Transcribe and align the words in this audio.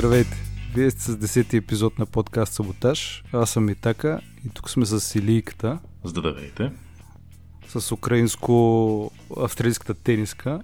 Здравейте! 0.00 0.36
Вие 0.74 0.90
сте 0.90 1.02
с 1.02 1.16
10-ти 1.16 1.56
епизод 1.56 1.98
на 1.98 2.06
подкаст 2.06 2.52
Саботаж. 2.52 3.24
Аз 3.32 3.50
съм 3.50 3.64
Митака 3.64 4.20
и 4.46 4.48
тук 4.48 4.70
сме 4.70 4.86
с 4.86 5.18
Илийката. 5.18 5.78
Здравейте! 6.04 6.72
С 7.68 7.92
украинско-австралийската 7.92 9.94
тениска. 9.94 10.62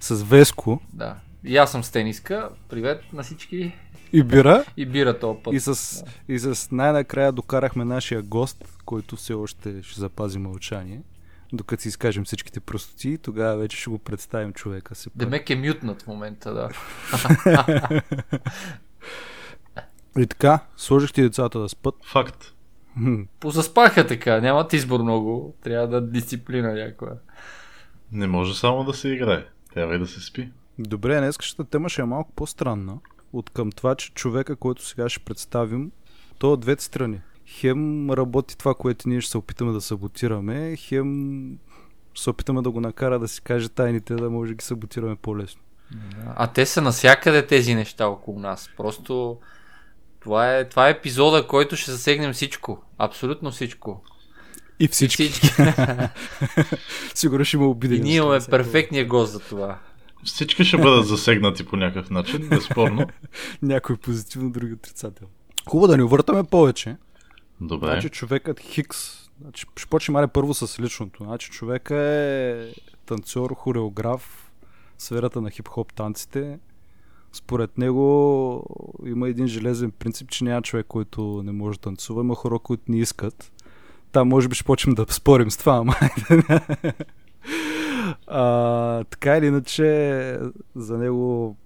С 0.00 0.24
Веско. 0.24 0.80
Да. 0.92 1.16
И 1.44 1.56
аз 1.56 1.72
съм 1.72 1.84
с 1.84 1.90
тениска. 1.90 2.48
Привет 2.68 3.12
на 3.12 3.22
всички. 3.22 3.72
И 4.12 4.22
бира. 4.22 4.64
И 4.76 4.86
бира 4.86 5.18
този 5.18 5.38
път. 5.42 5.54
И 5.54 5.60
с, 5.60 6.04
да. 6.28 6.34
и 6.34 6.38
с 6.38 6.68
най-накрая 6.70 7.32
докарахме 7.32 7.84
нашия 7.84 8.22
гост, 8.22 8.64
който 8.84 9.16
все 9.16 9.34
още 9.34 9.82
ще 9.82 10.00
запази 10.00 10.38
мълчание. 10.38 11.00
Докато 11.52 11.82
си 11.82 11.88
изкажем 11.88 12.24
всичките 12.24 12.60
простоти, 12.60 13.18
тогава 13.18 13.56
вече 13.56 13.76
ще 13.76 13.90
го 13.90 13.98
представим 13.98 14.52
човека 14.52 14.94
си. 14.94 15.08
Демек 15.14 15.50
е 15.50 15.56
мютнат 15.56 16.02
в 16.02 16.06
момента, 16.06 16.54
да. 16.54 16.68
и 20.18 20.26
така, 20.26 20.58
сложих 20.76 21.12
ти 21.12 21.22
децата 21.22 21.58
да 21.58 21.68
спът. 21.68 21.94
Факт. 22.04 22.54
Позаспаха 23.40 24.06
така, 24.06 24.40
нямат 24.40 24.72
избор 24.72 25.00
много. 25.00 25.56
Трябва 25.62 25.88
да 25.88 26.00
дисциплина 26.00 26.72
някоя. 26.72 27.12
Не 28.12 28.26
може 28.26 28.54
само 28.54 28.84
да 28.84 28.94
се 28.94 29.08
играе. 29.08 29.44
Трябва 29.74 29.94
и 29.94 29.98
да 29.98 30.06
се 30.06 30.20
спи. 30.20 30.52
Добре, 30.78 31.20
днескащата 31.20 31.70
тема 31.70 31.88
ще 31.88 32.02
е 32.02 32.04
малко 32.04 32.32
по-странна. 32.32 32.98
От 33.32 33.50
към 33.50 33.72
това, 33.72 33.94
че 33.94 34.12
човека, 34.12 34.56
който 34.56 34.86
сега 34.86 35.08
ще 35.08 35.24
представим, 35.24 35.90
то 36.38 36.52
от 36.52 36.60
двете 36.60 36.84
страни. 36.84 37.20
Хем 37.46 38.10
работи 38.10 38.58
това, 38.58 38.74
което 38.74 39.08
ние 39.08 39.20
ще 39.20 39.30
се 39.30 39.38
опитаме 39.38 39.72
да 39.72 39.80
саботираме, 39.80 40.76
хем 40.76 41.58
се 42.14 42.30
опитаме 42.30 42.62
да 42.62 42.70
го 42.70 42.80
накара 42.80 43.18
да 43.18 43.28
си 43.28 43.42
каже 43.42 43.68
тайните, 43.68 44.14
да 44.14 44.30
може 44.30 44.48
да 44.48 44.54
ги 44.54 44.64
саботираме 44.64 45.16
по-лесно. 45.16 45.60
А 46.36 46.46
те 46.46 46.66
са 46.66 46.82
насякъде 46.82 47.46
тези 47.46 47.74
неща 47.74 48.06
около 48.06 48.38
нас. 48.38 48.70
Просто 48.76 49.38
това 50.20 50.56
е, 50.56 50.68
това 50.68 50.88
е 50.88 50.90
епизода, 50.90 51.46
който 51.46 51.76
ще 51.76 51.90
засегнем 51.90 52.32
всичко. 52.32 52.82
Абсолютно 52.98 53.50
всичко. 53.50 54.02
И 54.80 54.88
всички. 54.88 55.24
И 55.24 55.28
всички. 55.28 55.62
Сигурно 57.14 57.44
ще 57.44 57.56
има 57.56 57.66
обидени. 57.66 58.00
И 58.00 58.02
ние 58.02 58.16
имаме 58.16 58.40
перфектния 58.50 59.06
гост 59.06 59.32
за 59.32 59.40
това. 59.40 59.78
Всички 60.24 60.64
ще 60.64 60.76
бъдат 60.76 61.06
засегнати 61.06 61.64
по 61.64 61.76
някакъв 61.76 62.10
начин, 62.10 62.48
безспорно. 62.48 63.06
Някой 63.62 63.96
позитивно, 63.96 64.50
други 64.50 64.72
отрицателно. 64.72 65.32
Хубаво 65.68 65.86
да 65.86 65.96
ни 65.96 66.02
увъртаме 66.02 66.44
повече. 66.44 66.96
Добре. 67.60 67.86
Значи 67.86 68.08
човекът 68.08 68.60
Хикс, 68.60 69.30
значи, 69.40 69.66
ще 69.76 69.86
почнем 69.86 70.12
мали 70.12 70.26
първо 70.26 70.54
с 70.54 70.80
личното. 70.80 71.24
Значи 71.24 71.50
човека 71.50 71.96
е 71.96 72.68
танцор, 73.06 73.54
хореограф, 73.54 74.52
сферата 74.98 75.40
на 75.40 75.50
хип-хоп 75.50 75.92
танците. 75.92 76.58
Според 77.32 77.78
него 77.78 78.64
има 79.06 79.28
един 79.28 79.46
железен 79.46 79.90
принцип, 79.90 80.30
че 80.30 80.44
няма 80.44 80.62
човек, 80.62 80.86
който 80.86 81.42
не 81.44 81.52
може 81.52 81.78
да 81.78 81.82
танцува, 81.82 82.22
има 82.22 82.34
хора, 82.34 82.58
които 82.58 82.82
не 82.88 82.98
искат. 82.98 83.52
Там 84.12 84.28
може 84.28 84.48
би 84.48 84.54
ще 84.54 84.64
почнем 84.64 84.94
да 84.94 85.06
спорим 85.08 85.50
с 85.50 85.56
това, 85.56 85.76
ама 85.76 85.94
а, 88.26 89.04
така 89.04 89.36
или 89.36 89.46
иначе, 89.46 90.38
за 90.74 90.98
него 90.98 91.56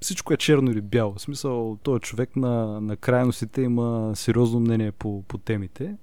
всичко 0.00 0.32
е 0.32 0.36
черно 0.36 0.70
или 0.70 0.80
бяло. 0.80 1.14
В 1.14 1.20
смисъл, 1.20 1.78
този 1.82 2.00
човек 2.00 2.36
на, 2.36 2.80
на 2.80 2.96
крайностите 2.96 3.62
има 3.62 4.12
сериозно 4.14 4.60
мнение 4.60 4.92
по, 4.92 5.22
по 5.22 5.38
темите 5.38 5.96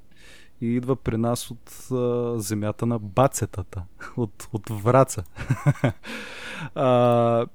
и 0.61 0.67
идва 0.67 0.95
при 0.95 1.17
нас 1.17 1.51
от 1.51 1.91
а, 1.91 2.39
земята 2.39 2.85
на 2.85 2.99
бацетата, 2.99 3.83
от, 4.17 4.47
от 4.53 4.69
Враца. 4.69 5.23
а, 6.75 7.45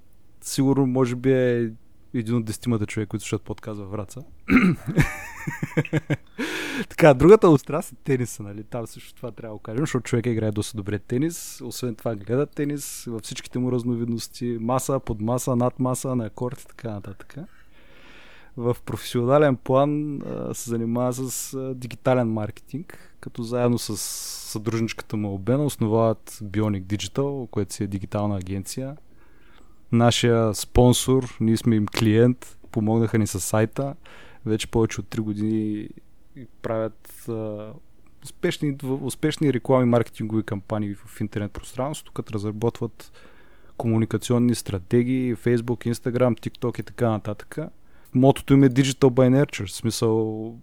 сигурно, 0.41 0.87
може 0.87 1.17
би 1.17 1.33
е 1.33 1.71
един 2.15 2.37
от 2.37 2.45
десетимата 2.45 2.87
човек, 2.87 3.09
които 3.09 3.25
слушат 3.25 3.43
подкаст 3.43 3.81
във 3.81 3.91
Враца. 3.91 4.21
така, 6.89 7.15
другата 7.15 7.49
остра 7.49 7.79
е 7.79 7.95
тениса, 8.05 8.43
нали? 8.43 8.65
Там 8.65 8.87
също 8.87 9.15
това 9.15 9.31
трябва 9.31 9.55
да 9.55 9.59
го 9.59 9.63
кажем, 9.63 9.83
защото 9.83 10.03
човек 10.03 10.27
играе 10.27 10.51
доста 10.51 10.77
добре 10.77 10.99
тенис. 10.99 11.61
Освен 11.65 11.95
това 11.95 12.15
гледа 12.15 12.47
тенис 12.47 13.05
във 13.05 13.23
всичките 13.23 13.59
му 13.59 13.73
разновидности. 13.73 14.59
Маса, 14.61 15.01
под 15.01 15.21
маса, 15.21 15.57
над 15.57 15.81
на 16.05 16.27
акорд 16.27 16.61
и 16.61 16.67
така 16.67 16.91
нататък. 16.91 17.37
В 18.57 18.77
професионален 18.85 19.57
план 19.57 20.21
се 20.53 20.71
занимава 20.71 21.13
с 21.13 21.57
дигитален 21.75 22.33
маркетинг, 22.33 23.17
като 23.21 23.43
заедно 23.43 23.79
с 23.79 23.97
съдружничката 24.51 25.17
му 25.17 25.35
Обена 25.35 25.65
основават 25.65 26.31
Bionic 26.31 26.83
Digital, 26.83 27.51
което 27.51 27.75
си 27.75 27.85
е 27.85 27.87
дигитална 27.87 28.37
агенция. 28.37 28.97
Нашия 29.93 30.55
спонсор, 30.55 31.37
ние 31.41 31.57
сме 31.57 31.77
им 31.77 31.87
клиент, 31.87 32.59
помогнаха 32.71 33.19
ни 33.19 33.27
с 33.27 33.41
сайта 33.41 33.95
вече 34.47 34.67
повече 34.67 35.01
от 35.01 35.07
3 35.07 35.21
години 35.21 35.89
правят 36.63 37.29
а, 37.29 37.73
успешни, 38.25 38.77
успешни 39.01 39.53
реклами, 39.53 39.85
маркетингови 39.85 40.43
кампании 40.43 40.95
в 40.95 41.21
интернет 41.21 41.53
пространството, 41.53 42.13
като 42.13 42.35
разработват 42.35 43.13
комуникационни 43.77 44.55
стратегии, 44.55 45.37
Facebook, 45.37 45.93
Instagram, 45.93 46.41
TikTok 46.41 46.81
и 46.81 46.83
така 46.83 47.11
нататък. 47.11 47.59
Мотото 48.15 48.53
им 48.53 48.65
е 48.65 48.69
Digital 48.69 49.11
by 49.11 49.45
Nurture, 49.45 49.67
в 49.67 49.73
смисъл 49.73 50.57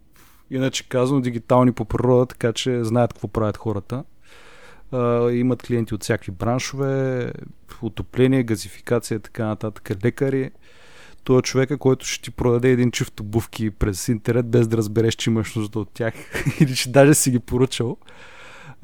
иначе 0.52 0.90
казано 0.90 1.22
дигитални 1.22 1.72
по 1.72 1.86
природа, 1.86 2.26
така 2.26 2.54
че 2.54 2.84
знаят 2.84 3.14
какво 3.14 3.28
правят 3.28 3.58
хората. 3.58 4.04
Uh, 4.94 5.32
имат 5.32 5.64
клиенти 5.64 5.94
от 5.94 6.04
всякакви 6.04 6.32
браншове, 6.32 7.34
отопление, 7.82 8.44
газификация 8.44 9.20
така 9.20 9.46
нататък, 9.46 10.06
лекари 10.06 10.52
той 11.24 11.40
е 11.40 11.42
човека, 11.42 11.78
който 11.78 12.06
ще 12.06 12.24
ти 12.24 12.32
продаде 12.32 12.72
един 12.72 12.92
чифт 12.92 13.20
обувки 13.20 13.70
през 13.70 14.08
интернет, 14.08 14.50
без 14.50 14.68
да 14.68 14.78
разбереш, 14.78 15.16
че 15.16 15.30
имаш 15.30 15.56
нужда 15.56 15.80
от 15.80 15.90
тях 15.94 16.14
или 16.60 16.76
че 16.76 16.92
даже 16.92 17.14
си 17.14 17.32
ги 17.32 17.40
поръчал. 17.40 17.98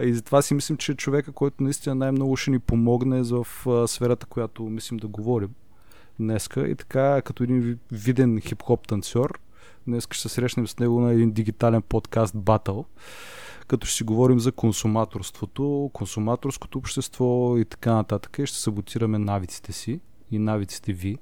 И 0.03 0.13
затова 0.13 0.41
си 0.41 0.53
мислим, 0.53 0.77
че 0.77 0.91
е 0.91 0.95
човека, 0.95 1.31
който 1.31 1.63
наистина 1.63 1.95
най-много 1.95 2.35
ще 2.37 2.51
ни 2.51 2.59
помогне 2.59 3.23
в 3.23 3.47
сферата, 3.87 4.25
която 4.25 4.63
мислим 4.63 4.97
да 4.97 5.07
говорим 5.07 5.49
днеска. 6.19 6.67
И 6.67 6.75
така, 6.75 7.21
като 7.21 7.43
един 7.43 7.79
виден 7.91 8.41
хип-хоп 8.41 8.87
танцор, 8.87 9.39
днес 9.87 10.07
ще 10.11 10.21
се 10.21 10.29
срещнем 10.29 10.67
с 10.67 10.79
него 10.79 11.01
на 11.01 11.13
един 11.13 11.31
дигитален 11.31 11.81
подкаст 11.81 12.37
Батъл, 12.37 12.85
като 13.67 13.87
ще 13.87 13.95
си 13.95 14.03
говорим 14.03 14.39
за 14.39 14.51
консуматорството, 14.51 15.89
консуматорското 15.93 16.77
общество 16.77 17.57
и 17.57 17.65
така 17.65 17.93
нататък. 17.93 18.39
И 18.39 18.45
ще 18.45 18.57
саботираме 18.57 19.19
навиците 19.19 19.73
си 19.73 19.99
и 20.31 20.39
навиците 20.39 20.93
ви. 20.93 21.17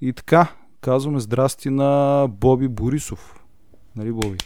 И 0.00 0.12
така, 0.12 0.46
казваме 0.80 1.20
здрасти 1.20 1.70
на 1.70 2.26
Боби 2.30 2.68
Борисов. 2.68 3.34
Нали, 3.96 4.12
Боби? 4.12 4.36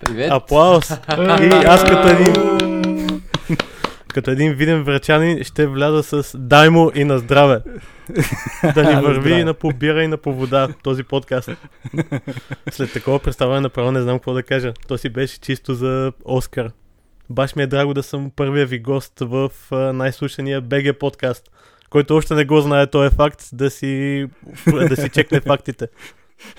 Привет! 0.00 0.30
Аплаус! 0.32 0.90
И 0.90 1.48
аз 1.66 1.84
като 1.84 2.08
един... 2.08 2.32
като 4.08 4.30
един 4.30 4.52
виден 4.52 4.82
врачанин 4.82 5.44
ще 5.44 5.66
вляза 5.66 6.02
с 6.02 6.38
дай 6.38 6.70
му 6.70 6.90
и 6.94 7.04
на 7.04 7.18
здраве. 7.18 7.60
да 8.74 8.84
ни 8.84 9.02
върви 9.06 9.44
на 9.44 9.54
побира 9.54 10.04
и 10.04 10.08
на 10.08 10.16
по 10.16 10.34
вода 10.34 10.68
този 10.82 11.04
подкаст. 11.04 11.50
След 12.70 12.92
такова 12.92 13.18
представяне 13.18 13.60
направо 13.60 13.92
не 13.92 14.02
знам 14.02 14.18
какво 14.18 14.32
да 14.32 14.42
кажа. 14.42 14.72
То 14.88 14.98
си 14.98 15.08
беше 15.08 15.40
чисто 15.40 15.74
за 15.74 16.12
Оскар. 16.24 16.70
Баш 17.30 17.56
ми 17.56 17.62
е 17.62 17.66
драго 17.66 17.94
да 17.94 18.02
съм 18.02 18.30
първия 18.36 18.66
ви 18.66 18.78
гост 18.78 19.12
в 19.20 19.50
най-слушания 19.70 20.60
БГ 20.60 20.98
подкаст 20.98 21.51
който 21.92 22.16
още 22.16 22.34
не 22.34 22.44
го 22.44 22.60
знае 22.60 22.86
този 22.86 23.06
е 23.06 23.10
факт, 23.10 23.48
да 23.52 23.70
си, 23.70 24.26
да 24.88 24.96
си 24.96 25.08
чекне 25.08 25.40
фактите. 25.40 25.88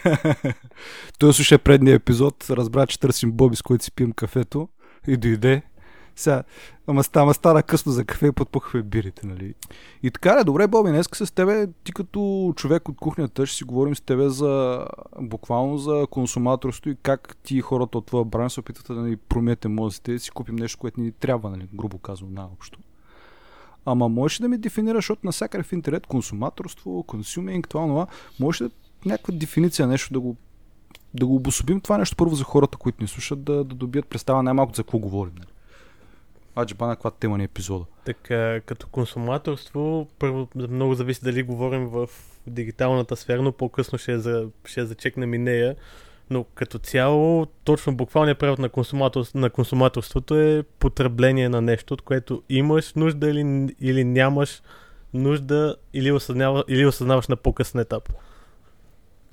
Той 1.20 1.34
слуша 1.34 1.60
предния 1.60 1.96
епизод, 1.96 2.50
разбра, 2.50 2.88
че 2.88 3.00
търсим 3.00 3.32
Боби, 3.32 3.56
с 3.56 3.62
който 3.62 3.84
си 3.84 3.92
пием 3.92 4.12
кафето 4.12 4.70
и 5.07 5.18
дойде. 5.18 5.62
Сега, 6.16 6.44
ама, 6.88 7.04
ама 7.16 7.34
стана 7.34 7.63
късно 7.63 7.92
за 7.92 8.06
кафе 8.06 8.28
и 8.28 8.31
подпухваме 8.31 8.84
бирите, 8.84 9.28
нали? 9.28 9.54
И 10.04 10.12
така 10.12 10.38
е, 10.40 10.44
добре, 10.44 10.68
Боби, 10.68 10.90
днес 10.90 11.07
с 11.13 11.36
тебе, 11.36 11.68
ти 11.84 11.92
като 11.92 12.54
човек 12.56 12.90
от 12.90 12.98
кухнята, 12.98 13.46
ще 13.46 13.57
си 13.57 13.63
говорим 13.63 13.96
с 13.96 14.02
тебе 14.02 14.30
за 14.30 14.86
буквално 15.22 15.78
за 15.78 16.07
консуматорство 16.12 16.90
и 16.90 16.98
как 17.04 17.38
ти 17.44 17.62
хората 17.62 17.98
от 17.98 18.06
твоя 18.06 18.25
бран 18.25 18.50
се 18.50 18.60
опитват 18.60 18.98
да 18.98 19.04
ни 19.04 19.18
промете 19.18 19.68
мозъците 19.68 20.12
и 20.12 20.19
си 20.19 20.31
купим 20.31 20.56
нещо, 20.56 20.78
което 20.80 21.02
ни 21.02 21.12
трябва, 21.12 21.50
нали? 21.50 21.68
Грубо 21.74 22.00
наобщо. 22.30 22.80
Ама 23.85 24.09
можеш 24.09 24.39
да 24.39 24.47
ми 24.47 24.57
дефинираш, 24.57 24.97
защото 24.97 25.21
навсякъде 25.24 25.63
в 25.63 25.74
интернет 25.74 26.07
консуматорство, 26.07 27.03
консюминг, 27.03 27.69
това, 27.69 27.88
това, 27.88 28.07
може 28.39 28.63
да 28.63 28.69
някаква 29.06 29.33
дефиниция, 29.38 29.88
нещо 29.88 30.13
да 30.13 30.19
го, 30.19 30.35
да 31.13 31.25
го 31.25 31.35
обособим 31.35 31.81
това 31.81 31.97
нещо 31.97 32.15
първо 32.15 32.35
за 32.35 32.44
хората, 32.44 32.77
които 32.77 33.03
ни 33.03 33.07
слушат, 33.07 33.44
да, 33.44 33.63
да 33.63 33.75
добият 33.75 34.07
представа 34.07 34.44
най-малко 34.44 34.75
за 34.75 34.83
какво 34.83 34.97
говорим. 34.97 35.33
Нали? 35.35 35.47
Аджи 36.57 36.74
бана, 36.74 36.95
каква 36.95 37.12
тема 37.12 37.38
ни 37.38 37.44
е 37.44 37.45
епизода? 37.45 37.85
Така, 38.06 38.62
като 38.62 38.88
консуматорство, 38.88 40.07
първо 40.19 40.47
много 40.56 40.94
зависи 40.94 41.24
дали 41.24 41.44
говорим 41.44 41.88
в 41.88 42.09
дигиталната 42.47 43.15
сфера, 43.15 43.41
но 43.41 43.51
по-късно 43.51 43.97
ще, 43.97 44.19
за, 44.19 44.47
ще 44.65 44.85
зачекнем 44.85 45.33
и 45.33 45.38
нея. 45.38 45.75
Но 46.30 46.44
като 46.44 46.80
цяло, 46.80 47.46
точно 47.64 47.96
буквалният 47.96 48.40
превод 48.40 48.60
на, 48.60 48.70
консуматор, 48.70 49.25
на 49.36 49.50
консуматорството 49.50 50.36
е 50.36 50.64
потребление 50.80 51.50
на 51.50 51.62
нещо, 51.62 51.94
от 51.94 52.02
което 52.02 52.44
имаш 52.50 52.94
нужда 52.94 53.30
или, 53.30 53.75
или 53.81 54.04
нямаш 54.04 54.62
нужда, 55.14 55.75
или, 55.94 56.12
осъзнава, 56.12 56.64
или 56.68 56.86
осъзнаваш 56.86 57.28
на 57.28 57.36
по-късен 57.36 57.81
етап. 57.81 58.14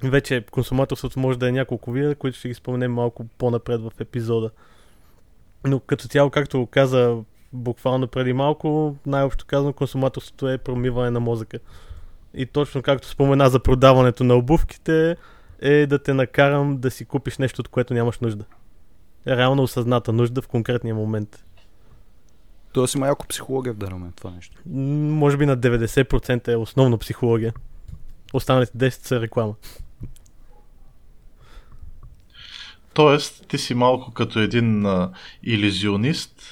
Вече 0.02 0.44
консуматорството 0.50 1.20
може 1.20 1.38
да 1.38 1.48
е 1.48 1.52
няколко 1.52 1.92
вида, 1.92 2.14
които 2.14 2.38
ще 2.38 2.48
ги 2.48 2.54
споменем 2.54 2.92
малко 2.92 3.26
по-напред 3.38 3.80
в 3.80 3.90
епизода. 4.00 4.50
Но 5.64 5.80
като 5.80 6.08
цяло, 6.08 6.30
както 6.30 6.66
каза 6.66 7.16
буквално 7.52 8.08
преди 8.08 8.32
малко, 8.32 8.96
най-общо 9.06 9.46
казано, 9.46 9.72
консуматорството 9.72 10.48
е 10.48 10.58
промиване 10.58 11.10
на 11.10 11.20
мозъка. 11.20 11.58
И 12.34 12.46
точно 12.46 12.82
както 12.82 13.08
спомена 13.08 13.50
за 13.50 13.60
продаването 13.60 14.24
на 14.24 14.34
обувките, 14.34 15.16
е 15.60 15.86
да 15.86 16.02
те 16.02 16.14
накарам 16.14 16.78
да 16.78 16.90
си 16.90 17.04
купиш 17.04 17.38
нещо, 17.38 17.60
от 17.60 17.68
което 17.68 17.94
нямаш 17.94 18.18
нужда. 18.18 18.44
Реално 19.26 19.62
осъзната 19.62 20.12
нужда 20.12 20.42
в 20.42 20.48
конкретния 20.48 20.94
момент. 20.94 21.44
Тоест 22.72 22.94
има 22.94 23.06
яко 23.06 23.26
психология 23.26 23.74
в 23.74 23.90
момент 23.90 24.14
това 24.16 24.30
нещо. 24.30 24.56
Може 24.66 25.36
би 25.36 25.46
на 25.46 25.58
90% 25.58 26.48
е 26.48 26.56
основно 26.56 26.98
психология. 26.98 27.52
Останалите 28.32 28.72
10 28.78 28.90
са 28.90 29.20
реклама. 29.20 29.54
Тоест, 32.94 33.46
ти 33.48 33.58
си 33.58 33.74
малко 33.74 34.12
като 34.12 34.38
един 34.38 34.86
а, 34.86 35.12
иллюзионист, 35.42 36.42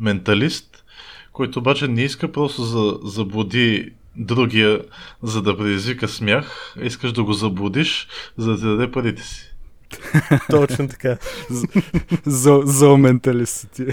менталист, 0.00 0.84
който 1.32 1.58
обаче 1.58 1.88
не 1.88 2.02
иска 2.02 2.32
просто 2.32 2.62
за 2.62 2.98
заблуди 3.02 3.92
другия, 4.18 4.80
за 5.22 5.42
да 5.42 5.56
предизвика 5.56 6.08
смях, 6.08 6.74
искаш 6.82 7.12
да 7.12 7.24
го 7.24 7.32
заблудиш, 7.32 8.08
за 8.36 8.50
да 8.50 8.56
ти 8.56 8.64
даде 8.64 8.90
парите 8.90 9.22
си. 9.22 9.54
Точно 10.50 10.88
така. 10.88 11.16
За, 12.26 12.60
за 12.64 12.96
менталист 12.96 13.56
си 13.56 13.68
ти. 13.68 13.86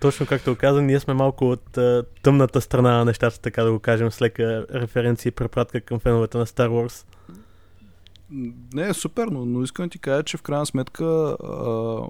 Точно 0.00 0.26
както 0.26 0.56
каза, 0.56 0.82
ние 0.82 1.00
сме 1.00 1.14
малко 1.14 1.50
от 1.50 1.78
а, 1.78 2.04
тъмната 2.22 2.60
страна 2.60 2.90
на 2.90 3.04
нещата, 3.04 3.40
така 3.40 3.64
да 3.64 3.72
го 3.72 3.78
кажем, 3.78 4.10
с 4.10 4.20
лека 4.20 4.66
референция 4.74 5.30
и 5.30 5.32
препратка 5.32 5.80
към 5.80 6.00
феновете 6.00 6.38
на 6.38 6.46
Star 6.46 6.68
Wars. 6.68 7.04
Не, 8.74 8.88
е 8.88 8.94
супер, 8.94 9.26
но, 9.26 9.46
но 9.46 9.62
искам 9.62 9.86
да 9.86 9.90
ти 9.90 9.98
кажа, 9.98 10.22
че 10.22 10.36
в 10.36 10.42
крайна 10.42 10.66
сметка 10.66 11.04
а, 11.04 12.00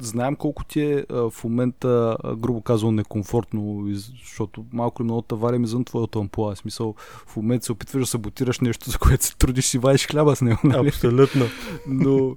знаем 0.00 0.36
колко 0.36 0.64
ти 0.64 0.80
е 0.80 1.06
а, 1.10 1.30
в 1.30 1.44
момента, 1.44 2.16
а, 2.24 2.36
грубо 2.36 2.60
казано, 2.60 2.92
некомфортно, 2.92 3.86
защото 4.22 4.64
малко 4.72 5.02
или 5.02 5.04
много 5.04 5.22
таварим 5.22 5.64
извън 5.64 5.84
твоята 5.84 6.18
ампула. 6.18 6.54
В 6.54 6.58
смисъл, 6.58 6.94
в 7.26 7.36
момента 7.36 7.64
се 7.64 7.72
опитваш 7.72 8.02
да 8.02 8.06
саботираш 8.06 8.60
нещо, 8.60 8.90
за 8.90 8.98
което 8.98 9.24
се 9.24 9.36
трудиш 9.36 9.74
и 9.74 9.78
вадиш 9.78 10.06
хляба 10.06 10.36
с 10.36 10.40
него. 10.40 10.60
Нали? 10.64 10.88
Абсолютно. 10.88 11.44
но, 11.88 12.36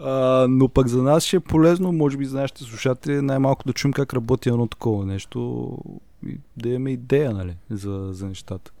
а, 0.00 0.46
но 0.48 0.68
пък 0.68 0.86
за 0.86 1.02
нас 1.02 1.24
ще 1.24 1.36
е 1.36 1.40
полезно, 1.40 1.92
може 1.92 2.16
би 2.16 2.24
за 2.24 2.40
нашите 2.40 2.64
слушатели, 2.64 3.22
най-малко 3.22 3.62
да 3.66 3.72
чуем 3.72 3.92
как 3.92 4.14
работи 4.14 4.48
едно 4.48 4.66
такова 4.66 5.06
нещо 5.06 5.68
и 6.26 6.38
да 6.56 6.68
имаме 6.68 6.90
идея 6.90 7.32
нали, 7.32 7.56
за, 7.70 8.08
за 8.12 8.26
нещата. 8.26 8.72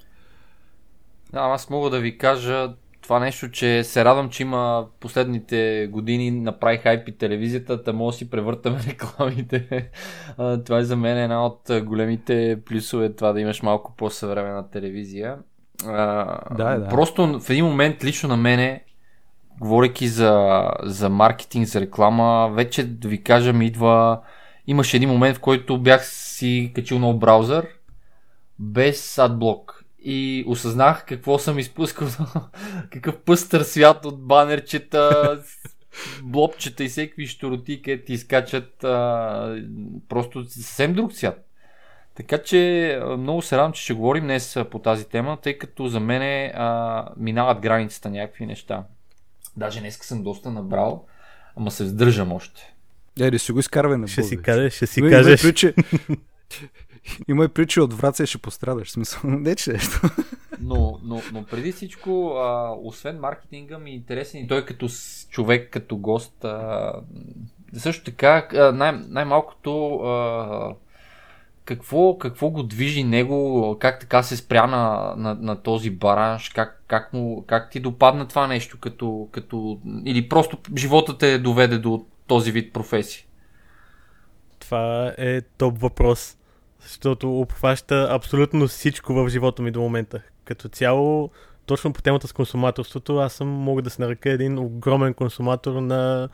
Да, 1.32 1.40
аз 1.40 1.70
мога 1.70 1.90
да 1.90 2.00
ви 2.00 2.18
кажа 2.18 2.74
това 3.02 3.20
нещо, 3.20 3.50
че 3.50 3.84
се 3.84 4.04
радвам, 4.04 4.30
че 4.30 4.42
има 4.42 4.86
последните 5.00 5.88
години 5.90 6.30
направи 6.30 6.78
хайп 6.78 7.08
и 7.08 7.18
телевизията, 7.18 7.82
да 7.82 7.92
може 7.92 8.14
да 8.14 8.18
си 8.18 8.30
превъртаме 8.30 8.78
рекламите. 8.88 9.90
Това 10.36 10.78
е 10.78 10.84
за 10.84 10.96
мен 10.96 11.18
една 11.18 11.46
от 11.46 11.70
големите 11.84 12.58
плюсове, 12.66 13.12
това 13.12 13.32
да 13.32 13.40
имаш 13.40 13.62
малко 13.62 13.94
по-съвременна 13.96 14.70
телевизия. 14.70 15.38
А, 15.86 16.38
Да, 16.56 16.78
да. 16.78 16.88
Просто 16.88 17.40
в 17.40 17.50
един 17.50 17.64
момент 17.64 18.04
лично 18.04 18.28
на 18.28 18.36
мене, 18.36 18.84
говорейки 19.60 20.08
за, 20.08 20.62
за 20.82 21.08
маркетинг, 21.08 21.66
за 21.66 21.80
реклама, 21.80 22.50
вече 22.54 22.84
да 22.84 23.08
ви 23.08 23.22
кажа 23.22 23.52
ми 23.52 23.66
идва... 23.66 24.20
Имаше 24.66 24.96
един 24.96 25.08
момент, 25.08 25.36
в 25.36 25.40
който 25.40 25.78
бях 25.78 26.06
си 26.06 26.72
качил 26.74 26.98
нов 26.98 27.18
браузър 27.18 27.66
без 28.58 29.18
адблок 29.18 29.79
и 30.04 30.44
осъзнах 30.46 31.04
какво 31.06 31.38
съм 31.38 31.58
изпускал. 31.58 32.08
Какъв 32.90 33.18
пъстър 33.18 33.62
свят 33.62 34.04
от 34.04 34.22
банерчета, 34.22 35.42
блопчета 36.22 36.84
и 36.84 36.88
всеки 36.88 37.26
щуроти, 37.26 37.82
където 37.82 38.04
ти 38.06 38.12
изкачат 38.12 38.84
а, 38.84 39.62
просто 40.08 40.44
съвсем 40.44 40.94
друг 40.94 41.12
свят. 41.12 41.46
Така 42.14 42.38
че 42.38 43.00
много 43.18 43.42
се 43.42 43.56
радвам, 43.56 43.72
че 43.72 43.82
ще 43.82 43.92
говорим 43.94 44.24
днес 44.24 44.56
по 44.70 44.78
тази 44.78 45.04
тема, 45.04 45.38
тъй 45.42 45.58
като 45.58 45.88
за 45.88 46.00
мен 46.00 46.50
а, 46.54 47.08
минават 47.16 47.60
границата 47.60 48.10
някакви 48.10 48.46
неща. 48.46 48.84
Даже 49.56 49.80
днес 49.80 49.96
съм 49.96 50.22
доста 50.22 50.50
набрал, 50.50 51.06
ама 51.56 51.70
се 51.70 51.86
сдържам 51.86 52.32
още. 52.32 52.74
Е, 53.20 53.30
да 53.30 53.38
си 53.38 53.52
го 53.52 53.58
изкарвай 53.58 53.98
на 53.98 54.08
Ще 54.08 54.22
си 54.22 54.42
кажеш, 54.42 54.74
ще 54.74 54.86
си 54.86 55.00
кажеш. 55.10 55.52
че- 55.52 55.74
Има 57.28 57.44
и 57.44 57.48
причи 57.48 57.80
от 57.80 57.94
Враца 57.94 58.22
и 58.22 58.26
ще 58.26 58.38
пострадаш. 58.38 58.88
В 58.88 58.92
Смисъл, 58.92 59.20
не 59.24 59.54
че 59.54 59.72
нещо. 59.72 60.00
Но, 60.60 61.00
но, 61.04 61.22
но 61.32 61.44
преди 61.44 61.72
всичко, 61.72 62.28
а, 62.36 62.74
освен 62.82 63.20
маркетинга 63.20 63.78
ми 63.78 63.90
е 63.90 63.94
интересен 63.94 64.44
и 64.44 64.48
той 64.48 64.64
като 64.64 64.88
с- 64.88 65.26
човек, 65.30 65.70
като 65.70 65.96
гост. 65.96 66.44
А, 66.44 66.92
също 67.72 68.04
така, 68.04 68.48
а, 68.54 68.72
най- 68.72 69.00
най-малкото 69.08 69.94
а, 69.94 70.74
какво, 71.64 72.18
какво 72.18 72.50
го 72.50 72.62
движи 72.62 73.04
него, 73.04 73.76
как 73.80 74.00
така 74.00 74.22
се 74.22 74.36
спря 74.36 74.66
на, 74.66 75.14
на, 75.16 75.34
на 75.34 75.62
този 75.62 75.90
баранш, 75.90 76.48
как, 76.48 76.82
как, 76.86 77.12
му, 77.12 77.44
как 77.46 77.70
ти 77.70 77.80
допадна 77.80 78.28
това 78.28 78.46
нещо, 78.46 78.78
като, 78.80 79.28
като, 79.32 79.80
или 80.04 80.28
просто 80.28 80.58
живота 80.76 81.18
те 81.18 81.38
доведе 81.38 81.78
до 81.78 82.04
този 82.26 82.52
вид 82.52 82.72
професия. 82.72 83.24
Това 84.60 85.14
е 85.18 85.40
топ 85.40 85.78
въпрос, 85.78 86.36
защото 86.82 87.40
обхваща 87.40 88.08
абсолютно 88.10 88.68
всичко 88.68 89.14
в 89.14 89.28
живота 89.28 89.62
ми 89.62 89.70
до 89.70 89.80
момента. 89.80 90.20
Като 90.44 90.68
цяло, 90.68 91.30
точно 91.66 91.92
по 91.92 92.02
темата 92.02 92.28
с 92.28 92.32
консуматорството, 92.32 93.16
аз 93.16 93.32
съм, 93.32 93.48
мога 93.48 93.82
да 93.82 93.90
се 93.90 94.02
нарека 94.02 94.30
един 94.30 94.58
огромен 94.58 95.14
консуматор 95.14 95.72
на 95.72 96.28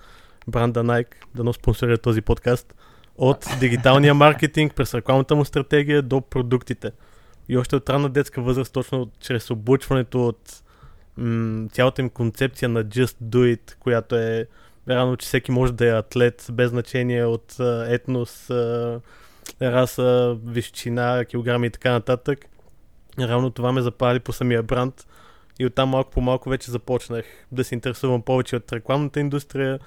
бранда 0.48 0.80
Nike, 0.80 1.14
да 1.34 1.44
но 1.44 1.52
спонсорира 1.52 1.98
този 1.98 2.20
подкаст. 2.20 2.74
От 3.18 3.46
дигиталния 3.60 4.14
маркетинг, 4.14 4.74
през 4.74 4.94
рекламната 4.94 5.36
му 5.36 5.44
стратегия 5.44 6.02
до 6.02 6.20
продуктите. 6.20 6.90
И 7.48 7.56
още 7.56 7.76
от 7.76 7.90
ранна 7.90 8.08
детска 8.08 8.42
възраст, 8.42 8.72
точно 8.72 9.10
чрез 9.20 9.50
облучването 9.50 10.26
от 10.26 10.62
м- 11.16 11.68
цялата 11.72 12.02
им 12.02 12.10
концепция 12.10 12.68
на 12.68 12.84
Just 12.84 13.16
Do 13.22 13.56
It, 13.56 13.76
която 13.78 14.16
е 14.16 14.46
Рано, 14.88 15.16
че 15.16 15.26
всеки 15.26 15.50
може 15.50 15.72
да 15.72 15.86
е 15.86 15.98
атлет, 15.98 16.46
без 16.52 16.70
значение 16.70 17.24
от 17.24 17.56
етнос, 17.88 18.50
раса, 19.62 20.36
височина, 20.44 21.24
килограми 21.24 21.66
и 21.66 21.70
така 21.70 21.92
нататък. 21.92 22.46
Равно 23.20 23.50
това 23.50 23.72
ме 23.72 23.82
запали 23.82 24.20
по 24.20 24.32
самия 24.32 24.62
бранд. 24.62 25.06
И 25.58 25.66
оттам 25.66 25.88
малко 25.88 26.10
по 26.10 26.20
малко 26.20 26.48
вече 26.48 26.70
започнах 26.70 27.24
да 27.52 27.64
се 27.64 27.74
интересувам 27.74 28.22
повече 28.22 28.56
от 28.56 28.72
рекламната 28.72 29.20
индустрия, 29.20 29.78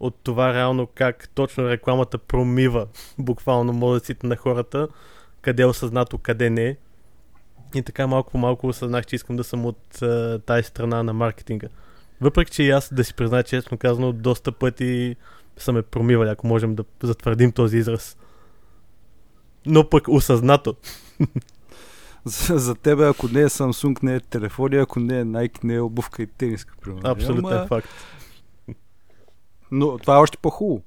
от 0.00 0.14
това 0.22 0.54
реално 0.54 0.86
как 0.86 1.28
точно 1.34 1.68
рекламата 1.68 2.18
промива 2.18 2.86
буквално 3.18 3.72
мозъците 3.72 4.26
на 4.26 4.36
хората, 4.36 4.88
къде 5.40 5.62
е 5.62 5.66
осъзнато, 5.66 6.18
къде 6.18 6.50
не. 6.50 6.76
И 7.74 7.82
така 7.82 8.06
малко 8.06 8.30
по 8.30 8.38
малко 8.38 8.66
осъзнах, 8.66 9.06
че 9.06 9.16
искам 9.16 9.36
да 9.36 9.44
съм 9.44 9.66
от 9.66 10.02
а, 10.02 10.38
тази 10.38 10.62
страна 10.62 11.02
на 11.02 11.12
маркетинга. 11.12 11.68
Въпреки, 12.20 12.52
че 12.52 12.62
и 12.62 12.70
аз 12.70 12.94
да 12.94 13.04
си 13.04 13.14
призная 13.14 13.42
честно 13.42 13.78
казано, 13.78 14.12
доста 14.12 14.52
пъти 14.52 15.16
са 15.56 15.72
ме 15.72 15.82
промивали, 15.82 16.30
ако 16.30 16.46
можем 16.46 16.74
да 16.74 16.84
затвърдим 17.02 17.52
този 17.52 17.78
израз. 17.78 18.16
Но 19.66 19.88
пък 19.88 20.08
осъзнато. 20.08 20.76
За, 22.24 22.58
за 22.58 22.74
тебе, 22.74 23.08
ако 23.08 23.28
не 23.28 23.40
е 23.40 23.48
Samsung, 23.48 24.02
не 24.02 24.14
е 24.14 24.20
телефони, 24.20 24.76
ако 24.76 25.00
не 25.00 25.20
е 25.20 25.24
Nike, 25.24 25.64
не 25.64 25.74
е 25.74 25.80
обувка 25.80 26.22
и 26.22 26.26
тениска. 26.26 26.74
Примерно. 26.82 27.10
Абсолютен 27.10 27.58
Ама- 27.58 27.66
факт. 27.66 27.88
Но 29.70 29.98
това 29.98 30.14
е 30.14 30.18
още 30.18 30.38
по-хубаво. 30.38 30.82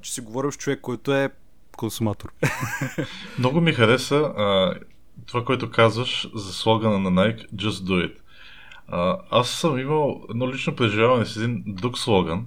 Че 0.00 0.12
си 0.12 0.20
говорим 0.20 0.52
с 0.52 0.56
човек, 0.56 0.80
който 0.80 1.14
е 1.14 1.30
консуматор. 1.76 2.32
Много 3.38 3.60
ми 3.60 3.72
хареса 3.72 4.16
а, 4.16 4.74
това, 5.26 5.44
което 5.44 5.70
казваш 5.70 6.28
за 6.34 6.52
слогана 6.52 6.98
на 6.98 7.10
Nike 7.10 7.50
Just 7.50 7.84
Do 7.84 8.06
It. 8.06 8.16
А, 8.88 9.18
аз 9.30 9.50
съм 9.50 9.78
имал 9.78 10.22
едно 10.30 10.52
лично 10.52 10.76
преживяване 10.76 11.26
с 11.26 11.36
един 11.36 11.62
друг 11.66 11.98
слоган 11.98 12.46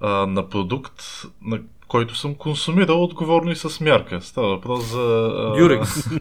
а, 0.00 0.26
на 0.26 0.48
продукт, 0.48 1.02
на 1.42 1.60
който 1.94 2.14
съм 2.14 2.34
консумирал 2.34 3.04
отговорно 3.04 3.50
и 3.50 3.56
с 3.56 3.80
мярка. 3.80 4.20
Става 4.20 4.48
въпрос 4.48 4.84
за... 4.84 4.98
Durex. 5.56 6.20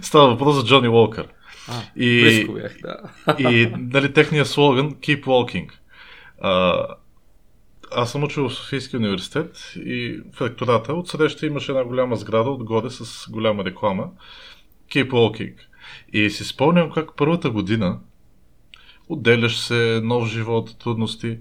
Става 0.02 0.28
въпрос 0.28 0.56
за 0.56 0.64
Джони 0.64 0.88
Уолкър. 0.88 1.28
А, 1.68 1.82
И- 1.96 2.46
бях, 2.52 2.76
да. 2.82 2.96
И 3.50 3.72
нали, 3.78 4.12
техния 4.12 4.46
слоган 4.46 4.94
Keep 4.94 5.24
Walking. 5.24 5.70
А, 6.40 6.84
аз 7.92 8.12
съм 8.12 8.24
учил 8.24 8.48
в 8.48 8.54
Софийския 8.54 9.00
университет 9.00 9.72
и 9.76 10.20
в 10.34 10.42
ректората 10.42 10.94
отсреща 10.94 11.46
имаше 11.46 11.72
една 11.72 11.84
голяма 11.84 12.16
сграда 12.16 12.50
отгоре 12.50 12.90
с 12.90 13.30
голяма 13.30 13.64
реклама 13.64 14.08
Keep 14.90 15.10
Walking. 15.10 15.54
И 16.12 16.30
си 16.30 16.44
спомням 16.44 16.90
как 16.90 17.16
първата 17.16 17.50
година 17.50 17.98
отделяш 19.08 19.58
се, 19.58 20.00
нов 20.04 20.28
живот, 20.28 20.76
трудности. 20.78 21.38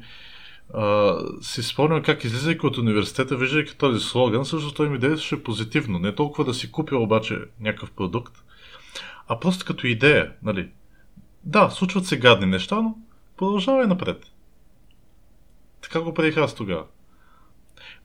Си 1.42 1.64
спомням 1.64 2.04
как 2.04 2.24
излизайки 2.24 2.66
от 2.66 2.78
университета, 2.78 3.38
виждайки 3.38 3.78
този 3.78 4.00
слоган, 4.00 4.46
също 4.46 4.74
той 4.74 4.90
ми 4.90 4.98
действаше 4.98 5.44
позитивно. 5.44 6.00
Не 6.00 6.16
толкова 6.16 6.46
да 6.46 6.54
си 6.54 6.72
купя 6.72 6.98
обаче 6.98 7.40
някакъв 7.60 7.92
продукт, 7.92 8.44
а 9.28 9.40
просто 9.40 9.66
като 9.66 9.88
идея, 9.88 10.32
нали? 10.44 10.70
Да, 11.44 11.70
случват 11.70 12.06
се 12.06 12.20
гадни 12.20 12.46
неща, 12.46 12.76
но 12.76 12.96
продължавай 13.38 13.88
напред. 13.88 14.26
Така 15.82 16.02
го 16.02 16.14
приех 16.14 16.38
аз 16.38 16.56
тогава. 16.56 16.86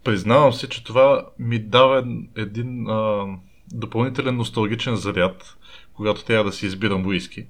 Признавам 0.04 0.52
се, 0.52 0.69
че 0.69 0.85
това 0.85 1.26
ми 1.38 1.59
дава 1.59 2.07
един 2.37 2.87
а, 2.88 3.26
допълнителен 3.73 4.37
носталгичен 4.37 4.97
заряд, 4.97 5.57
когато 5.95 6.25
трябва 6.25 6.45
да 6.45 6.52
си 6.52 6.66
избирам 6.66 7.07
уиски. 7.07 7.47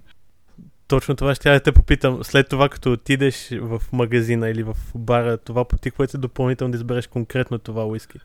Точно 0.92 1.16
това 1.16 1.34
ще 1.34 1.48
я 1.48 1.60
те 1.60 1.72
попитам. 1.72 2.24
След 2.24 2.48
това, 2.48 2.68
като 2.68 2.92
отидеш 2.92 3.50
в 3.60 3.82
магазина 3.92 4.50
или 4.50 4.62
в 4.62 4.76
бара, 4.94 5.38
това 5.38 5.64
потиква 5.64 6.08
се 6.08 6.18
допълнително 6.18 6.72
да 6.72 6.76
избереш 6.76 7.06
конкретно 7.06 7.58
това 7.58 7.84
уиски. 7.86 8.18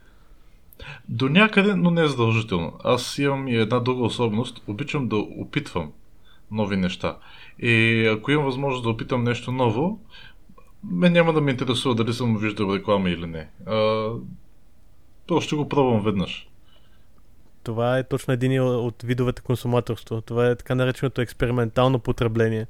До 1.08 1.28
някъде, 1.28 1.74
но 1.74 1.90
не 1.90 2.02
е 2.02 2.08
задължително. 2.08 2.72
Аз 2.84 3.18
имам 3.18 3.48
и 3.48 3.56
една 3.56 3.80
друга 3.80 4.04
особеност. 4.04 4.62
Обичам 4.66 5.08
да 5.08 5.16
опитвам 5.16 5.92
нови 6.50 6.76
неща. 6.76 7.16
И 7.58 8.06
ако 8.06 8.30
имам 8.30 8.44
възможност 8.44 8.82
да 8.82 8.90
опитам 8.90 9.24
нещо 9.24 9.52
ново, 9.52 10.00
мен 10.84 11.12
няма 11.12 11.32
да 11.32 11.40
ме 11.40 11.50
интересува 11.50 11.94
дали 11.94 12.12
съм 12.12 12.36
виждал 12.36 12.74
реклама 12.74 13.10
или 13.10 13.26
не. 13.26 13.48
А, 13.66 14.08
просто 15.26 15.46
ще 15.46 15.56
го 15.56 15.68
пробвам 15.68 16.02
веднъж. 16.02 16.48
Това 17.62 17.98
е 17.98 18.04
точно 18.04 18.34
един 18.34 18.62
от 18.62 19.02
видовете 19.02 19.42
консуматорство. 19.42 20.20
Това 20.20 20.48
е 20.48 20.56
така 20.56 20.74
нареченото 20.74 21.20
експериментално 21.20 21.98
потребление, 21.98 22.66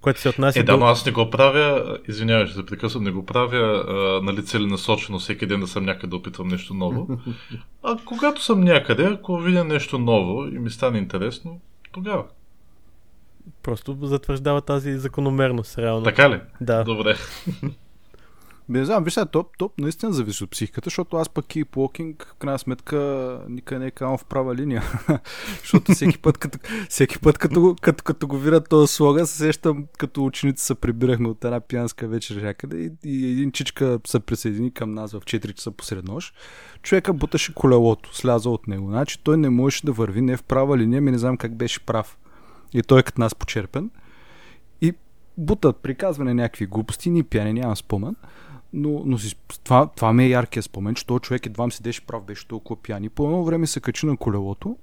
което 0.00 0.20
се 0.20 0.28
отнася 0.28 0.60
Е, 0.60 0.62
да, 0.62 0.72
до... 0.72 0.78
но 0.78 0.86
аз 0.86 1.06
не 1.06 1.12
го 1.12 1.30
правя, 1.30 1.98
извинявай, 2.08 2.46
ще 2.46 2.54
се 2.54 2.66
прекъсвам, 2.66 3.04
не 3.04 3.10
го 3.10 3.26
правя 3.26 3.84
а, 3.88 4.24
нали 4.24 4.44
целенасочено 4.44 5.18
всеки 5.18 5.46
ден 5.46 5.60
да 5.60 5.66
съм 5.66 5.84
някъде 5.84 6.06
да 6.06 6.16
опитвам 6.16 6.48
нещо 6.48 6.74
ново. 6.74 7.08
А 7.82 7.96
когато 8.04 8.44
съм 8.44 8.60
някъде, 8.60 9.04
ако 9.04 9.38
видя 9.38 9.64
нещо 9.64 9.98
ново 9.98 10.46
и 10.46 10.58
ми 10.58 10.70
стане 10.70 10.98
интересно, 10.98 11.60
тогава. 11.92 12.24
Просто 13.62 13.98
затвърждава 14.02 14.60
тази 14.60 14.98
закономерност, 14.98 15.78
реално. 15.78 16.04
Така 16.04 16.30
ли? 16.30 16.40
Да. 16.60 16.84
Добре. 16.84 17.16
Не 18.68 18.84
знам, 18.84 19.04
виж 19.04 19.14
сега, 19.14 19.26
топ, 19.26 19.56
топ 19.58 19.78
наистина 19.78 20.12
зависи 20.12 20.44
от 20.44 20.50
психиката, 20.50 20.86
защото 20.86 21.16
аз 21.16 21.28
пък 21.28 21.56
и 21.56 21.64
walking, 21.64 22.26
в 22.26 22.34
крайна 22.34 22.58
сметка, 22.58 23.40
никъде 23.48 23.78
не 23.78 23.86
е 23.86 23.90
кам 23.90 24.18
в 24.18 24.24
права 24.24 24.54
линия. 24.54 24.82
защото 25.60 25.92
всеки 25.92 26.18
път, 26.18 26.38
като, 26.38 26.58
всеки 26.88 27.18
път 27.18 27.38
като, 27.38 27.76
като, 27.80 28.04
като 28.04 28.26
го 28.26 28.38
видя 28.38 28.60
този 28.60 28.92
слога, 28.92 29.26
се 29.26 29.36
сещам, 29.36 29.86
като 29.98 30.24
ученици 30.24 30.64
се 30.64 30.74
прибирахме 30.74 31.28
от 31.28 31.44
една 31.44 31.60
пиянска 31.60 32.08
вечер 32.08 32.42
някъде 32.42 32.76
и, 32.76 32.90
и 33.04 33.32
един 33.32 33.52
чичка 33.52 33.98
се 34.06 34.20
присъедини 34.20 34.70
към 34.70 34.90
нас 34.90 35.12
в 35.12 35.20
4 35.20 35.54
часа 35.54 35.70
посред 35.70 36.04
нощ. 36.04 36.34
Човека 36.82 37.12
буташе 37.12 37.54
колелото, 37.54 38.16
сляза 38.16 38.50
от 38.50 38.68
него. 38.68 38.88
Значи 38.88 39.18
той 39.22 39.36
не 39.36 39.50
можеше 39.50 39.86
да 39.86 39.92
върви 39.92 40.20
не 40.20 40.36
в 40.36 40.42
права 40.42 40.78
линия, 40.78 41.02
ми 41.02 41.10
не 41.10 41.18
знам 41.18 41.36
как 41.36 41.56
беше 41.56 41.80
прав. 41.80 42.18
И 42.74 42.82
той 42.82 43.00
е 43.00 43.02
като 43.02 43.20
нас 43.20 43.34
почерпен. 43.34 43.90
И 44.80 44.92
бутат 45.38 45.76
приказване 45.76 46.34
някакви 46.34 46.66
глупости, 46.66 47.10
ни 47.10 47.22
пяне, 47.22 47.52
нямам 47.52 47.76
спомен. 47.76 48.16
Но, 48.76 49.02
но 49.06 49.18
си, 49.18 49.36
това, 49.64 49.86
това 49.86 50.12
ми 50.12 50.24
е 50.24 50.28
яркия 50.28 50.62
спомен, 50.62 50.94
че 50.94 51.06
този 51.06 51.20
човек 51.20 51.46
едва 51.46 51.66
ми 51.66 51.72
седеше 51.72 52.06
прав, 52.06 52.22
беше 52.22 52.48
толкова 52.48 52.82
пиян. 52.82 53.04
И 53.04 53.08
по 53.08 53.24
едно 53.24 53.44
време 53.44 53.66
се 53.66 53.80
качи 53.80 54.06
на 54.06 54.16
колелото 54.16 54.76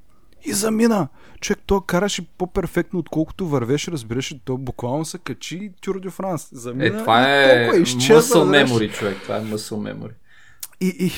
и 0.45 0.53
замина. 0.53 1.07
Човек, 1.41 1.59
той 1.65 1.79
караше 1.87 2.21
по-перфектно, 2.37 2.99
отколкото 2.99 3.47
вървеше, 3.47 3.91
разбираше, 3.91 4.39
той 4.45 4.57
буквално 4.57 5.05
се 5.05 5.17
качи 5.17 5.71
Тюр 5.81 5.99
де 5.99 6.09
Франс. 6.09 6.49
Замина 6.51 6.85
Е, 6.85 6.97
това 6.97 7.21
е 7.23 7.69
muscle 7.69 8.19
знаеш. 8.43 8.69
memory, 8.69 8.93
човек. 8.93 9.17
Това 9.23 9.37
е 9.37 9.41
muscle 9.41 9.93
memory. 9.93 10.11
И, 10.81 10.87
и, 10.99 11.11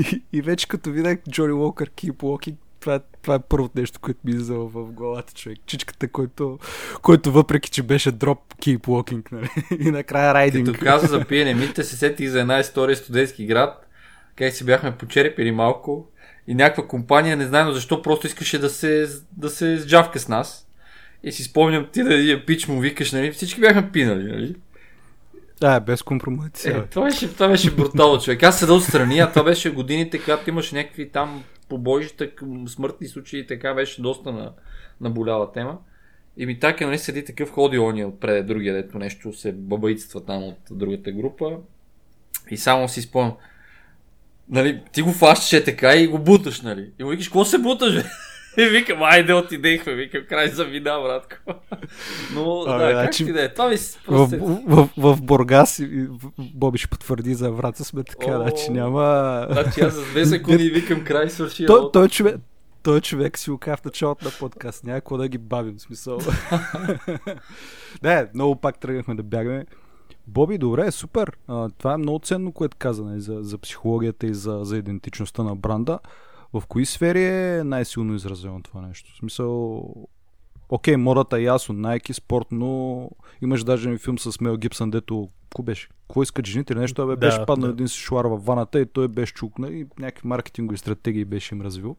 и, 0.00 0.22
и 0.32 0.42
вече 0.42 0.68
като 0.68 0.90
видях 0.90 1.18
Джони 1.30 1.52
Уокър 1.52 1.90
Keep 1.90 2.16
Walking, 2.16 2.54
това, 2.86 3.00
това 3.22 3.34
е 3.34 3.38
първото 3.38 3.80
нещо, 3.80 4.00
което 4.00 4.20
ми 4.24 4.30
излиза 4.30 4.54
в 4.54 4.92
главата, 4.92 5.32
човек. 5.32 5.58
Чичката, 5.66 6.08
който, 6.08 6.58
който 7.02 7.32
въпреки, 7.32 7.70
че 7.70 7.82
беше 7.82 8.10
дроп 8.10 8.38
Keep 8.54 8.80
Walking, 8.80 9.32
нали? 9.32 9.48
и 9.80 9.90
накрая 9.90 10.34
райдинг. 10.34 10.66
Като 10.66 10.84
каза 10.84 11.06
за 11.06 11.24
пиене, 11.24 11.54
мите 11.54 11.84
се 11.84 11.96
сетих 11.96 12.28
за 12.28 12.40
една 12.40 12.58
история 12.58 12.96
студентски 12.96 13.46
град, 13.46 13.86
къде 14.36 14.50
си 14.50 14.64
бяхме 14.64 14.96
почерпили 14.98 15.50
малко 15.50 16.08
и 16.46 16.54
някаква 16.54 16.86
компания, 16.86 17.36
не 17.36 17.46
знам 17.46 17.72
защо, 17.72 18.02
просто 18.02 18.26
искаше 18.26 18.58
да 18.58 18.70
се, 18.70 19.08
да 19.36 19.50
се 19.50 19.78
сджавка 19.78 20.18
с 20.18 20.28
нас. 20.28 20.66
И 21.22 21.32
си 21.32 21.42
спомням 21.42 21.86
ти 21.92 22.02
да 22.02 22.14
един 22.14 22.42
пич 22.46 22.68
му 22.68 22.80
викаш, 22.80 23.12
нали? 23.12 23.32
Всички 23.32 23.60
бяхме 23.60 23.90
пинали, 23.90 24.32
нали? 24.32 24.54
Да, 25.60 25.80
без 25.80 26.02
компромисия. 26.02 26.78
Е, 26.78 26.82
това 26.82 27.04
беше, 27.04 27.32
това 27.32 27.48
беше 27.48 27.70
брутално, 27.70 28.20
човек. 28.20 28.42
Аз 28.42 28.58
седа 28.58 28.74
отстрани, 28.74 29.18
а 29.18 29.30
това 29.30 29.44
беше 29.44 29.70
годините, 29.70 30.18
когато 30.18 30.50
имаше 30.50 30.74
някакви 30.74 31.10
там 31.10 31.44
побоища, 31.68 32.30
смъртни 32.68 33.06
случаи 33.06 33.40
и 33.40 33.46
така 33.46 33.74
беше 33.74 34.02
доста 34.02 34.32
на, 34.32 34.52
наболяла 35.00 35.52
тема. 35.52 35.78
И 36.36 36.46
ми 36.46 36.60
така, 36.60 36.86
нали, 36.86 36.98
седи 36.98 37.24
такъв 37.24 37.50
ходи 37.50 37.78
ония 37.78 38.08
отпред, 38.08 38.46
другия, 38.46 38.74
дето 38.74 38.98
нещо 38.98 39.32
се 39.32 39.52
бабаитства 39.52 40.24
там 40.24 40.42
от 40.42 40.58
другата 40.70 41.12
група. 41.12 41.58
И 42.50 42.56
само 42.56 42.88
си 42.88 43.02
спомням, 43.02 43.36
нали, 44.48 44.82
ти 44.92 45.02
го 45.02 45.12
фащаш 45.12 45.52
е 45.52 45.64
така 45.64 45.94
и 45.96 46.06
го 46.06 46.18
буташ, 46.18 46.60
нали. 46.60 46.90
И 46.98 47.04
му 47.04 47.10
викаш, 47.10 47.28
какво 47.28 47.44
се 47.44 47.58
буташ, 47.58 47.94
бе? 47.94 48.02
И 48.56 48.64
викам, 48.70 49.02
айде 49.02 49.34
отидехме, 49.34 49.94
викам, 49.94 50.22
край 50.28 50.48
за 50.48 50.64
вина, 50.64 51.00
братко. 51.00 51.36
Но, 52.34 52.60
Абе, 52.66 52.84
да, 52.84 52.90
как 52.92 53.02
значи, 53.02 53.24
ти 53.24 53.32
да 53.32 53.44
е, 53.44 53.52
това 53.52 53.68
ми 53.68 53.76
В, 53.76 54.04
просто... 54.06 54.36
е- 54.36 54.38
в, 54.38 54.88
в, 54.96 55.14
в 55.14 55.22
Бургас, 55.22 55.78
в- 56.08 56.30
Боби 56.38 56.78
ще 56.78 56.88
потвърди 56.88 57.34
за 57.34 57.50
врата 57.50 57.84
сме 57.84 58.04
така, 58.04 58.30
О. 58.30 58.42
значи 58.42 58.70
няма... 58.70 59.46
Значи 59.50 59.80
аз 59.80 59.94
за 59.94 60.02
две 60.02 60.26
секунди 60.26 60.70
викам 60.70 61.04
край, 61.04 61.30
свърши 61.30 61.66
той, 61.66 61.90
той, 61.92 62.08
човек, 62.08 62.36
той 62.82 63.00
човек 63.00 63.38
си 63.38 63.50
го 63.50 63.58
в 63.66 63.84
началото 63.84 64.24
на 64.24 64.30
подкаст. 64.40 64.84
Какво 64.86 65.16
да 65.16 65.28
ги 65.28 65.38
бавим, 65.38 65.76
в 65.76 65.80
смисъл. 65.80 66.18
не, 68.02 68.26
много 68.34 68.56
пак 68.56 68.78
тръгнахме 68.80 69.14
да 69.14 69.22
бягаме. 69.22 69.66
Боби, 70.26 70.58
добре, 70.58 70.90
супер. 70.90 71.32
А, 71.48 71.68
това 71.78 71.92
е 71.92 71.96
много 71.96 72.18
ценно, 72.18 72.52
което 72.52 72.76
каза 72.76 73.04
нали, 73.04 73.20
за, 73.20 73.38
за 73.40 73.58
психологията 73.58 74.26
и 74.26 74.34
за, 74.34 74.60
за 74.62 74.76
идентичността 74.76 75.42
на 75.42 75.56
бранда. 75.56 75.98
В 76.52 76.62
кои 76.68 76.86
сфери 76.86 77.24
е 77.24 77.64
най-силно 77.64 78.14
изразено 78.14 78.62
това 78.62 78.80
нещо? 78.80 79.12
В 79.14 79.16
смисъл, 79.16 79.82
окей, 80.68 80.96
модата 80.96 81.38
е 81.38 81.42
ясно, 81.42 81.74
Nike, 81.74 82.12
спорт, 82.12 82.46
но 82.50 83.10
имаш 83.42 83.64
даже 83.64 83.88
един 83.88 83.98
филм 83.98 84.18
с 84.18 84.40
Мел 84.40 84.56
Гибсън, 84.56 84.90
дето, 84.90 85.28
какво 85.42 85.62
беше? 85.62 85.88
Какво 86.08 86.22
искат 86.22 86.46
жените 86.46 86.72
или 86.72 86.80
нещо? 86.80 87.06
Бе, 87.06 87.12
Да, 87.12 87.16
беше 87.16 87.46
паднал 87.46 87.68
да. 87.68 87.72
един 87.72 87.88
си 87.88 87.98
шуар 87.98 88.24
във 88.24 88.44
ваната 88.44 88.80
и 88.80 88.86
той 88.86 89.08
беше 89.08 89.34
чукна 89.34 89.68
и 89.68 89.86
някакви 89.98 90.28
маркетингови 90.28 90.78
стратегии 90.78 91.24
беше 91.24 91.54
им 91.54 91.62
развил. 91.62 91.96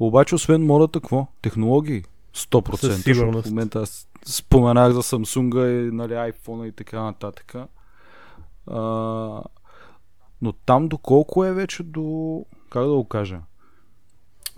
Обаче, 0.00 0.34
освен 0.34 0.66
модата, 0.66 1.00
какво? 1.00 1.26
Технологии? 1.42 2.04
100%. 2.34 2.76
Със 2.76 3.02
сигурност. 3.02 3.46
В 3.46 3.50
момента 3.50 3.78
аз 3.80 4.08
споменах 4.24 4.92
за 4.92 5.02
Samsung 5.02 5.88
и 5.88 5.90
нали, 5.90 6.12
iPhone 6.12 6.68
и 6.68 6.72
така 6.72 7.02
нататък. 7.02 7.54
А, 8.66 8.80
но 10.42 10.52
там 10.52 10.88
доколко 10.88 11.44
е 11.44 11.52
вече 11.52 11.82
до... 11.82 12.44
Как 12.70 12.82
да 12.82 12.94
го 12.94 13.04
кажа? 13.04 13.40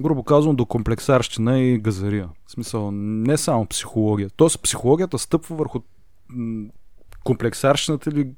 Грубо 0.01 0.23
казвам, 0.23 0.57
до 0.57 0.67
комплексарщина 0.67 1.61
и 1.61 1.79
газария. 1.79 2.29
В 2.47 2.51
смисъл, 2.51 2.91
не 2.93 3.37
само 3.37 3.67
психология. 3.67 4.31
Тоест, 4.37 4.63
психологията 4.63 5.19
стъпва 5.19 5.57
върху 5.57 5.81
комплексарщината 7.25 8.11
или 8.11 8.31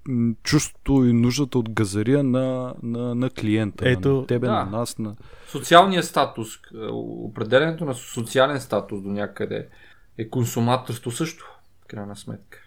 чувството 0.43 0.93
и 0.93 1.13
нуждата 1.13 1.59
от 1.59 1.71
газария 1.71 2.25
на, 2.25 2.75
на, 2.83 3.15
на 3.15 3.31
клиента. 3.31 3.89
Ето, 3.89 4.09
на 4.09 4.27
тебе, 4.27 4.47
да. 4.47 4.53
на 4.53 4.65
нас, 4.65 4.99
на... 4.99 5.17
Социалният 5.49 6.05
статус, 6.05 6.49
е, 6.57 6.59
определенето 6.93 7.85
на 7.85 7.95
социален 7.95 8.61
статус 8.61 9.03
до 9.03 9.09
някъде 9.09 9.69
е 10.19 10.29
консуматорство 10.29 11.11
също, 11.11 11.59
в 11.85 11.87
крайна 11.87 12.17
сметка. 12.17 12.66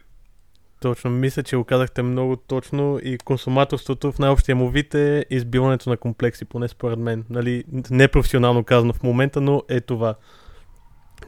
Точно, 0.80 1.12
мисля, 1.12 1.44
че 1.44 1.56
го 1.56 1.64
казахте 1.64 2.02
много 2.02 2.36
точно 2.36 3.00
и 3.04 3.18
консуматорството 3.18 4.12
в 4.12 4.20
най-общия 4.20 4.56
му 4.56 4.70
вид 4.70 4.94
е 4.96 5.26
избиването 5.30 5.90
на 5.90 5.98
комплекси, 5.98 6.46
поне 6.46 6.68
според 6.68 7.00
мен. 7.00 7.26
Нали, 7.30 7.64
не 7.90 8.08
професионално 8.08 8.64
казано 8.64 8.94
в 8.94 9.04
момента, 9.04 9.42
но 9.42 9.64
е 9.70 9.82
това. 9.82 10.16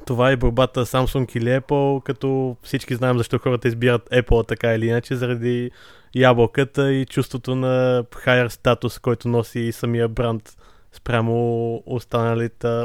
Това 0.06 0.32
е 0.32 0.38
борбата 0.38 0.86
Samsung 0.86 1.38
или 1.38 1.50
Apple, 1.50 2.04
като 2.04 2.58
всички 2.64 2.96
знаем 2.96 3.18
защо 3.18 3.40
хората 3.40 3.68
избират 3.68 4.10
Apple 4.10 4.48
така 4.48 4.74
или 4.74 4.88
иначе, 4.88 5.16
заради 5.16 5.72
ябълката 6.16 6.94
и 6.94 7.06
чувството 7.06 7.56
на 7.56 8.04
higher 8.04 8.48
статус, 8.48 9.00
който 9.00 9.28
носи 9.28 9.72
самия 9.72 10.08
бранд 10.08 10.58
спрямо 10.94 11.76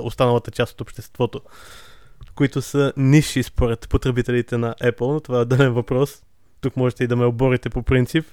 останалата 0.03 0.51
част 0.53 0.73
от 0.73 0.81
обществото, 0.81 1.41
които 2.35 2.63
са 2.63 2.93
ниши 2.97 3.43
според 3.43 3.89
потребителите 3.89 4.59
на 4.59 4.75
Apple, 4.83 5.13
но 5.13 5.21
това 5.21 5.39
е 5.39 5.43
отделен 5.43 5.73
въпрос. 5.73 6.23
Тук 6.61 6.77
можете 6.77 7.05
и 7.05 7.07
да 7.07 7.17
ме 7.17 7.25
оборите 7.25 7.71
по 7.71 7.83
принцип. 7.83 8.27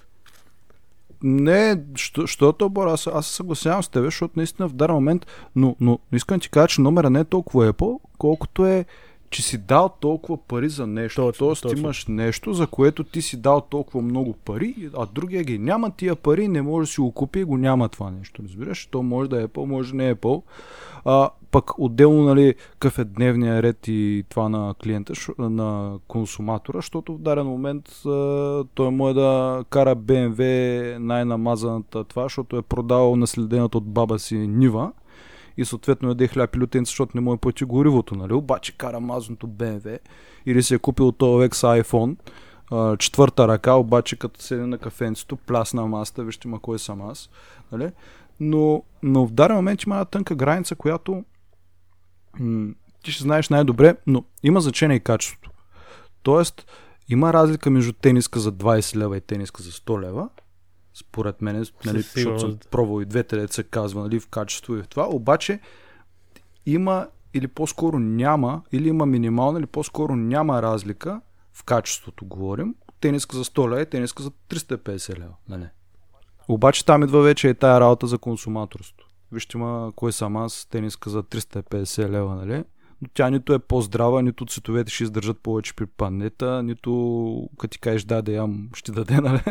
Не, 1.23 1.83
що, 1.95 2.27
що 2.27 2.53
бора, 2.69 2.91
аз, 2.91 3.07
аз 3.07 3.27
се 3.27 3.35
съгласявам 3.35 3.83
с 3.83 3.89
тебе, 3.89 4.05
защото 4.05 4.33
наистина 4.35 4.67
в 4.67 4.73
даден 4.73 4.95
момент, 4.95 5.27
но, 5.55 5.75
но 5.79 5.99
искам 6.13 6.39
ти 6.39 6.49
кажа, 6.49 6.67
че 6.67 6.81
номера 6.81 7.09
не 7.09 7.19
е 7.19 7.25
толкова 7.25 7.73
Apple, 7.73 7.99
колкото 8.17 8.65
е 8.65 8.85
че 9.33 9.43
си 9.43 9.57
дал 9.57 9.89
толкова 9.99 10.37
пари 10.37 10.69
за 10.69 10.87
нещо. 10.87 11.21
Точно, 11.21 11.45
Тоест 11.45 11.61
точно. 11.61 11.79
имаш 11.79 12.05
нещо, 12.07 12.53
за 12.53 12.67
което 12.67 13.03
ти 13.03 13.21
си 13.21 13.41
дал 13.41 13.61
толкова 13.61 14.01
много 14.01 14.33
пари, 14.33 14.89
а 14.97 15.05
другия 15.05 15.43
ги 15.43 15.59
няма 15.59 15.91
тия 15.91 16.15
пари, 16.15 16.47
не 16.47 16.61
може 16.61 16.87
да 16.87 16.91
си 16.91 17.01
го 17.01 17.11
купи 17.11 17.39
и 17.39 17.43
го 17.43 17.57
няма 17.57 17.89
това 17.89 18.11
нещо. 18.11 18.43
Разбираш? 18.43 18.85
То 18.85 19.03
може 19.03 19.29
да 19.29 19.41
е 19.41 19.47
Apple, 19.47 19.65
може 19.65 19.91
да 19.91 19.97
не 19.97 20.09
е 20.09 20.15
Apple. 20.15 20.41
А, 21.05 21.29
пък 21.51 21.79
отделно, 21.79 22.23
нали, 22.23 22.55
какъв 22.71 22.99
е 22.99 23.03
дневния 23.03 23.63
ред 23.63 23.87
и 23.87 24.23
това 24.29 24.49
на 24.49 24.75
клиента, 24.83 25.13
на 25.39 25.99
консуматора, 26.07 26.77
защото 26.77 27.13
в 27.13 27.19
даден 27.19 27.45
момент 27.45 27.89
а, 28.05 28.63
той 28.73 28.91
може 28.91 29.13
да 29.13 29.63
кара 29.69 29.95
BMW 29.95 30.97
най-намазаната 30.97 32.03
това, 32.03 32.23
защото 32.23 32.57
е 32.57 32.61
продал 32.61 33.15
наследената 33.15 33.77
от 33.77 33.85
баба 33.85 34.19
си 34.19 34.35
Нива 34.37 34.91
и 35.57 35.65
съответно 35.65 36.09
яде 36.09 36.27
хляб 36.27 36.55
и 36.55 36.59
лютенца, 36.59 36.89
защото 36.89 37.17
не 37.17 37.21
може 37.21 37.37
да 37.37 37.41
плати 37.41 37.63
горивото, 37.63 38.15
нали? 38.15 38.33
Обаче 38.33 38.77
кара 38.77 38.99
мазното 38.99 39.47
BMW 39.47 39.99
или 40.45 40.63
си 40.63 40.73
е 40.73 40.79
купил 40.79 41.11
този 41.11 41.49
X 41.49 41.81
iPhone, 41.81 42.15
а, 42.71 42.97
четвърта 42.97 43.47
ръка, 43.47 43.73
обаче 43.73 44.15
като 44.15 44.41
седе 44.41 44.65
на 44.65 44.77
кафенцето, 44.77 45.35
плясна 45.35 45.87
масата, 45.87 46.23
вижте 46.23 46.47
ма 46.47 46.59
кой 46.59 46.79
съм 46.79 47.01
аз, 47.01 47.29
нали? 47.71 47.91
Но, 48.39 48.83
но 49.03 49.27
в 49.27 49.31
даден 49.31 49.55
момент 49.55 49.83
има 49.83 49.95
една 49.95 50.05
тънка 50.05 50.35
граница, 50.35 50.75
която 50.75 51.23
м- 52.39 52.73
ти 53.03 53.11
ще 53.11 53.23
знаеш 53.23 53.49
най-добре, 53.49 53.95
но 54.07 54.23
има 54.43 54.61
значение 54.61 54.97
и 54.97 54.99
качеството. 54.99 55.51
Тоест, 56.23 56.65
има 57.09 57.33
разлика 57.33 57.69
между 57.69 57.93
тениска 57.93 58.39
за 58.39 58.51
20 58.51 58.95
лева 58.95 59.17
и 59.17 59.21
тениска 59.21 59.63
за 59.63 59.71
100 59.71 60.01
лева, 60.01 60.29
според 60.93 61.41
мен, 61.41 61.65
нали, 61.85 62.01
защото 62.01 62.39
съм 62.39 62.57
пробвал 62.71 63.01
и 63.01 63.05
двете, 63.05 63.37
деца 63.37 63.53
се 63.53 63.63
казва, 63.63 64.01
нали, 64.01 64.19
в 64.19 64.27
качество 64.27 64.75
и 64.77 64.81
в 64.81 64.87
това, 64.87 65.07
обаче 65.09 65.59
има 66.65 67.07
или 67.33 67.47
по-скоро 67.47 67.99
няма, 67.99 68.61
или 68.71 68.87
има 68.87 69.05
минимална, 69.05 69.59
или 69.59 69.65
по-скоро 69.65 70.15
няма 70.15 70.61
разлика 70.61 71.21
в 71.53 71.63
качеството, 71.63 72.25
говорим. 72.25 72.75
Тениска 72.99 73.37
за 73.37 73.45
100 73.45 73.69
лева 73.69 73.81
и 73.81 73.85
тениска 73.85 74.23
за 74.23 74.31
350 74.31 75.19
лева. 75.19 75.33
Нали? 75.49 75.67
Обаче 76.47 76.85
там 76.85 77.03
идва 77.03 77.21
вече 77.21 77.47
и 77.47 77.53
тая 77.53 77.79
работа 77.79 78.07
за 78.07 78.17
консуматорство. 78.17 79.07
Вижте 79.31 79.57
ма, 79.57 79.91
кой 79.95 80.11
съм 80.11 80.37
аз, 80.37 80.67
тениска 80.71 81.09
за 81.09 81.23
350 81.23 82.09
лева, 82.09 82.35
нали? 82.35 82.63
Но 83.01 83.07
тя 83.13 83.29
нито 83.29 83.53
е 83.53 83.59
по-здрава, 83.59 84.21
нито 84.21 84.45
цветовете 84.45 84.91
ще 84.91 85.03
издържат 85.03 85.39
повече 85.39 85.75
при 85.75 85.85
панета, 85.85 86.63
нито 86.63 87.49
като 87.57 87.71
ти 87.71 87.79
кажеш 87.79 88.03
да, 88.03 88.21
да 88.21 88.31
ям, 88.31 88.69
ще 88.73 88.91
даде, 88.91 89.15
нали? 89.21 89.41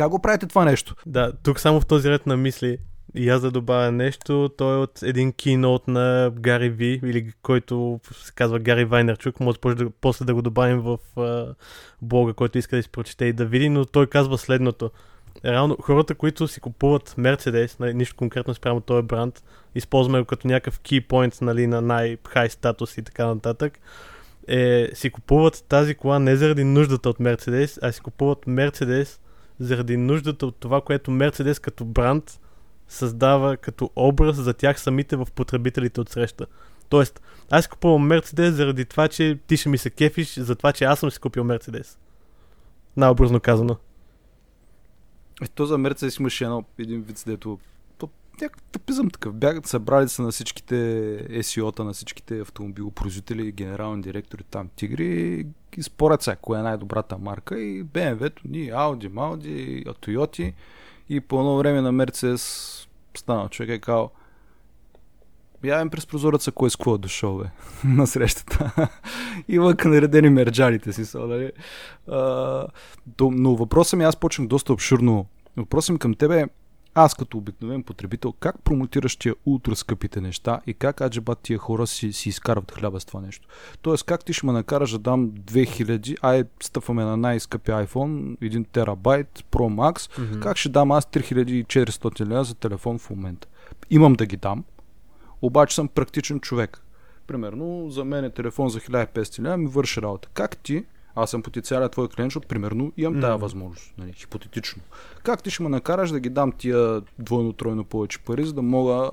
Как 0.00 0.10
го 0.10 0.18
правите 0.18 0.46
това 0.46 0.64
нещо? 0.64 0.94
Да, 1.06 1.32
тук 1.42 1.60
само 1.60 1.80
в 1.80 1.86
този 1.86 2.10
ред 2.10 2.26
на 2.26 2.36
мисли 2.36 2.78
и 3.14 3.28
аз 3.28 3.40
да 3.40 3.50
добавя 3.50 3.92
нещо, 3.92 4.50
той 4.58 4.74
е 4.74 4.78
от 4.78 5.02
един 5.02 5.32
кинот 5.32 5.88
на 5.88 6.32
Гари 6.34 6.70
Ви, 6.70 7.00
или 7.04 7.32
който 7.42 8.00
се 8.12 8.32
казва 8.32 8.58
Гари 8.58 8.84
Вайнерчук, 8.84 9.40
може 9.40 9.58
да, 9.64 9.90
после 10.00 10.24
да 10.24 10.34
го 10.34 10.42
добавим 10.42 10.80
в 10.80 10.98
а, 11.16 11.54
блога, 12.02 12.32
който 12.32 12.58
иска 12.58 12.76
да 12.76 12.82
си 12.82 12.88
прочете 12.88 13.24
и 13.24 13.32
да 13.32 13.44
види, 13.46 13.68
но 13.68 13.84
той 13.84 14.06
казва 14.06 14.38
следното. 14.38 14.90
Реално, 15.44 15.76
хората, 15.82 16.14
които 16.14 16.48
си 16.48 16.60
купуват 16.60 17.14
Мерцедес, 17.16 17.78
нали, 17.78 17.94
нищо 17.94 18.16
конкретно 18.16 18.54
спрямо 18.54 18.80
този 18.80 19.06
бранд, 19.06 19.42
използваме 19.74 20.20
го 20.20 20.24
като 20.24 20.48
някакъв 20.48 20.80
key 20.80 21.40
нали, 21.42 21.66
на 21.66 21.80
най-хай 21.80 22.50
статус 22.50 22.98
и 22.98 23.02
така 23.02 23.26
нататък, 23.26 23.78
е, 24.48 24.90
си 24.94 25.10
купуват 25.10 25.64
тази 25.68 25.94
кола 25.94 26.18
не 26.18 26.36
заради 26.36 26.64
нуждата 26.64 27.08
от 27.08 27.20
Мерцедес, 27.20 27.78
а 27.82 27.92
си 27.92 28.00
купуват 28.00 28.46
Мерцедес 28.46 29.20
заради 29.60 29.96
нуждата 29.96 30.46
от 30.46 30.56
това, 30.56 30.80
което 30.80 31.10
Мерцедес 31.10 31.58
като 31.58 31.84
бранд 31.84 32.40
създава 32.88 33.56
като 33.56 33.90
образ 33.96 34.36
за 34.36 34.54
тях 34.54 34.80
самите 34.80 35.16
в 35.16 35.28
потребителите 35.34 36.00
от 36.00 36.08
среща. 36.08 36.46
Тоест, 36.88 37.22
аз 37.50 37.68
купувам 37.68 38.06
Мерцедес 38.06 38.54
заради 38.54 38.84
това, 38.84 39.08
че 39.08 39.38
ти 39.46 39.56
ще 39.56 39.68
ми 39.68 39.78
се 39.78 39.90
кефиш, 39.90 40.38
за 40.38 40.56
това, 40.56 40.72
че 40.72 40.84
аз 40.84 40.98
съм 40.98 41.10
си 41.10 41.18
купил 41.18 41.44
Мерцедес. 41.44 41.98
Най-образно 42.96 43.40
казано. 43.40 43.76
Ето 45.42 45.66
за 45.66 45.78
Мерцедес 45.78 46.16
имаше 46.16 46.44
едно, 46.44 46.64
един 46.78 47.02
вид, 47.02 47.22
дето 47.26 47.38
то, 47.38 47.58
някакъв 48.40 48.62
тъпизъм 48.62 49.10
такъв. 49.10 49.34
Бягат, 49.34 49.66
събрали 49.66 50.08
се 50.08 50.22
на 50.22 50.30
всичките 50.30 50.74
SEO-та, 51.30 51.84
на 51.84 51.92
всичките 51.92 52.40
автомобилопроизводители, 52.40 53.52
генерални 53.52 54.02
директори 54.02 54.44
там, 54.44 54.68
тигри 54.76 55.46
и 55.76 55.82
спорят 55.82 56.22
сега, 56.22 56.36
коя 56.36 56.60
е 56.60 56.62
най-добрата 56.62 57.18
марка 57.18 57.60
и 57.60 57.84
BMW-то, 57.84 58.42
ни 58.48 58.58
Audi, 58.58 59.10
Audi, 59.10 59.86
Toyota 59.86 60.52
и 61.08 61.20
по 61.20 61.38
едно 61.38 61.56
време 61.56 61.80
на 61.80 61.92
Мерцедес 61.92 62.88
стана 63.14 63.48
човек 63.48 63.70
и 63.70 63.80
казал 63.80 64.10
Явен 65.64 65.90
през 65.90 66.06
прозореца 66.06 66.52
кой 66.52 66.70
с 66.70 66.76
какво 66.76 66.94
е 66.94 66.98
дошъл, 66.98 67.38
бе, 67.38 67.44
на 67.88 68.06
срещата. 68.06 68.88
и 69.48 69.58
вънка 69.58 69.88
наредени 69.88 70.30
мерджаните 70.30 70.92
си 70.92 71.04
са, 71.04 71.18
нали? 71.18 71.52
А, 72.08 72.66
но 73.20 73.56
въпросът 73.56 73.98
ми, 73.98 74.04
аз 74.04 74.16
почнах 74.16 74.48
доста 74.48 74.72
обширно. 74.72 75.26
Въпросът 75.56 75.92
ми 75.92 75.98
към 75.98 76.14
тебе 76.14 76.40
е, 76.40 76.46
аз 76.94 77.14
като 77.14 77.38
обикновен 77.38 77.82
потребител, 77.82 78.32
как 78.32 78.62
промотираш 78.62 79.16
тия 79.16 79.34
ултра 79.46 79.76
скъпите 79.76 80.20
неща 80.20 80.60
и 80.66 80.74
как 80.74 81.00
аджеба 81.00 81.34
тия 81.34 81.58
хора 81.58 81.86
си, 81.86 82.12
си 82.12 82.28
изкарват 82.28 82.72
хляба 82.72 83.00
с 83.00 83.04
това 83.04 83.20
нещо? 83.20 83.48
Тоест, 83.82 84.04
как 84.04 84.24
ти 84.24 84.32
ще 84.32 84.46
ме 84.46 84.52
накараш 84.52 84.90
да 84.90 84.98
дам 84.98 85.30
2000, 85.30 86.16
ай, 86.22 86.44
стъпваме 86.62 87.04
на 87.04 87.16
най-скъпи 87.16 87.70
iPhone, 87.70 88.38
1 88.38 88.66
терабайт, 88.68 89.44
Pro 89.50 89.74
Max, 89.74 89.98
mm-hmm. 89.98 90.40
как 90.40 90.56
ще 90.56 90.68
дам 90.68 90.92
аз 90.92 91.04
3400 91.04 92.26
лева 92.26 92.44
за 92.44 92.54
телефон 92.54 92.98
в 92.98 93.10
момента? 93.10 93.48
Имам 93.90 94.12
да 94.12 94.26
ги 94.26 94.36
дам, 94.36 94.64
обаче 95.42 95.74
съм 95.74 95.88
практичен 95.88 96.40
човек. 96.40 96.82
Примерно, 97.26 97.90
за 97.90 98.04
мен 98.04 98.24
е 98.24 98.30
телефон 98.30 98.68
за 98.68 98.80
1500 98.80 99.42
лева 99.42 99.56
ми 99.56 99.66
върши 99.66 100.02
работа. 100.02 100.28
Как 100.34 100.56
ти, 100.56 100.84
аз 101.14 101.30
съм 101.30 101.42
потенциален 101.42 101.88
твой 101.88 102.08
клиент, 102.08 102.30
защото 102.30 102.48
примерно 102.48 102.92
имам 102.96 103.14
mm. 103.14 103.20
тази 103.20 103.40
възможност, 103.40 103.94
нали, 103.98 104.12
хипотетично. 104.12 104.82
Как 105.22 105.42
ти 105.42 105.50
ще 105.50 105.62
ме 105.62 105.68
накараш 105.68 106.10
да 106.10 106.20
ги 106.20 106.30
дам 106.30 106.52
тия 106.52 107.02
двойно-тройно 107.22 107.84
повече 107.84 108.18
пари, 108.18 108.44
за 108.44 108.52
да 108.52 108.62
мога 108.62 109.10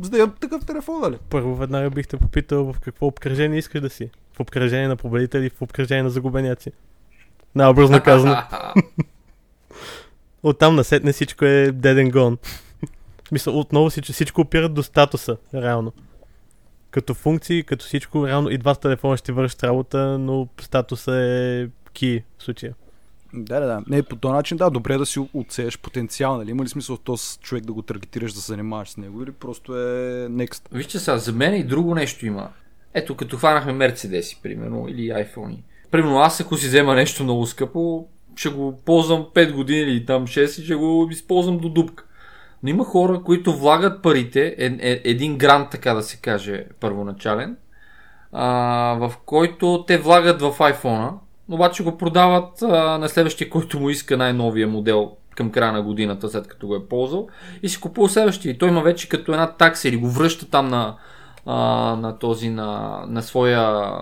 за 0.00 0.10
да 0.10 0.18
имам 0.18 0.34
такъв 0.40 0.66
телефон, 0.66 1.00
нали? 1.00 1.18
Първо 1.30 1.56
веднага 1.56 1.90
бих 1.90 2.08
те 2.08 2.16
попитал 2.16 2.72
в 2.72 2.80
какво 2.80 3.06
обкръжение 3.06 3.58
искаш 3.58 3.80
да 3.80 3.90
си. 3.90 4.10
В 4.32 4.40
обкръжение 4.40 4.88
на 4.88 4.96
победители, 4.96 5.50
в 5.50 5.62
обкръжение 5.62 6.02
на 6.02 6.10
загубеняци. 6.10 6.72
Най-образно 7.54 8.02
казано. 8.02 8.36
Оттам 10.42 10.76
насетне 10.76 11.12
всичко 11.12 11.44
е 11.44 11.72
gone. 11.72 12.38
В 13.24 13.28
смисъл, 13.28 13.58
отново 13.58 13.90
всичко, 13.90 14.12
всичко 14.12 14.40
опират 14.40 14.74
до 14.74 14.82
статуса, 14.82 15.36
реално. 15.54 15.92
Като 16.92 17.14
функции, 17.14 17.62
като 17.62 17.84
всичко, 17.84 18.26
реално 18.26 18.50
и 18.50 18.58
двата 18.58 18.80
телефона 18.80 19.16
ще 19.16 19.32
вършат 19.32 19.64
работа, 19.64 20.18
но 20.18 20.48
статуса 20.60 21.16
е 21.16 21.66
ки 21.92 22.22
в 22.38 22.42
случая. 22.42 22.74
Да, 23.34 23.60
да, 23.60 23.66
да. 23.66 23.82
Не, 23.86 24.02
по 24.02 24.16
този 24.16 24.32
начин, 24.32 24.56
да, 24.56 24.70
добре 24.70 24.94
е 24.94 24.98
да 24.98 25.06
си 25.06 25.28
отсееш 25.34 25.78
потенциал, 25.78 26.36
нали? 26.36 26.50
Има 26.50 26.64
ли 26.64 26.68
смисъл 26.68 26.96
този 26.96 27.38
човек 27.38 27.64
да 27.64 27.72
го 27.72 27.82
таргетираш, 27.82 28.32
да 28.32 28.40
се 28.40 28.46
занимаваш 28.46 28.88
с 28.88 28.96
него 28.96 29.22
или 29.22 29.32
просто 29.32 29.76
е 29.76 30.28
next? 30.28 30.62
Вижте 30.72 30.98
сега, 30.98 31.18
за 31.18 31.32
мен 31.32 31.54
и 31.54 31.64
друго 31.64 31.94
нещо 31.94 32.26
има. 32.26 32.48
Ето, 32.94 33.16
като 33.16 33.36
хванахме 33.36 33.72
Мерцедеси, 33.72 34.40
примерно, 34.42 34.88
или 34.88 35.08
iPhone. 35.08 35.56
Примерно 35.90 36.18
аз, 36.18 36.40
ако 36.40 36.56
си 36.56 36.66
взема 36.66 36.94
нещо 36.94 37.24
много 37.24 37.46
скъпо, 37.46 38.06
ще 38.36 38.48
го 38.48 38.80
ползвам 38.84 39.26
5 39.34 39.52
години 39.52 39.80
или 39.80 40.06
там 40.06 40.26
6 40.26 40.60
и 40.60 40.64
ще 40.64 40.74
го 40.74 41.08
използвам 41.10 41.58
до 41.58 41.68
дупка. 41.68 42.04
Но 42.62 42.70
има 42.70 42.84
хора, 42.84 43.22
които 43.22 43.56
влагат 43.56 44.02
парите, 44.02 44.54
е, 44.58 44.66
е, 44.66 45.00
един 45.04 45.38
грант, 45.38 45.70
така 45.70 45.94
да 45.94 46.02
се 46.02 46.16
каже, 46.16 46.64
първоначален, 46.80 47.56
а, 48.32 48.46
в 49.00 49.12
който 49.26 49.84
те 49.86 49.98
влагат 49.98 50.40
в 50.40 50.50
iPhone, 50.58 51.10
обаче 51.50 51.82
го 51.82 51.98
продават 51.98 52.62
а, 52.62 52.98
на 52.98 53.08
следващия, 53.08 53.50
който 53.50 53.80
му 53.80 53.90
иска 53.90 54.16
най-новия 54.16 54.68
модел 54.68 55.12
към 55.34 55.50
края 55.50 55.72
на 55.72 55.82
годината, 55.82 56.28
след 56.28 56.48
като 56.48 56.66
го 56.66 56.74
е 56.74 56.88
ползвал, 56.88 57.28
и 57.62 57.68
си 57.68 57.80
купува 57.80 58.08
следващия. 58.08 58.50
И 58.52 58.58
той 58.58 58.68
има 58.68 58.82
вече 58.82 59.08
като 59.08 59.32
една 59.32 59.52
такса 59.52 59.88
или 59.88 59.96
го 59.96 60.10
връща 60.10 60.50
там 60.50 60.68
на, 60.68 60.96
а, 61.46 61.56
на 61.96 62.18
този, 62.18 62.50
на, 62.50 63.02
на 63.08 63.22
своя 63.22 63.92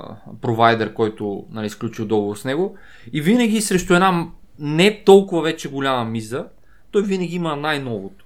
провайдер, 0.40 0.94
който 0.94 1.44
нали, 1.50 1.66
изключил 1.66 2.06
договор 2.06 2.36
с 2.36 2.44
него. 2.44 2.76
И 3.12 3.20
винаги 3.20 3.60
срещу 3.60 3.94
една 3.94 4.26
не 4.58 5.04
толкова 5.04 5.42
вече 5.42 5.70
голяма 5.70 6.04
миза, 6.04 6.46
той 6.90 7.02
винаги 7.02 7.36
има 7.36 7.56
най-новото. 7.56 8.24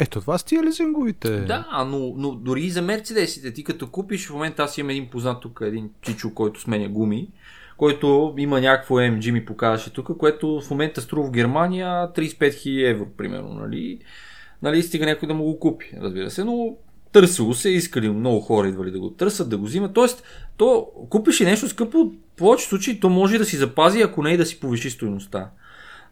Ето 0.00 0.20
това 0.20 0.38
са 0.38 0.44
тия 0.44 0.62
лизинговите. 0.62 1.40
Да, 1.40 1.84
но, 1.86 2.14
но 2.16 2.34
дори 2.34 2.62
и 2.62 2.70
за 2.70 2.82
мерцедесите, 2.82 3.52
ти 3.52 3.64
като 3.64 3.90
купиш, 3.90 4.26
в 4.26 4.32
момента 4.32 4.62
аз 4.62 4.78
имам 4.78 4.90
един 4.90 5.08
познат 5.08 5.40
тук, 5.40 5.60
един 5.62 5.90
чичо, 6.02 6.34
който 6.34 6.60
сменя 6.60 6.88
гуми, 6.88 7.28
който 7.76 8.34
има 8.38 8.60
някакво 8.60 8.94
MG 8.94 9.30
ми 9.30 9.44
показваше 9.44 9.92
тук, 9.92 10.16
което 10.18 10.60
в 10.60 10.70
момента 10.70 11.00
струва 11.00 11.28
в 11.28 11.30
Германия 11.30 11.86
35 11.86 12.38
000 12.38 12.90
евро, 12.90 13.06
примерно, 13.16 13.48
нали? 13.48 13.98
Нали, 14.62 14.82
стига 14.82 15.06
някой 15.06 15.28
да 15.28 15.34
му 15.34 15.44
го 15.44 15.58
купи, 15.58 15.92
разбира 16.00 16.30
се, 16.30 16.44
но 16.44 16.76
търсило 17.12 17.54
се, 17.54 17.70
искали 17.70 18.10
много 18.10 18.40
хора 18.40 18.68
идвали 18.68 18.90
да 18.90 19.00
го 19.00 19.10
търсят, 19.10 19.50
да 19.50 19.58
го 19.58 19.64
взимат. 19.64 19.94
Тоест, 19.94 20.22
то 20.56 20.88
купиш 21.10 21.40
и 21.40 21.44
нещо 21.44 21.68
скъпо, 21.68 21.98
в 21.98 22.36
повечето 22.36 22.68
случаи 22.68 23.00
то 23.00 23.08
може 23.08 23.38
да 23.38 23.44
си 23.44 23.56
запази, 23.56 24.02
ако 24.02 24.22
не 24.22 24.30
и 24.30 24.36
да 24.36 24.46
си 24.46 24.60
повиши 24.60 24.90
стоеността. 24.90 25.50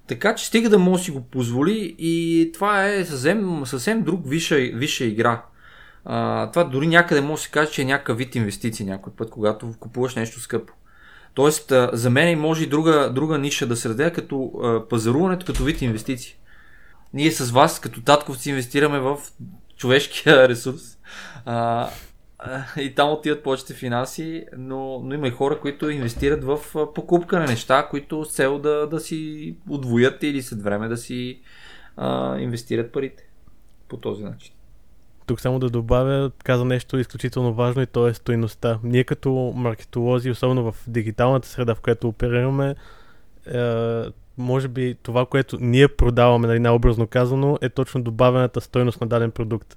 Така 0.06 0.34
че 0.34 0.46
стига 0.46 0.70
да 0.70 0.78
може 0.78 1.00
да 1.00 1.04
си 1.04 1.10
го 1.10 1.20
позволи 1.20 1.94
и 1.98 2.50
това 2.54 2.88
е 2.88 3.04
съвсем, 3.04 3.66
съвсем 3.66 4.02
друг 4.02 4.20
висша, 4.26 4.56
висша 4.56 5.04
игра. 5.04 5.42
А, 6.04 6.50
това 6.50 6.64
дори 6.64 6.86
някъде 6.86 7.20
може 7.20 7.40
да 7.40 7.44
се 7.44 7.50
каже, 7.50 7.70
че 7.70 7.82
е 7.82 7.84
някакъв 7.84 8.18
вид 8.18 8.34
инвестиции 8.34 8.86
някой 8.86 9.12
път, 9.12 9.30
когато 9.30 9.74
купуваш 9.80 10.14
нещо 10.14 10.40
скъпо. 10.40 10.72
Тоест, 11.34 11.72
а, 11.72 11.90
за 11.92 12.10
мен 12.10 12.40
може 12.40 12.64
и 12.64 12.66
друга, 12.66 13.12
друга 13.14 13.38
ниша 13.38 13.66
да 13.66 13.76
се 13.76 13.88
разделя 13.88 14.10
като 14.10 14.52
а, 14.62 14.88
пазаруването 14.88 15.46
като 15.46 15.64
вид 15.64 15.82
инвестиции. 15.82 16.34
Ние 17.14 17.30
с 17.30 17.50
вас, 17.50 17.80
като 17.80 18.02
татковци, 18.02 18.50
инвестираме 18.50 18.98
в 19.00 19.18
човешкия 19.76 20.48
ресурс. 20.48 20.98
А, 21.44 21.88
и 22.80 22.94
там 22.94 23.12
отиват 23.12 23.42
повечето 23.42 23.72
финанси, 23.72 24.46
но, 24.56 25.00
но 25.04 25.14
има 25.14 25.28
и 25.28 25.30
хора, 25.30 25.60
които 25.60 25.90
инвестират 25.90 26.44
в 26.44 26.58
покупка 26.94 27.38
на 27.38 27.46
неща, 27.46 27.88
които 27.90 28.24
с 28.24 28.32
цел 28.32 28.58
да, 28.58 28.86
да 28.86 29.00
си 29.00 29.56
отвоят 29.68 30.22
или 30.22 30.42
след 30.42 30.62
време 30.62 30.88
да 30.88 30.96
си 30.96 31.40
а, 31.96 32.38
инвестират 32.38 32.92
парите 32.92 33.28
по 33.88 33.96
този 33.96 34.24
начин. 34.24 34.54
Тук 35.26 35.40
само 35.40 35.58
да 35.58 35.70
добавя, 35.70 36.30
каза 36.44 36.64
нещо 36.64 36.98
изключително 36.98 37.54
важно 37.54 37.82
и 37.82 37.86
то 37.86 38.06
е 38.06 38.14
стоиността. 38.14 38.78
Ние 38.82 39.04
като 39.04 39.52
маркетолози, 39.56 40.30
особено 40.30 40.72
в 40.72 40.76
дигиталната 40.86 41.48
среда, 41.48 41.74
в 41.74 41.80
която 41.80 42.08
оперираме, 42.08 42.74
е, 43.46 44.02
може 44.38 44.68
би 44.68 44.96
това, 45.02 45.26
което 45.26 45.58
ние 45.60 45.88
продаваме, 45.88 46.46
нали, 46.46 46.58
най-образно 46.58 47.06
казано, 47.06 47.58
е 47.60 47.68
точно 47.68 48.02
добавената 48.02 48.60
стойност 48.60 49.00
на 49.00 49.06
даден 49.06 49.30
продукт. 49.30 49.76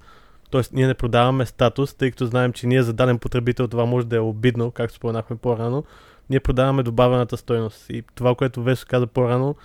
Тоест, 0.49 0.73
ние 0.73 0.87
не 0.87 0.93
продаваме 0.93 1.45
статус, 1.45 1.93
тъй 1.93 2.11
като 2.11 2.25
знаем, 2.25 2.53
че 2.53 2.67
ние 2.67 2.83
за 2.83 2.93
даден 2.93 3.19
потребител 3.19 3.67
това 3.67 3.85
може 3.85 4.07
да 4.07 4.15
е 4.15 4.19
обидно, 4.19 4.71
както 4.71 4.95
споменахме 4.95 5.35
по-рано. 5.35 5.83
Ние 6.29 6.39
продаваме 6.39 6.83
добавената 6.83 7.37
стойност. 7.37 7.89
И 7.89 8.03
това, 8.15 8.35
което 8.35 8.63
Весо 8.63 8.85
каза 8.89 9.07
по-рано, 9.07 9.55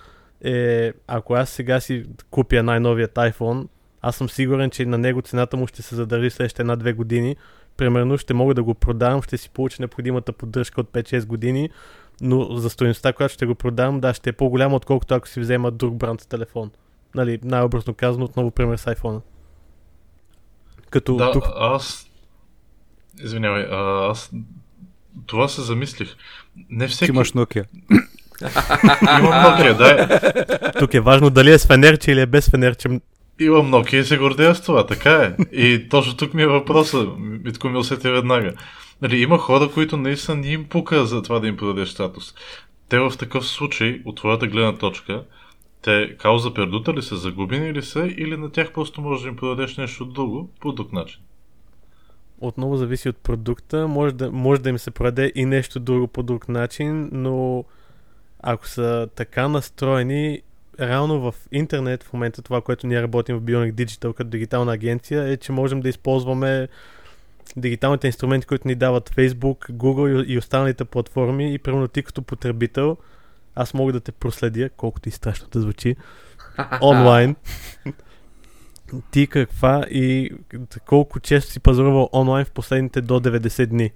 е, 0.43 0.91
ако 1.07 1.33
аз 1.33 1.49
сега 1.49 1.79
си 1.79 2.05
купя 2.31 2.63
най-новият 2.63 3.13
iPhone, 3.13 3.67
аз 4.01 4.15
съм 4.15 4.29
сигурен, 4.29 4.69
че 4.69 4.85
на 4.85 4.97
него 4.97 5.21
цената 5.21 5.57
му 5.57 5.67
ще 5.67 5.81
се 5.81 5.95
задържи 5.95 6.29
следващите 6.29 6.61
една-две 6.61 6.93
години. 6.93 7.35
Примерно 7.77 8.17
ще 8.17 8.33
мога 8.33 8.53
да 8.53 8.63
го 8.63 8.73
продавам, 8.73 9.21
ще 9.21 9.37
си 9.37 9.49
получа 9.49 9.75
необходимата 9.79 10.33
поддръжка 10.33 10.81
от 10.81 10.91
5-6 10.91 11.25
години, 11.25 11.69
но 12.21 12.57
за 12.57 12.69
стоеността, 12.69 13.13
която 13.13 13.33
ще 13.33 13.45
го 13.45 13.55
продам, 13.55 13.99
да, 13.99 14.13
ще 14.13 14.29
е 14.29 14.33
по-голяма, 14.33 14.75
отколкото 14.75 15.15
ако 15.15 15.27
си 15.27 15.39
взема 15.39 15.71
друг 15.71 15.95
бранд 15.95 16.29
телефон. 16.29 16.71
Нали, 17.15 17.39
най-образно 17.43 17.93
казано, 17.93 18.25
отново 18.25 18.51
пример 18.51 18.77
с 18.77 18.85
iPhone. 18.85 19.21
Като 20.93 21.15
да, 21.15 21.31
тук... 21.31 21.43
аз... 21.55 22.07
Извинявай, 23.23 23.65
аз 23.71 24.31
това 25.25 25.47
се 25.47 25.61
замислих. 25.61 26.15
Не 26.69 26.87
всеки... 26.87 27.05
Ти 27.05 27.15
имаш 27.15 27.31
Nokia. 27.31 27.65
Имам 29.19 29.33
Nokia, 29.33 29.77
да. 29.77 30.71
Тук 30.79 30.93
е 30.93 30.99
важно 30.99 31.29
дали 31.29 31.51
е 31.51 31.57
с 31.57 31.67
фенерче 31.67 32.11
или 32.11 32.21
е 32.21 32.25
без 32.25 32.49
фенерче. 32.49 32.89
Имам 33.39 33.71
Nokia 33.71 33.95
и 33.95 34.03
се 34.03 34.17
гордея 34.17 34.55
с 34.55 34.61
това, 34.61 34.85
така 34.85 35.13
е. 35.13 35.35
И 35.51 35.89
точно 35.89 36.17
тук 36.17 36.33
ми 36.33 36.41
е 36.41 36.47
въпроса, 36.47 37.07
Митко 37.17 37.69
ми 37.69 37.77
усети 37.77 38.09
веднага. 38.09 38.53
Нали, 39.01 39.21
има 39.21 39.37
хора, 39.37 39.69
които 39.73 39.97
наистина 39.97 40.37
не 40.37 40.47
им 40.47 40.65
пука 40.69 41.05
за 41.05 41.21
това 41.21 41.39
да 41.39 41.47
им 41.47 41.57
продадеш 41.57 41.89
статус. 41.89 42.33
Те 42.89 42.99
в 42.99 43.13
такъв 43.19 43.47
случай, 43.47 44.01
от 44.05 44.17
твоята 44.17 44.47
гледна 44.47 44.77
точка, 44.77 45.23
те 45.83 46.17
кауза 46.17 46.53
пердута 46.53 46.93
ли 46.93 47.01
са, 47.01 47.17
загубени 47.17 47.73
ли 47.73 47.81
са 47.81 48.07
или 48.17 48.37
на 48.37 48.51
тях 48.51 48.73
просто 48.73 49.01
можеш 49.01 49.23
да 49.23 49.29
им 49.29 49.35
продадеш 49.35 49.77
нещо 49.77 50.05
друго 50.05 50.49
по 50.59 50.71
друг 50.71 50.93
начин? 50.93 51.21
Отново 52.41 52.77
зависи 52.77 53.09
от 53.09 53.17
продукта. 53.17 53.87
Може 53.87 54.13
да, 54.15 54.31
може 54.31 54.61
да 54.61 54.69
им 54.69 54.79
се 54.79 54.91
продаде 54.91 55.31
и 55.35 55.45
нещо 55.45 55.79
друго 55.79 56.07
по 56.07 56.23
друг 56.23 56.49
начин, 56.49 57.09
но 57.11 57.65
ако 58.39 58.67
са 58.67 59.09
така 59.15 59.47
настроени, 59.47 60.41
реално 60.79 61.31
в 61.31 61.35
интернет 61.51 62.03
в 62.03 62.13
момента 62.13 62.41
това, 62.41 62.61
което 62.61 62.87
ние 62.87 63.01
работим 63.01 63.37
в 63.37 63.41
Bionic 63.41 63.73
Digital 63.73 64.13
като 64.13 64.29
дигитална 64.29 64.73
агенция 64.73 65.23
е, 65.23 65.37
че 65.37 65.51
можем 65.51 65.81
да 65.81 65.89
използваме 65.89 66.67
дигиталните 67.57 68.07
инструменти, 68.07 68.47
които 68.47 68.67
ни 68.67 68.75
дават 68.75 69.09
Facebook, 69.09 69.71
Google 69.71 70.25
и 70.25 70.37
останалите 70.37 70.85
платформи 70.85 71.53
и 71.53 71.59
примерно 71.59 71.87
ти 71.87 72.03
като 72.03 72.21
потребител 72.21 72.97
аз 73.55 73.73
мога 73.73 73.93
да 73.93 73.99
те 73.99 74.11
проследя, 74.11 74.69
колкото 74.69 75.09
и 75.09 75.11
страшно 75.11 75.47
да 75.51 75.61
звучи, 75.61 75.95
онлайн. 76.81 77.35
ти 79.11 79.27
каква 79.27 79.85
и 79.89 80.31
колко 80.85 81.19
често 81.19 81.51
си 81.51 81.59
пазарувал 81.59 82.09
онлайн 82.13 82.45
в 82.45 82.51
последните 82.51 83.01
до 83.01 83.19
90 83.19 83.65
дни. 83.65 83.91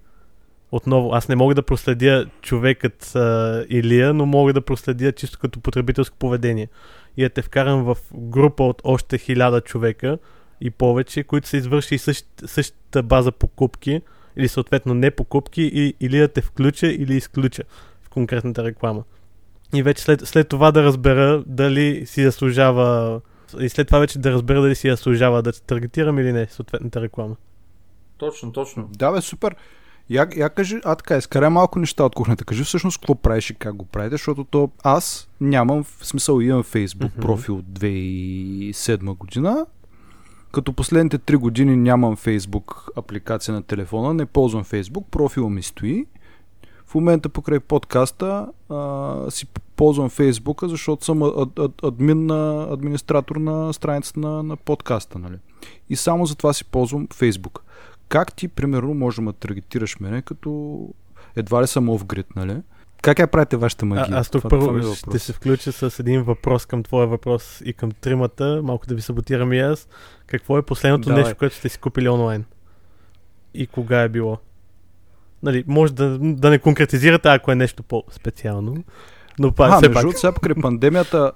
Отново, 0.71 1.13
аз 1.13 1.29
не 1.29 1.35
мога 1.35 1.55
да 1.55 1.61
проследя 1.61 2.25
човекът 2.41 3.15
а, 3.15 3.65
Илия, 3.69 4.13
но 4.13 4.25
мога 4.25 4.53
да 4.53 4.61
проследя 4.61 5.11
чисто 5.11 5.39
като 5.39 5.59
потребителско 5.59 6.17
поведение. 6.17 6.67
И 7.17 7.23
да 7.23 7.29
те 7.29 7.41
вкарам 7.41 7.83
в 7.83 7.97
група 8.13 8.63
от 8.63 8.81
още 8.83 9.17
хиляда 9.17 9.61
човека 9.61 10.17
и 10.61 10.71
повече, 10.71 11.23
които 11.23 11.47
са 11.47 11.57
извършили 11.57 11.97
същ, 11.97 12.27
същата 12.45 13.03
база 13.03 13.31
покупки 13.31 14.01
или 14.37 14.47
съответно 14.47 14.93
не 14.93 15.11
покупки 15.11 15.61
и, 15.73 15.93
или 15.99 16.17
да 16.19 16.27
те 16.27 16.41
включа 16.41 16.87
или 16.87 17.15
изключа 17.15 17.63
в 18.01 18.09
конкретната 18.09 18.63
реклама. 18.63 19.03
И 19.73 19.83
вече 19.83 20.03
след, 20.03 20.21
след 20.21 20.47
това 20.47 20.71
да 20.71 20.83
разбера 20.83 21.43
дали 21.47 22.05
си 22.05 22.23
заслужава 22.23 23.21
и 23.59 23.69
след 23.69 23.87
това 23.87 23.99
вече 23.99 24.19
да 24.19 24.31
разбера 24.31 24.61
дали 24.61 24.75
си 24.75 24.89
заслужава 24.89 25.41
да 25.41 25.51
таргетирам 25.51 26.19
или 26.19 26.33
не 26.33 26.47
съответната 26.47 27.01
реклама. 27.01 27.35
Точно, 28.17 28.51
точно. 28.51 28.89
Да, 28.97 29.11
бе, 29.11 29.21
супер. 29.21 29.55
Я, 30.09 30.27
я 30.35 30.49
кажи, 30.49 30.79
а 30.85 30.95
така, 30.95 31.17
изкарай 31.17 31.49
малко 31.49 31.79
неща 31.79 32.03
от 32.03 32.15
кухнята. 32.15 32.45
Кажи 32.45 32.63
всъщност 32.63 32.97
какво 32.97 33.15
правиш 33.15 33.49
и 33.49 33.55
как 33.55 33.75
го 33.75 33.85
правите, 33.85 34.13
защото 34.13 34.43
то 34.43 34.71
аз 34.83 35.29
нямам, 35.41 35.83
в 35.83 36.05
смисъл 36.05 36.39
имам 36.41 36.63
Facebook 36.63 37.11
mm-hmm. 37.11 37.21
профил 37.21 37.55
от 37.55 37.65
2007 37.65 39.17
година, 39.17 39.65
като 40.51 40.73
последните 40.73 41.19
3 41.19 41.37
години 41.37 41.75
нямам 41.75 42.17
Facebook 42.17 42.97
апликация 42.97 43.53
на 43.53 43.63
телефона, 43.63 44.13
не 44.13 44.25
ползвам 44.25 44.63
Facebook, 44.63 45.03
профила 45.11 45.49
ми 45.49 45.63
стои. 45.63 46.05
В 46.87 46.95
момента 46.95 47.29
покрай 47.29 47.59
подкаста 47.59 48.47
а, 48.69 49.31
си 49.31 49.45
ползвам 49.75 50.09
Фейсбука, 50.09 50.69
защото 50.69 51.05
съм 51.05 51.23
ад, 51.23 51.59
ад, 51.59 51.71
админ 51.83 52.25
на, 52.25 52.67
администратор 52.71 53.35
на 53.35 53.73
страницата 53.73 54.19
на, 54.19 54.43
на 54.43 54.57
подкаста. 54.57 55.19
Нали? 55.19 55.37
И 55.89 55.95
само 55.95 56.25
за 56.25 56.35
това 56.35 56.53
си 56.53 56.65
ползвам 56.65 57.07
Фейсбук. 57.13 57.63
Как 58.07 58.33
ти, 58.33 58.47
примерно, 58.47 58.93
може 58.93 59.21
да 59.21 59.33
таргетираш 59.33 59.99
мене, 59.99 60.21
като 60.21 60.79
едва 61.35 61.61
ли 61.61 61.67
съм 61.67 61.89
off-grid, 61.89 62.25
нали? 62.35 62.61
Как 63.01 63.19
я 63.19 63.27
правите 63.27 63.57
вашата 63.57 63.85
магия? 63.85 64.07
А, 64.11 64.19
аз 64.19 64.29
тук 64.29 64.41
това, 64.41 64.49
първо 64.49 64.67
това 64.67 64.91
е 64.91 64.95
ще 64.95 65.19
се 65.19 65.33
включа 65.33 65.71
с 65.71 65.99
един 65.99 66.23
въпрос 66.23 66.65
към 66.65 66.83
твоя 66.83 67.07
въпрос 67.07 67.61
и 67.65 67.73
към 67.73 67.91
тримата, 67.91 68.61
малко 68.63 68.87
да 68.87 68.95
ви 68.95 69.01
саботирам 69.01 69.53
и 69.53 69.59
аз. 69.59 69.87
Какво 70.27 70.57
е 70.57 70.61
последното 70.61 71.09
Давай. 71.09 71.23
нещо, 71.23 71.37
което 71.37 71.55
сте 71.55 71.69
си 71.69 71.79
купили 71.79 72.09
онлайн? 72.09 72.45
И 73.53 73.67
кога 73.67 74.01
е 74.01 74.09
било? 74.09 74.37
Нали, 75.43 75.63
може 75.67 75.93
да, 75.93 76.17
да 76.19 76.49
не 76.49 76.59
конкретизирате, 76.59 77.29
ако 77.29 77.51
е 77.51 77.55
нещо 77.55 77.83
по-специално. 77.83 78.83
Но 79.39 79.51
пак, 79.51 79.71
а, 79.71 79.77
все 79.77 79.89
между 79.89 80.07
пак. 80.07 80.17
сега 80.17 80.31
покрай 80.31 80.55
пандемията 80.61 81.31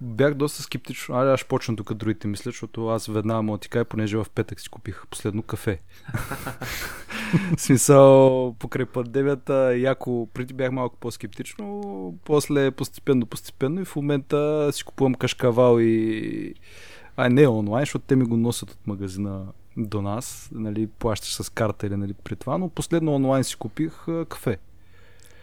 бях 0.00 0.34
доста 0.34 0.62
скептично. 0.62 1.16
Ай, 1.16 1.32
аз 1.32 1.40
ще 1.40 1.48
почна 1.48 1.76
тук 1.76 1.94
другите 1.94 2.28
мисля, 2.28 2.48
защото 2.48 2.88
аз 2.88 3.06
веднага 3.06 3.42
му 3.42 3.58
ти 3.58 3.68
кажа, 3.68 3.84
понеже 3.84 4.16
в 4.16 4.26
петък 4.34 4.60
си 4.60 4.68
купих 4.68 5.02
последно 5.10 5.42
кафе. 5.42 5.80
смисъл, 7.58 8.54
покрай 8.58 8.86
пандемията, 8.86 9.76
яко, 9.76 10.28
преди 10.34 10.54
бях 10.54 10.72
малко 10.72 10.96
по-скептично, 10.96 12.18
после 12.24 12.70
постепенно, 12.70 13.26
постепенно 13.26 13.80
и 13.80 13.84
в 13.84 13.96
момента 13.96 14.70
си 14.72 14.84
купувам 14.84 15.14
кашкавал 15.14 15.80
и... 15.80 16.54
Ай, 17.16 17.30
не 17.30 17.48
онлайн, 17.48 17.82
защото 17.82 18.04
те 18.08 18.16
ми 18.16 18.24
го 18.24 18.36
носят 18.36 18.70
от 18.70 18.86
магазина 18.86 19.46
до 19.76 20.02
нас, 20.02 20.50
нали, 20.52 20.86
плащаш 20.86 21.34
с 21.34 21.50
карта 21.50 21.86
или 21.86 21.96
нали, 21.96 22.14
при 22.24 22.36
това, 22.36 22.58
но 22.58 22.68
последно 22.68 23.14
онлайн 23.14 23.44
си 23.44 23.56
купих 23.56 24.08
а, 24.08 24.24
кафе. 24.24 24.58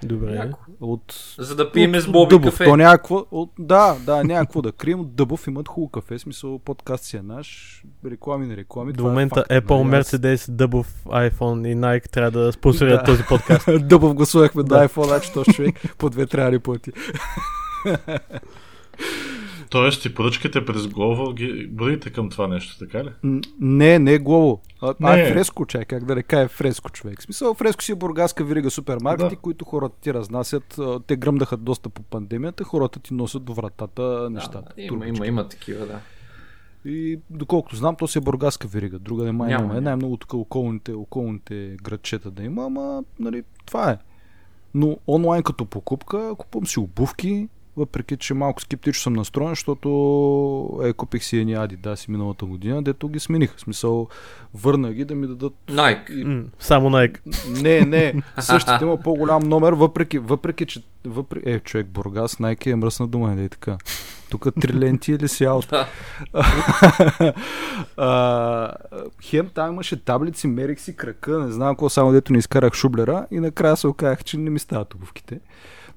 Добре. 0.03 0.51
От, 0.81 1.15
За 1.39 1.55
да 1.55 1.71
пиеме 1.71 2.01
с 2.01 2.11
Боби 2.11 2.29
Дъбов. 2.29 2.51
кафе. 2.51 2.65
То 2.65 2.77
някакво, 2.77 3.25
от, 3.31 3.51
да, 3.59 3.95
да, 4.05 4.23
някакво 4.23 4.61
да 4.61 4.71
крием. 4.71 4.99
От 4.99 5.15
Дъбов 5.15 5.47
имат 5.47 5.67
хубаво 5.67 5.89
кафе. 5.89 6.19
Смисъл, 6.19 6.59
подкаст 6.59 7.03
си 7.03 7.17
е 7.17 7.21
наш. 7.21 7.81
Реклами 8.05 8.47
на 8.47 8.57
реклами. 8.57 8.93
До 8.93 9.03
момента 9.03 9.45
е 9.49 9.55
факт, 9.55 9.67
Apple, 9.67 9.83
нали? 9.83 10.03
Mercedes, 10.03 10.51
Дъбов, 10.51 11.05
iPhone 11.05 11.67
и 11.67 11.75
Nike 11.75 12.09
трябва 12.09 12.31
да 12.31 12.51
спонсорират 12.51 12.99
да. 12.99 13.05
този 13.05 13.23
подкаст. 13.23 13.67
Дъбов 13.87 14.13
гласувахме 14.13 14.63
да. 14.63 14.77
на 14.77 14.87
iPhone, 14.87 15.07
значи 15.07 15.33
то 15.33 15.43
човек 15.43 15.75
по 15.97 16.09
две 16.09 16.25
трябва 16.25 16.51
да 16.51 16.59
плати. 16.59 16.91
Тоест 19.71 20.01
ти 20.01 20.13
поръчките 20.13 20.65
през 20.65 20.81
Glovo 20.81 21.33
ги 21.33 21.67
броите 21.67 22.09
към 22.09 22.29
това 22.29 22.47
нещо, 22.47 22.79
така 22.79 23.03
ли? 23.03 23.09
Не, 23.59 23.99
не 23.99 24.19
Glovo. 24.19 24.59
А, 24.81 24.87
не. 24.99 25.09
а 25.09 25.19
е 25.19 25.33
фреско, 25.33 25.65
чай, 25.65 25.85
как 25.85 26.05
да 26.05 26.15
река 26.15 26.41
е 26.41 26.47
фреско 26.47 26.89
човек. 26.89 27.19
В 27.19 27.23
смисъл, 27.23 27.53
фреско 27.53 27.83
си 27.83 27.91
е 27.91 27.95
бургаска 27.95 28.43
вирига 28.43 28.71
супермаркети, 28.71 29.35
да. 29.35 29.41
които 29.41 29.65
хората 29.65 29.95
ти 30.01 30.13
разнасят. 30.13 30.79
Те 31.07 31.15
гръмдаха 31.15 31.57
доста 31.57 31.89
по 31.89 32.03
пандемията, 32.03 32.63
хората 32.63 32.99
ти 32.99 33.13
носят 33.13 33.43
до 33.43 33.53
вратата 33.53 34.29
нещата. 34.31 34.73
Да, 34.75 34.81
има, 34.81 35.07
има, 35.07 35.27
има 35.27 35.47
такива, 35.47 35.85
да. 35.85 35.99
И 36.85 37.19
доколкото 37.29 37.75
знам, 37.75 37.95
то 37.95 38.07
си 38.07 38.17
е 38.17 38.21
бургаска 38.21 38.67
верига. 38.67 38.99
Друга 38.99 39.23
не 39.23 39.31
май 39.31 39.49
няма. 39.49 39.81
Най-много 39.81 40.17
тук 40.17 40.33
околните, 40.33 40.93
околните 40.93 41.77
градчета 41.83 42.31
да 42.31 42.43
има, 42.43 42.65
ама 42.65 43.03
нали, 43.19 43.43
това 43.65 43.91
е. 43.91 43.97
Но 44.73 44.97
онлайн 45.07 45.43
като 45.43 45.65
покупка, 45.65 46.35
купувам 46.37 46.67
си 46.67 46.79
обувки, 46.79 47.47
въпреки 47.77 48.17
че 48.17 48.33
малко 48.33 48.61
скептично 48.61 49.01
съм 49.01 49.13
настроен, 49.13 49.49
защото 49.49 50.79
е, 50.83 50.93
купих 50.93 51.23
си 51.23 51.37
едни 51.37 51.55
Adidas 51.55 52.09
миналата 52.09 52.45
година, 52.45 52.83
дето 52.83 53.07
ги 53.07 53.19
смених. 53.19 53.55
В 53.55 53.61
смисъл, 53.61 54.07
върна 54.53 54.93
ги 54.93 55.05
да 55.05 55.15
ми 55.15 55.27
дадат... 55.27 55.53
Nike. 55.69 56.23
М, 56.23 56.43
само 56.59 56.89
Nike. 56.89 57.17
Не, 57.61 57.81
не, 57.81 58.21
същите 58.39 58.79
има 58.81 58.97
по-голям 58.97 59.43
номер, 59.43 59.73
въпреки, 59.73 60.19
въпреки 60.19 60.65
че... 60.65 60.83
Въпреки... 61.05 61.49
Е, 61.49 61.59
човек, 61.59 61.87
Бургас, 61.87 62.35
Nike 62.35 62.67
е 62.67 62.75
мръсна 62.75 63.07
дума, 63.07 63.35
не 63.35 63.49
така. 63.49 63.77
Тук 64.29 64.47
три 64.61 64.73
ленти 64.73 65.11
или 65.11 65.27
си 65.27 65.43
аут. 65.43 65.73
Хем 69.23 69.49
там 69.53 69.73
имаше 69.73 70.03
таблици, 70.03 70.47
мерих 70.47 70.79
си 70.79 70.95
крака, 70.95 71.39
не 71.39 71.51
знам 71.51 71.75
какво, 71.75 71.89
само 71.89 72.11
дето 72.11 72.33
не 72.33 72.39
изкарах 72.39 72.73
шублера 72.73 73.25
и 73.31 73.39
накрая 73.39 73.77
се 73.77 73.87
оказах, 73.87 74.23
че 74.23 74.37
не 74.37 74.49
ми 74.49 74.59
стават 74.59 74.93
обувките. 74.93 75.39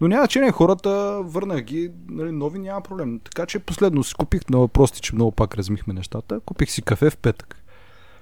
Но 0.05 0.09
няма 0.09 0.29
че 0.29 0.41
не, 0.41 0.53
хората 0.53 1.21
върнах 1.23 1.61
ги, 1.61 1.91
нали, 2.09 2.33
нови 2.33 2.59
няма 2.59 2.81
проблем. 2.81 3.21
Така 3.25 3.47
че 3.47 3.59
последно 3.59 4.05
си 4.05 4.15
купих 4.15 4.49
на 4.51 4.59
въпросите, 4.59 5.01
че 5.01 5.15
много 5.15 5.33
пак 5.33 5.55
размихме 5.55 5.95
нещата. 5.95 6.41
Купих 6.41 6.71
си 6.71 6.83
кафе 6.83 7.11
в 7.11 7.17
петък. 7.17 7.63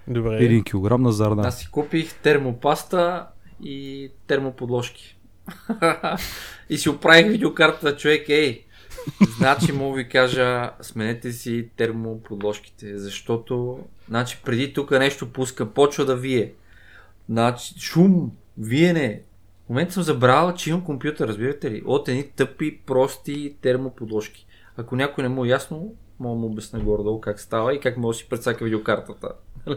Добре. 0.09 0.45
Един 0.45 0.65
килограм 0.65 1.03
на 1.03 1.13
зарна. 1.13 1.47
Аз 1.47 1.59
си 1.59 1.69
купих 1.71 2.15
термопаста 2.15 3.27
и 3.63 4.09
термоподложки. 4.27 5.19
и 6.71 6.79
си 6.79 6.89
оправих 6.89 7.27
видеокартата, 7.27 7.97
човек, 7.97 8.29
ей, 8.29 8.65
значи 9.39 9.73
мога 9.73 9.97
ви 9.97 10.09
кажа, 10.09 10.71
сменете 10.81 11.33
си 11.33 11.69
термоподложките, 11.77 12.99
защото, 12.99 13.79
значи 14.09 14.41
преди 14.45 14.73
тук 14.73 14.91
нещо 14.91 15.33
пуска, 15.33 15.67
почва 15.67 16.05
да 16.05 16.17
вие. 16.17 16.53
Значи, 17.29 17.75
шум, 17.81 18.31
виене. 18.59 19.21
В 19.73 19.75
момента 19.75 19.93
съм 19.93 20.03
забравил, 20.03 20.55
че 20.55 20.71
имам 20.71 20.85
компютър, 20.85 21.29
разбирате 21.29 21.71
ли? 21.71 21.83
От 21.87 22.09
едни 22.09 22.29
тъпи, 22.37 22.79
прости 22.87 23.57
термоподложки. 23.63 24.47
Ако 24.77 24.97
някой 24.97 25.23
не 25.23 25.29
му 25.29 25.45
е 25.45 25.49
ясно, 25.49 25.95
мога 26.21 26.41
му 26.41 26.47
обясня 26.47 26.81
горе-долу 26.81 27.21
как 27.21 27.41
става 27.41 27.75
и 27.75 27.81
как 27.81 27.97
може 27.97 28.17
да 28.17 28.23
си 28.23 28.29
прецака 28.29 28.65
видеокартата. 28.65 29.29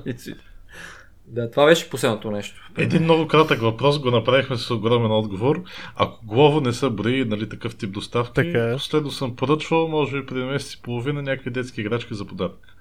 да, 1.28 1.52
това 1.52 1.66
беше 1.66 1.90
последното 1.90 2.32
нещо. 2.32 2.70
Един 2.78 3.04
много 3.04 3.28
кратък 3.28 3.62
въпрос 3.62 4.00
го 4.00 4.12
направихме 4.12 4.58
с 4.58 4.72
огромен 4.72 5.12
отговор. 5.12 5.64
Ако 5.96 6.26
Глово 6.26 6.62
не 6.62 6.74
са 6.74 6.90
брои 6.90 7.26
нали, 7.26 7.50
такъв 7.50 7.76
тип 7.76 7.92
доставки, 7.92 8.34
Така 8.34 8.70
е. 8.70 8.74
последно 8.74 9.12
съм 9.12 9.36
поръчвал, 9.36 9.88
може 9.88 10.22
би 10.22 10.26
преди 10.26 10.44
месец 10.44 10.74
и 10.74 10.82
половина, 10.82 11.22
някакви 11.22 11.50
детски 11.50 11.82
играчки 11.82 12.14
за 12.14 12.26
подарък. 12.26 12.78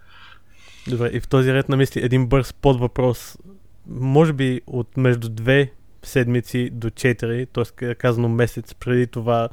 Добре, 0.88 1.11
и 1.12 1.20
в 1.20 1.29
този 1.29 1.53
ред 1.53 1.68
на 1.68 1.77
мисли 1.77 2.00
един 2.05 2.27
бърз 2.27 2.53
под 2.53 2.81
въпрос. 2.81 3.38
Може 3.87 4.33
би 4.33 4.61
от 4.66 4.96
между 4.96 5.29
две 5.29 5.72
седмици 6.04 6.70
до 6.70 6.90
4, 6.90 7.48
т.е. 7.52 7.94
казано 7.94 8.28
месец 8.28 8.74
преди 8.74 9.06
това, 9.06 9.48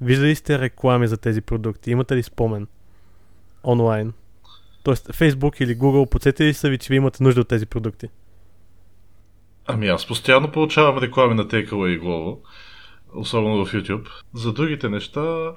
виждали 0.00 0.34
сте 0.34 0.58
реклами 0.58 1.08
за 1.08 1.16
тези 1.16 1.40
продукти? 1.40 1.90
Имате 1.90 2.16
ли 2.16 2.22
спомен? 2.22 2.66
Онлайн. 3.64 4.12
Тоест, 4.82 5.08
Facebook 5.08 5.62
или 5.62 5.78
Google, 5.78 6.10
подсетили 6.10 6.48
ли 6.48 6.54
са 6.54 6.68
ви, 6.68 6.78
че 6.78 6.88
ви 6.88 6.96
имате 6.96 7.22
нужда 7.22 7.40
от 7.40 7.48
тези 7.48 7.66
продукти? 7.66 8.08
Ами 9.66 9.88
аз 9.88 10.06
постоянно 10.06 10.52
получавам 10.52 10.98
реклами 10.98 11.34
на 11.34 11.44
Takeaway 11.44 11.88
и 11.88 11.98
Глово, 11.98 12.40
особено 13.14 13.64
в 13.64 13.72
YouTube. 13.72 14.08
За 14.34 14.52
другите 14.52 14.88
неща, 14.88 15.52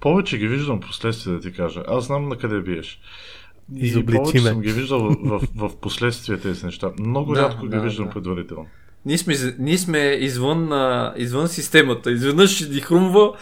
повече 0.00 0.38
ги 0.38 0.48
виждам 0.48 0.80
последствие 0.80 1.34
да 1.34 1.40
ти 1.40 1.52
кажа. 1.52 1.82
Аз 1.88 2.04
знам 2.04 2.28
на 2.28 2.36
къде 2.36 2.60
биеш. 2.60 3.00
И 3.76 4.06
повече 4.06 4.34
ме. 4.34 4.48
съм 4.48 4.60
ги 4.60 4.72
виждал 4.72 5.00
в, 5.00 5.16
в, 5.24 5.68
в 5.68 5.80
последствие 5.80 6.40
тези 6.40 6.66
неща. 6.66 6.90
Много 6.98 7.32
Да, 7.34 7.42
рядко 7.42 7.62
ги 7.66 7.76
да, 7.76 7.80
виждам 7.80 8.06
да. 8.06 8.12
предварително. 8.12 8.66
Ние 9.06 9.18
сме, 9.18 9.34
ние 9.58 9.78
сме 9.78 9.98
извън, 9.98 10.72
а, 10.72 11.14
извън 11.16 11.48
системата. 11.48 12.12
Изведнъж 12.12 12.68
ни 12.68 12.80
хрумва, 12.80 13.32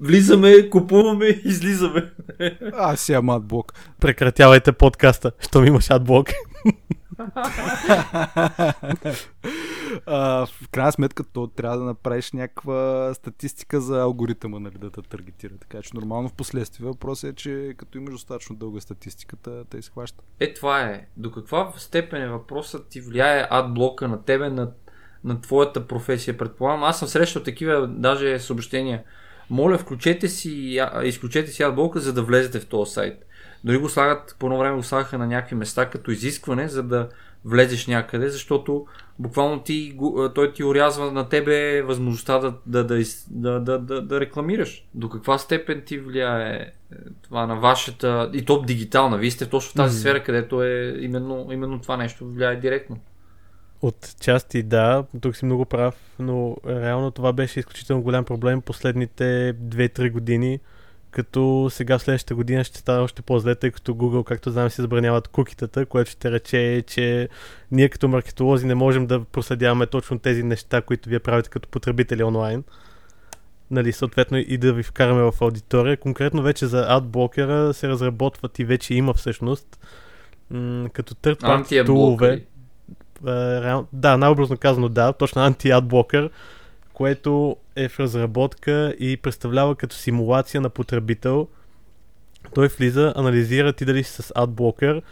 влизаме, 0.00 0.70
купуваме, 0.70 1.26
излизаме. 1.44 2.12
А, 2.72 2.96
си 2.96 3.12
адблок. 3.12 3.72
Прекратявайте 4.00 4.72
подкаста, 4.72 5.32
щом 5.40 5.66
имаш 5.66 5.90
адблок. 5.90 6.28
а, 10.06 10.46
в 10.46 10.68
крайна 10.70 10.92
сметка, 10.92 11.24
то 11.24 11.46
трябва 11.46 11.78
да 11.78 11.84
направиш 11.84 12.32
някаква 12.32 13.10
статистика 13.14 13.80
за 13.80 14.00
алгоритъма, 14.00 14.58
нали, 14.58 14.78
да 14.78 14.90
те 14.90 15.02
таргетира. 15.02 15.54
Така 15.60 15.82
че 15.82 15.90
нормално 15.94 16.28
в 16.28 16.32
последствие 16.32 16.86
въпросът 16.86 17.30
е, 17.30 17.34
че 17.34 17.74
като 17.76 17.98
имаш 17.98 18.12
достатъчно 18.12 18.56
дълга 18.56 18.80
статистиката, 18.80 19.64
те 19.70 19.78
изхваща. 19.78 20.22
Е, 20.40 20.54
това 20.54 20.80
е. 20.80 21.06
До 21.16 21.32
каква 21.32 21.72
степен 21.76 22.22
е 22.22 22.28
въпросът 22.28 22.88
ти 22.88 23.00
влияе 23.00 23.46
адблока 23.50 24.08
на 24.08 24.24
тебе, 24.24 24.50
на, 24.50 24.70
на 25.24 25.40
твоята 25.40 25.86
професия, 25.86 26.36
предполагам. 26.36 26.84
Аз 26.84 26.98
съм 26.98 27.08
срещал 27.08 27.42
такива 27.42 27.86
даже 27.86 28.38
съобщения. 28.38 29.02
Моля, 29.50 29.78
включете 29.78 30.28
си, 30.28 30.80
изключете 31.04 31.50
си 31.50 31.62
адблока, 31.62 32.00
за 32.00 32.12
да 32.12 32.22
влезете 32.22 32.60
в 32.60 32.66
този 32.66 32.92
сайт. 32.92 33.24
Дори 33.64 33.78
го 33.78 33.88
слагат, 33.88 34.36
по 34.38 34.46
едно 34.46 34.58
време 34.58 34.76
го 34.76 34.82
слагаха 34.82 35.18
на 35.18 35.26
някакви 35.26 35.54
места 35.54 35.90
като 35.90 36.10
изискване, 36.10 36.68
за 36.68 36.82
да 36.82 37.08
влезеш 37.44 37.86
някъде, 37.86 38.28
защото 38.28 38.86
буквално 39.18 39.62
ти, 39.62 39.98
той 40.34 40.52
ти 40.52 40.64
урязва 40.64 41.12
на 41.12 41.28
тебе 41.28 41.82
възможността 41.82 42.38
да, 42.38 42.54
да, 42.66 42.84
да, 42.84 43.02
да, 43.30 43.60
да, 43.60 43.78
да, 43.78 44.02
да 44.02 44.20
рекламираш. 44.20 44.86
До 44.94 45.08
каква 45.08 45.38
степен 45.38 45.82
ти 45.86 45.98
влияе 45.98 46.52
е, 46.52 46.72
това 47.22 47.46
на 47.46 47.56
вашата, 47.56 48.30
и 48.32 48.44
то 48.44 48.62
дигитална, 48.62 49.18
вие 49.18 49.30
сте 49.30 49.46
точно 49.46 49.70
в 49.70 49.74
тази 49.74 50.00
сфера, 50.00 50.24
където 50.24 50.62
е 50.62 50.96
именно, 51.00 51.48
именно 51.52 51.80
това 51.80 51.96
нещо 51.96 52.28
влияе 52.28 52.56
директно. 52.56 52.98
От 53.82 54.14
части 54.20 54.62
да, 54.62 55.04
тук 55.20 55.36
си 55.36 55.44
много 55.44 55.64
прав, 55.64 55.94
но 56.18 56.56
реално 56.66 57.10
това 57.10 57.32
беше 57.32 57.60
изключително 57.60 58.02
голям 58.02 58.24
проблем 58.24 58.62
последните 58.62 59.54
2-3 59.54 60.10
години, 60.10 60.60
като 61.10 61.68
сега 61.70 61.98
в 61.98 62.02
следващата 62.02 62.34
година 62.34 62.64
ще 62.64 62.78
стане 62.78 63.00
още 63.00 63.22
по-зле, 63.22 63.54
тъй 63.54 63.70
като 63.70 63.94
Google, 63.94 64.24
както 64.24 64.50
знаем, 64.50 64.70
си 64.70 64.80
забраняват 64.80 65.28
кукитата, 65.28 65.86
което 65.86 66.10
ще 66.10 66.30
рече, 66.30 66.84
че 66.86 67.28
ние 67.70 67.88
като 67.88 68.08
маркетолози 68.08 68.66
не 68.66 68.74
можем 68.74 69.06
да 69.06 69.24
проследяваме 69.24 69.86
точно 69.86 70.18
тези 70.18 70.42
неща, 70.42 70.82
които 70.82 71.08
вие 71.08 71.20
правите 71.20 71.50
като 71.50 71.68
потребители 71.68 72.22
онлайн. 72.22 72.64
Нали, 73.70 73.92
съответно 73.92 74.38
и 74.38 74.58
да 74.58 74.72
ви 74.72 74.82
вкараме 74.82 75.22
в 75.22 75.34
аудитория. 75.40 75.96
Конкретно 75.96 76.42
вече 76.42 76.66
за 76.66 76.86
адблокера 76.88 77.74
се 77.74 77.88
разработват 77.88 78.58
и 78.58 78.64
вече 78.64 78.94
има 78.94 79.14
всъщност 79.14 79.78
м- 80.50 80.88
като 80.92 81.14
third 81.14 81.40
party 81.40 81.86
тулове. 81.86 82.44
А, 83.26 83.62
реал... 83.62 83.86
Да, 83.92 84.16
най-образно 84.16 84.56
казано 84.56 84.88
да, 84.88 85.12
точно 85.12 85.42
анти-адблокър, 85.42 86.30
което 86.92 87.56
е 87.76 87.88
в 87.88 88.00
разработка 88.00 88.94
и 88.98 89.16
представлява 89.16 89.76
като 89.76 89.96
симулация 89.96 90.60
на 90.60 90.70
потребител. 90.70 91.48
Той 92.54 92.68
влиза, 92.68 93.12
анализира 93.16 93.72
ти 93.72 93.84
дали 93.84 94.04
си 94.04 94.22
с 94.22 94.32
адблокър, 94.34 95.02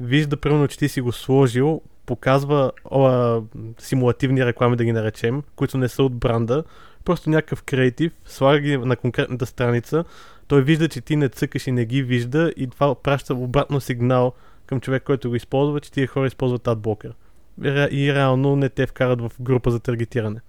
вижда 0.00 0.36
примерно, 0.36 0.68
че 0.68 0.78
ти 0.78 0.88
си 0.88 1.00
го 1.00 1.12
сложил, 1.12 1.82
показва 2.06 2.72
о, 2.84 3.42
симулативни 3.78 4.46
реклами, 4.46 4.76
да 4.76 4.84
ги 4.84 4.92
наречем, 4.92 5.42
които 5.56 5.78
не 5.78 5.88
са 5.88 6.02
от 6.02 6.14
бранда, 6.14 6.64
просто 7.04 7.30
някакъв 7.30 7.62
креатив, 7.62 8.12
слага 8.24 8.60
ги 8.60 8.76
на 8.76 8.96
конкретната 8.96 9.46
страница, 9.46 10.04
той 10.48 10.62
вижда, 10.62 10.88
че 10.88 11.00
ти 11.00 11.16
не 11.16 11.28
цъкаш 11.28 11.66
и 11.66 11.72
не 11.72 11.84
ги 11.84 12.02
вижда 12.02 12.52
и 12.56 12.66
това 12.66 12.94
праща 12.94 13.34
обратно 13.34 13.80
сигнал 13.80 14.32
към 14.66 14.80
човек, 14.80 15.02
който 15.02 15.28
го 15.28 15.34
използва, 15.34 15.80
че 15.80 15.92
тия 15.92 16.06
хора 16.06 16.26
използват 16.26 16.68
адблокър. 16.68 17.12
И 17.60 17.66
ре- 17.66 17.88
И 17.88 18.14
реално 18.14 18.56
не 18.56 18.68
те 18.68 18.86
вкарат 18.86 19.20
в 19.22 19.32
група 19.40 19.70
за 19.70 19.80
таргетиране. 19.80 20.40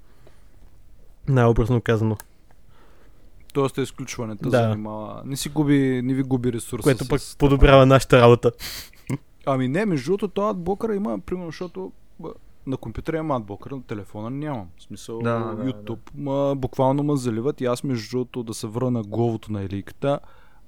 Най-образно 1.27 1.81
казано. 1.81 2.17
Тоест 3.53 3.77
е 3.77 3.81
изключването 3.81 4.43
Да. 4.43 4.57
занимава. 4.59 5.21
Не 5.25 5.35
си 5.35 5.49
губи, 5.49 6.01
не 6.01 6.13
ви 6.13 6.23
губи 6.23 6.53
ресурса. 6.53 6.83
Което 6.83 7.07
пък 7.07 7.21
с- 7.21 7.35
подобрява 7.35 7.85
нашата 7.85 8.21
работа. 8.21 8.51
Ами 9.45 9.67
не, 9.67 9.85
между 9.85 10.05
другото, 10.05 10.27
този 10.27 10.49
адблокър 10.49 10.89
има, 10.89 11.19
примерно, 11.19 11.47
защото 11.47 11.91
на 12.67 12.77
компютъра 12.77 13.17
имам 13.17 13.31
адблокър, 13.33 13.71
на 13.71 13.83
телефона 13.83 14.29
нямам. 14.29 14.67
В 14.77 14.83
смисъл, 14.83 15.19
Да, 15.19 15.39
да, 15.39 15.63
YouTube 15.63 15.99
ма, 16.15 16.55
буквално 16.55 17.03
ме 17.03 17.15
заливат 17.15 17.61
и 17.61 17.65
аз, 17.65 17.83
между 17.83 18.09
другото, 18.11 18.43
да 18.43 18.53
се 18.53 18.67
върна 18.67 18.91
на 18.91 19.01
главото 19.01 19.51
на 19.51 19.61
еликата, 19.61 20.19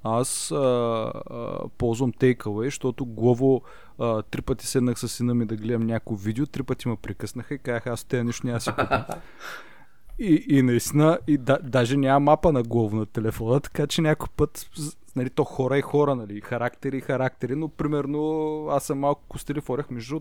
аз 0.03 0.51
а, 0.51 0.55
а, 0.55 1.57
ползвам 1.69 2.13
Takeaway, 2.13 2.65
защото 2.65 3.05
главо 3.05 3.61
а, 3.99 4.21
три 4.21 4.41
пъти 4.41 4.67
седнах 4.67 4.99
с 4.99 5.09
сина 5.09 5.33
ми 5.33 5.45
да 5.45 5.55
гледам 5.55 5.85
някакво 5.85 6.15
видео, 6.15 6.45
три 6.45 6.63
пъти 6.63 6.87
ме 6.87 6.95
прекъснаха 6.95 7.53
и 7.53 7.57
казах, 7.57 7.87
аз 7.87 8.03
тези 8.03 8.23
нещо 8.23 8.47
няма 8.47 8.61
си 8.61 8.69
купя. 8.69 9.05
И, 10.19 10.45
и 10.49 10.61
наистина, 10.61 11.19
и 11.27 11.37
да, 11.37 11.59
даже 11.63 11.97
няма 11.97 12.19
мапа 12.19 12.51
на 12.51 12.63
главо 12.63 12.95
на 12.95 13.05
телефона, 13.05 13.59
така 13.59 13.87
че 13.87 14.01
някой 14.01 14.27
път, 14.37 14.69
нали, 15.15 15.29
то 15.29 15.43
хора 15.43 15.77
и 15.77 15.81
хора, 15.81 16.15
нали, 16.15 16.41
характери 16.41 16.97
и 16.97 17.01
характери, 17.01 17.55
но 17.55 17.69
примерно 17.69 18.67
аз 18.69 18.83
съм 18.83 18.99
малко 18.99 19.21
костелив 19.27 19.69
орех, 19.69 19.89
между 19.89 20.19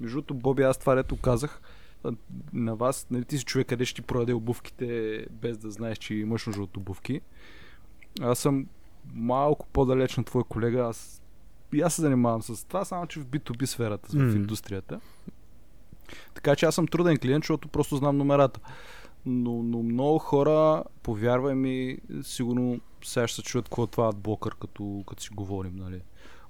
другото, 0.00 0.34
Боби, 0.34 0.62
аз 0.62 0.78
това 0.78 0.94
дето 0.94 1.16
казах 1.16 1.60
на 2.52 2.76
вас, 2.76 3.06
нали, 3.10 3.24
ти 3.24 3.38
си 3.38 3.44
човек, 3.44 3.66
къде 3.66 3.84
ще 3.84 3.94
ти 3.94 4.06
продаде 4.06 4.32
обувките, 4.32 5.26
без 5.30 5.58
да 5.58 5.70
знаеш, 5.70 5.98
че 5.98 6.14
имаш 6.14 6.46
нужда 6.46 6.62
от 6.62 6.76
обувки. 6.76 7.20
Аз 8.20 8.38
съм 8.38 8.66
малко 9.14 9.66
по-далеч 9.72 10.16
на 10.16 10.24
твой 10.24 10.42
колега, 10.48 10.80
аз 10.80 11.22
и 11.72 11.80
аз 11.80 11.94
се 11.94 12.02
занимавам 12.02 12.42
с 12.42 12.64
това, 12.64 12.84
само 12.84 13.06
че 13.06 13.20
в 13.20 13.26
B2B 13.26 13.64
сферата, 13.64 14.08
в 14.08 14.14
М. 14.14 14.32
индустрията. 14.32 15.00
Така 16.34 16.56
че 16.56 16.66
аз 16.66 16.74
съм 16.74 16.86
труден 16.86 17.18
клиент, 17.18 17.44
защото 17.44 17.68
просто 17.68 17.96
знам 17.96 18.16
номерата. 18.16 18.60
но, 19.26 19.62
но 19.62 19.82
много 19.82 20.18
хора, 20.18 20.84
повярвай 21.02 21.54
ми, 21.54 21.98
сигурно 22.22 22.80
сега 23.04 23.26
ще 23.28 23.36
се 23.36 23.42
чуят 23.42 23.64
какво 23.64 23.84
е 23.84 23.86
това 23.86 24.08
адблокър, 24.08 24.54
като, 24.60 25.04
като 25.06 25.22
си 25.22 25.30
говорим, 25.34 25.76
нали. 25.76 26.00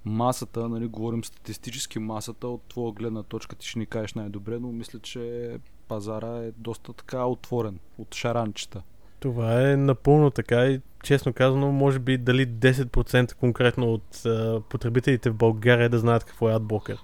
Масата, 0.05 0.69
нали, 0.69 0.87
говорим 0.87 1.25
статистически 1.25 1.99
масата, 1.99 2.49
от 2.49 2.63
твоя 2.63 2.93
гледна 2.93 3.23
точка 3.23 3.57
ти 3.57 3.67
ще 3.67 3.79
ни 3.79 3.87
кажеш 3.87 4.15
най-добре, 4.15 4.59
но 4.59 4.73
мисля, 4.73 4.99
че 4.99 5.57
пазара 5.89 6.37
е 6.39 6.53
доста 6.57 6.93
така 6.93 7.25
отворен 7.25 7.79
от 7.99 8.15
шаранчета. 8.15 8.83
Това 9.21 9.71
е 9.71 9.77
напълно 9.77 10.31
така 10.31 10.67
и 10.67 10.81
честно 11.03 11.33
казано, 11.33 11.73
може 11.73 11.99
би 11.99 12.19
дали 12.19 12.47
10% 12.47 13.35
конкретно 13.35 13.93
от 13.93 14.27
а, 14.27 14.61
потребителите 14.69 15.31
в 15.31 15.35
България 15.35 15.89
да 15.89 15.99
знаят 15.99 16.25
какво 16.25 16.51
е 16.51 16.55
адблокър. 16.55 16.99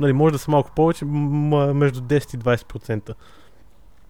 Нали, 0.00 0.12
може 0.12 0.32
да 0.32 0.38
са 0.38 0.50
малко 0.50 0.70
повече, 0.76 1.04
м- 1.04 1.74
между 1.74 2.00
10 2.00 2.34
и 2.34 2.38
20% 2.38 3.14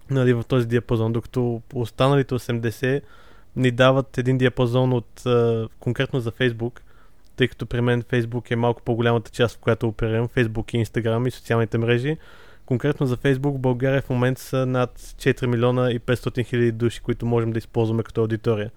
нали, 0.09 0.33
в 0.33 0.43
този 0.47 0.67
диапазон, 0.67 1.13
докато 1.13 1.61
останалите 1.73 2.35
80 2.35 3.01
ни 3.55 3.71
дават 3.71 4.17
един 4.17 4.37
диапазон 4.37 4.93
от 4.93 5.25
а, 5.25 5.67
конкретно 5.79 6.19
за 6.19 6.31
Facebook, 6.31 6.79
тъй 7.35 7.47
като 7.47 7.65
при 7.65 7.81
мен 7.81 8.03
Facebook 8.03 8.51
е 8.51 8.55
малко 8.55 8.81
по-голямата 8.81 9.31
част, 9.31 9.55
в 9.55 9.59
която 9.59 9.87
оперирам, 9.87 10.27
Facebook 10.27 10.75
и 10.75 10.85
Instagram 10.85 11.27
и 11.27 11.31
социалните 11.31 11.77
мрежи. 11.77 12.17
Конкретно 12.65 13.05
за 13.05 13.17
Facebook 13.17 13.57
България 13.57 14.01
в 14.01 14.09
момента 14.09 14.41
са 14.41 14.65
над 14.65 14.99
4 14.99 15.45
милиона 15.45 15.91
и 15.91 15.99
500 15.99 16.45
хиляди 16.45 16.71
души, 16.71 17.01
които 17.01 17.25
можем 17.25 17.51
да 17.51 17.57
използваме 17.57 18.03
като 18.03 18.21
аудитория. 18.21 18.71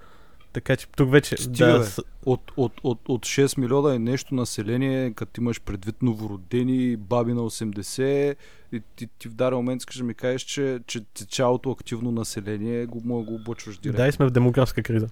Така 0.52 0.76
че 0.76 0.86
тук 0.88 1.12
вече... 1.12 1.36
Стига, 1.36 1.66
да, 1.66 1.78
бе. 1.78 1.86
От, 2.26 2.52
от, 2.56 2.72
от, 2.82 3.08
от 3.08 3.26
6 3.26 3.58
милиона 3.58 3.94
е 3.94 3.98
нещо 3.98 4.34
население, 4.34 5.12
като 5.12 5.40
имаш 5.40 5.60
предвид 5.60 6.02
новородени, 6.02 6.96
баби 6.96 7.32
на 7.32 7.40
80 7.40 8.34
и 8.72 8.82
ти, 8.96 9.08
ти 9.18 9.28
в 9.28 9.34
даден 9.34 9.56
момент 9.56 9.82
искаш 9.82 9.96
да 9.96 10.04
ми 10.04 10.14
кажеш, 10.14 10.42
че, 10.42 10.80
че, 10.86 11.00
цялото 11.30 11.70
активно 11.70 12.12
население 12.12 12.86
го 12.86 13.24
го 13.24 13.34
облъчваш 13.34 13.78
директно. 13.78 14.02
да, 14.02 14.08
и 14.08 14.12
сме 14.12 14.26
в 14.26 14.30
демографска 14.30 14.82
криза. 14.82 15.08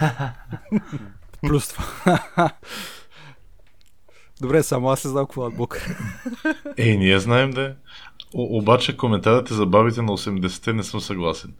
Плюс 1.40 1.68
това. 1.68 2.50
Добре, 4.40 4.62
само 4.62 4.88
аз 4.88 5.04
не 5.04 5.10
знам 5.10 5.24
какво 5.26 5.44
е 5.44 5.48
адблокър. 5.48 5.96
Ей, 6.76 6.96
ние 6.96 7.18
знаем 7.18 7.50
да 7.50 7.62
е. 7.62 7.72
О- 8.34 8.58
обаче 8.58 8.96
коментарите 8.96 9.54
за 9.54 9.66
бабите 9.66 10.02
на 10.02 10.12
80-те 10.12 10.72
не 10.72 10.82
съм 10.82 11.00
съгласен. 11.00 11.54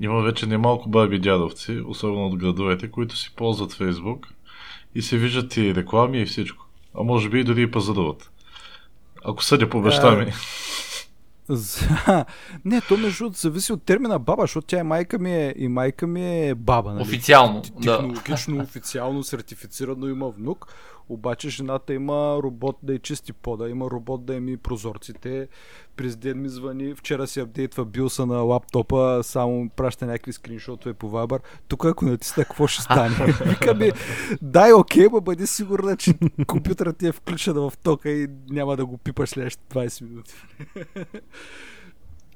Има 0.00 0.22
вече 0.22 0.46
немалко 0.46 0.88
баби 0.88 1.18
дядовци, 1.18 1.82
особено 1.86 2.26
от 2.26 2.36
градовете, 2.38 2.90
които 2.90 3.16
си 3.16 3.32
ползват 3.36 3.72
Фейсбук 3.72 4.26
и 4.94 5.02
се 5.02 5.16
виждат 5.18 5.56
и 5.56 5.74
реклами 5.74 6.20
и 6.20 6.26
всичко. 6.26 6.66
А 6.98 7.02
може 7.02 7.28
би 7.28 7.40
и 7.40 7.44
дори 7.44 7.62
и 7.62 7.70
пазаруват. 7.70 8.30
Ако 9.24 9.44
съдя 9.44 9.68
по 9.68 9.80
баща 9.82 10.10
ми. 10.10 10.32
За- 11.48 12.24
не, 12.64 12.80
то 12.80 12.96
между 12.96 13.18
другото 13.24 13.40
зависи 13.40 13.72
от 13.72 13.82
термина 13.82 14.18
баба, 14.18 14.42
защото 14.42 14.66
тя 14.66 14.78
и 14.78 14.82
майка 14.82 15.18
ми 15.18 15.32
е, 15.34 15.54
и 15.58 15.68
майка 15.68 16.06
ми 16.06 16.48
е 16.48 16.54
баба. 16.54 16.92
Нали? 16.92 17.02
Официално, 17.02 17.62
да. 17.76 17.96
Технологично, 17.96 18.62
официално, 18.62 19.22
сертифицирано 19.22 20.08
има 20.08 20.28
внук, 20.28 20.66
обаче 21.08 21.48
жената 21.48 21.94
има 21.94 22.40
робот 22.42 22.78
да 22.82 22.94
й 22.94 22.98
чисти 22.98 23.32
пода, 23.32 23.68
има 23.68 23.90
робот 23.90 24.24
да 24.24 24.40
ми 24.40 24.56
прозорците. 24.56 25.48
През 25.96 26.16
ден 26.16 26.42
ми 26.42 26.48
звъни, 26.48 26.94
вчера 26.94 27.26
си 27.26 27.40
апдейтва 27.40 27.84
билса 27.84 28.26
на 28.26 28.36
лаптопа, 28.36 29.20
само 29.22 29.68
праща 29.76 30.06
някакви 30.06 30.32
скриншотове 30.32 30.94
по 30.94 31.10
Viber. 31.10 31.40
Тук 31.68 31.84
ако 31.84 32.04
натисна, 32.04 32.44
какво 32.44 32.66
ще 32.66 32.82
стане? 32.82 33.14
Вика 33.44 33.74
ми, 33.74 33.90
дай 34.42 34.72
окей, 34.72 35.08
ма 35.12 35.20
бъди 35.20 35.46
сигурна, 35.46 35.96
че 35.96 36.14
компютърът 36.46 36.98
ти 36.98 37.06
е 37.06 37.12
включен 37.12 37.54
в 37.54 37.72
тока 37.82 38.10
и 38.10 38.28
няма 38.50 38.76
да 38.76 38.86
го 38.86 38.98
пипаш 38.98 39.28
следващите 39.28 39.74
20 39.74 40.02
минути. 40.02 40.34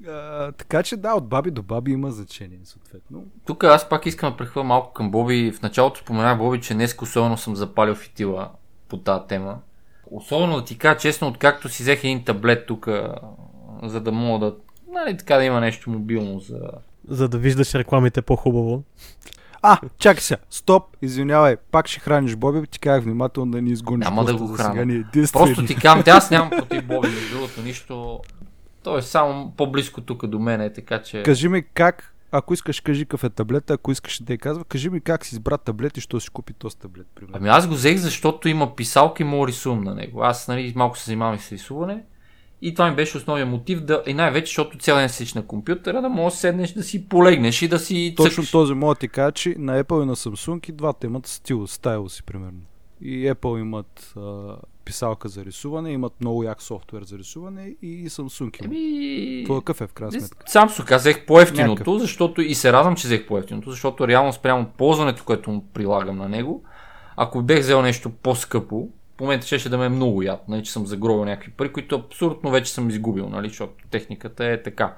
А, 0.07 0.51
така 0.51 0.83
че 0.83 0.97
да, 0.97 1.13
от 1.13 1.27
баби 1.27 1.51
до 1.51 1.63
баби 1.63 1.91
има 1.91 2.11
значение, 2.11 2.59
съответно. 2.63 3.25
Тук 3.45 3.63
аз 3.63 3.89
пак 3.89 4.05
искам 4.05 4.31
да 4.31 4.37
прехвърля 4.37 4.63
малко 4.63 4.93
към 4.93 5.11
Боби. 5.11 5.51
В 5.51 5.61
началото 5.61 5.99
споменах 5.99 6.37
Боби, 6.37 6.61
че 6.61 6.73
днес 6.73 6.95
особено 7.01 7.37
съм 7.37 7.55
запалил 7.55 7.95
фитила 7.95 8.51
по 8.93 8.97
тази 8.97 9.27
тема. 9.27 9.57
Особено 10.11 10.55
да 10.55 10.65
ти 10.65 10.77
кажа 10.77 10.99
честно, 10.99 11.27
откакто 11.27 11.69
си 11.69 11.83
взех 11.83 12.03
един 12.03 12.23
таблет 12.23 12.67
тук, 12.67 12.87
за 13.83 14.01
да 14.01 14.11
мога 14.11 14.45
да, 14.45 14.55
нали, 14.93 15.17
така 15.17 15.37
да 15.37 15.43
има 15.43 15.59
нещо 15.59 15.89
мобилно 15.89 16.39
за... 16.39 16.59
За 17.07 17.29
да 17.29 17.37
виждаш 17.37 17.75
рекламите 17.75 18.21
по-хубаво. 18.21 18.83
А, 19.61 19.79
чакай 19.97 20.21
сега, 20.21 20.41
стоп, 20.49 20.83
извинявай, 21.01 21.57
пак 21.71 21.87
ще 21.87 21.99
храниш 21.99 22.35
Боби, 22.35 22.67
ти 22.67 22.79
казах 22.79 23.03
внимателно 23.03 23.51
да 23.51 23.61
ни 23.61 23.71
изгониш. 23.71 24.05
Няма 24.05 24.25
да 24.25 24.35
го 24.35 24.47
храня. 24.47 24.85
ни 24.85 24.95
е. 24.95 25.25
Просто 25.33 25.65
ти 25.65 25.75
казвам, 25.75 26.03
аз 26.07 26.31
нямам 26.31 26.49
против 26.49 26.85
Боби, 26.85 27.07
между 27.07 27.35
другото 27.35 27.61
нищо. 27.61 28.19
Той 28.83 28.99
е 28.99 29.01
само 29.01 29.53
по-близко 29.57 30.01
тук 30.01 30.27
до 30.27 30.39
мене, 30.39 30.73
така 30.73 31.01
че... 31.01 31.23
Кажи 31.23 31.49
ми 31.49 31.63
как, 31.73 32.12
ако 32.35 32.53
искаш 32.53 32.79
кажи 32.79 33.05
какъв 33.05 33.23
е 33.23 33.29
таблета, 33.29 33.73
ако 33.73 33.91
искаш 33.91 34.23
да 34.23 34.33
я 34.33 34.37
казва, 34.37 34.65
кажи 34.65 34.89
ми 34.89 35.01
как 35.01 35.25
си 35.25 35.35
избра 35.35 35.57
таблет 35.57 35.97
и 35.97 36.01
що 36.01 36.19
си 36.19 36.29
купи 36.29 36.53
този 36.53 36.77
таблет, 36.77 37.07
примерно. 37.15 37.37
Ами 37.37 37.49
аз 37.49 37.67
го 37.67 37.73
взех, 37.73 37.97
защото 37.97 38.49
има 38.49 38.75
писалка 38.75 39.23
и 39.23 39.25
мога 39.25 39.47
рисувам 39.47 39.83
на 39.83 39.95
него. 39.95 40.23
Аз 40.23 40.47
нали, 40.47 40.73
малко 40.75 40.97
се 40.97 41.05
занимавам 41.05 41.35
и 41.35 41.39
с 41.39 41.51
рисуване. 41.51 42.03
И 42.61 42.73
това 42.73 42.89
ми 42.89 42.95
беше 42.95 43.17
основният 43.17 43.49
мотив 43.49 43.81
да, 43.81 44.03
и 44.07 44.13
най-вече, 44.13 44.49
защото 44.49 44.77
цял 44.77 44.97
ден 44.97 45.09
седиш 45.09 45.33
на 45.33 45.47
компютъра, 45.47 46.01
да 46.01 46.09
можеш 46.09 46.35
да 46.35 46.39
седнеш 46.39 46.71
да 46.71 46.83
си 46.83 47.09
полегнеш 47.09 47.61
и 47.61 47.67
да 47.67 47.79
си 47.79 48.13
Точно 48.17 48.31
цъкаш. 48.31 48.51
този 48.51 48.73
мога 48.73 48.95
ти 48.95 49.07
кажа, 49.07 49.31
че 49.31 49.55
на 49.57 49.83
Apple 49.83 50.03
и 50.03 50.05
на 50.05 50.15
Samsung 50.15 50.69
и 50.69 50.71
двата 50.71 51.07
имат 51.07 51.27
стил, 51.27 51.67
стайл 51.67 52.09
си, 52.09 52.23
примерно. 52.23 52.61
И 53.01 53.31
Apple 53.31 53.59
имат 53.59 54.13
а, 54.17 54.55
писалка 54.85 55.29
за 55.29 55.45
рисуване, 55.45 55.91
имат 55.91 56.13
много 56.21 56.43
як 56.43 56.61
софтуер 56.61 57.03
за 57.03 57.17
рисуване 57.17 57.75
и 57.81 58.09
Samsung. 58.09 58.65
Еми... 58.65 59.43
Това 59.45 59.59
какъв 59.59 59.81
е 59.81 59.87
в 59.87 59.93
крайна 59.93 60.11
сметка? 60.11 60.43
Сам 60.45 60.69
си 60.69 60.81
аз 60.91 61.01
взех 61.01 61.25
по-ефтиното, 61.25 61.99
защото 61.99 62.41
и 62.41 62.55
се 62.55 62.73
радвам, 62.73 62.95
че 62.95 63.07
взех 63.07 63.27
по-ефтиното, 63.27 63.71
защото 63.71 64.07
реално 64.07 64.33
спрямо 64.33 64.65
ползването, 64.77 65.23
което 65.23 65.51
му 65.51 65.65
прилагам 65.73 66.17
на 66.17 66.29
него, 66.29 66.63
ако 67.15 67.41
бех 67.41 67.59
взел 67.59 67.81
нещо 67.81 68.09
по-скъпо, 68.09 68.89
в 69.17 69.21
момента 69.21 69.59
ще 69.59 69.69
да 69.69 69.77
ме 69.77 69.85
е 69.85 69.89
много 69.89 70.21
яд, 70.21 70.43
нали, 70.47 70.63
че 70.63 70.71
съм 70.71 70.87
загробил 70.87 71.25
някакви 71.25 71.51
пари, 71.51 71.73
които 71.73 71.95
абсолютно 71.95 72.51
вече 72.51 72.71
съм 72.71 72.89
изгубил, 72.89 73.29
нали, 73.29 73.47
защото 73.47 73.73
техниката 73.91 74.45
е 74.45 74.63
така. 74.63 74.95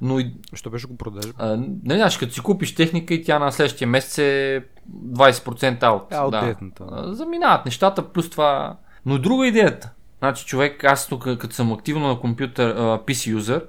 Но 0.00 0.18
и, 0.18 0.34
Що 0.54 0.70
беше 0.70 0.86
го 0.86 0.96
продажа? 0.96 1.32
а, 1.38 1.46
нали, 1.56 1.98
знаеш, 1.98 2.18
като 2.18 2.32
си 2.32 2.40
купиш 2.40 2.74
техника 2.74 3.14
и 3.14 3.24
тя 3.24 3.38
на 3.38 3.52
следващия 3.52 3.88
месец 3.88 4.18
е 4.18 4.64
20% 4.92 5.82
аут. 5.82 6.12
Е, 6.12 6.14
аутдейтната. 6.14 6.84
А, 6.90 7.14
Заминават 7.14 7.64
нещата, 7.64 8.12
плюс 8.12 8.30
това... 8.30 8.76
Но 9.06 9.18
друга 9.18 9.46
идеята. 9.46 9.92
Значи 10.18 10.46
човек, 10.46 10.84
аз 10.84 11.08
тук 11.08 11.22
като 11.22 11.54
съм 11.54 11.72
активно 11.72 12.08
на 12.08 12.20
компютър, 12.20 12.70
а, 12.70 12.98
PC 12.98 13.30
юзър, 13.30 13.66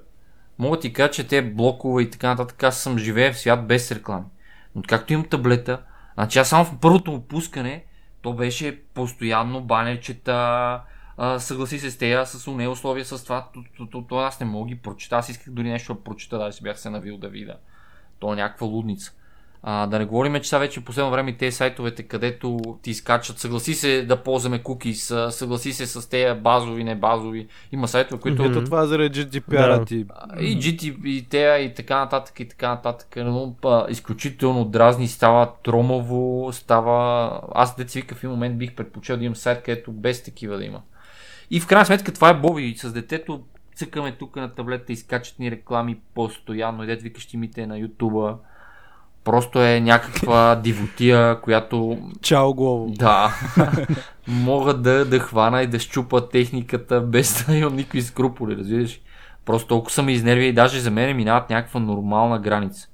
мога 0.60 0.80
ти 0.80 0.94
кажа, 0.94 1.12
че 1.12 1.28
те 1.28 1.42
блокове 1.42 2.04
и 2.04 2.10
така 2.10 2.28
нататък, 2.28 2.64
аз 2.64 2.80
съм 2.80 2.98
живея 2.98 3.34
в 3.34 3.40
свят 3.40 3.68
без 3.68 3.92
реклами. 3.92 4.26
Но 4.76 4.82
както 4.88 5.14
имам 5.14 5.30
таблета, 5.30 5.82
значи 6.14 6.40
аз 6.40 6.50
само 6.50 6.66
в 6.66 6.80
първото 6.80 7.12
му 7.12 7.22
пускане, 7.22 7.86
то 8.22 8.34
беше 8.34 8.82
постоянно 8.94 9.62
банерчета, 9.62 10.82
а, 11.18 11.40
съгласи 11.40 11.80
се 11.80 11.92
с 11.92 11.98
тея, 11.98 12.26
с 12.26 12.48
уне 12.48 12.68
условия, 12.68 13.06
с 13.06 13.24
това, 13.24 13.50
то, 13.54 13.64
то, 13.78 13.86
то, 13.86 14.06
то, 14.10 14.18
аз 14.18 14.40
не 14.40 14.46
мога 14.46 14.68
ги 14.68 14.76
прочита, 14.76 15.16
аз 15.16 15.30
исках 15.30 15.54
дори 15.54 15.70
нещо 15.70 15.94
да 15.94 16.04
прочита, 16.04 16.38
даже 16.38 16.58
си 16.58 16.64
бях 16.64 16.80
се 16.80 16.90
навил 16.90 17.18
да 17.18 17.30
видя. 17.30 17.58
То 18.20 18.34
е 18.34 18.36
някаква 18.36 18.68
лудница. 18.68 19.14
А, 19.66 19.88
да 19.88 20.00
не 20.00 20.06
говорим, 20.06 20.36
че 20.36 20.50
сега 20.50 20.60
вече 20.60 20.80
в 20.80 20.84
последно 20.84 21.12
време 21.12 21.38
тези 21.38 21.56
сайтовете, 21.56 22.04
където 22.04 22.60
ти 22.82 22.90
изкачат, 22.90 23.40
съгласи 23.40 23.74
се 23.74 24.06
да 24.06 24.24
ползваме 24.24 24.62
а, 25.12 25.32
съгласи 25.32 25.74
се 25.74 25.88
с 25.88 26.10
тези 26.10 26.40
базови, 26.40 26.84
не 26.84 26.96
базови. 26.96 27.48
Има 27.72 27.88
сайтове, 27.88 28.22
които 28.22 28.44
Ето 28.44 28.64
това 28.64 28.84
е 28.84 28.88
заради 28.88 29.26
GDPR 29.26 29.80
Да. 29.80 29.86
ти. 29.86 30.06
и 30.40 30.58
GT, 30.58 31.06
и 31.06 31.26
тея, 31.30 31.60
и 31.60 31.74
така 31.74 32.00
нататък, 32.00 32.40
и 32.40 32.48
така 32.48 32.70
нататък. 32.70 33.08
Но, 33.18 33.56
па, 33.62 33.86
изключително 33.90 34.66
дразни, 34.66 35.08
става 35.08 35.54
тромаво, 35.64 36.50
става... 36.54 37.32
Аз 37.56 37.76
деца 37.76 38.00
вика 38.00 38.16
в 38.16 38.24
един 38.24 38.32
момент 38.32 38.58
бих 38.58 38.76
предпочел 38.76 39.18
да 39.18 39.26
имам 39.26 39.36
сайт, 39.36 39.64
където 39.64 39.92
без 39.92 40.24
такива 40.24 40.58
да 40.58 40.66
има. 40.66 40.82
И 41.52 41.60
в 41.60 41.68
крайна 41.68 41.86
сметка 41.86 42.14
това 42.14 42.30
е 42.30 42.40
Боби. 42.40 42.76
С 42.78 42.94
детето 42.94 43.44
цъкаме 43.76 44.12
тук 44.12 44.36
на 44.36 44.54
таблета, 44.54 44.94
изкачат 44.94 45.40
ни 45.40 45.52
реклами 45.52 46.00
постоянно. 46.16 46.84
И 46.84 46.88
дет 46.88 47.02
викаш 47.02 47.26
ти 47.26 47.38
мите 47.38 47.68
на 47.68 47.78
Ютуба. 47.78 48.38
Просто 49.24 49.62
е 49.62 49.80
някаква 49.80 50.56
дивотия, 50.56 51.42
която 51.42 51.98
Чао, 52.22 52.54
Глово. 52.54 52.90
да. 52.90 53.36
Мога 54.28 54.74
да, 54.74 55.06
да 55.06 55.20
хвана 55.20 55.62
и 55.64 55.68
да 55.68 55.80
щупа 55.80 56.30
техниката 56.30 57.02
без 57.02 57.46
да 57.46 57.56
имам 57.56 57.76
никакви 57.76 58.02
скруполи, 58.02 58.58
разбираш. 58.58 59.02
Просто 59.46 59.68
толкова 59.68 59.92
са 59.92 60.04
ме 60.04 60.12
изнервили 60.12 60.48
и 60.48 60.54
даже 60.54 60.80
за 60.80 60.92
мен 60.92 61.18
минават 61.18 61.50
някаква 61.50 61.80
нормална 61.80 62.40
граница. 62.40 62.88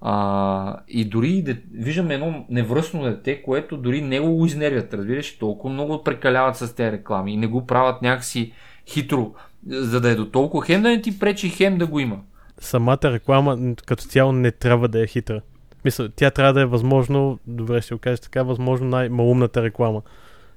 А, 0.00 0.76
и 0.88 1.04
дори 1.04 1.42
де, 1.42 1.62
виждам 1.74 2.10
едно 2.10 2.44
невръстно 2.50 3.02
дете, 3.02 3.42
което 3.42 3.76
дори 3.76 4.02
него 4.02 4.36
го 4.36 4.46
изнервят, 4.46 4.94
разбираш, 4.94 5.38
толкова 5.38 5.74
много 5.74 6.04
прекаляват 6.04 6.56
с 6.56 6.74
тези 6.74 6.92
реклами 6.92 7.32
и 7.32 7.36
не 7.36 7.46
го 7.46 7.66
правят 7.66 8.02
някакси 8.02 8.52
хитро, 8.86 9.32
за 9.66 10.00
да 10.00 10.10
е 10.10 10.14
до 10.14 10.30
толкова 10.30 10.66
хем 10.66 10.82
да 10.82 10.88
не 10.88 11.02
ти 11.02 11.18
пречи, 11.18 11.48
хем 11.48 11.78
да 11.78 11.86
го 11.86 12.00
има. 12.00 12.16
Самата 12.60 12.98
реклама 13.04 13.74
като 13.86 14.04
цяло 14.04 14.32
не 14.32 14.50
трябва 14.50 14.88
да 14.88 15.02
е 15.02 15.06
хитра. 15.06 15.40
Мисля, 15.84 16.08
тя 16.16 16.30
трябва 16.30 16.52
да 16.52 16.60
е 16.60 16.66
възможно, 16.66 17.38
добре 17.46 17.80
ще 17.80 17.94
го 17.94 18.00
кажа 18.00 18.22
така, 18.22 18.42
възможно 18.42 18.88
най-малумната 18.88 19.62
реклама. 19.62 20.02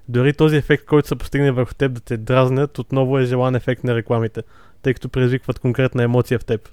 Дори 0.09 0.33
този 0.33 0.55
ефект, 0.55 0.85
който 0.85 1.07
се 1.07 1.15
постигне 1.15 1.51
върху 1.51 1.73
теб 1.73 1.93
да 1.93 2.01
те 2.01 2.17
дразнят, 2.17 2.79
отново 2.79 3.19
е 3.19 3.25
желан 3.25 3.55
ефект 3.55 3.83
на 3.83 3.95
рекламите, 3.95 4.43
тъй 4.81 4.93
като 4.93 5.09
предизвикват 5.09 5.59
конкретна 5.59 6.03
емоция 6.03 6.39
в 6.39 6.45
теб. 6.45 6.69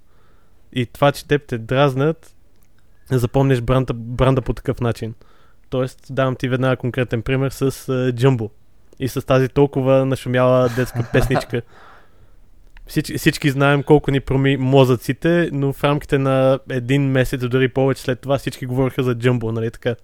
И 0.72 0.86
това, 0.86 1.12
че 1.12 1.28
теб 1.28 1.42
те 1.46 1.58
дразнат, 1.58 2.34
запомнеш 3.10 3.60
бранда, 3.60 3.94
бранда 3.94 4.42
по 4.42 4.52
такъв 4.52 4.80
начин. 4.80 5.14
Тоест, 5.70 6.06
давам 6.10 6.36
ти 6.36 6.48
веднага 6.48 6.76
конкретен 6.76 7.22
пример 7.22 7.50
с 7.50 7.70
uh, 7.70 8.12
Jumbo 8.12 8.50
и 8.98 9.08
с 9.08 9.26
тази 9.26 9.48
толкова 9.48 10.06
нашумяла 10.06 10.68
детска 10.68 11.06
песничка. 11.12 11.62
Всич, 12.88 13.12
всички 13.16 13.50
знаем 13.50 13.82
колко 13.82 14.10
ни 14.10 14.20
проми 14.20 14.56
мозъците, 14.56 15.50
но 15.52 15.72
в 15.72 15.84
рамките 15.84 16.18
на 16.18 16.58
един 16.70 17.10
месец, 17.10 17.48
дори 17.48 17.68
повече 17.68 18.02
след 18.02 18.20
това, 18.20 18.38
всички 18.38 18.66
говориха 18.66 19.02
за 19.02 19.14
Jumbo, 19.14 19.50
нали 19.50 19.70
така? 19.70 19.94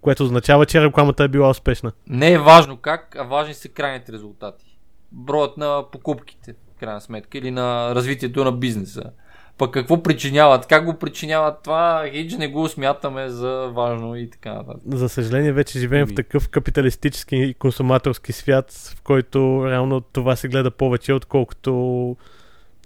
Което 0.00 0.22
означава, 0.22 0.66
че 0.66 0.82
рекламата 0.82 1.24
е 1.24 1.28
била 1.28 1.50
успешна. 1.50 1.92
Не 2.06 2.32
е 2.32 2.38
важно 2.38 2.76
как, 2.76 3.16
а 3.18 3.22
важни 3.22 3.54
са 3.54 3.68
крайните 3.68 4.12
резултати. 4.12 4.78
Броят 5.12 5.56
на 5.56 5.84
покупките, 5.92 6.52
в 6.52 6.80
крайна 6.80 7.00
сметка, 7.00 7.38
или 7.38 7.50
на 7.50 7.94
развитието 7.94 8.44
на 8.44 8.52
бизнеса. 8.52 9.10
Пък 9.58 9.72
какво 9.72 10.02
причиняват, 10.02 10.66
как 10.66 10.84
го 10.84 10.98
причиняват 10.98 11.62
това, 11.62 12.04
хич 12.12 12.32
не 12.32 12.48
го 12.48 12.68
смятаме 12.68 13.28
за 13.28 13.70
важно 13.74 14.16
и 14.16 14.30
така 14.30 14.54
нататък. 14.54 14.82
За 14.86 15.08
съжаление, 15.08 15.52
вече 15.52 15.78
живеем 15.78 16.06
в 16.06 16.08
Ами. 16.08 16.14
такъв 16.14 16.48
капиталистически 16.48 17.36
и 17.36 17.54
консуматорски 17.54 18.32
свят, 18.32 18.72
в 18.98 19.02
който 19.02 19.66
реално 19.66 20.00
това 20.00 20.36
се 20.36 20.48
гледа 20.48 20.70
повече, 20.70 21.12
отколкото 21.12 22.16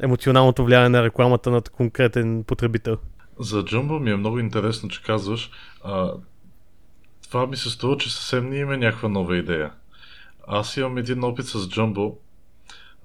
емоционалното 0.03 0.65
влияние 0.65 0.89
на 0.89 1.03
рекламата 1.03 1.51
над 1.51 1.69
конкретен 1.69 2.45
потребител. 2.45 2.97
За 3.41 3.65
Jumbo 3.65 3.99
ми 3.99 4.11
е 4.11 4.17
много 4.17 4.39
интересно, 4.39 4.89
че 4.89 5.03
казваш. 5.03 5.51
А, 5.85 6.13
това 7.31 7.47
ми 7.47 7.57
се 7.57 7.71
струва, 7.71 7.97
че 7.97 8.15
съвсем 8.15 8.51
не 8.51 8.57
има 8.57 8.77
някаква 8.77 9.09
нова 9.09 9.37
идея. 9.37 9.73
Аз 10.47 10.77
имам 10.77 10.99
един 10.99 11.25
опит 11.25 11.47
с 11.47 11.59
Jumbo. 11.59 12.15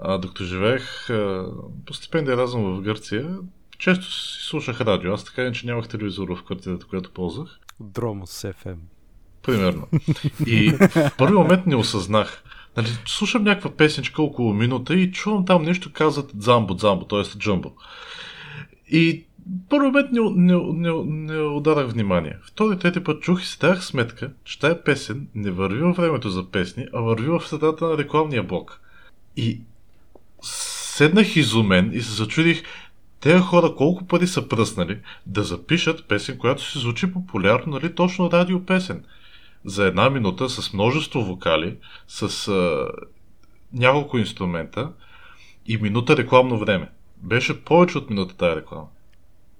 А, 0.05 0.17
докато 0.17 0.43
живеех 0.43 1.09
а, 1.09 1.45
по 1.85 1.93
стипендия 1.93 2.37
разум 2.37 2.63
в 2.63 2.81
Гърция, 2.81 3.37
често 3.77 4.05
си 4.05 4.47
слушах 4.47 4.81
радио. 4.81 5.13
Аз 5.13 5.23
така 5.23 5.51
че 5.51 5.67
нямах 5.67 5.87
телевизор 5.87 6.35
в 6.35 6.43
квартирата, 6.43 6.85
която 6.85 7.11
ползвах. 7.11 7.59
Дромос 7.79 8.41
FM. 8.41 8.77
Примерно. 9.43 9.87
И 10.47 10.71
в 10.71 11.11
първи 11.17 11.33
момент 11.33 11.65
не 11.65 11.75
осъзнах. 11.75 12.43
Нали, 12.77 12.87
слушам 13.05 13.43
някаква 13.43 13.71
песничка 13.71 14.21
около 14.21 14.53
минута 14.53 14.95
и 14.95 15.11
чувам 15.11 15.45
там 15.45 15.63
нещо 15.63 15.93
казват 15.93 16.31
Дзамбо, 16.35 16.73
Дзамбо, 16.73 17.05
т.е. 17.05 17.37
Джамбо. 17.37 17.71
И 18.91 19.25
първи 19.69 19.85
момент 19.85 20.11
не, 20.11 20.21
не, 20.35 20.59
не, 20.73 21.03
не 21.05 21.41
ударах 21.41 21.91
внимание. 21.91 22.37
Втори, 22.43 22.79
трети 22.79 23.03
път 23.03 23.21
чух 23.21 23.43
и 23.43 23.45
си 23.45 23.57
дах 23.59 23.85
сметка, 23.85 24.33
че 24.43 24.59
тая 24.59 24.83
песен 24.83 25.27
не 25.35 25.51
върви 25.51 25.81
във 25.81 25.95
времето 25.97 26.29
за 26.29 26.51
песни, 26.51 26.85
а 26.93 27.01
върви 27.01 27.27
в 27.27 27.47
средата 27.47 27.85
на 27.85 27.97
рекламния 27.97 28.43
блок. 28.43 28.81
И 29.37 29.61
седнах 30.43 31.35
изумен 31.35 31.91
и 31.93 32.01
се 32.01 32.11
зачудих 32.11 32.63
тези 33.19 33.39
хора 33.39 33.75
колко 33.75 34.07
пари 34.07 34.27
са 34.27 34.47
пръснали 34.47 34.99
да 35.25 35.43
запишат 35.43 36.07
песен, 36.07 36.37
която 36.37 36.71
си 36.71 36.79
звучи 36.79 37.13
популярно, 37.13 37.73
нали 37.73 37.95
точно 37.95 38.31
радиопесен. 38.31 39.03
За 39.65 39.85
една 39.85 40.09
минута 40.09 40.49
с 40.49 40.73
множество 40.73 41.21
вокали, 41.21 41.77
с 42.07 42.47
а, 42.47 42.87
няколко 43.73 44.17
инструмента 44.17 44.91
и 45.65 45.77
минута 45.77 46.17
рекламно 46.17 46.59
време. 46.59 46.89
Беше 47.17 47.63
повече 47.63 47.97
от 47.97 48.09
минута 48.09 48.37
тази 48.37 48.55
реклама. 48.55 48.87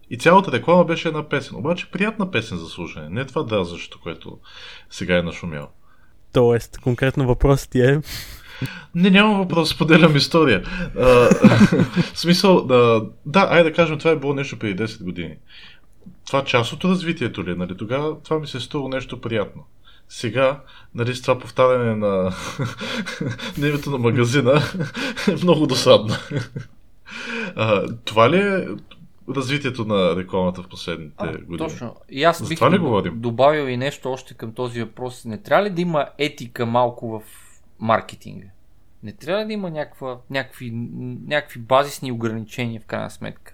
И 0.10 0.18
цялата 0.18 0.52
реклама 0.52 0.84
беше 0.84 1.08
една 1.08 1.30
песен. 1.30 1.58
Обаче 1.58 1.92
приятна 1.92 2.32
песен 2.32 2.58
за 2.58 2.66
слушане. 2.66 3.10
Не 3.10 3.26
това 3.26 3.44
дразващо, 3.44 4.00
което 4.00 4.40
сега 4.90 5.18
е 5.18 5.22
нашумяло. 5.22 5.68
Тоест, 6.34 6.78
конкретно 6.78 7.28
въпросът 7.28 7.70
ти 7.70 7.82
е, 7.82 8.02
Не, 8.95 9.09
няма 9.09 9.38
въпрос, 9.38 9.70
споделям 9.70 10.16
история. 10.16 10.64
А, 10.99 11.30
смисъл, 12.14 12.66
да, 12.66 13.05
да, 13.26 13.47
айде 13.51 13.70
да 13.70 13.76
кажем, 13.76 13.99
това 13.99 14.11
е 14.11 14.16
било 14.16 14.34
нещо 14.34 14.59
преди 14.59 14.84
10 14.84 15.03
години. 15.03 15.36
Това 16.28 16.43
част 16.43 16.74
от 16.74 16.84
развитието 16.86 17.43
ли 17.43 17.51
е? 17.51 17.55
Нали? 17.55 17.78
Тогава 17.78 18.20
това 18.24 18.39
ми 18.39 18.47
се 18.47 18.57
е 18.57 18.61
струва 18.61 18.89
нещо 18.89 19.22
приятно. 19.22 19.64
Сега, 20.09 20.59
нали, 20.95 21.16
с 21.16 21.22
това 21.22 21.39
повтаряне 21.39 21.95
на, 21.95 22.07
на 23.57 23.68
името 23.68 23.91
на 23.91 23.97
магазина 23.97 24.61
е 25.28 25.36
много 25.43 25.68
досадно. 25.68 26.16
А, 27.55 27.84
това 28.05 28.30
ли 28.30 28.38
е 28.38 28.68
развитието 29.36 29.86
на 29.86 30.16
рекламата 30.16 30.61
в 30.61 30.68
последните 30.68 31.16
А, 31.18 31.32
години? 31.32 31.57
точно. 31.57 31.95
И 32.09 32.24
аз 32.24 32.43
За 32.43 32.49
бих 32.49 32.61
ли 32.61 32.78
говорим? 32.78 33.14
добавил 33.20 33.68
и 33.68 33.78
нещо 33.78 34.11
още 34.11 34.34
към 34.34 34.53
този 34.53 34.82
въпрос. 34.84 35.26
Не 35.26 35.38
трябва 35.38 35.66
ли 35.66 35.70
да 35.70 35.82
има 35.82 36.05
етика 36.18 36.66
малко 36.66 37.20
в 37.20 37.22
маркетинга? 37.80 38.47
Не 39.04 39.12
трябва 39.14 39.45
да 39.45 39.54
има 39.54 39.70
някаква, 39.70 40.18
някакви, 40.30 40.72
някакви 41.28 41.60
базисни 41.60 42.12
ограничения 42.12 42.82
в 42.82 42.86
крайна 42.86 43.10
сметка? 43.10 43.54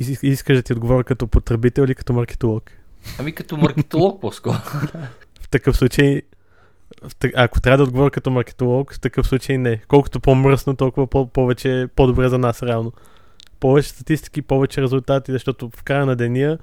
Ис- 0.00 0.24
искаш 0.24 0.56
да 0.56 0.62
ти 0.62 0.72
отговоря 0.72 1.04
като 1.04 1.26
потребител 1.26 1.82
или 1.82 1.94
като 1.94 2.12
маркетолог? 2.12 2.70
Ами 3.18 3.32
като 3.32 3.56
маркетолог 3.56 4.20
по-скоро. 4.20 4.56
В 5.40 5.48
такъв 5.50 5.76
случай, 5.76 6.22
ако 7.34 7.60
трябва 7.60 7.76
да 7.76 7.82
отговоря 7.82 8.10
като 8.10 8.30
маркетолог, 8.30 8.94
в 8.94 9.00
такъв 9.00 9.26
случай 9.26 9.58
не. 9.58 9.76
Колкото 9.88 10.20
по-мръсно, 10.20 10.76
толкова 10.76 11.06
по- 11.06 11.26
повече, 11.26 11.88
по-добре 11.96 12.28
за 12.28 12.38
нас 12.38 12.62
реално. 12.62 12.92
Повече 13.60 13.88
статистики, 13.88 14.42
повече 14.42 14.82
резултати, 14.82 15.32
защото 15.32 15.70
в 15.76 15.82
края 15.82 16.06
на 16.06 16.16
деня, 16.16 16.58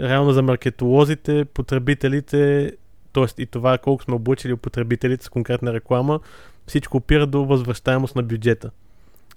реално 0.00 0.32
за 0.32 0.42
маркетолозите, 0.42 1.44
потребителите, 1.44 2.72
т.е. 3.12 3.42
и 3.42 3.46
това 3.46 3.78
колко 3.78 4.02
сме 4.02 4.14
обучили 4.14 4.56
потребителите 4.56 5.24
с 5.24 5.28
конкретна 5.28 5.72
реклама, 5.72 6.20
всичко 6.68 6.96
опира 6.96 7.26
до 7.26 7.44
възвръщаемост 7.44 8.16
на 8.16 8.22
бюджета. 8.22 8.70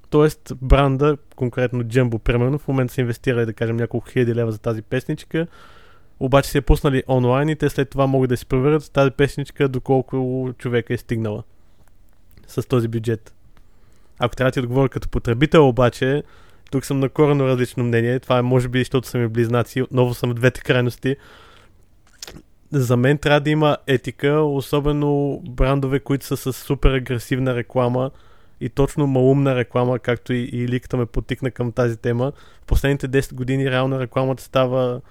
Тоест, 0.10 0.54
бранда, 0.62 1.18
конкретно 1.36 1.84
Jumbo, 1.84 2.20
примерно, 2.20 2.60
в 2.60 2.68
момента 2.68 2.94
са 2.94 3.02
инвестирали, 3.02 3.46
да 3.46 3.54
кажем, 3.54 3.76
няколко 3.76 4.10
хиляди 4.10 4.36
лева 4.36 4.52
за 4.52 4.60
тази 4.60 4.82
песничка, 4.82 5.48
обаче 6.20 6.50
си 6.50 6.58
я 6.58 6.62
пуснали 6.62 7.04
онлайн 7.08 7.50
и 7.50 7.56
те 7.56 7.70
след 7.70 7.90
това 7.90 8.08
могат 8.08 8.30
да 8.30 8.38
си 8.38 8.46
проверят 8.46 8.92
тази 8.94 9.12
песничка 9.12 9.68
доколко 9.68 10.50
човека 10.58 10.94
е 10.94 10.98
стигнала 10.98 11.44
с 12.48 12.68
този 12.68 12.88
бюджет. 12.88 13.34
Ако 14.20 14.36
трябва 14.36 14.48
да 14.48 14.54
ти 14.54 14.60
отговоря 14.60 14.90
като 14.90 15.10
потребител, 15.10 15.68
обаче, 15.68 16.24
тук 16.72 16.86
съм 16.86 17.00
на 17.00 17.10
коренно 17.10 17.48
различно 17.48 17.84
мнение. 17.84 18.20
Това 18.20 18.38
е 18.38 18.42
може 18.42 18.68
би, 18.68 18.80
защото 18.80 19.08
са 19.08 19.18
ми 19.18 19.28
близнаци. 19.28 19.82
Отново 19.82 20.14
съм 20.14 20.30
в 20.30 20.34
двете 20.34 20.62
крайности. 20.62 21.16
За 22.72 22.98
мен 22.98 23.18
трябва 23.18 23.40
да 23.40 23.50
има 23.50 23.78
етика, 23.88 24.32
особено 24.32 25.42
брандове, 25.50 26.00
които 26.00 26.26
са 26.26 26.38
с 26.38 26.54
супер 26.54 26.94
агресивна 26.94 27.56
реклама 27.56 28.12
и 28.62 28.70
точно 28.70 29.08
малумна 29.08 29.56
реклама, 29.56 30.00
както 30.00 30.34
и, 30.34 30.50
и 30.54 30.68
ликата 30.68 30.98
ме 30.98 31.06
потикна 31.06 31.52
към 31.52 31.72
тази 31.72 31.98
тема. 31.98 32.32
В 32.62 32.66
последните 32.66 33.10
10 33.10 33.34
години 33.34 33.72
реално 33.72 34.00
рекламата 34.00 34.44
става 34.44 35.02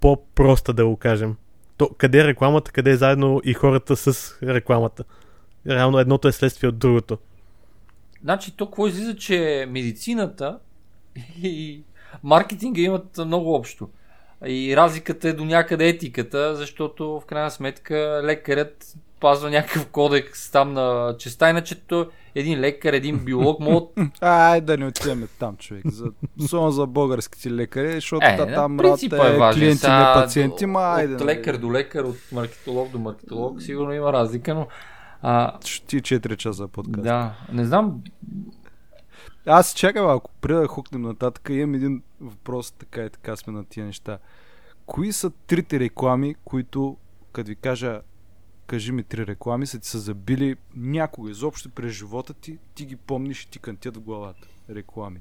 по-проста, 0.00 0.72
да 0.72 0.86
го 0.86 0.96
кажем. 0.96 1.36
То, 1.76 1.88
къде 1.98 2.20
е 2.20 2.24
рекламата, 2.24 2.72
къде 2.72 2.90
е 2.90 2.96
заедно 2.96 3.40
и 3.44 3.54
хората 3.54 3.96
с 3.96 4.38
рекламата. 4.42 5.04
Реално 5.66 5.98
едното 5.98 6.28
е 6.28 6.32
следствие 6.32 6.68
от 6.68 6.78
другото. 6.78 7.18
Значи, 8.22 8.56
то 8.56 8.86
излиза, 8.86 9.16
че 9.16 9.66
медицината 9.68 10.58
и 11.42 11.82
маркетинга 12.22 12.80
имат 12.80 13.18
много 13.26 13.54
общо. 13.54 13.88
И 14.46 14.76
разликата 14.76 15.28
е 15.28 15.32
до 15.32 15.44
някъде 15.44 15.88
етиката, 15.88 16.56
защото 16.56 17.20
в 17.20 17.26
крайна 17.26 17.50
сметка 17.50 18.20
лекарят 18.24 18.94
пазва 19.20 19.50
някакъв 19.50 19.86
кодекс 19.86 20.50
там 20.50 20.72
на 20.72 21.16
честа, 21.18 21.50
иначе 21.50 21.74
един 22.34 22.60
лекар, 22.60 22.92
един 22.92 23.18
биолог 23.18 23.60
могат... 23.60 23.88
Ай, 24.20 24.60
да 24.60 24.76
не 24.76 24.86
отиваме 24.86 25.26
там, 25.38 25.56
човек. 25.56 25.82
За, 25.86 26.06
особено 26.40 26.70
за 26.70 26.86
българските 26.86 27.50
лекари, 27.50 27.92
защото 27.92 28.26
Е, 28.26 28.36
на 28.36 28.54
там 28.54 28.80
е 28.80 28.82
е 29.26 29.38
важен. 29.38 29.60
клиенти, 29.60 29.86
не 29.86 30.14
пациенти, 30.14 30.66
ма 30.66 30.80
айде. 30.80 31.14
От 31.14 31.20
нали. 31.20 31.28
лекар 31.30 31.56
до 31.56 31.72
лекар, 31.72 32.04
от 32.04 32.16
маркетолог 32.32 32.90
до 32.90 32.98
маркетолог, 32.98 33.62
сигурно 33.62 33.92
има 33.92 34.12
разлика, 34.12 34.54
но... 34.54 34.66
А, 35.22 35.58
ти 35.58 36.02
4 36.02 36.36
часа 36.36 36.68
подкаст. 36.68 37.04
да, 37.04 37.32
не 37.52 37.64
знам, 37.64 38.00
Аз 39.46 39.74
чакам, 39.74 40.08
ако 40.08 40.30
преда 40.40 40.60
да 40.60 40.68
хукнем 40.68 41.02
нататък, 41.02 41.48
имам 41.50 41.74
един 41.74 42.02
въпрос, 42.20 42.70
така 42.70 43.04
и 43.04 43.10
така 43.10 43.36
сме 43.36 43.52
на 43.52 43.64
тия 43.64 43.86
неща. 43.86 44.18
Кои 44.86 45.12
са 45.12 45.30
трите 45.30 45.80
реклами, 45.80 46.34
които, 46.44 46.96
като 47.32 47.48
ви 47.48 47.56
кажа, 47.56 48.00
кажи 48.66 48.92
ми 48.92 49.02
три 49.02 49.26
реклами, 49.26 49.66
са 49.66 49.78
ти 49.78 49.88
са 49.88 49.98
забили 49.98 50.56
някога 50.76 51.30
изобщо 51.30 51.70
през 51.70 51.92
живота 51.92 52.34
ти, 52.34 52.58
ти 52.74 52.86
ги 52.86 52.96
помниш 52.96 53.42
и 53.42 53.50
ти 53.50 53.58
кантят 53.58 53.96
в 53.96 54.00
главата. 54.00 54.48
Реклами. 54.70 55.20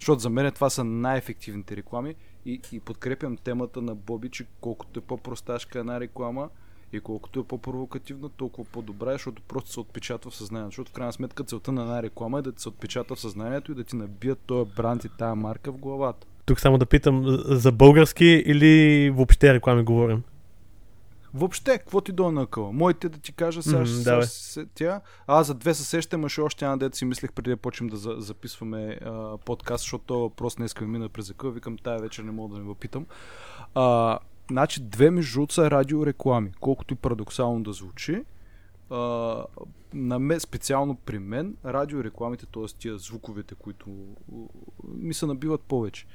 Защото 0.00 0.20
за 0.20 0.30
мен 0.30 0.52
това 0.52 0.70
са 0.70 0.84
най-ефективните 0.84 1.76
реклами 1.76 2.14
и, 2.46 2.60
и 2.72 2.80
подкрепям 2.80 3.36
темата 3.36 3.82
на 3.82 3.94
Боби, 3.94 4.30
че 4.30 4.46
колкото 4.60 4.98
е 4.98 5.02
по-просташка 5.02 5.78
една 5.78 6.00
реклама 6.00 6.48
и 6.92 7.00
колкото 7.00 7.40
е 7.40 7.44
по-провокативна, 7.44 8.28
толкова 8.28 8.68
по-добра, 8.72 9.10
е, 9.10 9.12
защото 9.12 9.42
просто 9.42 9.70
се 9.70 9.80
отпечатва 9.80 10.30
в 10.30 10.36
съзнанието. 10.36 10.70
Защото 10.70 10.90
в 10.90 10.94
крайна 10.94 11.12
сметка 11.12 11.44
целта 11.44 11.72
на 11.72 11.82
една 11.82 12.02
реклама 12.02 12.38
е 12.38 12.42
да 12.42 12.52
ти 12.52 12.62
се 12.62 12.68
отпечатва 12.68 13.16
в 13.16 13.20
съзнанието 13.20 13.72
и 13.72 13.74
да 13.74 13.84
ти 13.84 13.96
набият 13.96 14.38
този 14.38 14.70
бранд 14.76 15.04
и 15.04 15.08
тая 15.18 15.34
марка 15.34 15.72
в 15.72 15.76
главата. 15.76 16.26
Тук 16.46 16.60
само 16.60 16.78
да 16.78 16.86
питам, 16.86 17.24
за 17.44 17.72
български 17.72 18.24
или 18.24 19.10
въобще 19.10 19.54
реклами 19.54 19.82
говорим? 19.82 20.22
Въобще, 21.34 21.78
какво 21.78 22.00
ти 22.00 22.12
дойде 22.12 22.32
на 22.32 22.46
къла? 22.46 22.72
Моите 22.72 23.08
да 23.08 23.18
ти 23.18 23.32
кажа, 23.32 23.62
сега 23.62 23.78
Мгм, 23.78 23.86
ще 23.86 24.26
се 24.26 24.52
сетя. 24.52 25.00
Аз 25.26 25.46
за 25.46 25.54
две 25.54 25.74
се 25.74 25.84
сещам, 25.84 26.24
а 26.24 26.28
ще 26.28 26.40
още 26.40 26.64
една 26.64 26.76
дет 26.76 26.94
си 26.94 27.04
мислех 27.04 27.32
преди 27.32 27.50
да 27.50 27.56
почнем 27.56 27.88
да 27.88 27.96
за, 27.96 28.14
записваме 28.18 28.98
а, 29.04 29.36
подкаст, 29.38 29.82
защото 29.82 30.04
този 30.04 30.20
въпрос 30.20 30.56
днес 30.56 30.80
ми 30.80 30.86
мина 30.86 31.08
през 31.08 31.26
закъл. 31.26 31.50
Викам, 31.50 31.78
тая 31.78 31.98
вечер 31.98 32.22
не 32.22 32.30
мога 32.30 32.54
да 32.54 32.60
не 32.60 32.68
въпитам. 32.68 33.06
А, 33.74 34.18
значи, 34.50 34.80
две 34.82 35.10
между 35.10 35.32
другото 35.32 35.54
са 35.54 35.70
радиореклами. 35.70 36.52
Колкото 36.60 36.94
и 36.94 36.96
парадоксално 36.96 37.62
да 37.62 37.72
звучи. 37.72 38.24
А, 38.90 39.44
на 39.94 40.18
ме, 40.18 40.40
специално 40.40 40.94
при 40.94 41.18
мен, 41.18 41.56
радиорекламите, 41.64 42.46
т.е. 42.46 42.66
тия 42.78 42.98
звуковете, 42.98 43.54
които 43.54 43.90
ми 44.84 45.14
се 45.14 45.26
набиват 45.26 45.60
повече. 45.60 46.06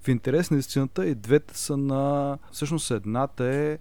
В 0.00 0.08
интерес 0.08 0.50
на 0.50 0.58
истината 0.58 1.06
и 1.06 1.14
двете 1.14 1.58
са 1.58 1.76
на... 1.76 2.38
Всъщност 2.52 2.90
едната 2.90 3.44
е 3.44 3.78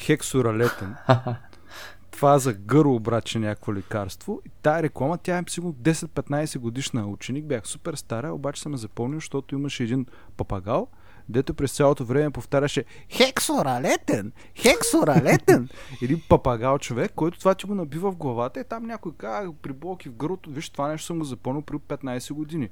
хексоралетен. 0.00 0.94
Това 2.10 2.34
е 2.34 2.38
за 2.38 2.52
гърло, 2.52 2.94
обраче 2.94 3.38
някакво 3.38 3.74
лекарство. 3.74 4.42
И 4.46 4.50
тая 4.62 4.82
реклама, 4.82 5.18
тя 5.18 5.38
е 5.38 5.44
сигурно 5.48 5.74
10-15 5.74 6.58
годишна 6.58 7.06
ученик. 7.06 7.44
Бях 7.44 7.66
супер 7.66 7.94
стара, 7.94 8.32
обаче 8.32 8.62
съм 8.62 8.72
я 8.72 8.78
запомнил, 8.78 9.20
защото 9.20 9.54
имаше 9.54 9.84
един 9.84 10.06
папагал, 10.36 10.88
дето 11.28 11.54
през 11.54 11.72
цялото 11.72 12.04
време 12.04 12.30
повтаряше 12.30 12.84
Хексоралетен! 13.10 14.32
Хексоралетен! 14.56 15.68
Един 16.02 16.22
папагал 16.28 16.78
човек, 16.78 17.12
който 17.14 17.38
това 17.38 17.54
ти 17.54 17.66
го 17.66 17.74
набива 17.74 18.12
в 18.12 18.16
главата 18.16 18.60
и 18.60 18.64
там 18.64 18.86
някой 18.86 19.12
каза 19.18 19.52
при 19.62 19.72
болки 19.72 20.08
в 20.08 20.14
гърлото, 20.14 20.50
виж 20.50 20.70
това 20.70 20.88
нещо 20.88 21.06
съм 21.06 21.18
го 21.18 21.24
запомнил 21.24 21.62
при 21.62 21.76
15 21.76 22.32
години. 22.32 22.68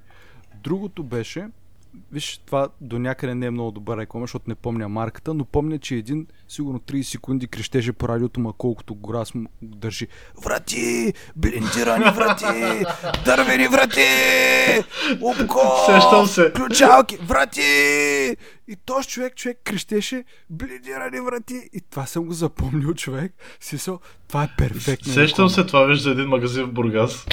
Другото 0.62 1.04
беше, 1.04 1.48
виж 2.12 2.40
това 2.46 2.68
до 2.80 2.98
някъде 2.98 3.34
не 3.34 3.46
е 3.46 3.50
много 3.50 3.70
добър 3.70 3.98
реклама, 3.98 4.24
защото 4.24 4.44
не 4.48 4.54
помня 4.54 4.88
марката, 4.88 5.34
но 5.34 5.44
помня, 5.44 5.78
че 5.78 5.94
един 5.94 6.26
сигурно 6.48 6.78
30 6.78 7.02
секунди 7.02 7.46
крещеше 7.46 7.92
по 7.92 8.08
радиото, 8.08 8.40
ма 8.40 8.52
колкото 8.58 8.94
гора 8.94 9.24
му 9.34 9.48
държи. 9.62 10.06
Врати! 10.44 11.12
Блиндирани 11.36 12.04
врати! 12.04 12.84
Дървени 13.24 13.68
врати! 13.68 14.06
Обко! 15.20 15.60
Сещам 15.86 16.26
се. 16.26 16.52
Ключалки! 16.52 17.16
Врати! 17.16 18.36
И 18.68 18.76
този 18.86 19.08
човек, 19.08 19.36
човек 19.36 19.58
крещеше 19.64 20.24
блиндирани 20.50 21.20
врати! 21.20 21.68
И 21.72 21.80
това 21.90 22.06
съм 22.06 22.24
го 22.24 22.32
запомнил, 22.32 22.94
човек. 22.94 23.32
Сисъл, 23.60 24.00
това 24.28 24.44
е 24.44 24.54
перфектно. 24.58 25.12
Сещам 25.12 25.48
се 25.48 25.64
това, 25.64 25.84
виж, 25.84 25.98
за 25.98 26.10
един 26.10 26.28
магазин 26.28 26.64
в 26.64 26.72
Бургас. 26.72 27.26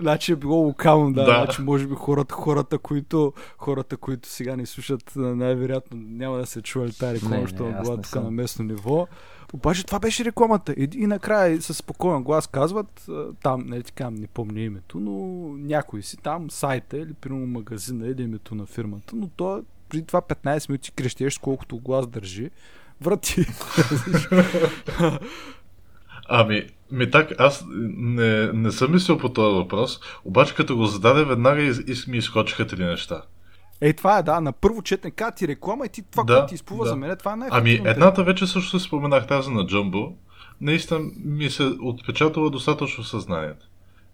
Значи 0.00 0.32
е 0.32 0.36
било 0.36 0.56
локално, 0.56 1.12
да. 1.12 1.24
Да. 1.24 1.44
Значи 1.44 1.62
може 1.62 1.86
би 1.86 1.94
хората, 1.94 2.34
хората, 2.34 2.78
които, 2.78 3.32
хората, 3.58 3.96
които 3.96 4.28
сега 4.28 4.56
ни 4.56 4.66
слушат, 4.66 5.12
най-вероятно 5.16 5.98
няма 6.00 6.38
да 6.38 6.46
се 6.46 6.62
чували 6.62 6.92
тази 6.92 7.14
реклама, 7.14 7.34
Не, 7.34 7.40
не, 7.40 7.46
защото 7.46 7.70
аз 7.70 7.82
била 7.82 7.96
не 7.96 8.02
тук 8.02 8.14
на 8.14 8.30
местно 8.30 8.64
ниво. 8.64 9.06
Обаче 9.52 9.86
това 9.86 9.98
беше 9.98 10.24
рекламата. 10.24 10.72
И, 10.72 10.88
и 10.94 11.06
накрая 11.06 11.62
със 11.62 11.76
спокоен 11.76 12.22
глас 12.22 12.46
казват, 12.46 13.06
там, 13.42 13.64
нали 13.66 13.82
така, 13.82 14.10
не 14.10 14.26
помня 14.26 14.60
името, 14.60 15.00
но 15.00 15.12
някой 15.56 16.02
си 16.02 16.16
там, 16.16 16.50
сайта 16.50 16.98
или 16.98 17.12
примерно 17.12 17.46
магазина 17.46 18.06
или 18.06 18.22
името 18.22 18.54
на 18.54 18.66
фирмата, 18.66 19.16
но 19.16 19.28
то 19.28 19.62
преди 19.88 20.06
това 20.06 20.20
15 20.20 20.68
минути 20.68 20.92
крещеш 20.92 21.34
с 21.34 21.38
колкото 21.38 21.78
глас 21.78 22.06
държи. 22.06 22.50
Врати. 23.00 23.46
Ами, 26.32 26.66
ми 26.92 27.10
так, 27.10 27.32
аз 27.38 27.64
не, 27.96 28.52
не 28.52 28.70
съм 28.70 28.92
мислил 28.92 29.18
по 29.18 29.28
този 29.28 29.54
въпрос, 29.56 30.00
обаче 30.24 30.54
като 30.54 30.76
го 30.76 30.86
зададе, 30.86 31.24
веднага 31.24 31.62
из, 31.62 31.78
из, 31.86 32.06
ми 32.06 32.18
изскочиха 32.18 32.66
три 32.66 32.84
неща. 32.84 33.22
Ей, 33.80 33.92
това 33.92 34.18
е, 34.18 34.22
да, 34.22 34.40
на 34.40 34.52
първо 34.52 34.82
четене 34.82 35.10
каза 35.10 35.30
ти 35.30 35.48
реклама 35.48 35.86
и 35.86 35.88
ти 35.88 36.02
това, 36.10 36.24
Да, 36.24 36.34
което 36.34 36.48
ти 36.48 36.54
изплува 36.54 36.84
да. 36.84 36.90
за 36.90 36.96
мен, 36.96 37.16
това 37.16 37.32
е 37.32 37.36
най 37.36 37.48
Ами, 37.52 37.82
едната 37.84 38.24
вече 38.24 38.46
също 38.46 38.78
се 38.78 38.86
споменах 38.86 39.26
тази 39.26 39.50
на 39.50 39.66
Джумбо. 39.66 40.12
Наистина 40.60 41.00
ми 41.24 41.50
се 41.50 41.62
отпечатала 41.80 42.50
достатъчно 42.50 43.04
в 43.04 43.08
съзнанието. 43.08 43.66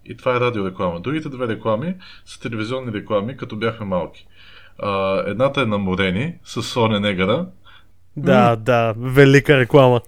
И 0.04 0.16
това 0.16 0.36
е 0.36 0.40
радиореклама. 0.40 1.00
Другите 1.00 1.28
две 1.28 1.48
реклами 1.48 1.94
са 2.26 2.40
телевизионни 2.40 2.92
реклами, 2.92 3.36
като 3.36 3.56
бяхме 3.56 3.86
малки. 3.86 4.26
А, 4.78 5.22
едната 5.26 5.60
е 5.62 5.66
на 5.66 5.78
Морени 5.78 6.34
с 6.44 6.62
Соня 6.62 7.00
Негара 7.00 7.46
Да, 8.16 8.56
да, 8.56 8.94
велика 8.98 9.58
реклама. 9.58 10.00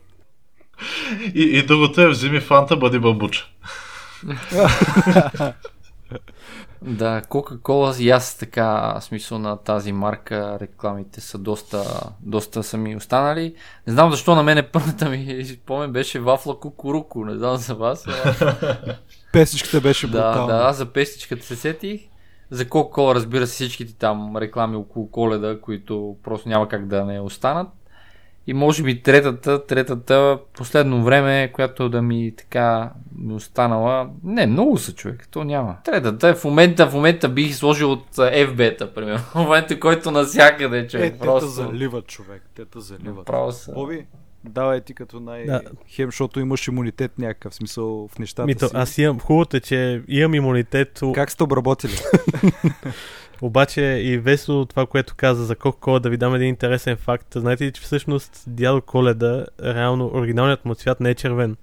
И, 1.34 1.42
и 1.42 1.66
другото 1.66 2.00
е 2.00 2.08
вземи 2.08 2.40
фанта, 2.40 2.76
бъди 2.76 2.98
бамбуча. 2.98 3.46
Да, 6.82 7.22
Кока-Кола 7.28 7.94
и 7.98 8.10
аз 8.10 8.38
така 8.38 8.96
смисъл 9.00 9.38
на 9.38 9.56
тази 9.56 9.92
марка 9.92 10.58
рекламите 10.60 11.20
са 11.20 11.38
доста, 11.38 11.84
доста 12.20 12.62
са 12.62 12.76
ми 12.76 12.96
останали. 12.96 13.54
Не 13.86 13.92
знам 13.92 14.10
защо 14.10 14.34
на 14.34 14.42
мене 14.42 14.62
първата 14.62 15.08
ми 15.08 15.44
спомен 15.62 15.92
беше 15.92 16.20
вафла 16.20 16.60
кукуруку, 16.60 17.24
не 17.24 17.36
знам 17.36 17.56
за 17.56 17.74
вас. 17.74 18.04
ама- 18.06 18.56
Песичката 19.32 19.80
беше 19.80 20.06
да, 20.06 20.12
брутална. 20.12 20.52
да, 20.54 20.62
аз 20.62 20.76
за 20.76 20.86
пестичката 20.86 21.46
се 21.46 21.56
сетих. 21.56 22.00
За 22.50 22.64
Coca-Cola 22.64 23.14
разбира 23.14 23.46
се 23.46 23.52
всичките 23.54 23.94
там 23.94 24.36
реклами 24.36 24.76
около 24.76 25.10
коледа, 25.10 25.60
които 25.60 26.16
просто 26.24 26.48
няма 26.48 26.68
как 26.68 26.86
да 26.86 27.04
не 27.04 27.20
останат. 27.20 27.68
И 28.48 28.54
може 28.54 28.82
би 28.82 29.02
третата, 29.02 29.66
третата 29.66 30.38
последно 30.56 31.04
време, 31.04 31.50
която 31.52 31.88
да 31.88 32.02
ми 32.02 32.32
така 32.36 32.90
ми 33.18 33.34
останала. 33.34 34.08
Не, 34.24 34.46
много 34.46 34.78
са 34.78 34.94
човек, 34.94 35.28
то 35.30 35.44
няма. 35.44 35.76
Третата 35.84 36.28
е 36.28 36.34
в 36.34 36.44
момента, 36.44 36.86
в 36.86 36.94
момента 36.94 37.28
бих 37.28 37.54
сложил 37.54 37.92
от 37.92 38.16
FB-та, 38.16 38.94
примерно. 38.94 39.18
В 39.32 39.34
момента, 39.34 39.80
който 39.80 40.10
навсякъде 40.10 40.78
Е, 40.78 40.86
човек. 40.86 41.12
те 41.12 41.18
просто. 41.18 41.48
те 41.48 41.52
заливат, 41.52 42.06
човек. 42.06 42.42
Те 42.54 42.64
те 42.64 42.80
заливат. 42.80 43.16
Направо 43.16 43.52
са. 43.52 43.72
Боби, 43.72 44.06
давай 44.44 44.80
ти 44.80 44.94
като 44.94 45.20
най... 45.20 45.44
Да. 45.44 45.62
Хем, 45.88 46.08
защото 46.08 46.40
имаш 46.40 46.68
имунитет 46.68 47.18
някакъв 47.18 47.54
смисъл 47.54 48.08
в 48.08 48.18
нещата 48.18 48.46
Мито, 48.46 48.68
си. 48.68 48.72
аз 48.76 48.98
имам, 48.98 49.20
хубавото 49.20 49.56
е, 49.56 49.60
че 49.60 50.02
имам 50.08 50.34
имунитет, 50.34 51.00
Как 51.14 51.30
сте 51.30 51.42
обработили? 51.42 51.92
обаче 53.42 53.82
и 53.82 54.18
весело 54.18 54.64
това, 54.64 54.86
което 54.86 55.14
каза 55.16 55.44
за 55.44 55.56
Coca-Cola, 55.56 56.00
да 56.00 56.10
ви 56.10 56.16
дам 56.16 56.34
един 56.34 56.48
интересен 56.48 56.96
факт. 56.96 57.26
Знаете 57.34 57.64
ли, 57.64 57.72
че 57.72 57.82
всъщност 57.82 58.44
дядо 58.46 58.80
Коледа, 58.82 59.46
реално 59.64 60.10
оригиналният 60.14 60.64
му 60.64 60.74
цвят 60.74 61.00
не 61.00 61.10
е 61.10 61.14
червен. 61.14 61.56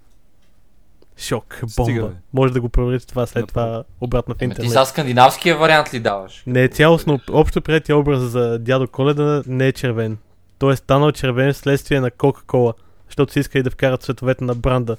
Шок, 1.18 1.60
бомба. 1.78 1.92
Стига, 1.92 2.08
бе. 2.08 2.14
Може 2.34 2.54
да 2.54 2.62
го 2.62 2.70
проверите 2.70 3.08
това 3.08 3.26
след 3.26 3.48
това 3.48 3.84
обратно 4.02 4.34
в 4.34 4.38
Ами 4.42 4.50
ти 4.50 4.62
интернет. 4.62 4.72
за 4.72 4.86
скандинавския 4.86 5.58
вариант 5.58 5.94
ли 5.94 6.00
даваш? 6.00 6.44
Не 6.48 6.64
е 6.64 6.68
цялостно, 6.68 7.20
общо 7.32 7.62
приятия 7.62 7.98
образ 7.98 8.20
за 8.22 8.60
дядо 8.60 8.88
Коледа 8.88 9.44
не 9.48 9.68
е 9.68 9.72
червен. 9.72 10.18
Той 10.60 10.74
е 10.74 10.76
станал 10.76 11.12
червен 11.12 11.54
вследствие 11.54 12.00
на 12.00 12.12
Coca-Cola, 12.12 12.74
защото 13.08 13.34
си 13.34 13.40
искали 13.40 13.64
да 13.64 13.72
вкарат 13.72 14.02
цветовете 14.04 14.44
на 14.44 14.56
бранда 14.56 14.98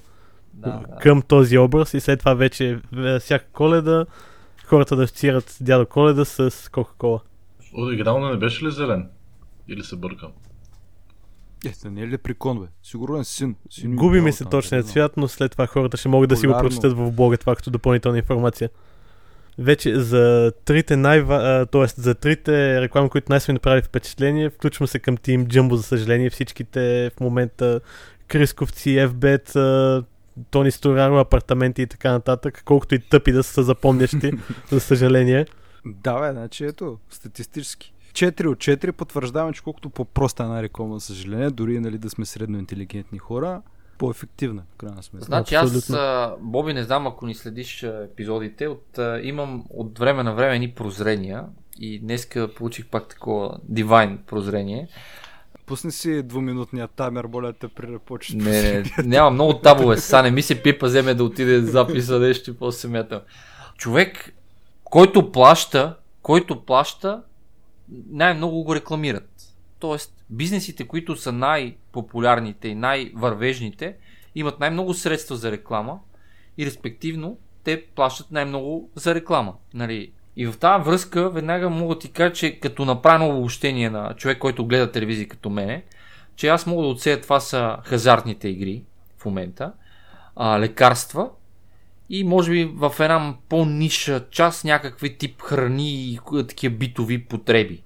Да, 0.55 0.71
да. 0.71 0.97
към 0.97 1.23
този 1.23 1.59
образ 1.59 1.95
и 1.95 2.01
след 2.01 2.19
това 2.19 2.35
вече 2.35 2.79
е, 2.97 3.19
всяка 3.19 3.45
коледа 3.53 4.07
хората 4.67 4.97
да 4.97 5.03
асоциират 5.03 5.57
дядо 5.61 5.87
Коледа 5.87 6.25
с 6.25 6.71
Кока-Кола. 6.73 7.21
Оригинално 7.79 8.31
не 8.31 8.37
беше 8.37 8.65
ли 8.65 8.71
зелен? 8.71 9.09
Или 9.69 9.83
се 9.83 9.97
бъркам? 9.97 10.33
Е, 11.67 11.73
да 11.83 11.91
не 11.91 12.03
е 12.03 12.09
ли 12.09 12.19
прикон, 12.19 12.61
бе? 12.61 12.67
Сигурен 12.83 13.25
син. 13.25 13.57
син 13.71 13.97
Губи 13.97 14.21
ми 14.21 14.33
се 14.33 14.45
точният 14.45 14.87
цвят, 14.87 15.17
но 15.17 15.29
след 15.29 15.53
това 15.53 15.67
хората 15.67 15.97
ще 15.97 16.09
могат 16.09 16.31
да 16.31 16.37
си 16.37 16.47
го 16.47 16.59
прочетат 16.59 16.93
в 16.93 17.13
блога 17.13 17.37
това 17.37 17.57
като 17.57 17.71
допълнителна 17.71 18.19
информация. 18.19 18.71
Вече 19.59 20.01
за 20.01 20.53
трите 20.65 20.97
най 20.97 21.27
т.е. 21.67 21.87
за 21.87 22.15
трите 22.15 22.81
реклами, 22.81 23.09
които 23.09 23.33
най-са 23.33 23.53
ми 23.53 23.55
направили 23.55 23.83
впечатление, 23.83 24.51
включвам 24.51 24.87
се 24.87 24.99
към 24.99 25.17
Team 25.17 25.47
Jumbo, 25.47 25.75
за 25.75 25.83
съжаление. 25.83 26.31
Всичките 26.31 27.11
в 27.17 27.21
момента 27.21 27.81
Крисковци, 28.29 28.91
FBET, 28.91 29.57
Тони 30.51 30.71
Стораро, 30.71 31.19
апартаменти 31.19 31.83
и 31.83 31.87
така 31.87 32.13
нататък, 32.13 32.63
колкото 32.65 32.95
и 32.95 32.99
тъпи 32.99 33.33
да 33.33 33.43
са 33.43 33.63
запомнящи, 33.63 34.33
за 34.71 34.81
съжаление. 34.81 35.47
Да, 35.85 36.21
бе, 36.21 36.33
значи 36.33 36.65
ето, 36.65 36.99
статистически. 37.11 37.93
4 38.13 38.47
от 38.47 38.59
4 38.59 38.93
потвърждаваме, 38.93 39.53
че 39.53 39.63
колкото 39.63 39.91
по-проста 39.91 40.43
е 40.43 40.47
една 40.47 40.63
реклама, 40.63 40.99
за 40.99 41.07
съжаление, 41.07 41.51
дори 41.51 41.81
нали, 41.81 41.99
да 41.99 42.11
сме 42.11 42.25
средно 42.25 42.59
интелигентни 42.59 43.19
хора, 43.19 43.63
по-ефективна, 43.99 44.63
в 44.75 44.77
крайна 44.77 45.03
сметка. 45.03 45.27
Значи 45.27 45.55
аз, 45.55 45.93
Боби, 46.41 46.75
не 46.75 46.83
знам 46.83 47.07
ако 47.07 47.27
ни 47.27 47.35
следиш 47.35 47.83
епизодите, 47.83 48.69
от, 48.69 48.99
имам 49.23 49.65
от 49.71 49.99
време 49.99 50.23
на 50.23 50.35
време 50.35 50.59
ни 50.59 50.71
прозрения 50.71 51.45
и 51.79 51.99
днеска 51.99 52.55
получих 52.55 52.87
пак 52.87 53.09
такова 53.09 53.59
дивайн 53.63 54.19
прозрение. 54.27 54.89
Пусни 55.67 55.93
си 55.93 56.23
двуминутния 56.23 56.89
таймер, 56.89 57.25
моля 57.25 57.53
те, 57.53 57.69
при 57.69 57.87
да 57.87 57.99
почнеш. 57.99 58.45
Не, 58.45 58.63
не, 58.73 58.85
няма 59.05 59.31
много 59.31 59.59
табове, 59.59 59.97
са 59.97 60.23
не 60.23 60.31
ми 60.31 60.43
се 60.43 60.63
пипа, 60.63 60.87
вземе 60.87 61.15
да 61.15 61.25
отиде 61.25 61.61
записа 61.61 62.19
нещо 62.19 62.51
и 62.51 62.57
после 62.57 62.79
се 62.79 62.89
мятам. 62.89 63.21
Човек, 63.77 64.35
който 64.85 65.33
плаща, 65.33 65.97
който 66.23 66.65
плаща, 66.65 67.23
най-много 68.11 68.65
го 68.65 68.75
рекламират. 68.75 69.31
Тоест, 69.79 70.25
бизнесите, 70.31 70.87
които 70.87 71.17
са 71.17 71.33
най-популярните 71.33 72.69
и 72.69 72.75
най-вървежните, 72.75 73.97
имат 74.35 74.61
най-много 74.61 74.95
средства 74.95 75.37
за 75.37 75.53
реклама 75.53 75.99
и 76.59 76.67
респективно 76.67 77.39
те 77.65 77.87
плащат 77.95 78.31
най-много 78.31 78.91
за 78.95 79.15
реклама. 79.15 79.55
Нали? 79.75 80.13
И 80.37 80.47
в 80.47 80.59
тази 80.59 80.85
връзка 80.85 81.31
веднага 81.31 81.71
мога 81.71 81.95
да 81.95 81.99
ти 81.99 82.13
кажа, 82.13 82.33
че 82.33 82.61
като 82.61 82.85
направя 82.85 83.19
ново 83.19 83.39
обобщение 83.39 83.91
на 83.91 84.15
човек, 84.15 84.39
който 84.39 84.67
гледа 84.67 84.93
телевизия 84.93 85.29
като 85.29 85.51
мене, 85.51 85.83
че 86.37 86.49
аз 86.49 86.67
мога 86.67 86.83
да 86.83 86.89
отсея 86.89 87.21
това 87.21 87.41
са 87.41 87.77
хазартните 87.85 88.49
игри 88.49 88.85
в 89.19 89.25
момента, 89.25 89.73
а, 90.37 90.61
лекарства 90.61 91.29
и 92.11 92.25
може 92.25 92.51
би 92.51 92.65
в 92.65 92.95
една 93.01 93.35
по-ниша 93.49 94.25
част 94.31 94.65
някакви 94.65 95.19
тип 95.19 95.43
храни 95.43 96.13
и 96.13 96.19
такива 96.49 96.75
битови 96.75 97.25
потреби. 97.25 97.83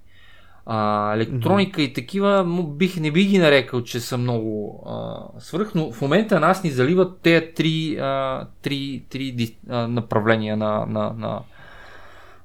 А, 0.67 1.15
електроника 1.15 1.81
mm-hmm. 1.81 1.91
и 1.91 1.93
такива 1.93 2.65
бих, 2.69 2.97
не 2.97 3.11
би 3.11 3.25
ги 3.25 3.39
нарекал, 3.39 3.83
че 3.83 4.01
са 4.01 4.19
много 4.19 4.83
а, 4.87 5.41
свръх, 5.41 5.75
но 5.75 5.93
в 5.93 6.01
момента 6.01 6.41
нас 6.41 6.65
ни 6.65 6.71
заливат 6.71 7.21
тези 7.21 7.47
три, 7.57 7.97
а, 8.01 8.47
три, 8.63 9.05
три 9.11 9.57
а, 9.69 9.89
направления 9.89 10.57
на, 10.57 10.87
на, 10.87 11.13
на, 11.17 11.41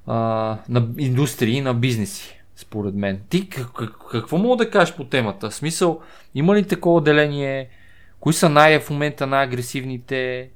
а, 0.07 0.15
на 0.69 0.87
индустрии, 0.97 1.61
на 1.61 1.73
бизнеси, 1.73 2.41
според 2.55 2.95
мен. 2.95 3.21
Ти 3.29 3.49
как, 3.49 3.67
какво 4.11 4.37
мога 4.37 4.65
да 4.65 4.71
кажеш 4.71 4.95
по 4.95 5.03
темата? 5.03 5.49
В 5.49 5.55
смисъл, 5.55 6.01
има 6.35 6.55
ли 6.55 6.67
такова 6.67 7.01
деление? 7.01 7.69
Кои 8.19 8.33
са 8.33 8.49
най- 8.49 8.79
в 8.79 8.89
момента 8.89 9.27
най-агресивните? 9.27 10.49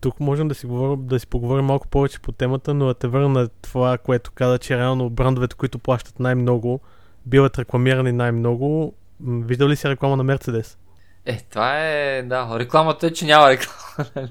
Тук 0.00 0.20
можем 0.20 0.48
да 0.48 0.54
си, 0.54 0.66
говорим, 0.66 1.06
да 1.06 1.20
си 1.20 1.26
поговорим 1.26 1.64
малко 1.64 1.88
повече 1.88 2.20
по 2.20 2.32
темата, 2.32 2.74
но 2.74 2.86
да 2.86 2.94
те 2.94 3.08
върна 3.08 3.28
на 3.28 3.48
това, 3.62 3.98
което 3.98 4.30
каза, 4.30 4.58
че 4.58 4.78
реално 4.78 5.10
брандовете, 5.10 5.56
които 5.56 5.78
плащат 5.78 6.20
най-много, 6.20 6.80
биват 7.26 7.58
рекламирани 7.58 8.12
най-много. 8.12 8.94
Виждал 9.20 9.68
ли 9.68 9.76
си 9.76 9.88
реклама 9.88 10.16
на 10.16 10.22
Мерцедес? 10.22 10.78
Е, 11.26 11.38
това 11.50 11.78
е, 11.78 12.22
да, 12.22 12.58
рекламата 12.58 13.06
е, 13.06 13.12
че 13.12 13.26
няма 13.26 13.48
реклама. 13.48 14.28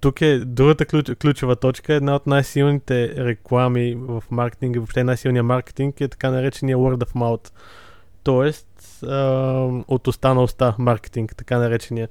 Тук 0.00 0.20
е 0.20 0.38
другата 0.38 0.86
ключ, 0.86 1.10
ключова 1.20 1.56
точка. 1.56 1.94
Една 1.94 2.14
от 2.14 2.26
най-силните 2.26 3.24
реклами 3.24 3.94
в 3.98 4.24
маркетинга, 4.30 4.80
въобще 4.80 5.04
най-силният 5.04 5.46
маркетинг 5.46 6.00
е 6.00 6.08
така 6.08 6.30
наречения 6.30 6.76
word 6.76 7.04
of 7.04 7.12
mouth. 7.14 7.52
Тоест, 8.22 9.02
а, 9.02 9.22
от 9.88 10.08
уста 10.08 10.34
на 10.34 10.42
уста 10.42 10.74
маркетинг, 10.78 11.36
така 11.36 11.58
наречения. 11.58 12.08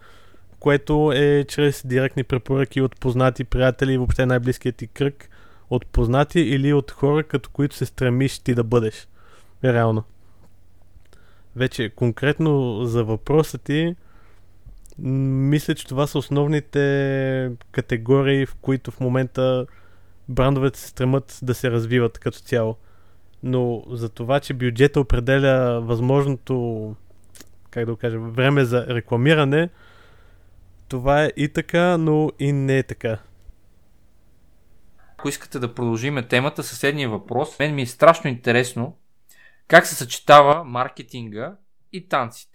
Което 0.59 1.11
е 1.15 1.45
чрез 1.47 1.87
директни 1.87 2.23
препоръки 2.23 2.81
от 2.81 2.99
познати 2.99 3.43
приятели 3.43 3.97
въобще 3.97 4.25
най-близкият 4.25 4.75
ти 4.75 4.87
кръг 4.87 5.29
от 5.69 5.85
познати 5.85 6.39
или 6.39 6.73
от 6.73 6.91
хора, 6.91 7.23
като 7.23 7.49
които 7.49 7.75
се 7.75 7.85
стремиш 7.85 8.39
ти 8.39 8.55
да 8.55 8.63
бъдеш 8.63 9.07
реално. 9.63 10.03
Вече 11.55 11.89
конкретно 11.89 12.85
за 12.85 13.03
въпроса 13.03 13.57
ти, 13.57 13.95
мисля, 14.99 15.75
че 15.75 15.87
това 15.87 16.07
са 16.07 16.17
основните 16.17 17.51
категории, 17.71 18.45
в 18.45 18.55
които 18.55 18.91
в 18.91 18.99
момента 18.99 19.65
брандовете 20.29 20.79
се 20.79 20.87
стремат 20.87 21.39
да 21.41 21.53
се 21.55 21.71
развиват 21.71 22.19
като 22.19 22.39
цяло. 22.39 22.77
Но 23.43 23.83
за 23.89 24.09
това, 24.09 24.39
че 24.39 24.53
бюджета 24.53 24.99
определя 24.99 25.81
възможното, 25.81 26.95
как 27.71 27.85
да 27.85 27.91
го 27.91 27.97
кажа, 27.97 28.19
време 28.19 28.65
за 28.65 28.87
рекламиране, 28.87 29.69
това 30.87 31.23
е 31.23 31.31
и 31.37 31.49
така, 31.49 31.97
но 31.97 32.31
и 32.39 32.51
не 32.51 32.77
е 32.77 32.83
така. 32.83 33.17
Ако 35.11 35.29
искате 35.29 35.59
да 35.59 35.73
продължиме 35.73 36.27
темата, 36.27 36.63
съседния 36.63 37.09
въпрос, 37.09 37.59
мен 37.59 37.75
ми 37.75 37.81
е 37.81 37.85
страшно 37.85 38.29
интересно 38.29 38.97
как 39.67 39.85
се 39.85 39.95
съчетава 39.95 40.63
маркетинга 40.63 41.55
и 41.93 42.07
танците. 42.07 42.54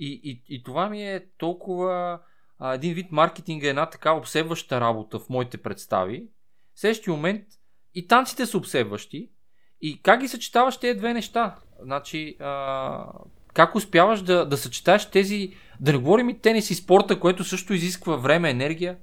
И, 0.00 0.20
и, 0.24 0.54
и 0.54 0.62
това 0.62 0.88
ми 0.88 1.02
е 1.02 1.26
толкова 1.38 2.20
а, 2.58 2.74
един 2.74 2.94
вид 2.94 3.12
маркетинга 3.12 3.66
е 3.66 3.70
една 3.70 3.86
така 3.86 4.12
обсебваща 4.12 4.80
работа 4.80 5.18
в 5.18 5.28
моите 5.28 5.58
представи. 5.58 6.24
В 6.74 6.80
следващия 6.80 7.14
момент 7.14 7.44
и 7.94 8.06
танците 8.08 8.46
са 8.46 8.58
обсебващи. 8.58 9.30
И 9.80 10.02
как 10.02 10.20
ги 10.20 10.28
съчетаваш 10.28 10.76
тези 10.76 10.98
две 10.98 11.14
неща? 11.14 11.56
Значи, 11.82 12.36
а, 12.40 13.12
как 13.54 13.74
успяваш 13.74 14.22
да, 14.22 14.46
да 14.46 14.56
съчетаеш 14.56 15.10
тези, 15.10 15.54
да 15.80 15.92
не 15.92 15.98
говорим 15.98 16.28
и 16.28 16.38
тенис 16.38 16.70
и 16.70 16.74
спорта, 16.74 17.20
което 17.20 17.44
също 17.44 17.74
изисква 17.74 18.16
време, 18.16 18.50
енергия. 18.50 18.96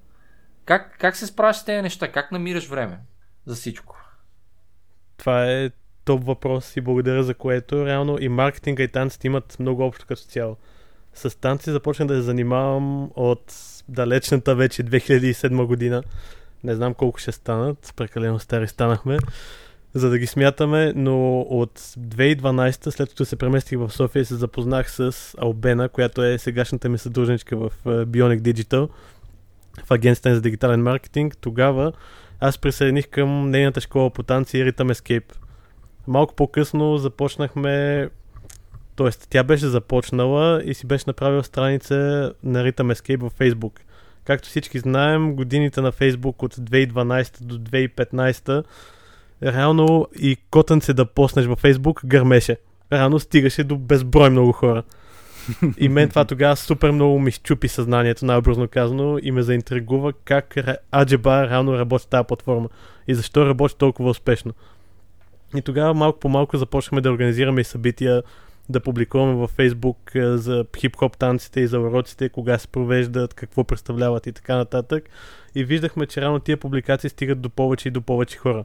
Как, 0.66 0.98
как 1.00 1.16
се 1.16 1.28
справяш 1.28 1.58
с 1.58 1.66
тези 1.66 1.82
неща? 1.82 2.12
Как 2.12 2.32
намираш 2.32 2.68
време 2.68 3.00
за 3.46 3.56
всичко? 3.56 3.96
Това 5.18 5.52
е 5.52 5.70
топ 6.06 6.24
въпрос 6.24 6.78
и 6.78 6.82
благодаря 6.82 7.24
за 7.24 7.34
което. 7.34 7.86
Реално 7.86 8.18
и 8.22 8.30
маркетинга 8.30 8.84
и 8.84 8.88
танците 8.88 9.28
имат 9.28 9.60
много 9.60 9.84
общо 9.84 10.06
като 10.08 10.22
цяло. 10.22 10.58
С 11.18 11.40
танци 11.40 11.72
започнах 11.72 12.08
да 12.08 12.16
се 12.16 12.22
занимавам 12.22 13.10
от 13.16 13.54
далечната 13.90 14.56
вече 14.56 14.84
2007 14.84 15.66
година. 15.66 16.04
Не 16.64 16.76
знам 16.76 16.94
колко 16.94 17.20
ще 17.20 17.32
станат, 17.32 17.94
прекалено 17.96 18.40
стари 18.40 18.68
станахме, 18.68 19.18
за 19.94 20.10
да 20.10 20.20
ги 20.20 20.28
смятаме, 20.28 20.94
но 20.96 21.40
от 21.40 21.80
2012, 21.80 22.90
след 22.90 23.10
като 23.10 23.26
се 23.26 23.36
преместих 23.36 23.80
в 23.80 23.90
София, 23.90 24.26
се 24.26 24.36
запознах 24.36 24.92
с 24.92 25.36
Албена, 25.38 25.90
която 25.90 26.24
е 26.24 26.38
сегашната 26.38 26.90
ми 26.90 26.98
съдружничка 26.98 27.58
в 27.58 27.72
е, 27.86 27.90
Bionic 27.90 28.40
Digital, 28.42 28.90
в 29.86 29.92
агенцията 29.92 30.36
за 30.36 30.42
дигитален 30.42 30.84
маркетинг. 30.84 31.38
Тогава 31.38 31.92
аз 32.40 32.58
присъединих 32.58 33.08
към 33.08 33.50
нейната 33.50 33.82
школа 33.82 34.10
по 34.10 34.24
танци 34.24 34.58
Rhythm 34.58 34.94
Escape 34.94 35.34
Малко 36.08 36.36
по-късно 36.36 36.98
започнахме 36.98 38.10
т.е. 38.98 39.10
тя 39.30 39.44
беше 39.44 39.68
започнала 39.68 40.62
и 40.66 40.74
си 40.74 40.88
беше 40.88 41.04
направила 41.08 41.44
страница 41.44 41.96
на 42.44 42.64
Rhythm 42.64 42.94
Escape 42.94 43.22
във 43.22 43.34
Facebook. 43.34 43.80
Както 44.26 44.48
всички 44.48 44.80
знаем, 44.80 45.36
годините 45.36 45.82
на 45.82 45.92
Facebook 45.92 46.44
от 46.44 46.56
2012 46.56 47.44
до 47.44 47.58
2015 47.58 48.64
реално 49.44 50.08
и 50.20 50.38
котънце 50.52 50.94
да 50.94 51.06
поснеш 51.06 51.46
във 51.46 51.62
Facebook 51.62 52.06
гърмеше. 52.06 52.58
Реално 52.94 53.20
стигаше 53.20 53.64
до 53.64 53.78
безброй 53.78 54.30
много 54.30 54.52
хора. 54.52 54.84
И 55.78 55.90
мен 55.90 56.10
това 56.10 56.26
тогава 56.26 56.56
супер 56.56 56.92
много 56.92 57.20
ми 57.20 57.32
щупи 57.32 57.68
съзнанието, 57.68 58.26
най-образно 58.26 58.68
казано, 58.68 59.20
и 59.22 59.32
ме 59.32 59.42
заинтригува 59.42 60.14
как 60.14 60.56
Аджеба 60.96 61.50
реално 61.50 61.80
работи 61.80 62.10
тази 62.10 62.28
платформа 62.28 62.70
и 63.08 63.16
защо 63.16 63.46
работи 63.46 63.78
толкова 63.78 64.10
успешно. 64.10 64.54
И 65.56 65.62
тогава 65.62 65.94
малко 65.94 66.20
по 66.20 66.30
малко 66.30 66.58
започнахме 66.58 67.02
да 67.02 67.12
организираме 67.12 67.64
събития, 67.64 68.24
да 68.70 68.80
публикуваме 68.80 69.34
във 69.34 69.52
Фейсбук 69.52 70.12
за 70.16 70.66
хип-хоп 70.78 71.18
танците 71.18 71.60
и 71.60 71.68
за 71.68 71.80
уроците, 71.80 72.30
кога 72.30 72.58
се 72.58 72.68
провеждат, 72.68 73.34
какво 73.34 73.64
представляват 73.64 74.28
и 74.28 74.32
така 74.32 74.56
нататък. 74.56 75.10
И 75.56 75.64
виждахме, 75.64 76.06
че 76.06 76.22
реално 76.22 76.40
тия 76.40 76.58
публикации 76.58 77.10
стигат 77.10 77.42
до 77.42 77.50
повече 77.50 77.88
и 77.88 77.92
до 77.92 78.02
повече 78.02 78.38
хора. 78.38 78.64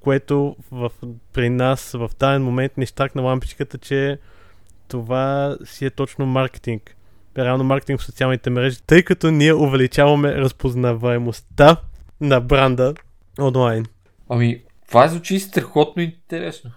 Което 0.00 0.56
в, 0.70 0.92
при 1.32 1.50
нас 1.50 1.92
в 1.92 2.10
тази 2.18 2.42
момент 2.42 2.76
ни 2.76 2.86
щакна 2.86 3.22
лампичката, 3.22 3.78
че 3.78 4.18
това 4.88 5.56
си 5.64 5.86
е 5.86 5.90
точно 5.90 6.26
маркетинг. 6.26 6.96
Реално 7.38 7.64
маркетинг 7.64 8.00
в 8.00 8.04
социалните 8.04 8.50
мрежи, 8.50 8.82
тъй 8.86 9.02
като 9.02 9.30
ние 9.30 9.54
увеличаваме 9.54 10.34
разпознаваемостта 10.34 11.76
на 12.20 12.40
бранда 12.40 12.94
онлайн. 13.40 13.86
Ами, 14.28 14.62
това 14.88 15.08
звучи 15.08 15.40
страхотно 15.40 16.02
интересно. 16.02 16.70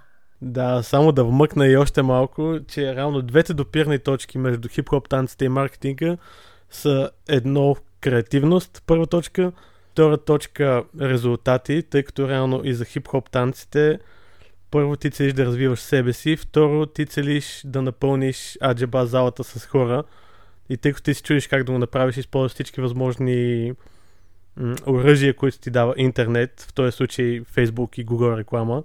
Да, 0.46 0.84
само 0.84 1.12
да 1.12 1.24
вмъкна 1.24 1.68
и 1.68 1.78
още 1.78 2.02
малко, 2.02 2.58
че 2.68 2.96
реално 2.96 3.22
двете 3.22 3.54
допирни 3.54 4.00
точки 4.00 4.38
между 4.38 4.70
хип-хоп 4.70 5.10
танците 5.10 5.46
и 5.46 5.50
маркетинга 5.50 6.18
са 6.70 7.10
едно 7.28 7.76
креативност, 8.02 8.84
първа 8.88 9.08
точка, 9.08 9.52
втора 9.91 10.18
точка 10.18 10.84
резултати, 11.02 11.84
тъй 11.84 12.04
като 12.04 12.30
реално 12.30 12.62
и 12.64 12.74
за 12.74 12.86
хип-хоп 12.86 13.30
танците 13.30 14.00
първо 14.72 14.96
ти 14.96 15.12
целиш 15.12 15.34
да 15.34 15.46
развиваш 15.46 15.80
себе 15.80 16.14
си, 16.14 16.36
второ 16.36 16.86
ти 16.86 17.06
целиш 17.06 17.62
да 17.66 17.82
напълниш 17.82 18.58
аджеба 18.64 19.06
залата 19.06 19.43
с 19.43 19.66
хора 19.66 20.04
и 20.70 20.78
тъй 20.78 20.91
като 20.91 21.04
ти 21.04 21.14
си 21.14 21.24
чудиш 21.24 21.48
как 21.48 21.64
да 21.64 21.72
го 21.72 21.80
направиш, 21.80 22.18
използваш 22.18 22.52
всички 22.52 22.82
възможни 22.82 23.72
оръжие, 24.88 25.34
които 25.34 25.60
ти 25.60 25.70
дава 25.70 25.93
интернет, 25.98 26.66
в 26.70 26.74
този 26.74 26.91
случай 26.91 27.41
Facebook 27.41 28.00
и 28.00 28.06
Google 28.06 28.38
реклама. 28.38 28.84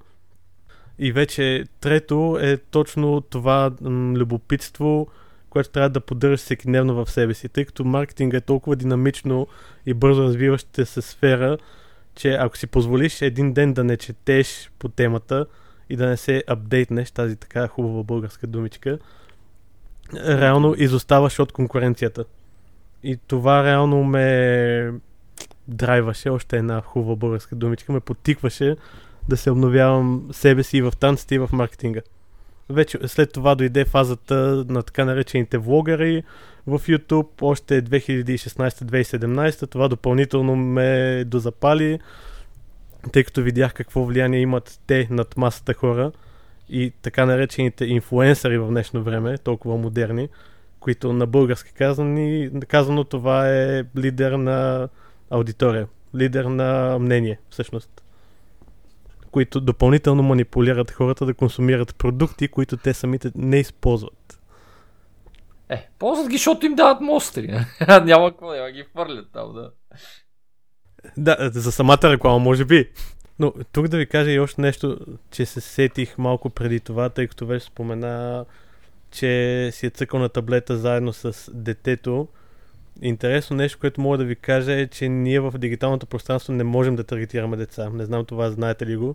И 1.03 1.13
вече 1.13 1.65
трето 1.81 2.39
е 2.41 2.57
точно 2.57 3.21
това 3.21 3.73
м- 3.81 4.19
любопитство, 4.19 5.09
което 5.51 5.71
трябва 5.71 5.91
да 5.91 6.01
поддържаш 6.01 6.41
всеки 6.41 6.67
дневно 6.67 6.95
в 6.95 7.11
себе 7.11 7.35
си, 7.35 7.49
тъй 7.49 7.65
като 7.65 7.85
маркетинг 7.85 8.35
е 8.35 8.41
толкова 8.41 8.77
динамично 8.77 9.47
и 9.87 9.95
бързо 9.95 10.23
развиваща 10.23 10.87
се 10.87 11.03
сфера, 11.03 11.59
че 12.15 12.33
ако 12.33 12.57
си 12.57 12.67
позволиш 12.67 13.23
един 13.23 13.53
ден 13.53 13.73
да 13.73 13.85
не 13.85 13.97
четеш 13.97 14.71
по 14.79 14.89
темата 14.89 15.47
и 15.91 15.97
да 15.97 16.07
не 16.07 16.17
се 16.17 16.45
апдейтнеш, 16.47 17.11
тази 17.11 17.37
така 17.37 17.69
хубава 17.69 18.03
българска 18.03 18.47
думичка, 18.47 18.99
реално 20.15 20.75
изоставаш 20.79 21.39
от 21.39 21.53
конкуренцията. 21.53 22.25
И 23.03 23.19
това 23.27 23.65
реално 23.65 24.05
ме 24.05 24.93
драйваше, 25.69 26.31
още 26.31 26.57
една 26.57 26.81
хубава 26.81 27.17
българска 27.17 27.57
думичка, 27.57 27.93
ме 27.93 28.01
потикваше 28.01 28.77
да 29.31 29.37
се 29.37 29.51
обновявам 29.51 30.29
себе 30.33 30.63
си 30.63 30.77
и 30.77 30.83
в 30.83 30.93
танците 31.01 31.35
и 31.35 31.39
в 31.39 31.49
маркетинга. 31.53 32.01
Вече 32.69 32.99
след 33.07 33.33
това 33.33 33.55
дойде 33.55 33.85
фазата 33.85 34.65
на 34.69 34.83
така 34.83 35.05
наречените 35.05 35.59
влогъри 35.59 36.23
в 36.67 36.79
YouTube, 36.79 37.29
още 37.41 37.83
2016-2017. 37.83 39.71
Това 39.71 39.89
допълнително 39.89 40.57
ме 40.57 41.25
дозапали, 41.27 41.99
тъй 43.13 43.25
като 43.25 43.43
видях 43.43 43.75
какво 43.75 44.05
влияние 44.05 44.41
имат 44.41 44.81
те 44.87 45.09
над 45.11 45.37
масата 45.37 45.75
хора 45.75 46.13
и 46.69 46.93
така 47.03 47.27
наречените 47.27 47.85
инфлуенсъри 47.85 48.59
в 48.59 48.69
днешно 48.69 49.03
време, 49.03 49.39
толкова 49.39 49.77
модерни, 49.77 50.29
които 50.81 51.13
на 51.13 51.27
български 51.27 51.73
казани, 51.73 52.51
казано 52.69 53.05
това 53.05 53.51
е 53.51 53.85
лидер 53.97 54.33
на 54.33 54.89
аудитория, 55.31 55.87
лидер 56.15 56.45
на 56.45 56.99
мнение 56.99 57.39
всъщност 57.51 58.03
които 59.31 59.61
допълнително 59.61 60.23
манипулират 60.23 60.91
хората 60.91 61.27
да 61.27 61.35
консумират 61.35 61.97
продукти, 61.97 62.49
които 62.49 62.77
те 62.77 62.95
самите 62.95 63.31
не 63.35 63.59
използват. 63.59 64.41
Е, 65.69 65.89
ползват 65.99 66.29
ги, 66.29 66.37
защото 66.37 66.67
им 66.67 66.75
дават 66.75 67.01
мостри. 67.01 67.47
няма 68.05 68.31
какво, 68.31 68.53
няма 68.53 68.71
ги 68.71 68.83
хвърлят 68.83 69.29
там, 69.33 69.55
да. 69.55 69.71
Да, 71.17 71.51
за 71.53 71.73
самата 71.73 71.99
реклама, 72.05 72.39
може 72.39 72.65
би. 72.65 72.91
Но 73.39 73.53
тук 73.73 73.89
да 73.89 73.99
ви 73.99 74.07
кажа 74.07 74.31
и 74.31 74.41
още 74.41 74.61
нещо, 74.61 74.99
че 75.31 75.47
се 75.47 75.61
сетих 75.61 76.19
малко 76.19 76.51
преди 76.51 76.81
това, 76.81 77.09
тъй 77.09 77.27
като 77.27 77.47
вече 77.47 77.67
спомена, 77.67 78.45
че 79.11 79.69
си 79.73 79.87
е 79.87 79.91
цъкал 79.91 80.21
на 80.21 80.29
таблета 80.29 80.77
заедно 80.77 81.13
с 81.13 81.51
детето. 81.55 82.29
Интересно 83.03 83.57
нещо, 83.57 83.79
което 83.79 84.01
мога 84.01 84.19
да 84.19 84.25
ви 84.25 84.37
кажа 84.37 84.73
е, 84.73 84.87
че 84.87 85.09
ние 85.09 85.41
в 85.41 85.59
дигиталното 85.59 86.07
пространство 86.07 86.53
не 86.53 86.65
можем 86.65 86.97
да 86.97 87.05
таргетираме 87.05 87.57
деца. 87.57 87.91
Не 87.91 88.05
знам 88.05 88.25
това, 88.25 88.51
знаете 88.51 88.87
ли 88.87 88.97
го. 88.97 89.15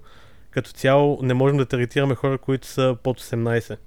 Като 0.51 0.71
цяло 0.71 1.19
не 1.21 1.33
можем 1.33 1.57
да 1.57 1.65
таргетираме 1.65 2.15
хора, 2.15 2.37
които 2.37 2.67
са 2.67 2.97
под 3.03 3.21
18. 3.21 3.77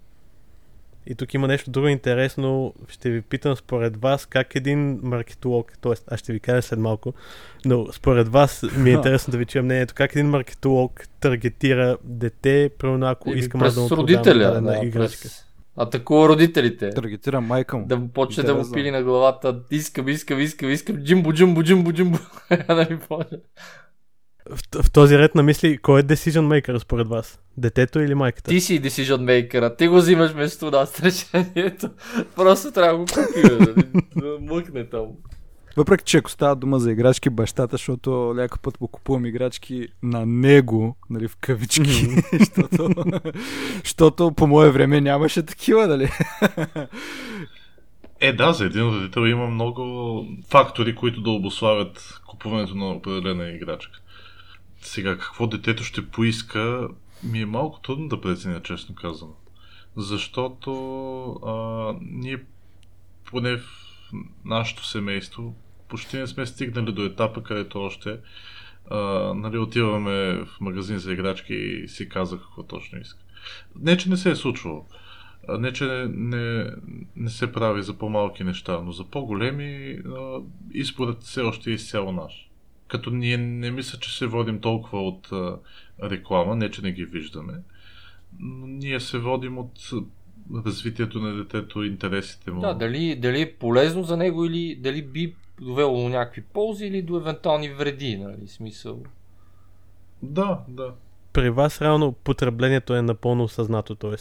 И 1.06 1.14
тук 1.14 1.34
има 1.34 1.48
нещо 1.48 1.70
друго 1.70 1.88
интересно. 1.88 2.74
Ще 2.88 3.10
ви 3.10 3.22
питам 3.22 3.56
според 3.56 3.96
вас 3.96 4.26
как 4.26 4.54
един 4.54 5.00
маркетолог, 5.02 5.72
т.е. 5.80 5.92
аз 6.10 6.20
ще 6.20 6.32
ви 6.32 6.40
кажа 6.40 6.62
след 6.62 6.78
малко, 6.78 7.12
но 7.64 7.92
според 7.92 8.28
вас 8.28 8.64
ми 8.76 8.90
е 8.90 8.92
интересно 8.94 9.30
да 9.30 9.38
ви 9.38 9.44
чуя 9.44 9.62
мнението, 9.64 9.94
как 9.94 10.12
един 10.12 10.28
маркетолог 10.28 11.02
таргетира 11.20 11.96
дете, 12.04 12.70
примерно 12.78 13.06
ако 13.06 13.30
искам 13.30 13.60
да 13.60 13.80
му 13.80 13.88
продам 13.88 14.64
да, 14.64 14.80
играчка. 14.82 15.22
През... 15.22 15.47
Атакува 15.78 16.28
родителите. 16.28 16.90
Таргетира 16.90 17.40
майка 17.40 17.78
му. 17.78 17.86
Да 17.86 17.96
му 17.96 18.08
почне 18.08 18.42
да 18.42 18.54
му 18.54 18.72
пили 18.72 18.90
на 18.90 19.02
главата. 19.02 19.60
Искам, 19.70 20.08
искам, 20.08 20.40
искам, 20.40 20.70
искам. 20.70 20.96
Джимбо, 20.96 21.32
джимбо, 21.32 21.62
джимбо, 21.62 21.92
джимбо. 21.92 22.18
да 22.68 22.86
ми 22.90 22.98
в, 24.50 24.82
в 24.82 24.90
този 24.90 25.18
ред 25.18 25.34
на 25.34 25.42
мисли, 25.42 25.78
кой 25.78 26.00
е 26.00 26.02
decision 26.02 26.62
maker 26.62 26.78
според 26.78 27.08
вас? 27.08 27.40
Детето 27.56 28.00
или 28.00 28.14
майката? 28.14 28.50
Ти 28.50 28.60
си 28.60 28.82
decision 28.82 29.16
maker 29.16 29.76
Ти 29.76 29.88
го 29.88 29.96
взимаш 29.96 30.30
вместо 30.30 30.70
нас 30.70 31.00
решението. 31.02 31.90
Просто 32.36 32.72
трябва 32.72 32.92
да 32.92 32.98
го 32.98 33.04
купим, 33.04 33.58
нали? 33.60 34.04
да 34.16 34.38
мъкне 34.40 34.84
там. 34.84 35.06
Въпреки, 35.78 36.04
че 36.04 36.18
ако 36.18 36.30
става 36.30 36.56
дума 36.56 36.78
за 36.78 36.92
играчки, 36.92 37.30
бащата, 37.30 37.76
защото 37.76 38.34
ляко 38.36 38.58
път 38.58 38.78
го 38.78 38.88
купувам 38.88 39.26
играчки 39.26 39.88
на 40.02 40.26
него, 40.26 40.96
нали, 41.10 41.28
в 41.28 41.36
кавички, 41.36 41.82
защото, 42.38 42.90
защото 43.84 44.32
по 44.32 44.46
мое 44.46 44.70
време 44.70 45.00
нямаше 45.00 45.46
такива, 45.46 45.86
нали? 45.86 46.10
Е, 48.20 48.32
да, 48.32 48.52
за 48.52 48.64
един 48.64 48.82
родител 48.82 49.20
има 49.20 49.46
много 49.46 50.24
фактори, 50.50 50.94
които 50.94 51.20
да 51.20 51.30
обославят 51.30 52.20
купуването 52.26 52.74
на 52.74 52.90
определена 52.90 53.48
играчка. 53.48 54.00
Сега, 54.82 55.18
какво 55.18 55.46
детето 55.46 55.84
ще 55.84 56.06
поиска, 56.06 56.88
ми 57.22 57.40
е 57.40 57.46
малко 57.46 57.80
трудно 57.80 58.08
да 58.08 58.20
преценя, 58.20 58.62
честно 58.62 58.94
казано. 58.94 59.32
Защото 59.96 60.72
а, 61.46 61.94
ние, 62.00 62.38
поне 63.24 63.56
в 63.56 63.64
нашето 64.44 64.86
семейство, 64.86 65.54
почти 65.88 66.16
не 66.18 66.26
сме 66.26 66.46
стигнали 66.46 66.92
до 66.92 67.04
етапа, 67.04 67.42
където 67.42 67.80
още 67.80 68.18
а, 68.90 68.98
нали, 69.34 69.58
отиваме 69.58 70.44
в 70.44 70.60
магазин 70.60 70.98
за 70.98 71.12
играчки 71.12 71.54
и 71.54 71.88
си 71.88 72.08
казах 72.08 72.40
какво 72.40 72.62
точно 72.62 73.00
иска. 73.00 73.20
Не, 73.80 73.96
че 73.96 74.10
не 74.10 74.16
се 74.16 74.30
е 74.30 74.36
случвало. 74.36 74.86
Не, 75.58 75.72
че 75.72 75.84
не, 75.84 76.08
не, 76.08 76.70
не 77.16 77.30
се 77.30 77.52
прави 77.52 77.82
за 77.82 77.98
по-малки 77.98 78.44
неща, 78.44 78.80
но 78.84 78.92
за 78.92 79.04
по-големи 79.04 79.98
изборът 80.74 81.22
все 81.22 81.40
още 81.40 81.70
е 81.70 81.74
изцяло 81.74 82.12
наш 82.12 82.48
като 82.88 83.10
ние 83.10 83.36
не 83.36 83.70
мисля, 83.70 83.98
че 83.98 84.16
се 84.16 84.26
водим 84.26 84.60
толкова 84.60 85.00
от 85.00 85.28
а, 85.32 85.56
реклама, 86.02 86.56
не 86.56 86.70
че 86.70 86.82
не 86.82 86.92
ги 86.92 87.04
виждаме, 87.04 87.52
но 88.38 88.66
ние 88.66 89.00
се 89.00 89.18
водим 89.18 89.58
от 89.58 89.90
развитието 90.66 91.20
на 91.20 91.34
детето, 91.34 91.84
интересите 91.84 92.50
му. 92.50 92.60
Да, 92.60 92.74
дали, 92.74 93.16
дали 93.16 93.40
е 93.40 93.52
полезно 93.52 94.02
за 94.02 94.16
него 94.16 94.44
или 94.44 94.76
дали 94.82 95.02
би 95.02 95.34
довело 95.60 96.02
до 96.02 96.08
някакви 96.08 96.42
ползи 96.42 96.86
или 96.86 97.02
до 97.02 97.16
евентуални 97.16 97.68
вреди, 97.68 98.16
нали, 98.16 98.48
смисъл. 98.48 99.02
Да, 100.22 100.58
да. 100.68 100.92
При 101.32 101.50
вас 101.50 101.82
реално 101.82 102.12
потреблението 102.12 102.94
е 102.94 103.02
напълно 103.02 103.44
осъзнато, 103.44 103.94
т.е. 103.94 104.16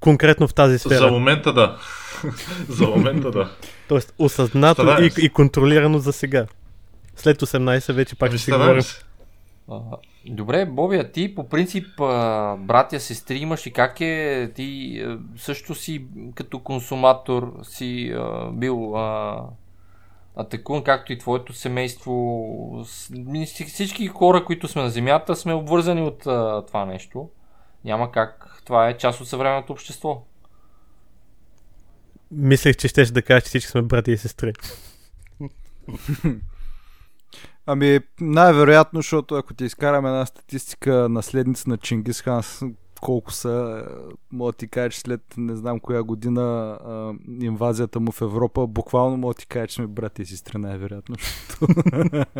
Конкретно 0.00 0.48
в 0.48 0.54
тази 0.54 0.78
сфера. 0.78 0.98
За 0.98 1.10
момента 1.10 1.52
да. 1.52 1.78
за 2.68 2.86
момента 2.86 3.30
да. 3.30 3.50
Тоест 3.88 4.14
осъзнато 4.18 5.02
и, 5.02 5.10
и 5.18 5.28
контролирано 5.28 5.98
за 5.98 6.12
сега. 6.12 6.46
След 7.16 7.40
18 7.42 7.92
вече 7.92 8.16
пак 8.16 8.28
ами 8.28 8.38
ще 8.38 8.44
си 8.44 8.52
говорим. 8.52 8.82
Добре, 10.26 10.66
Боби, 10.66 10.96
а 10.96 11.12
ти 11.12 11.34
по 11.34 11.48
принцип 11.48 11.86
братя, 12.58 13.00
сестри 13.00 13.38
имаш 13.38 13.66
и 13.66 13.72
как 13.72 14.00
е? 14.00 14.50
Ти 14.54 15.00
също 15.36 15.74
си 15.74 16.06
като 16.34 16.58
консуматор 16.60 17.60
си 17.62 18.14
бил 18.52 18.94
атакуван, 20.36 20.84
както 20.84 21.12
и 21.12 21.18
твоето 21.18 21.52
семейство. 21.52 22.84
Всички 23.66 24.06
хора, 24.06 24.44
които 24.44 24.68
сме 24.68 24.82
на 24.82 24.90
Земята, 24.90 25.36
сме 25.36 25.54
обвързани 25.54 26.02
от 26.02 26.18
това 26.66 26.84
нещо. 26.86 27.28
Няма 27.84 28.12
как. 28.12 28.60
Това 28.64 28.88
е 28.88 28.96
част 28.96 29.20
от 29.20 29.28
съвременното 29.28 29.72
общество. 29.72 30.22
Мислех, 32.30 32.76
че 32.76 32.88
щеш 32.88 33.08
да 33.08 33.22
кажеш, 33.22 33.42
че 33.42 33.48
всички 33.48 33.70
сме 33.70 33.82
брати 33.82 34.12
и 34.12 34.16
сестри. 34.16 34.52
Ами, 37.66 38.00
най-вероятно, 38.20 38.98
защото 38.98 39.34
ако 39.34 39.54
ти 39.54 39.64
изкараме 39.64 40.08
една 40.08 40.26
статистика 40.26 41.08
наследници 41.08 41.68
на 41.68 41.78
Чингис 41.78 42.22
Хан, 42.22 42.42
колко 43.00 43.32
са, 43.32 43.84
мога 44.32 44.52
да 44.52 44.58
ти 44.58 44.68
кажа, 44.68 44.98
след 44.98 45.20
не 45.36 45.56
знам 45.56 45.80
коя 45.80 46.02
година 46.02 46.42
а, 46.84 47.12
инвазията 47.40 48.00
му 48.00 48.12
в 48.12 48.22
Европа, 48.22 48.66
буквално 48.66 49.16
мога 49.16 49.34
ти 49.34 49.46
кажа, 49.46 49.66
че 49.66 49.74
сме 49.74 49.86
брати 49.86 50.22
и 50.22 50.26
сестри, 50.26 50.58
най-вероятно. 50.58 51.16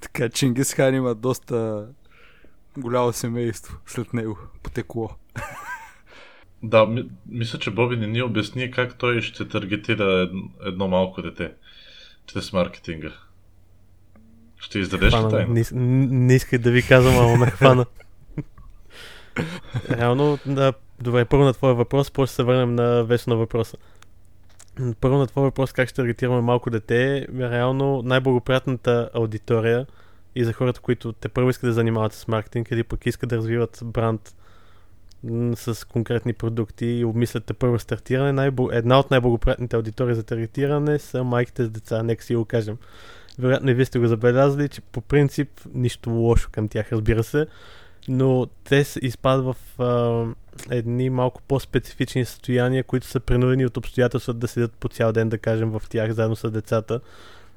така, 0.00 0.28
Чингис 0.28 0.74
Хан 0.74 0.94
има 0.94 1.14
доста 1.14 1.86
голямо 2.78 3.12
семейство 3.12 3.78
след 3.86 4.12
него, 4.12 4.38
потекло. 4.62 5.10
Да, 6.62 6.86
ми, 6.86 7.08
мисля, 7.28 7.58
че 7.58 7.70
Боби 7.70 7.96
не 7.96 8.06
ни 8.06 8.22
обясни 8.22 8.70
как 8.70 8.98
той 8.98 9.20
ще 9.20 9.48
таргетира 9.48 10.04
едно, 10.04 10.42
едно 10.66 10.88
малко 10.88 11.22
дете 11.22 11.52
чрез 12.26 12.52
маркетинга. 12.52 13.12
Ще 14.64 14.78
издадеш 14.78 15.14
ли 15.14 15.18
тайна? 15.30 15.54
Не, 15.54 15.64
не 15.72 16.34
исках 16.34 16.60
да 16.60 16.70
ви 16.70 16.82
казвам, 16.82 17.18
ама 17.18 17.36
ме 17.36 17.46
хвана. 17.46 17.86
Реално, 19.90 20.38
да, 20.46 20.72
добре, 21.00 21.24
първо 21.24 21.44
на 21.44 21.52
твоя 21.52 21.74
въпрос, 21.74 22.10
после 22.10 22.26
ще 22.26 22.36
се 22.36 22.42
върнем 22.42 22.74
на 22.74 23.04
вече 23.04 23.30
на 23.30 23.36
въпроса. 23.36 23.76
Първо 25.00 25.18
на 25.18 25.26
твоя 25.26 25.44
въпрос, 25.44 25.72
как 25.72 25.88
ще 25.88 25.96
таргетираме 25.96 26.40
малко 26.40 26.70
дете, 26.70 27.26
реално 27.40 28.02
най-благоприятната 28.04 29.10
аудитория 29.14 29.86
и 30.34 30.44
за 30.44 30.52
хората, 30.52 30.80
които 30.80 31.12
те 31.12 31.28
първо 31.28 31.50
искат 31.50 31.68
да 31.68 31.72
занимават 31.72 32.12
с 32.12 32.28
маркетинг 32.28 32.70
или 32.70 32.82
пък 32.82 33.06
искат 33.06 33.28
да 33.28 33.36
развиват 33.36 33.80
бранд 33.84 34.34
с 35.54 35.88
конкретни 35.88 36.32
продукти 36.32 36.86
и 36.86 37.04
обмислят 37.04 37.52
първо 37.58 37.78
стартиране, 37.78 38.32
най- 38.32 38.50
една 38.72 38.98
от 38.98 39.10
най-благоприятните 39.10 39.76
аудитории 39.76 40.14
за 40.14 40.22
таргетиране 40.22 40.98
са 40.98 41.24
майките 41.24 41.64
с 41.64 41.70
деца, 41.70 42.02
нека 42.02 42.24
си 42.24 42.36
го 42.36 42.44
кажем. 42.44 42.76
Вероятно 43.38 43.70
и 43.70 43.74
вие 43.74 43.84
сте 43.84 43.98
го 43.98 44.06
забелязали, 44.06 44.68
че 44.68 44.80
по 44.80 45.00
принцип 45.00 45.48
нищо 45.74 46.10
лошо 46.10 46.48
към 46.52 46.68
тях, 46.68 46.92
разбира 46.92 47.22
се, 47.22 47.46
но 48.08 48.46
те 48.64 48.84
изпадат 49.02 49.44
в 49.44 49.82
а, 49.82 50.26
едни 50.70 51.10
малко 51.10 51.42
по-специфични 51.48 52.24
състояния, 52.24 52.84
които 52.84 53.06
са 53.06 53.20
принудени 53.20 53.66
от 53.66 53.76
обстоятелствата 53.76 54.38
да 54.38 54.48
седят 54.48 54.72
по 54.72 54.88
цял 54.88 55.12
ден, 55.12 55.28
да 55.28 55.38
кажем, 55.38 55.70
в 55.70 55.82
тях, 55.88 56.12
заедно 56.12 56.36
с 56.36 56.50
децата. 56.50 57.00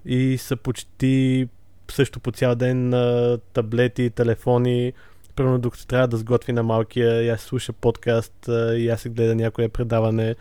И 0.05 0.37
са 0.37 0.55
почти 0.55 1.47
също 1.91 2.19
по 2.19 2.31
цял 2.31 2.55
ден 2.55 2.89
на 2.89 3.37
таблети, 3.53 4.09
телефони, 4.09 4.93
примерно 5.35 5.59
докато 5.59 5.87
трябва 5.87 6.07
да 6.07 6.17
сготви 6.17 6.53
на 6.53 6.63
малкия, 6.63 7.23
и 7.23 7.29
аз 7.29 7.41
слуша 7.41 7.73
подкаст, 7.73 8.49
и 8.75 8.89
аз 8.89 9.01
се 9.01 9.09
гледа 9.09 9.35
някое 9.35 9.69
предаване 9.69 10.35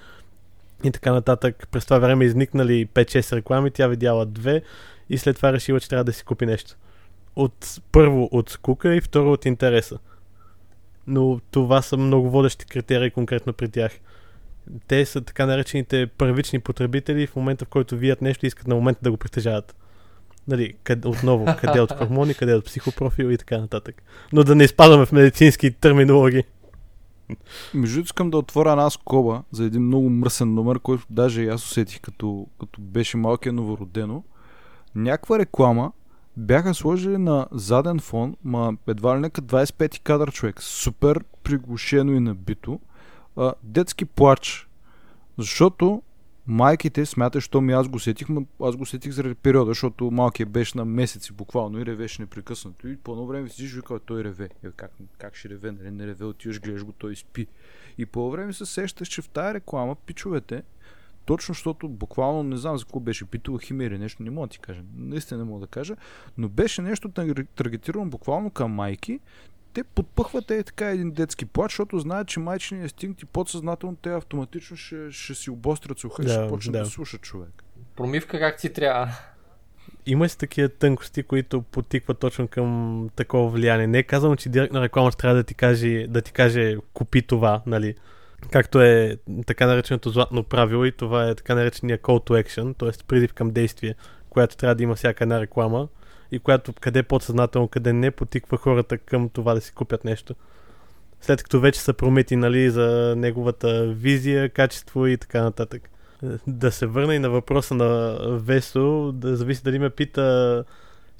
и 0.84 0.91
така 0.91 1.12
нататък. 1.12 1.68
През 1.70 1.84
това 1.84 1.99
време 1.99 2.24
изникнали 2.24 2.87
5-6 2.87 3.37
реклами, 3.37 3.70
тя 3.70 3.89
видяла 3.89 4.26
две 4.26 4.62
и 5.11 5.18
след 5.18 5.36
това 5.36 5.52
решила, 5.52 5.80
че 5.80 5.88
трябва 5.88 6.04
да 6.04 6.12
си 6.12 6.24
купи 6.24 6.46
нещо. 6.46 6.76
От, 7.36 7.80
първо 7.92 8.28
от 8.32 8.50
скука 8.50 8.94
и 8.94 9.00
второ 9.00 9.32
от 9.32 9.44
интереса. 9.44 9.98
Но 11.07 11.40
това 11.50 11.82
са 11.82 11.96
много 11.96 12.30
водещи 12.30 12.66
критерии 12.66 13.11
конкретно 13.11 13.52
при 13.52 13.68
тях. 13.68 13.92
Те 14.88 15.07
са 15.07 15.20
така 15.20 15.46
наречените 15.46 16.07
първични 16.07 16.61
потребители 16.61 17.26
в 17.26 17.36
момента, 17.36 17.64
в 17.64 17.68
който 17.68 17.96
вият 17.96 18.22
нещо 18.22 18.46
и 18.46 18.48
искат 18.48 18.66
на 18.66 18.74
момента 18.74 19.00
да 19.02 19.11
го 19.11 19.16
притежават. 19.16 19.74
Нали, 20.48 20.74
къде, 20.84 21.09
отново, 21.09 21.46
къде 21.61 21.80
от 21.80 21.92
хормони, 21.92 22.34
къде 22.34 22.54
от 22.54 22.64
психопрофил 22.64 23.24
и 23.24 23.38
така 23.38 23.59
нататък. 23.59 24.02
Но 24.32 24.44
да 24.44 24.54
не 24.54 24.64
изпадаме 24.64 25.07
в 25.07 25.12
медицински 25.12 25.70
терминологии. 25.70 26.42
Между 27.74 27.94
другото, 27.96 28.07
искам 28.07 28.30
да 28.30 28.38
отворя 28.38 28.70
една 28.70 28.90
скоба 28.90 29.42
за 29.52 29.64
един 29.64 29.82
много 29.82 30.11
мръсен 30.11 30.54
номер, 30.54 30.78
който 30.78 31.07
даже 31.11 31.42
и 31.42 31.48
аз 31.48 31.64
усетих 31.64 32.00
като, 32.00 32.46
като 32.61 32.80
беше 32.80 33.16
малкия 33.16 33.52
новородено. 33.52 34.22
Някаква 34.97 35.38
реклама 35.38 35.92
бяха 36.36 36.74
сложили 36.74 37.18
на 37.18 37.47
заден 37.53 37.99
фон, 37.99 38.36
ма 38.44 38.76
едва 38.86 39.16
ли 39.16 39.20
нека 39.20 39.42
25 39.42 40.01
кадър 40.01 40.32
човек, 40.32 40.62
супер 40.62 41.24
приглушено 41.42 42.12
и 42.12 42.20
набито, 42.20 42.80
а, 43.36 43.53
детски 43.62 44.05
плач. 44.05 44.68
Защото 45.38 46.03
майките 46.47 47.07
смятат, 47.07 47.42
що 47.42 47.61
ми 47.61 47.72
аз 47.72 47.88
го 47.88 47.99
сетих, 47.99 48.28
ма 48.28 48.42
аз 48.62 48.76
го 48.76 48.86
сетих 48.86 49.12
заради 49.12 49.34
периода, 49.34 49.70
защото 49.70 50.11
малкият 50.11 50.51
беше 50.51 50.78
на 50.78 50.84
месеци 50.84 51.32
буквално 51.32 51.80
и 51.80 51.86
ревеше 51.86 52.22
непрекъснато. 52.22 52.88
И 52.88 52.97
по 52.97 53.12
едно 53.12 53.26
време 53.26 53.49
си 53.49 53.66
вика, 53.66 53.99
той 53.99 54.24
реве. 54.24 54.49
Е, 54.64 54.70
как, 54.76 54.92
как 55.18 55.34
ще 55.36 55.49
реве, 55.49 55.72
нали? 55.72 55.90
Не 55.90 56.07
реве, 56.07 56.24
отиваш, 56.24 56.61
гледаш 56.61 56.84
го, 56.84 56.92
той 56.92 57.16
спи. 57.16 57.47
И 57.99 58.07
по 58.07 58.30
време 58.30 58.53
се 58.53 58.66
сещаш, 58.66 59.09
че 59.09 59.22
в 59.22 59.28
тая 59.28 59.55
реклама 59.55 59.94
пичовете, 59.94 60.62
точно 61.26 61.54
защото 61.54 61.88
буквално 61.88 62.42
не 62.42 62.56
знам 62.56 62.78
за 62.78 62.84
какво 62.84 63.00
беше 63.00 63.24
питова 63.24 63.60
химия 63.60 63.86
или 63.86 63.98
нещо, 63.98 64.22
не 64.22 64.30
мога 64.30 64.46
да 64.46 64.50
ти 64.50 64.58
кажа. 64.58 64.82
Наистина 64.96 65.38
не 65.38 65.50
мога 65.50 65.60
да 65.60 65.66
кажа, 65.66 65.96
но 66.38 66.48
беше 66.48 66.82
нещо 66.82 67.08
таргетирано 67.56 68.10
буквално 68.10 68.50
към 68.50 68.70
майки. 68.70 69.20
Те 69.72 69.84
подпъхват 69.84 70.50
е 70.50 70.62
така 70.62 70.90
един 70.90 71.10
детски 71.10 71.46
плач, 71.46 71.70
защото 71.70 71.98
знаят, 71.98 72.28
че 72.28 72.40
майчиният 72.40 72.84
инстинкт 72.84 73.22
и 73.22 73.26
подсъзнателно 73.26 73.96
те 73.96 74.12
автоматично 74.12 74.76
ще, 74.76 75.10
ще 75.10 75.34
си 75.34 75.50
обострят 75.50 75.98
слуха 75.98 76.22
и 76.22 76.26
Да, 76.26 76.32
ще 76.32 76.48
почнат 76.48 76.72
да. 76.72 76.78
да. 76.78 76.86
слушат 76.86 77.20
човек. 77.20 77.64
Промивка 77.96 78.38
как 78.38 78.58
ти 78.58 78.72
трябва. 78.72 79.08
Има 80.06 80.28
си 80.28 80.38
такива 80.38 80.68
тънкости, 80.68 81.22
които 81.22 81.62
потикват 81.62 82.18
точно 82.18 82.48
към 82.48 83.08
такова 83.16 83.50
влияние. 83.50 83.86
Не 83.86 83.98
е 83.98 84.02
казано, 84.02 84.36
че 84.36 84.48
директно 84.48 84.82
рекламата 84.82 85.16
трябва 85.16 85.36
да 85.36 85.44
ти 85.44 85.54
каже, 85.54 86.06
да 86.08 86.22
ти 86.22 86.32
каже 86.32 86.76
купи 86.92 87.22
това, 87.22 87.62
нали? 87.66 87.94
Както 88.51 88.80
е 88.80 89.16
така 89.47 89.66
нареченото 89.66 90.11
златно 90.11 90.42
правило 90.42 90.84
и 90.84 90.92
това 90.92 91.28
е 91.28 91.34
така 91.34 91.55
наречения 91.55 91.99
call 91.99 92.30
to 92.30 92.44
action, 92.44 92.78
т.е. 92.78 93.07
призив 93.09 93.32
към 93.32 93.51
действие, 93.51 93.94
която 94.30 94.57
трябва 94.57 94.74
да 94.74 94.82
има 94.82 94.94
всяка 94.94 95.24
една 95.24 95.40
реклама 95.40 95.88
и 96.32 96.38
която 96.38 96.72
къде 96.72 97.03
подсъзнателно, 97.03 97.68
къде 97.68 97.92
не 97.92 98.11
потиква 98.11 98.59
хората 98.59 98.99
към 98.99 99.28
това 99.28 99.55
да 99.55 99.61
си 99.61 99.72
купят 99.72 100.05
нещо. 100.05 100.34
След 101.20 101.42
като 101.42 101.61
вече 101.61 101.80
са 101.80 101.92
промети 101.92 102.36
нали, 102.36 102.70
за 102.70 103.14
неговата 103.16 103.86
визия, 103.86 104.49
качество 104.49 105.07
и 105.07 105.16
така 105.16 105.42
нататък. 105.42 105.90
Да 106.47 106.72
се 106.72 106.86
върна 106.86 107.14
и 107.14 107.18
на 107.18 107.30
въпроса 107.30 107.74
на 107.74 108.18
Весо, 108.30 109.12
да 109.12 109.36
зависи 109.36 109.62
дали 109.62 109.78
ме 109.78 109.90
пита 109.90 110.64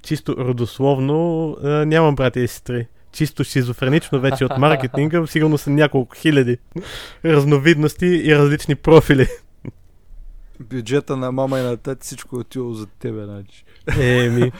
чисто 0.03 0.37
родословно, 0.37 1.57
нямам 1.63 2.15
братя 2.15 2.41
и 2.41 2.49
сестри. 2.49 2.87
Чисто 3.13 3.45
шизофренично 3.45 4.21
вече 4.21 4.45
от 4.45 4.59
маркетинга, 4.59 5.27
сигурно 5.27 5.59
са 5.59 5.71
няколко 5.71 6.17
хиляди 6.17 6.59
разновидности 7.25 8.07
и 8.07 8.37
различни 8.37 8.75
профили. 8.75 9.29
Бюджета 10.61 11.17
на 11.17 11.33
мама 11.33 11.59
и 11.61 11.63
на 11.63 11.77
тати 11.77 12.05
всичко 12.05 12.37
е 12.37 12.39
отило 12.39 12.73
за 12.75 12.87
тебе, 12.87 13.25
значи. 13.25 13.65
Еми, 14.01 14.53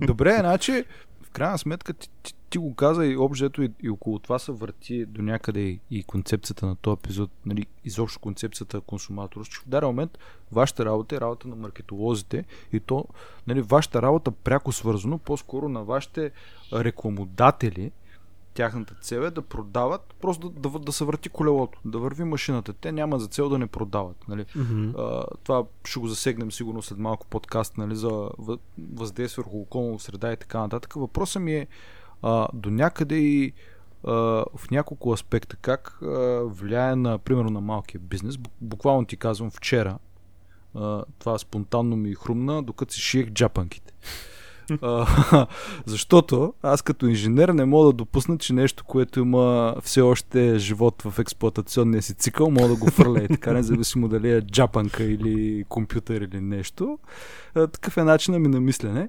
Добре, 0.00 0.36
значи, 0.40 0.84
в 1.22 1.30
крайна 1.30 1.58
сметка 1.58 1.92
ти, 1.92 2.08
ти, 2.22 2.34
ти 2.50 2.58
го 2.58 2.74
каза 2.74 3.06
и 3.06 3.16
обжето 3.16 3.62
и, 3.62 3.72
и 3.82 3.90
около 3.90 4.18
това 4.18 4.38
се 4.38 4.52
върти 4.52 5.06
до 5.06 5.22
някъде 5.22 5.60
и, 5.60 5.80
и 5.90 6.02
концепцията 6.02 6.66
на 6.66 6.76
този 6.76 6.94
епизод, 6.94 7.30
нали, 7.46 7.66
изобщо 7.84 8.20
концепцията 8.20 8.80
консуматор. 8.80 9.48
Че 9.48 9.60
в 9.60 9.68
даден 9.68 9.86
момент 9.86 10.18
вашата 10.52 10.84
работа 10.84 11.16
е 11.16 11.20
работа 11.20 11.48
на 11.48 11.56
маркетолозите 11.56 12.44
и 12.72 12.80
то, 12.80 13.04
нали, 13.46 13.62
вашата 13.62 14.02
работа 14.02 14.30
пряко 14.30 14.72
свързано 14.72 15.18
по-скоро 15.18 15.68
на 15.68 15.84
вашите 15.84 16.30
рекламодатели, 16.72 17.92
тяхната 18.54 18.94
цел 18.94 19.20
е 19.20 19.30
да 19.30 19.42
продават, 19.42 20.14
просто 20.20 20.48
да, 20.48 20.70
да, 20.70 20.78
да 20.78 20.92
се 20.92 21.04
върти 21.04 21.28
колелото, 21.28 21.78
да 21.84 21.98
върви 21.98 22.24
машината. 22.24 22.72
Те 22.72 22.92
няма 22.92 23.18
за 23.18 23.26
цел 23.26 23.48
да 23.48 23.58
не 23.58 23.66
продават. 23.66 24.28
Нали? 24.28 24.46
мгм. 24.56 24.90
А, 24.98 25.24
това 25.44 25.64
ще 25.84 26.00
го 26.00 26.06
засегнем 26.08 26.52
сигурно 26.52 26.82
след 26.82 26.98
малко 26.98 27.26
подкаст 27.26 27.78
нали, 27.78 27.96
за 27.96 28.08
въ- 28.08 28.58
въздействие 28.92 29.44
върху 29.44 29.58
околна 29.58 29.98
среда 29.98 30.32
и 30.32 30.36
така 30.36 30.58
нататък. 30.58 30.92
Въпросът 30.94 31.42
ми 31.42 31.54
е 31.54 31.66
а, 32.22 32.48
до 32.54 32.70
някъде 32.70 33.16
и 33.16 33.52
а, 34.04 34.12
в 34.56 34.70
няколко 34.70 35.12
аспекта 35.12 35.56
как 35.56 35.98
а, 36.02 36.40
влияе 36.44 36.96
на, 36.96 37.18
примерно, 37.18 37.50
на 37.50 37.60
малкия 37.60 38.00
бизнес. 38.00 38.36
Бу- 38.36 38.50
Буквално 38.60 39.06
ти 39.06 39.16
казвам 39.16 39.50
вчера, 39.50 39.98
а, 40.74 41.04
това 41.18 41.38
спонтанно 41.38 41.96
ми 41.96 42.14
хрумна, 42.14 42.62
докато 42.62 42.94
си 42.94 43.00
шиех 43.00 43.30
джапанките. 43.30 43.92
Защото 45.86 46.54
аз 46.62 46.82
като 46.82 47.06
инженер 47.06 47.48
не 47.48 47.64
мога 47.64 47.86
да 47.86 47.92
допусна, 47.92 48.38
че 48.38 48.52
нещо, 48.52 48.84
което 48.84 49.20
има 49.20 49.76
все 49.82 50.00
още 50.00 50.58
живот 50.58 51.02
в 51.02 51.18
експлуатационния 51.18 52.02
си 52.02 52.14
цикъл, 52.14 52.50
мога 52.50 52.68
да 52.68 52.76
го 52.76 52.90
фърля 52.90 53.22
и 53.22 53.28
така, 53.28 53.52
независимо 53.52 54.08
дали 54.08 54.32
е 54.32 54.40
джапанка 54.40 55.04
или 55.04 55.64
компютър 55.68 56.20
или 56.20 56.40
нещо. 56.40 56.98
Такъв 57.54 57.96
е 57.96 58.04
начинът 58.04 58.40
ми 58.40 58.48
на 58.48 58.60
мислене. 58.60 59.08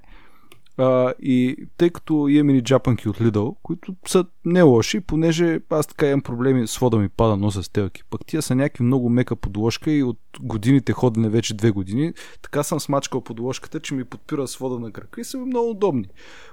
А, 0.80 1.14
и 1.22 1.56
тъй 1.76 1.90
като 1.90 2.28
имаме 2.28 2.52
ни 2.52 2.62
джапанки 2.62 3.08
от 3.08 3.18
Lidl, 3.18 3.56
които 3.62 3.94
са 4.06 4.24
не 4.44 4.62
лоши, 4.62 5.00
понеже 5.00 5.60
аз 5.70 5.86
така 5.86 6.06
имам 6.06 6.22
проблеми 6.22 6.66
с 6.66 6.78
вода 6.78 6.96
ми 6.96 7.08
пада 7.08 7.36
носа 7.36 7.62
с 7.62 7.68
телки. 7.68 8.02
Пък 8.10 8.26
тия 8.26 8.42
са 8.42 8.54
някакви 8.54 8.84
много 8.84 9.08
мека 9.08 9.36
подложка 9.36 9.90
и 9.90 10.02
от 10.02 10.18
годините 10.40 10.92
ходене 10.92 11.28
вече 11.28 11.54
две 11.54 11.70
години, 11.70 12.12
така 12.42 12.62
съм 12.62 12.80
смачкал 12.80 13.20
подложката, 13.20 13.80
че 13.80 13.94
ми 13.94 14.04
подпира 14.04 14.48
с 14.48 14.56
вода 14.56 14.78
на 14.78 14.92
крака 14.92 15.20
и 15.20 15.24
са 15.24 15.38
ми 15.38 15.44
много 15.44 15.70
удобни. 15.70 16.06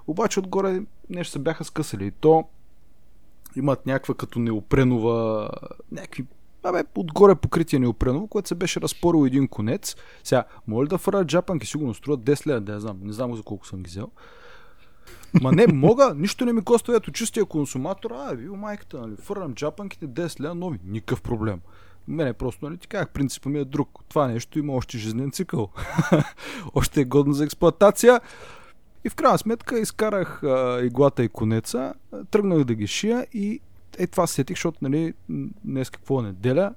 Обаче 0.07 0.39
отгоре 0.39 0.82
нещо 1.09 1.32
се 1.32 1.39
бяха 1.39 1.63
скъсали 1.63 2.05
и 2.05 2.11
то 2.11 2.43
имат 3.55 3.86
някаква 3.86 4.15
като 4.15 4.39
неопренова, 4.39 5.49
някакви 5.91 6.25
Абе, 6.68 6.84
отгоре 6.95 7.36
покритие 7.36 7.80
неопреново, 7.80 8.28
което 8.28 8.47
се 8.47 8.55
беше 8.55 8.82
разпорил 8.82 9.26
един 9.26 9.47
конец. 9.47 9.95
Сега, 10.24 10.43
моля 10.68 10.88
да 10.88 10.97
фърля 10.97 11.26
джапанки, 11.26 11.68
сигурно 11.68 11.93
струват 11.93 12.20
10 12.20 12.47
лева, 12.47 12.61
да 12.61 12.74
я 12.74 12.80
знам, 12.80 12.99
не 13.03 13.13
знам 13.13 13.36
за 13.36 13.43
колко 13.43 13.68
съм 13.68 13.84
ги 13.84 13.89
взел. 13.89 14.11
Ма 15.41 15.51
не, 15.51 15.68
мога, 15.68 16.13
нищо 16.15 16.45
не 16.45 16.53
ми 16.53 16.61
коства, 16.61 16.95
ето 16.95 17.11
чистия 17.11 17.45
консуматор, 17.45 18.11
а, 18.11 18.34
ви 18.34 18.49
майката, 18.49 19.01
нали, 19.01 19.15
фърлям 19.15 19.53
джапанките 19.53 20.07
10 20.07 20.39
лева 20.39 20.55
нови, 20.55 20.80
никакъв 20.86 21.22
проблем. 21.22 21.61
Мене 22.07 22.34
просто, 22.34 22.65
нали, 22.65 22.78
ти 22.78 22.88
казах, 22.88 23.09
принципът 23.09 23.51
ми 23.51 23.59
е 23.59 23.65
друг. 23.65 23.99
Това 24.09 24.28
нещо 24.28 24.59
има 24.59 24.74
още 24.74 24.97
жизнен 24.97 25.32
цикъл. 25.32 25.70
още 26.76 27.01
е 27.01 27.05
годно 27.05 27.34
за 27.34 27.43
експлоатация. 27.43 28.22
И 29.03 29.09
в 29.09 29.15
крайна 29.15 29.38
сметка 29.38 29.80
изкарах 29.80 30.43
а, 30.43 30.82
иглата 30.84 31.24
и 31.24 31.30
конеца, 31.30 31.93
тръгнах 32.32 32.63
да 32.63 32.76
ги 32.76 32.88
шия 32.88 33.28
и 33.34 33.59
е 33.98 34.08
това 34.08 34.28
сетих, 34.28 34.56
защото 34.56 34.78
нали, 34.82 35.14
днес 35.64 35.89
какво 35.89 36.20
е 36.20 36.24
неделя, 36.24 36.74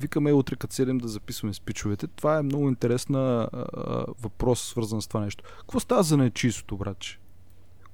викаме 0.00 0.32
утре 0.32 0.56
като 0.56 0.74
седем 0.74 0.98
да 0.98 1.08
записваме 1.08 1.54
спичовете. 1.54 2.06
Това 2.06 2.38
е 2.38 2.42
много 2.42 2.68
интересна 2.68 3.48
а, 3.52 4.04
въпрос, 4.22 4.60
свързан 4.60 5.02
с 5.02 5.06
това 5.06 5.20
нещо. 5.20 5.44
Какво 5.58 5.80
става 5.80 6.02
за 6.02 6.16
нечистото, 6.16 6.76
братче? 6.76 7.18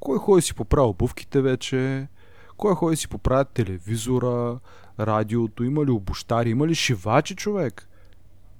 Кой 0.00 0.18
ходи 0.18 0.42
си 0.42 0.54
поправя 0.54 0.88
обувките 0.88 1.40
вече? 1.40 2.08
Кой 2.56 2.74
ходи 2.74 2.96
си 2.96 3.08
поправя 3.08 3.44
телевизора, 3.44 4.58
радиото? 5.00 5.64
Има 5.64 5.86
ли 5.86 5.90
обощари? 5.90 6.50
Има 6.50 6.66
ли 6.66 6.74
шивачи, 6.74 7.36
човек? 7.36 7.88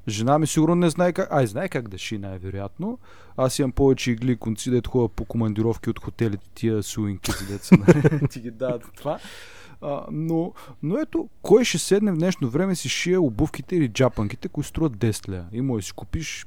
Жена 0.08 0.38
ми 0.38 0.46
сигурно 0.46 0.74
не 0.74 0.90
знае 0.90 1.12
как... 1.12 1.32
Ай, 1.32 1.46
знае 1.46 1.68
как 1.68 1.88
да 1.88 1.98
ши, 1.98 2.18
най-вероятно. 2.18 2.98
Аз 3.36 3.58
имам 3.58 3.72
повече 3.72 4.10
игли 4.10 4.36
конци, 4.36 4.70
дето 4.70 4.90
ходя 4.90 5.08
по 5.08 5.24
командировки 5.24 5.90
от 5.90 6.00
хотелите, 6.00 6.48
тия 6.54 6.82
суинки, 6.82 7.32
за 7.32 7.46
деца, 7.46 7.76
нали? 7.76 8.28
ти 8.30 8.40
ги 8.40 8.50
дават 8.50 8.82
това. 8.96 9.18
А, 9.82 10.02
но, 10.12 10.52
но 10.82 10.98
ето, 10.98 11.28
кой 11.42 11.64
ще 11.64 11.78
седне 11.78 12.12
в 12.12 12.16
днешно 12.16 12.50
време 12.50 12.74
си 12.74 12.88
шие 12.88 13.18
обувките 13.18 13.76
или 13.76 13.88
джапанките, 13.88 14.48
които 14.48 14.68
струват 14.68 14.92
10 14.92 15.28
лева. 15.28 15.46
И 15.52 15.60
може 15.60 15.82
да 15.82 15.86
си 15.86 15.92
купиш 15.92 16.46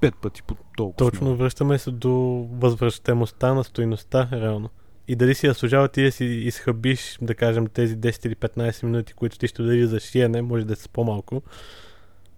пет 0.00 0.16
пъти 0.16 0.42
по 0.42 0.54
толкова. 0.76 1.10
точно 1.10 1.36
връщаме 1.36 1.78
се 1.78 1.90
до 1.90 2.10
възвръщаемостта 2.52 3.54
на 3.54 3.64
стоиността, 3.64 4.28
реално. 4.32 4.70
И 5.08 5.16
дали 5.16 5.34
си 5.34 5.46
заслужава 5.46 5.88
ти 5.88 6.02
да 6.02 6.12
си 6.12 6.24
изхъбиш, 6.24 7.18
да 7.22 7.34
кажем, 7.34 7.66
тези 7.66 7.96
10 7.96 8.26
или 8.26 8.34
15 8.34 8.84
минути, 8.84 9.12
които 9.12 9.38
ти 9.38 9.48
ще 9.48 9.62
дадеш 9.62 9.84
за 9.86 10.00
шиене, 10.00 10.42
може 10.42 10.64
да 10.64 10.76
са 10.76 10.88
по-малко. 10.88 11.42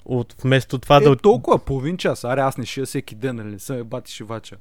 От, 0.04 0.34
вместо 0.42 0.78
това 0.78 0.96
Е, 0.96 1.00
да... 1.00 1.16
толкова, 1.16 1.58
половин 1.58 1.96
час. 1.96 2.24
Аре, 2.24 2.40
аз 2.40 2.58
не 2.58 2.66
шия 2.66 2.86
всеки 2.86 3.14
ден, 3.14 3.36
нали? 3.36 3.48
Не 3.48 3.58
съм 3.58 3.76
е 3.76 3.84
бати 3.84 4.12
шивача. 4.12 4.56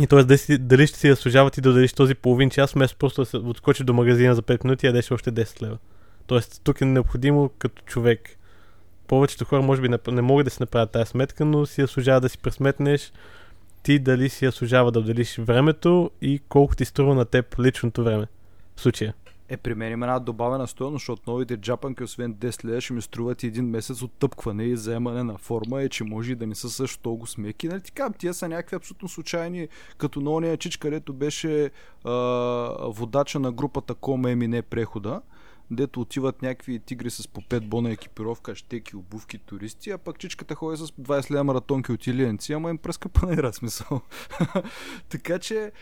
И 0.00 0.06
т.е. 0.06 0.24
дали, 0.24 0.58
дали 0.58 0.86
ще 0.86 0.98
си 0.98 1.08
заслужава 1.08 1.50
ти 1.50 1.60
да 1.60 1.72
дадеш 1.72 1.92
този 1.92 2.14
половин 2.14 2.50
час, 2.50 2.72
вместо 2.72 2.96
просто 2.96 3.22
да 3.22 3.26
се 3.26 3.36
отскочиш 3.36 3.84
до 3.84 3.92
магазина 3.92 4.34
за 4.34 4.42
5 4.42 4.64
минути 4.64 4.86
и 4.86 4.88
ядеш 4.88 5.10
още 5.10 5.32
10 5.32 5.62
лева. 5.62 5.78
Тоест, 6.26 6.60
тук 6.64 6.80
е 6.80 6.84
необходимо 6.84 7.50
като 7.58 7.82
човек. 7.82 8.36
Повечето 9.06 9.44
хора 9.44 9.62
може 9.62 9.82
би 9.82 9.88
не, 9.88 9.98
не 10.08 10.22
могат 10.22 10.44
да 10.44 10.50
си 10.50 10.56
направят 10.60 10.90
тази 10.90 11.10
сметка, 11.10 11.44
но 11.44 11.66
си 11.66 11.80
заслужава 11.80 12.20
да 12.20 12.28
си 12.28 12.38
пресметнеш 12.38 13.12
ти 13.82 13.98
дали 13.98 14.28
си 14.28 14.46
заслужава 14.46 14.92
да 14.92 14.98
отделиш 14.98 15.38
времето 15.38 16.10
и 16.22 16.40
колко 16.48 16.76
ти 16.76 16.84
струва 16.84 17.14
на 17.14 17.24
теб 17.24 17.58
личното 17.58 18.04
време. 18.04 18.26
В 18.76 18.80
случая. 18.80 19.14
Е, 19.50 19.56
при 19.56 19.74
мен 19.74 19.92
има 19.92 20.06
една 20.06 20.18
добавена 20.18 20.66
стоеност, 20.66 21.02
защото 21.02 21.30
новите 21.30 21.56
джапанки, 21.56 22.02
освен 22.02 22.34
10 22.34 22.64
лева, 22.64 22.80
ще 22.80 22.92
ми 22.92 23.02
струват 23.02 23.44
един 23.44 23.64
месец 23.64 24.02
от 24.02 24.12
тъпкване 24.12 24.64
и 24.64 24.76
заемане 24.76 25.22
на 25.22 25.38
форма, 25.38 25.82
е, 25.82 25.88
че 25.88 26.04
може 26.04 26.32
и 26.32 26.34
да 26.34 26.46
не 26.46 26.54
са 26.54 26.70
също 26.70 26.98
толкова 26.98 27.28
смеки. 27.28 27.68
Нали 27.68 27.80
казвам, 27.94 28.12
тия 28.12 28.34
са 28.34 28.48
някакви 28.48 28.76
абсолютно 28.76 29.08
случайни, 29.08 29.68
като 29.98 30.20
на 30.20 30.30
ония 30.30 30.56
чич, 30.56 30.76
където 30.76 31.12
беше 31.12 31.70
а, 32.04 32.10
водача 32.88 33.38
на 33.38 33.52
групата 33.52 33.94
Кома 33.94 34.30
Емине 34.30 34.62
прехода 34.62 35.20
дето 35.70 36.00
отиват 36.00 36.42
някакви 36.42 36.78
тигри 36.78 37.10
с 37.10 37.28
по 37.28 37.40
5 37.40 37.60
бона 37.60 37.90
екипировка, 37.90 38.54
щеки, 38.54 38.96
обувки, 38.96 39.38
туристи, 39.38 39.90
а 39.90 39.98
пък 39.98 40.18
чичката 40.18 40.54
ходи 40.54 40.76
с 40.76 40.86
20 40.86 41.30
лева 41.30 41.44
маратонки 41.44 41.92
от 41.92 42.06
Илиенци, 42.06 42.52
ама 42.52 42.70
им 42.70 42.78
пръска 42.78 43.08
панера 43.08 43.52
смисъл. 43.52 44.00
така 45.08 45.38
че, 45.38 45.72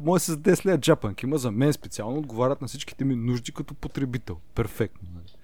може 0.00 0.24
с 0.24 0.36
10 0.36 0.66
лева 0.66 0.78
джапанки, 0.78 1.26
има 1.26 1.38
за 1.38 1.50
мен 1.50 1.72
специално 1.72 2.18
отговарят 2.18 2.60
на 2.60 2.68
всичките 2.68 3.04
ми 3.04 3.16
нужди 3.16 3.52
като 3.52 3.74
потребител. 3.74 4.36
Перфектно. 4.54 5.08
Нали? 5.14 5.36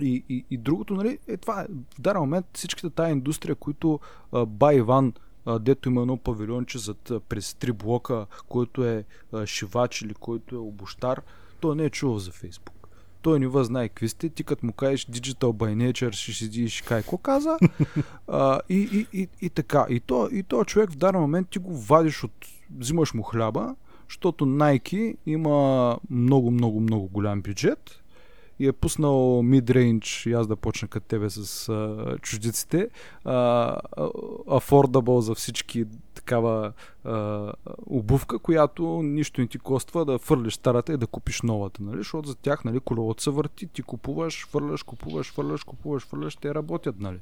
И, 0.00 0.24
и, 0.28 0.44
и 0.50 0.58
другото, 0.58 0.94
нали, 0.94 1.18
е 1.28 1.36
това. 1.36 1.66
В 1.96 2.00
даден 2.00 2.20
момент 2.20 2.46
всичката 2.52 2.90
тая 2.90 3.10
индустрия, 3.10 3.54
които 3.54 4.00
а, 4.32 4.46
Ба 4.46 4.74
Иван 4.74 5.12
а, 5.46 5.58
дето 5.58 5.88
има 5.88 6.00
едно 6.00 6.16
павилионче 6.16 6.78
зад, 6.78 7.12
през 7.28 7.54
три 7.54 7.72
блока, 7.72 8.26
който 8.48 8.84
е 8.84 9.04
шивач 9.46 10.02
или 10.02 10.14
който 10.14 10.54
е 10.54 10.58
обощар, 10.58 11.22
той 11.62 11.76
не 11.76 11.84
е 11.84 11.90
чувал 11.90 12.18
за 12.18 12.30
Фейсбук. 12.30 12.88
Той 13.22 13.40
не 13.40 13.46
възнае 13.46 13.88
какви 13.88 14.08
сте, 14.08 14.28
ти 14.28 14.44
като 14.44 14.66
му 14.66 14.72
кажеш 14.72 15.06
Digital 15.06 15.52
by 15.52 15.74
Nature, 15.74 16.12
ще 16.12 16.32
седи 16.32 16.64
и 16.64 16.68
ще 16.68 16.86
кай 16.86 17.02
какво 17.02 17.16
каза. 17.16 17.58
а, 18.28 18.60
и, 18.68 19.06
и, 19.12 19.20
и, 19.20 19.28
и, 19.40 19.50
така. 19.50 19.86
И 19.88 20.00
то, 20.00 20.28
и 20.32 20.42
то 20.42 20.64
човек 20.64 20.90
в 20.90 20.96
даден 20.96 21.20
момент 21.20 21.48
ти 21.48 21.58
го 21.58 21.78
вадиш 21.78 22.24
от... 22.24 22.32
взимаш 22.78 23.14
му 23.14 23.22
хляба, 23.22 23.76
защото 24.08 24.46
Nike 24.46 25.16
има 25.26 25.98
много, 26.10 26.50
много, 26.50 26.80
много 26.80 27.08
голям 27.08 27.42
бюджет 27.42 28.01
и 28.62 28.66
е 28.66 28.72
пуснал 28.72 29.42
mid-range, 29.42 30.30
и 30.30 30.32
аз 30.32 30.46
да 30.46 30.56
почна 30.56 30.88
като 30.88 31.06
тебе 31.06 31.30
с 31.30 31.68
а, 31.68 32.16
чуждиците, 32.18 32.88
а, 33.24 33.76
affordable 34.46 35.18
за 35.18 35.34
всички 35.34 35.84
такава 36.14 36.72
а, 37.04 37.52
обувка, 37.86 38.38
която 38.38 39.02
нищо 39.02 39.40
не 39.40 39.46
ти 39.46 39.58
коства 39.58 40.04
да 40.04 40.18
фърлиш 40.18 40.54
старата 40.54 40.92
и 40.92 40.96
да 40.96 41.06
купиш 41.06 41.42
новата, 41.42 41.82
нали? 41.82 41.96
защото 41.96 42.28
за 42.28 42.34
тях 42.34 42.64
нали, 42.64 42.80
колелото 42.80 43.22
се 43.22 43.30
върти, 43.30 43.66
ти 43.66 43.82
купуваш, 43.82 44.46
фърляш, 44.46 44.82
купуваш, 44.82 45.32
фърляш, 45.32 45.64
купуваш, 45.64 46.06
фърляш, 46.06 46.36
те 46.36 46.54
работят. 46.54 47.00
Нали? 47.00 47.18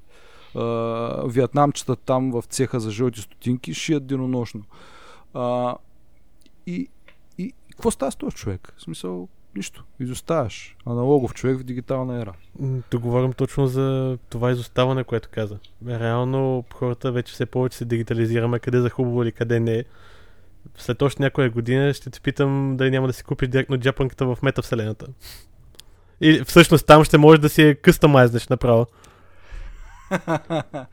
А, 0.54 0.62
вьетнамчета 1.26 1.96
там 1.96 2.30
в 2.30 2.44
цеха 2.48 2.80
за 2.80 2.90
жълти 2.90 3.20
стотинки 3.20 3.74
шият 3.74 4.06
денонощно. 4.06 4.62
А, 5.34 5.76
и, 6.66 6.88
и 7.38 7.52
какво 7.70 7.90
става 7.90 8.12
с 8.12 8.16
този 8.16 8.36
човек? 8.36 8.74
В 8.76 8.82
смисъл, 8.82 9.28
нищо. 9.56 9.84
Изоставаш. 10.00 10.76
Аналогов 10.86 11.34
човек 11.34 11.58
в 11.58 11.64
дигитална 11.64 12.20
ера. 12.20 12.32
Да 12.90 12.98
говорим 12.98 13.32
точно 13.32 13.66
за 13.66 14.18
това 14.28 14.50
изоставане, 14.50 15.04
което 15.04 15.28
каза. 15.32 15.58
Реално 15.86 16.64
хората 16.74 17.12
вече 17.12 17.32
все 17.32 17.46
повече 17.46 17.76
се 17.76 17.84
дигитализираме 17.84 18.58
къде 18.58 18.80
за 18.80 18.90
хубаво 18.90 19.22
или 19.22 19.32
къде 19.32 19.60
не. 19.60 19.84
След 20.76 21.02
още 21.02 21.22
някоя 21.22 21.50
година 21.50 21.94
ще 21.94 22.10
те 22.10 22.20
питам 22.20 22.76
дали 22.76 22.90
няма 22.90 23.06
да 23.06 23.12
си 23.12 23.24
купиш 23.24 23.48
директно 23.48 23.78
джапанката 23.78 24.26
в 24.26 24.38
метавселената. 24.42 25.06
И 26.20 26.42
всъщност 26.46 26.86
там 26.86 27.04
ще 27.04 27.18
можеш 27.18 27.40
да 27.40 27.48
си 27.48 27.62
я 27.62 27.80
къстамайзнеш 27.80 28.48
направо. 28.48 28.86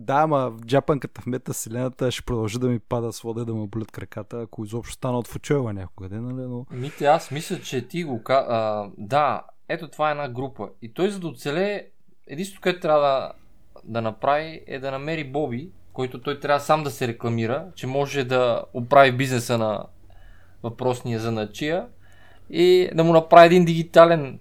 Да, 0.00 0.14
ама 0.14 0.52
джапанката 0.66 1.20
в 1.20 1.26
метавселената 1.26 2.10
ще 2.10 2.22
продължи 2.22 2.58
да 2.58 2.68
ми 2.68 2.78
пада 2.78 3.12
с 3.12 3.20
вода 3.20 3.44
да 3.44 3.54
му 3.54 3.66
болят 3.66 3.90
краката, 3.90 4.40
ако 4.40 4.64
изобщо 4.64 4.94
стана 4.94 5.18
от 5.18 5.26
фучойва 5.26 5.72
някога, 5.72 6.08
нали? 6.10 6.48
Но... 6.48 6.66
Мите, 6.70 7.04
аз 7.04 7.30
мисля, 7.30 7.60
че 7.60 7.88
ти 7.88 8.04
го 8.04 8.22
а, 8.28 8.86
Да, 8.98 9.42
ето 9.68 9.88
това 9.88 10.08
е 10.08 10.10
една 10.10 10.28
група. 10.28 10.68
И 10.82 10.92
той 10.92 11.10
за 11.10 11.20
да 11.20 11.26
оцелее, 11.26 11.86
единството, 12.26 12.62
което 12.62 12.80
трябва 12.80 13.00
да, 13.00 13.32
да 13.84 14.02
направи 14.02 14.60
е 14.66 14.78
да 14.78 14.90
намери 14.90 15.24
Боби, 15.24 15.70
който 15.92 16.20
той 16.20 16.40
трябва 16.40 16.60
сам 16.60 16.82
да 16.82 16.90
се 16.90 17.08
рекламира, 17.08 17.66
че 17.74 17.86
може 17.86 18.24
да 18.24 18.64
оправи 18.74 19.12
бизнеса 19.12 19.58
на 19.58 19.84
въпросния 20.62 21.20
заначия 21.20 21.86
и 22.50 22.90
да 22.94 23.04
му 23.04 23.12
направи 23.12 23.46
един 23.46 23.64
дигитален 23.64 24.38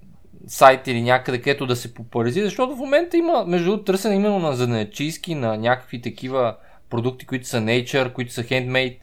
сайт 0.50 0.88
или 0.88 1.02
някъде, 1.02 1.38
където 1.38 1.66
да 1.66 1.76
се 1.76 1.94
популяризира, 1.94 2.46
защото 2.46 2.76
в 2.76 2.80
момента 2.80 3.18
има, 3.18 3.46
между 3.48 3.66
другото, 3.66 3.84
търсене 3.84 4.16
именно 4.16 4.40
на 4.40 4.56
занечийски, 4.56 5.36
на 5.36 5.58
някакви 5.58 6.02
такива 6.02 6.56
продукти, 6.90 7.26
които 7.26 7.48
са 7.48 7.58
nature, 7.58 8.14
които 8.14 8.34
са 8.34 8.44
handmade, 8.44 8.98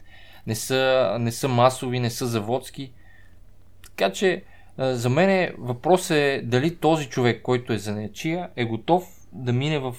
не 0.47 0.55
са, 0.55 1.17
не 1.21 1.33
са 1.33 1.49
масови, 1.49 2.01
не 2.01 2.11
са 2.11 2.27
заводски. 2.27 2.93
Така 3.85 4.13
че, 4.13 4.43
за 4.79 5.09
мен 5.09 5.55
въпрос 5.59 6.11
е 6.11 6.43
дали 6.45 6.77
този 6.77 7.09
човек, 7.09 7.43
който 7.43 7.73
е 7.73 7.79
занечия, 7.79 8.49
е 8.57 8.65
готов 8.65 9.09
да 9.33 9.53
мине 9.53 9.79
в 9.79 9.95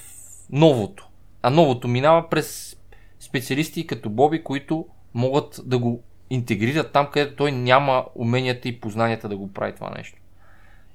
новото. 0.49 1.07
А 1.41 1.49
новото 1.49 1.87
минава 1.87 2.29
през 2.29 2.77
специалисти 3.19 3.87
като 3.87 4.09
Боби, 4.09 4.43
които 4.43 4.85
могат 5.13 5.59
да 5.65 5.77
го 5.77 6.03
интегрират 6.29 6.91
там, 6.91 7.07
където 7.11 7.35
той 7.35 7.51
няма 7.51 8.05
уменията 8.15 8.69
и 8.69 8.79
познанията 8.79 9.29
да 9.29 9.37
го 9.37 9.53
прави 9.53 9.75
това 9.75 9.89
нещо 9.97 10.19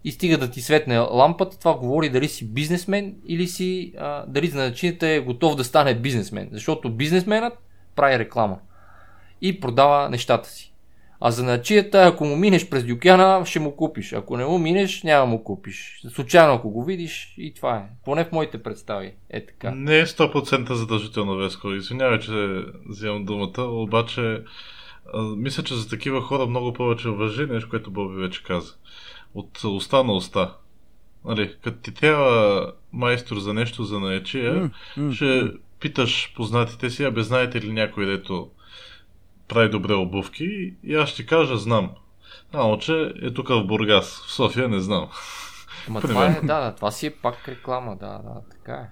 и 0.05 0.13
стига 0.13 0.39
да 0.39 0.51
ти 0.51 0.61
светне 0.61 0.99
лампата, 0.99 1.59
това 1.59 1.75
говори 1.75 2.09
дали 2.09 2.29
си 2.29 2.53
бизнесмен 2.53 3.15
или 3.27 3.47
си, 3.47 3.93
а, 3.99 4.25
дали 4.27 4.47
значението 4.47 5.07
е 5.07 5.21
готов 5.21 5.57
да 5.57 5.65
стане 5.65 5.95
бизнесмен. 5.95 6.49
Защото 6.53 6.91
бизнесменът 6.91 7.59
прави 7.97 8.19
реклама 8.19 8.59
и 9.41 9.61
продава 9.61 10.11
нещата 10.11 10.49
си. 10.49 10.73
А 11.25 11.31
за 11.31 11.45
начията, 11.45 12.03
ако 12.03 12.25
му 12.25 12.37
минеш 12.37 12.69
през 12.69 12.85
дюкяна, 12.85 13.47
ще 13.47 13.61
му 13.61 13.77
купиш. 13.77 14.13
Ако 14.13 14.37
не 14.37 14.45
му 14.45 14.59
минеш, 14.59 15.03
няма 15.03 15.27
му 15.27 15.45
купиш. 15.45 16.01
Случайно, 16.09 16.55
ако 16.55 16.71
го 16.71 16.85
видиш, 16.85 17.35
и 17.39 17.55
това 17.55 17.77
е. 17.77 17.83
Поне 18.05 18.25
в 18.25 18.33
моите 18.33 18.63
представи. 18.63 19.13
Е 19.31 19.47
така. 19.47 19.71
Не 19.71 19.99
е 19.99 20.07
100% 20.07 20.73
задължително, 20.73 21.37
Веско. 21.37 21.71
Извинявай, 21.71 22.19
че 22.19 22.63
вземам 22.89 23.25
думата, 23.25 23.63
обаче 23.63 24.43
мисля, 25.37 25.63
че 25.63 25.75
за 25.75 25.89
такива 25.89 26.21
хора 26.21 26.47
много 26.47 26.73
повече 26.73 27.09
уважи 27.09 27.47
нещо, 27.47 27.71
което 27.71 27.91
Боби 27.91 28.21
вече 28.21 28.43
каза 28.43 28.75
от 29.35 29.65
уста 29.65 30.05
на 30.05 30.13
уста. 30.13 30.55
Нали, 31.25 31.57
като 31.63 31.79
ти 31.79 31.95
трябва 31.95 32.73
майстор 32.93 33.39
за 33.39 33.55
нещо 33.55 33.85
за 33.85 34.01
наечия, 34.01 34.55
mm, 34.55 34.71
mm, 34.99 35.13
ще 35.13 35.25
mm. 35.25 35.59
питаш 35.81 36.33
познатите 36.37 36.91
си, 36.91 37.05
абе 37.05 37.23
знаете 37.23 37.61
ли 37.61 37.73
някой, 37.73 38.07
дето 38.07 38.51
прави 39.49 39.71
добре 39.71 39.95
обувки 39.95 40.75
и 40.85 40.95
аз 40.95 41.09
ще 41.09 41.27
кажа 41.27 41.57
знам. 41.57 41.91
Само, 42.53 42.79
че 42.79 43.13
е 43.23 43.31
тук 43.31 43.49
в 43.49 43.65
Бургас. 43.65 44.25
В 44.27 44.33
София 44.33 44.69
не 44.69 44.81
знам. 44.81 45.09
Ма 45.89 46.01
това 46.01 46.27
е, 46.27 46.41
да, 46.41 46.61
да, 46.61 46.75
това 46.75 46.91
си 46.91 47.07
е 47.07 47.11
пак 47.11 47.49
реклама, 47.49 47.97
да, 47.97 48.07
да, 48.07 48.41
така 48.51 48.73
е. 48.73 48.89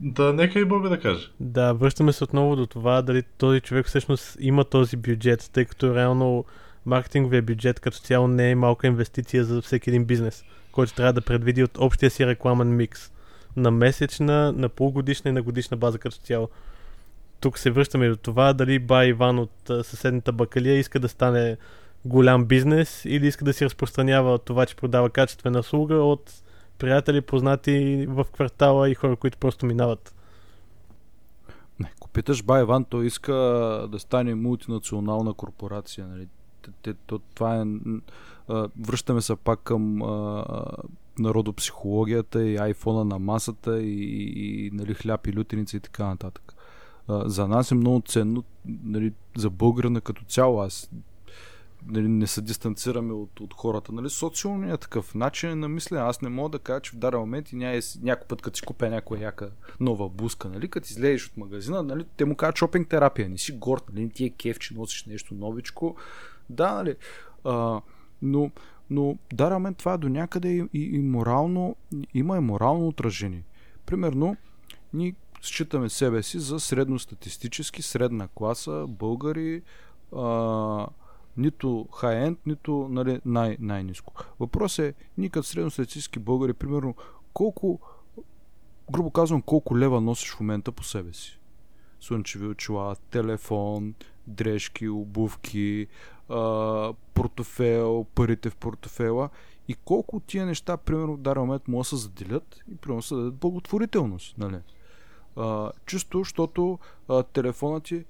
Да, 0.00 0.32
нека 0.32 0.60
и 0.60 0.64
Боби 0.64 0.88
да 0.88 1.00
каже. 1.00 1.28
Да, 1.40 1.72
връщаме 1.72 2.12
се 2.12 2.24
отново 2.24 2.56
до 2.56 2.66
това, 2.66 3.02
дали 3.02 3.22
този 3.38 3.60
човек 3.60 3.86
всъщност 3.86 4.36
има 4.40 4.64
този 4.64 4.96
бюджет, 4.96 5.50
тъй 5.52 5.64
като 5.64 5.94
реално 5.94 6.44
маркетинговия 6.86 7.42
бюджет 7.42 7.80
като 7.80 7.98
цяло 7.98 8.28
не 8.28 8.50
е 8.50 8.54
малка 8.54 8.86
инвестиция 8.86 9.44
за 9.44 9.62
всеки 9.62 9.90
един 9.90 10.04
бизнес, 10.04 10.44
който 10.72 10.94
трябва 10.94 11.12
да 11.12 11.20
предвиди 11.20 11.62
от 11.62 11.78
общия 11.78 12.10
си 12.10 12.26
рекламен 12.26 12.76
микс 12.76 13.10
на 13.56 13.70
месечна, 13.70 14.52
на 14.52 14.68
полугодишна 14.68 15.28
и 15.28 15.32
на 15.32 15.42
годишна 15.42 15.76
база 15.76 15.98
като 15.98 16.16
цяло. 16.16 16.48
Тук 17.40 17.58
се 17.58 17.70
връщаме 17.70 18.08
до 18.08 18.16
това 18.16 18.52
дали 18.52 18.78
Ба 18.78 19.06
Иван 19.06 19.38
от 19.38 19.52
съседната 19.66 20.32
бакалия 20.32 20.78
иска 20.78 21.00
да 21.00 21.08
стане 21.08 21.56
голям 22.04 22.44
бизнес 22.44 23.04
или 23.04 23.26
иска 23.26 23.44
да 23.44 23.52
си 23.52 23.64
разпространява 23.64 24.38
това, 24.38 24.66
че 24.66 24.76
продава 24.76 25.10
качествена 25.10 25.58
услуга 25.58 25.94
от 25.94 26.32
приятели, 26.78 27.20
познати 27.20 28.06
в 28.08 28.24
квартала 28.32 28.90
и 28.90 28.94
хора, 28.94 29.16
които 29.16 29.38
просто 29.38 29.66
минават. 29.66 30.14
Не, 31.80 31.92
ако 31.96 32.08
питаш 32.08 32.42
Ба 32.42 32.60
Иван, 32.60 32.84
той 32.84 33.06
иска 33.06 33.32
да 33.90 33.98
стане 33.98 34.34
мултинационална 34.34 35.34
корпорация. 35.34 36.06
Нали? 36.06 36.28
Това 37.34 37.56
е... 37.56 37.64
Връщаме 38.80 39.20
се 39.20 39.36
пак 39.36 39.60
към 39.60 39.98
народопсихологията 41.18 42.46
и 42.46 42.56
айфона 42.56 43.04
на 43.04 43.18
масата 43.18 43.82
и, 43.82 44.32
и, 44.36 44.70
нали, 44.72 44.94
хляб 44.94 45.26
и 45.26 45.36
лютеница 45.36 45.76
и 45.76 45.80
така 45.80 46.06
нататък. 46.06 46.54
За 47.08 47.48
нас 47.48 47.70
е 47.70 47.74
много 47.74 48.02
ценно, 48.06 48.44
нали, 48.66 49.12
за 49.36 49.50
българина 49.50 50.00
като 50.00 50.24
цяло, 50.24 50.60
аз 50.60 50.90
нали, 51.86 52.08
не 52.08 52.26
се 52.26 52.40
дистанцираме 52.42 53.12
от, 53.12 53.40
от 53.40 53.54
хората. 53.54 53.92
Нали, 53.92 54.10
социалният 54.10 54.80
е 54.80 54.82
такъв 54.82 55.14
начин 55.14 55.58
на 55.58 55.68
мислене. 55.68 56.02
Аз 56.02 56.22
не 56.22 56.28
мога 56.28 56.48
да 56.48 56.58
кажа, 56.58 56.80
че 56.80 56.90
в 56.90 56.96
даден 56.96 57.20
момент 57.20 57.52
и 57.52 57.56
ня, 57.56 57.80
някой 58.02 58.26
път, 58.26 58.42
като 58.42 58.56
си 58.56 58.66
купя 58.66 58.90
някоя 58.90 59.20
яка 59.20 59.50
нова 59.80 60.08
буска, 60.08 60.48
нали, 60.48 60.68
като 60.68 60.86
излезеш 60.90 61.26
от 61.26 61.36
магазина, 61.36 61.82
нали, 61.82 62.04
те 62.16 62.24
му 62.24 62.36
казват 62.36 62.56
шопинг 62.56 62.88
терапия. 62.88 63.28
Не 63.28 63.38
си 63.38 63.52
горд, 63.52 63.84
нали, 63.92 64.10
ти 64.10 64.24
е 64.24 64.30
кеф, 64.30 64.58
че 64.58 64.74
носиш 64.74 65.06
нещо 65.06 65.34
новичко. 65.34 65.96
Да, 66.50 66.74
нали? 66.74 66.96
А, 67.44 67.80
но, 68.22 68.50
но 68.90 69.18
да, 69.32 69.58
мен 69.58 69.74
това 69.74 69.96
до 69.96 70.08
някъде 70.08 70.48
и, 70.48 70.64
и, 70.74 70.82
и 70.82 70.98
морално, 70.98 71.76
има 72.14 72.36
и 72.36 72.40
морално 72.40 72.88
отражение. 72.88 73.44
Примерно, 73.86 74.36
ние 74.92 75.14
считаме 75.42 75.88
себе 75.88 76.22
си 76.22 76.38
за 76.38 76.60
средностатистически, 76.60 77.82
средна 77.82 78.28
класа, 78.28 78.86
българи, 78.88 79.62
а, 80.16 80.86
Нито 81.38 81.88
хай-енд, 81.94 82.38
нито 82.46 82.88
нали, 82.90 83.20
най- 83.24 83.56
най-низко. 83.60 84.12
Въпрос 84.40 84.78
е, 84.78 84.94
ние 85.18 85.28
като 85.28 85.48
средностатистически 85.48 86.18
българи, 86.18 86.52
примерно, 86.52 86.94
колко, 87.32 87.80
грубо 88.92 89.10
казвам, 89.10 89.42
колко 89.42 89.78
лева 89.78 90.00
носиш 90.00 90.30
в 90.30 90.40
момента 90.40 90.72
по 90.72 90.84
себе 90.84 91.12
си? 91.12 91.38
Слънчеви 92.00 92.46
очила, 92.46 92.96
телефон, 93.10 93.94
дрежки, 94.26 94.88
обувки, 94.88 95.86
портофел, 97.14 98.06
парите 98.14 98.50
в 98.50 98.56
портофела 98.56 99.30
и 99.68 99.74
колко 99.74 100.16
от 100.16 100.24
тия 100.24 100.46
неща, 100.46 100.76
примерно, 100.76 101.14
в 101.16 101.20
даден 101.20 101.42
момент 101.42 101.68
могат 101.68 101.84
да 101.84 101.88
се 101.88 101.96
заделят 101.96 102.60
и 102.72 102.76
примерно 102.76 103.02
се 103.02 103.14
дадат 103.14 103.34
благотворителност. 103.34 104.38
Нали? 104.38 104.58
А, 105.36 105.70
чисто, 105.86 106.18
защото 106.18 106.78
а, 107.08 107.22
телефонът 107.22 107.84
ти 107.84 108.04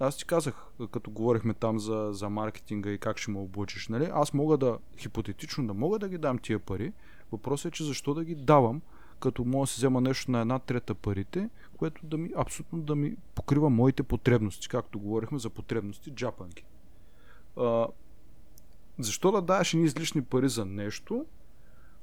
аз 0.00 0.16
ти 0.16 0.24
казах, 0.24 0.66
като 0.90 1.10
говорихме 1.10 1.54
там 1.54 1.78
за, 1.78 2.08
за 2.12 2.28
маркетинга 2.28 2.90
и 2.90 2.98
как 2.98 3.18
ще 3.18 3.30
му 3.30 3.42
облъчиш, 3.42 3.88
нали? 3.88 4.08
Аз 4.12 4.34
мога 4.34 4.58
да, 4.58 4.78
хипотетично 4.98 5.66
да 5.66 5.74
мога 5.74 5.98
да 5.98 6.08
ги 6.08 6.18
дам 6.18 6.38
тия 6.38 6.58
пари. 6.58 6.92
Въпросът 7.32 7.72
е, 7.72 7.76
че 7.76 7.84
защо 7.84 8.14
да 8.14 8.24
ги 8.24 8.34
давам, 8.34 8.82
като 9.20 9.44
мога 9.44 9.62
да 9.62 9.66
си 9.66 9.76
взема 9.78 10.00
нещо 10.00 10.30
на 10.30 10.40
една 10.40 10.58
трета 10.58 10.94
парите, 10.94 11.50
което 11.76 12.06
да 12.06 12.18
ми, 12.18 12.30
абсолютно 12.36 12.82
да 12.82 12.94
ми 12.94 13.16
покрива 13.34 13.70
моите 13.70 14.02
потребности, 14.02 14.68
както 14.68 15.00
говорихме 15.00 15.38
за 15.38 15.50
потребности, 15.50 16.10
джапанки. 16.10 16.64
А, 17.58 17.86
защо 18.98 19.32
да 19.32 19.42
даваш 19.42 19.74
едни 19.74 19.86
излишни 19.86 20.24
пари 20.24 20.48
за 20.48 20.64
нещо, 20.64 21.26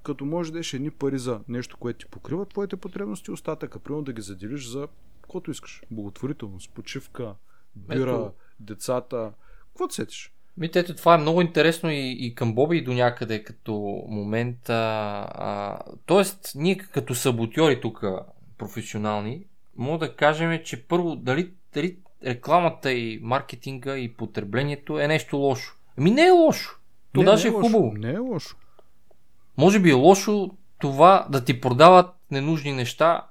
като 0.03 0.25
може 0.25 0.51
да 0.51 0.61
едни 0.73 0.91
пари 0.91 1.19
за 1.19 1.39
нещо, 1.47 1.77
което 1.77 1.99
ти 1.99 2.05
покрива 2.05 2.45
твоите 2.45 2.75
потребности, 2.75 3.31
остатъка, 3.31 3.79
примерно 3.79 4.03
да 4.03 4.13
ги 4.13 4.21
заделиш 4.21 4.67
за 4.67 4.87
каквото 5.21 5.51
искаш. 5.51 5.81
Благотворителност, 5.91 6.71
почивка, 6.71 7.35
бира, 7.75 8.11
Ето. 8.11 8.31
децата, 8.59 9.31
какво 9.67 9.89
сетиш? 9.89 10.31
Мите, 10.57 10.79
ето 10.79 10.95
това 10.95 11.15
е 11.15 11.17
много 11.17 11.41
интересно 11.41 11.91
и, 11.91 12.11
и 12.19 12.35
към 12.35 12.55
Боби 12.55 12.77
и 12.77 12.83
до 12.83 12.93
някъде 12.93 13.43
като 13.43 13.73
момент. 14.07 14.69
А, 14.69 14.73
а, 15.31 15.79
тоест, 16.05 16.51
ние 16.55 16.77
като 16.77 17.15
саботьори 17.15 17.81
тук 17.81 18.03
професионални, 18.57 19.45
мога 19.75 20.07
да 20.07 20.15
кажем, 20.15 20.61
че 20.63 20.83
първо 20.83 21.15
дали, 21.15 21.53
дали 21.73 21.97
рекламата 22.25 22.93
и 22.93 23.19
маркетинга 23.23 23.97
и 23.97 24.13
потреблението 24.13 24.99
е 24.99 25.07
нещо 25.07 25.37
лошо. 25.37 25.75
Ами 25.97 26.11
не 26.11 26.27
е 26.27 26.31
лошо. 26.31 26.79
То 27.13 27.19
не, 27.19 27.25
даже 27.25 27.49
не 27.49 27.55
е, 27.55 27.57
е 27.57 27.61
хубаво. 27.61 27.93
Не 27.95 28.11
е 28.11 28.17
лошо. 28.17 28.57
Може 29.57 29.79
би 29.79 29.89
е 29.89 29.93
лошо 29.93 30.49
това 30.79 31.27
да 31.29 31.45
ти 31.45 31.61
продават 31.61 32.15
ненужни 32.31 32.73
неща. 32.73 33.25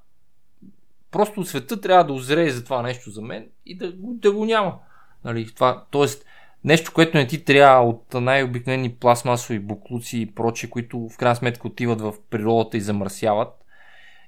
Просто 1.11 1.45
света 1.45 1.81
трябва 1.81 2.05
да 2.05 2.13
озрее 2.13 2.51
за 2.51 2.65
това 2.65 2.83
нещо 2.83 3.11
за 3.11 3.23
мен 3.23 3.47
и 3.67 3.77
да, 3.77 3.93
да 3.97 4.33
го 4.33 4.45
няма. 4.45 4.79
Нали, 5.25 5.55
това, 5.55 5.85
тоест, 5.91 6.25
нещо, 6.65 6.93
което 6.95 7.17
не 7.17 7.27
ти 7.27 7.45
трябва 7.45 7.89
от 7.89 8.15
най-обикновени 8.15 8.95
пластмасови 8.95 9.59
буклуци 9.59 10.19
и 10.19 10.35
проче, 10.35 10.71
които 10.71 11.09
в 11.09 11.17
крайна 11.17 11.37
сметка 11.37 11.69
отиват 11.69 12.01
в 12.01 12.15
природата 12.31 12.77
и 12.77 12.81
замърсяват, 12.81 13.64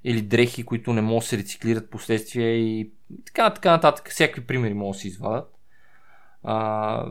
или 0.09 0.23
дрехи, 0.23 0.65
които 0.65 0.93
не 0.93 1.03
могат 1.03 1.23
да 1.23 1.27
се 1.27 1.39
рециклират 1.39 1.91
последствия 1.91 2.57
и 2.57 2.91
така, 3.25 3.55
така 3.55 3.71
нататък. 3.71 4.11
Всякакви 4.11 4.47
примери 4.47 4.75
могат 4.75 4.97
да 4.97 5.01
се 5.01 5.09
извадат. 5.09 5.55
А, 6.43 7.11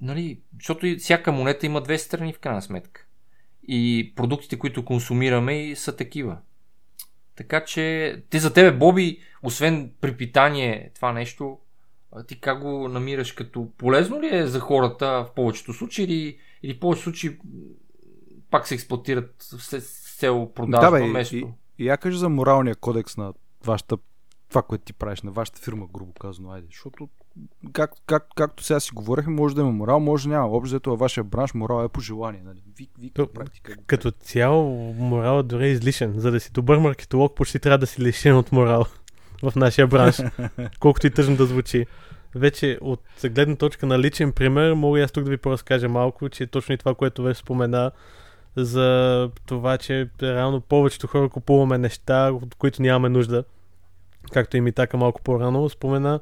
нали, 0.00 0.40
защото 0.54 0.86
всяка 0.98 1.32
монета 1.32 1.66
има 1.66 1.80
две 1.80 1.98
страни 1.98 2.32
в 2.32 2.38
крайна 2.38 2.62
сметка. 2.62 3.06
И 3.68 4.12
продуктите, 4.16 4.58
които 4.58 4.84
консумираме, 4.84 5.76
са 5.76 5.96
такива. 5.96 6.38
Така 7.36 7.64
че, 7.64 8.16
ти 8.30 8.38
за 8.38 8.52
тебе, 8.52 8.78
Боби, 8.78 9.18
освен 9.42 9.92
припитание, 10.00 10.90
това 10.94 11.12
нещо, 11.12 11.58
ти 12.26 12.40
как 12.40 12.60
го 12.60 12.88
намираш 12.88 13.32
като 13.32 13.68
полезно 13.76 14.22
ли 14.22 14.36
е 14.36 14.46
за 14.46 14.60
хората 14.60 15.06
в 15.06 15.34
повечето 15.34 15.72
случаи 15.72 16.04
или, 16.04 16.38
или 16.62 16.74
в 16.74 16.80
повечето 16.80 17.04
случаи 17.04 17.38
пак 18.50 18.66
се 18.68 18.74
експлуатират 18.74 19.34
с, 19.38 20.08
цел 20.18 20.52
продажба 20.54 20.98
да, 20.98 21.04
бе, 21.04 21.12
место? 21.12 21.36
И, 21.36 21.46
и 21.78 21.88
я 21.88 21.96
кажи 21.96 22.18
за 22.18 22.28
моралния 22.28 22.76
кодекс 22.76 23.16
на 23.16 23.32
вашата, 23.64 23.96
това, 24.48 24.62
което 24.62 24.84
ти 24.84 24.92
правиш, 24.92 25.22
на 25.22 25.30
вашата 25.30 25.60
фирма, 25.60 25.86
грубо 25.92 26.12
казано, 26.12 26.50
айде, 26.50 26.66
защото 26.70 27.08
как, 27.72 27.90
как, 28.06 28.26
както 28.36 28.64
сега 28.64 28.80
си 28.80 28.90
говорихме, 28.94 29.32
може 29.32 29.54
да 29.54 29.60
има 29.60 29.72
морал, 29.72 30.00
може 30.00 30.28
да 30.28 30.34
няма. 30.34 30.48
Общо 30.48 30.90
във 30.90 30.98
вашия 30.98 31.24
бранш 31.24 31.54
морал 31.54 31.84
е 31.84 31.88
по 31.88 32.00
желание. 32.00 32.42
Нали? 32.44 32.62
Ви, 32.78 32.88
ви, 32.98 33.10
То, 33.10 33.26
практика, 33.26 33.74
като 33.86 34.10
цяло 34.10 34.94
морал 34.94 35.40
е 35.40 35.42
дори 35.42 35.70
излишен. 35.70 36.12
За 36.16 36.30
да 36.30 36.40
си 36.40 36.52
добър 36.52 36.78
маркетолог, 36.78 37.34
почти 37.34 37.58
трябва 37.58 37.78
да 37.78 37.86
си 37.86 38.02
лишен 38.02 38.36
от 38.36 38.52
морал 38.52 38.84
в 39.42 39.56
нашия 39.56 39.86
бранш. 39.86 40.16
колкото 40.80 41.06
и 41.06 41.10
тъжно 41.10 41.36
да 41.36 41.46
звучи. 41.46 41.86
Вече 42.34 42.78
от 42.80 43.02
гледна 43.24 43.56
точка 43.56 43.86
на 43.86 43.98
личен 43.98 44.32
пример, 44.32 44.72
мога 44.72 44.98
и 44.98 45.02
аз 45.02 45.12
тук 45.12 45.24
да 45.24 45.30
ви 45.30 45.36
поразкажа 45.36 45.88
малко, 45.88 46.28
че 46.28 46.46
точно 46.46 46.74
и 46.74 46.78
това, 46.78 46.94
което 46.94 47.22
вече 47.22 47.40
спомена, 47.40 47.90
за 48.64 49.30
това, 49.46 49.78
че 49.78 50.08
реално 50.22 50.60
повечето 50.60 51.06
хора 51.06 51.28
купуваме 51.28 51.78
неща, 51.78 52.30
от 52.32 52.54
които 52.54 52.82
нямаме 52.82 53.08
нужда. 53.08 53.44
Както 54.32 54.56
и 54.56 54.60
ми 54.60 54.72
така 54.72 54.96
малко 54.96 55.22
по-рано 55.22 55.68
спомена, 55.68 56.20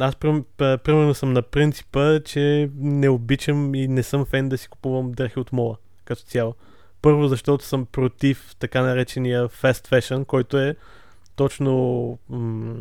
аз 0.00 0.16
примерно 0.56 1.14
съм 1.14 1.32
на 1.32 1.42
принципа, 1.42 2.20
че 2.20 2.70
не 2.76 3.08
обичам 3.08 3.74
и 3.74 3.88
не 3.88 4.02
съм 4.02 4.24
фен 4.24 4.48
да 4.48 4.58
си 4.58 4.68
купувам 4.68 5.12
дрехи 5.12 5.38
от 5.38 5.52
мола, 5.52 5.76
като 6.04 6.22
цяло. 6.22 6.54
Първо, 7.02 7.28
защото 7.28 7.64
съм 7.64 7.86
против 7.86 8.56
така 8.58 8.82
наречения 8.82 9.48
fast 9.48 9.88
fashion, 9.88 10.24
който 10.24 10.58
е 10.58 10.76
точно 11.36 12.18
м- 12.28 12.74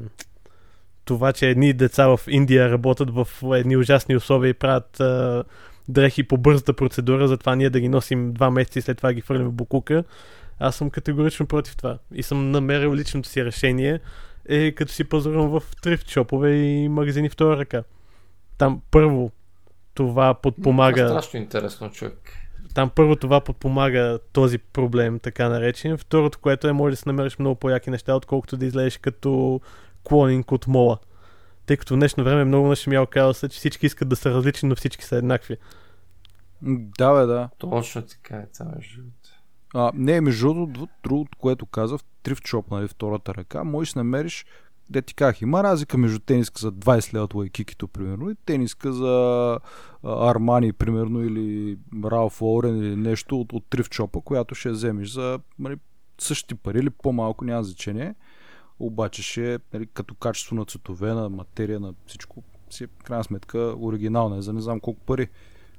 това, 1.05 1.34
че 1.34 1.49
едни 1.49 1.74
деца 1.74 2.07
в 2.07 2.20
Индия 2.28 2.72
работят 2.72 3.10
в 3.12 3.28
едни 3.43 3.78
ужасни 3.78 4.16
условия 4.16 4.49
и 4.49 4.53
правят 4.53 4.99
а, 4.99 5.43
дрехи 5.89 6.23
по 6.23 6.37
бързата 6.37 6.73
процедура, 6.73 7.27
затова 7.27 7.55
ние 7.55 7.69
да 7.69 7.79
ги 7.79 7.89
носим 7.89 8.33
два 8.33 8.51
месеца 8.51 8.79
и 8.79 8.81
след 8.81 8.97
това 8.97 9.13
ги 9.13 9.21
хвърлим 9.21 9.47
в 9.47 9.53
букука. 9.53 10.03
Аз 10.59 10.75
съм 10.75 10.89
категорично 10.89 11.45
против 11.45 11.77
това. 11.77 11.97
И 12.13 12.23
съм 12.23 12.51
намерил 12.51 12.95
личното 12.95 13.29
си 13.29 13.45
решение 13.45 13.99
е 14.45 14.71
като 14.71 14.91
си 14.91 15.03
пазарувам 15.03 15.49
в 15.49 15.63
трифт 15.81 16.09
шопове 16.09 16.55
и 16.55 16.89
магазини 16.89 17.29
втора 17.29 17.57
ръка. 17.57 17.83
Там 18.57 18.81
първо 18.91 19.31
това 19.93 20.33
подпомага... 20.33 21.07
Това 21.07 21.19
е 21.19 21.21
страшно 21.21 21.39
интересно, 21.39 21.91
човек. 21.91 22.33
Там 22.73 22.89
първо 22.89 23.15
това 23.15 23.41
подпомага 23.41 24.19
този 24.33 24.57
проблем, 24.57 25.19
така 25.19 25.49
наречен. 25.49 25.97
Второто, 25.97 26.39
което 26.39 26.67
е, 26.67 26.73
може 26.73 26.93
да 26.93 26.97
се 26.97 27.09
намериш 27.09 27.39
много 27.39 27.55
по-яки 27.55 27.89
неща, 27.89 28.15
отколкото 28.15 28.57
да 28.57 28.65
излезеш 28.65 28.97
като 28.97 29.61
клонинг 30.03 30.51
от 30.51 30.67
мола. 30.67 30.97
Тъй 31.70 31.78
като 31.78 31.93
в 31.93 31.97
днешно 31.97 32.24
време 32.24 32.45
много 32.45 32.67
нашемял 32.67 33.05
казва 33.05 33.34
се, 33.34 33.49
че 33.49 33.57
всички 33.57 33.86
искат 33.86 34.09
да 34.09 34.15
са 34.15 34.30
различни, 34.30 34.70
но 34.70 34.76
всички 34.76 35.05
са 35.05 35.15
еднакви. 35.15 35.57
Да, 36.97 37.13
бе, 37.13 37.26
да. 37.26 37.49
Точно 37.57 38.01
така 38.01 38.36
е 38.36 38.45
това, 38.57 38.72
между 38.76 39.01
а, 39.74 39.91
не, 39.93 40.22
между 40.22 40.47
другото, 40.47 40.88
другото, 41.03 41.38
което 41.38 41.65
каза, 41.65 41.97
в 41.97 42.03
трифт 42.24 42.47
шоп, 42.47 42.72
нали, 42.72 42.88
втората 42.88 43.36
ръка, 43.36 43.63
можеш 43.63 43.93
да 43.93 43.99
намериш, 43.99 44.45
де 44.89 45.01
ти 45.01 45.13
казах, 45.13 45.41
има 45.41 45.63
разлика 45.63 45.97
между 45.97 46.20
тениска 46.20 46.59
за 46.59 46.72
20 46.72 47.13
лева 47.13 47.24
от 47.24 47.34
лайкикито, 47.34 47.88
примерно, 47.88 48.30
и 48.30 48.36
тениска 48.45 48.93
за 48.93 49.59
Армани, 50.03 50.74
примерно, 50.74 51.24
или 51.24 51.78
Ралф 52.05 52.41
Лорен, 52.41 52.78
или 52.78 52.95
нещо 52.95 53.41
от, 53.41 53.53
от 53.53 53.63
трифт 53.70 53.93
шопа, 53.93 54.22
която 54.22 54.55
ще 54.55 54.70
вземеш 54.70 55.09
за 55.09 55.39
нали, 55.59 55.78
същите 56.17 56.55
пари 56.55 56.80
или 56.80 56.89
по-малко, 56.89 57.45
няма 57.45 57.63
значение. 57.63 58.15
Обаче 58.80 59.23
ще, 59.23 59.59
нали, 59.73 59.88
като 59.93 60.15
качество 60.15 60.55
на 60.55 60.65
цветове, 60.65 61.13
на 61.13 61.30
материя, 61.30 61.80
на 61.80 61.93
всичко, 62.07 62.43
си, 62.69 62.86
в 62.86 63.03
крайна 63.03 63.23
сметка, 63.23 63.75
оригинална 63.82 64.38
е 64.38 64.41
за 64.41 64.53
не 64.53 64.61
знам 64.61 64.80
колко 64.80 64.99
пари 64.99 65.30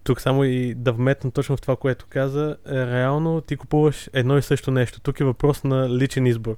тук 0.05 0.20
само 0.20 0.44
и 0.44 0.74
да 0.74 0.92
вметна 0.92 1.30
точно 1.30 1.57
в 1.57 1.61
това, 1.61 1.76
което 1.76 2.07
каза, 2.09 2.57
е, 2.66 2.86
реално 2.86 3.40
ти 3.40 3.57
купуваш 3.57 4.11
едно 4.12 4.38
и 4.38 4.42
също 4.42 4.70
нещо. 4.70 5.01
Тук 5.01 5.20
е 5.20 5.24
въпрос 5.24 5.64
на 5.64 5.90
личен 5.90 6.26
избор. 6.26 6.57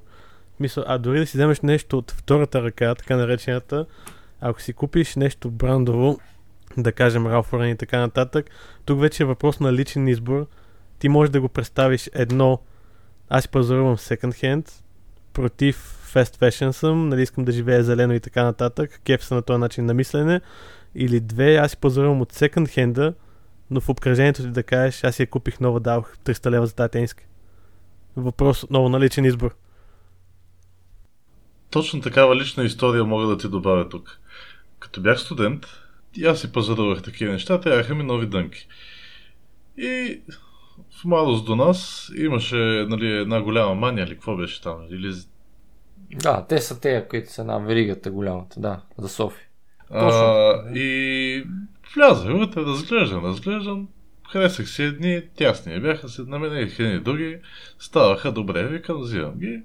Мисля, 0.59 0.83
а 0.87 0.97
дори 0.97 1.19
да 1.19 1.25
си 1.25 1.37
вземеш 1.37 1.61
нещо 1.61 1.97
от 1.97 2.11
втората 2.11 2.63
ръка, 2.63 2.95
така 2.95 3.17
наречената, 3.17 3.85
ако 4.41 4.61
си 4.61 4.73
купиш 4.73 5.15
нещо 5.15 5.51
брандово, 5.51 6.19
да 6.77 6.91
кажем 6.91 7.23
Ralph 7.23 7.51
Lauren 7.51 7.73
и 7.73 7.77
така 7.77 7.99
нататък, 7.99 8.49
тук 8.85 9.01
вече 9.01 9.23
е 9.23 9.25
въпрос 9.25 9.59
на 9.59 9.73
личен 9.73 10.07
избор. 10.07 10.47
Ти 10.99 11.09
можеш 11.09 11.31
да 11.31 11.41
го 11.41 11.49
представиш 11.49 12.09
едно, 12.13 12.59
аз 13.29 13.43
си 13.43 13.49
пазарувам 13.49 13.97
second 13.97 14.33
hand, 14.33 14.71
против 15.33 16.02
fast 16.13 16.39
fashion 16.39 16.71
съм, 16.71 17.09
нали 17.09 17.21
искам 17.21 17.45
да 17.45 17.51
живея 17.51 17.83
зелено 17.83 18.13
и 18.13 18.19
така 18.19 18.43
нататък, 18.43 19.01
кеф 19.05 19.23
са 19.23 19.35
на 19.35 19.41
този 19.41 19.59
начин 19.59 19.85
на 19.85 19.93
мислене, 19.93 20.41
или 20.95 21.19
две, 21.19 21.55
аз 21.55 21.71
си 21.71 21.77
пазарувам 21.77 22.21
от 22.21 22.33
second 22.33 22.67
hand 22.67 23.13
но 23.71 23.81
в 23.81 23.89
обкръжението 23.89 24.41
ти 24.41 24.47
да 24.47 24.63
кажеш, 24.63 25.03
аз 25.03 25.19
я 25.19 25.27
купих 25.27 25.59
нова, 25.59 25.79
дадох 25.79 26.17
300 26.17 26.49
лева 26.49 26.67
за 26.67 26.75
тази 26.75 26.91
тениска. 26.91 27.23
Въпрос 28.15 28.63
отново 28.63 28.89
на 28.89 28.99
личен 28.99 29.25
избор. 29.25 29.55
Точно 31.69 32.01
такава 32.01 32.35
лична 32.35 32.63
история 32.63 33.05
мога 33.05 33.27
да 33.27 33.37
ти 33.37 33.47
добавя 33.47 33.89
тук. 33.89 34.19
Като 34.79 35.01
бях 35.01 35.19
студент, 35.19 35.65
и 36.15 36.25
аз 36.25 36.41
си 36.41 36.51
пазарувах 36.51 37.01
такива 37.01 37.33
неща, 37.33 37.61
трябваха 37.61 37.95
ми 37.95 38.03
нови 38.03 38.27
дънки. 38.27 38.67
И 39.77 40.21
в 41.01 41.05
малост 41.05 41.45
до 41.45 41.55
нас 41.55 42.11
имаше 42.17 42.85
нали, 42.89 43.17
една 43.17 43.41
голяма 43.41 43.75
мания, 43.75 44.05
или 44.05 44.13
какво 44.13 44.35
беше 44.35 44.61
там? 44.61 44.77
Или... 44.89 45.13
Да, 46.15 46.45
те 46.49 46.61
са 46.61 46.79
те, 46.79 47.05
които 47.09 47.31
са 47.31 47.43
на 47.43 47.59
веригата 47.59 48.11
голямата, 48.11 48.59
да, 48.59 48.81
за 48.97 49.09
Софи. 49.09 49.47
А, 49.89 50.53
и 50.75 51.43
влязах 51.95 52.31
вътре, 52.31 52.61
разглеждам, 52.61 53.25
разглеждам, 53.25 53.87
харесах 54.31 54.69
си 54.69 54.83
едни, 54.83 55.21
тясни 55.35 55.79
бяха, 55.79 56.09
се 56.09 56.21
наменяха 56.21 56.83
едни 56.83 56.99
други, 56.99 57.37
ставаха 57.79 58.31
добре, 58.31 58.67
викам, 58.67 59.01
взимам 59.01 59.39
ги, 59.39 59.61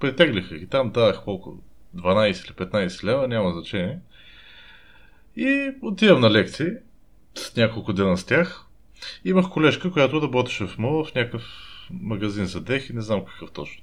притеглиха 0.00 0.58
ги, 0.58 0.66
там 0.66 0.90
давах 0.90 1.24
колко, 1.24 1.58
12 1.96 2.26
или 2.26 2.68
15 2.68 3.04
лева, 3.04 3.28
няма 3.28 3.52
значение. 3.52 3.98
И 5.36 5.70
отивам 5.82 6.20
на 6.20 6.30
лекции, 6.30 6.70
с 7.34 7.56
няколко 7.56 7.92
дена 7.92 8.16
с 8.16 8.24
тях. 8.24 8.66
Имах 9.24 9.48
колежка, 9.48 9.92
която 9.92 10.22
работеше 10.22 10.66
в 10.66 10.78
МОЛ, 10.78 11.04
в 11.04 11.14
някакъв 11.14 11.69
магазин 11.92 12.46
за 12.46 12.60
дрехи, 12.60 12.92
не 12.92 13.00
знам 13.00 13.24
какъв 13.24 13.50
точно. 13.50 13.82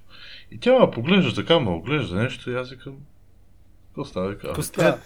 И 0.52 0.60
тя 0.60 0.80
ме 0.80 0.92
поглежда 0.92 1.34
така, 1.34 1.60
ме 1.60 1.70
оглежда 1.70 2.16
нещо 2.16 2.52
и 2.52 2.56
аз 2.56 2.70
викам, 2.70 2.94
какво 3.88 4.06
става? 4.06 4.30
Вика, 4.30 4.48
абе, 4.48 4.62
става? 4.62 4.98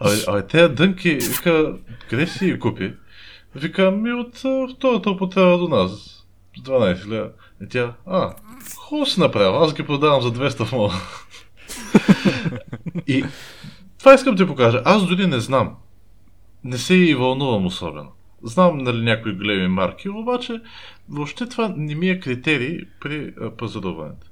абе, 0.00 0.14
абе, 0.28 0.46
тези 0.46 0.74
дънки, 0.74 1.10
вика, 1.10 1.74
къде 2.08 2.26
си 2.26 2.46
ги 2.46 2.58
купи? 2.58 2.94
Вика, 3.54 3.90
ми 3.90 4.12
от 4.12 4.36
втората 4.76 5.10
употреба 5.10 5.58
до 5.58 5.68
нас, 5.68 5.90
с 6.56 6.60
12 6.60 7.08
лева. 7.08 7.30
И 7.62 7.68
тя, 7.68 7.94
а, 8.06 8.34
хубаво 8.76 9.06
си 9.06 9.20
направил, 9.20 9.62
аз 9.62 9.74
ги 9.74 9.86
продавам 9.86 10.22
за 10.22 10.32
200 10.32 10.64
в 10.64 10.72
мола. 10.72 10.94
и 13.06 13.24
това 13.98 14.14
искам 14.14 14.34
да 14.34 14.44
ти 14.44 14.48
покажа. 14.48 14.82
Аз 14.84 15.06
дори 15.06 15.26
не 15.26 15.40
знам. 15.40 15.76
Не 16.64 16.78
се 16.78 16.94
и 16.94 17.14
вълнувам 17.14 17.66
особено. 17.66 18.12
Знам 18.42 18.78
нали, 18.78 19.02
някои 19.02 19.32
големи 19.32 19.68
марки, 19.68 20.08
обаче 20.08 20.60
въобще 21.08 21.48
това 21.48 21.74
не 21.76 21.94
ми 21.94 22.08
е 22.08 22.20
критерий 22.20 22.78
при 23.00 23.34
пазаруването 23.58 24.26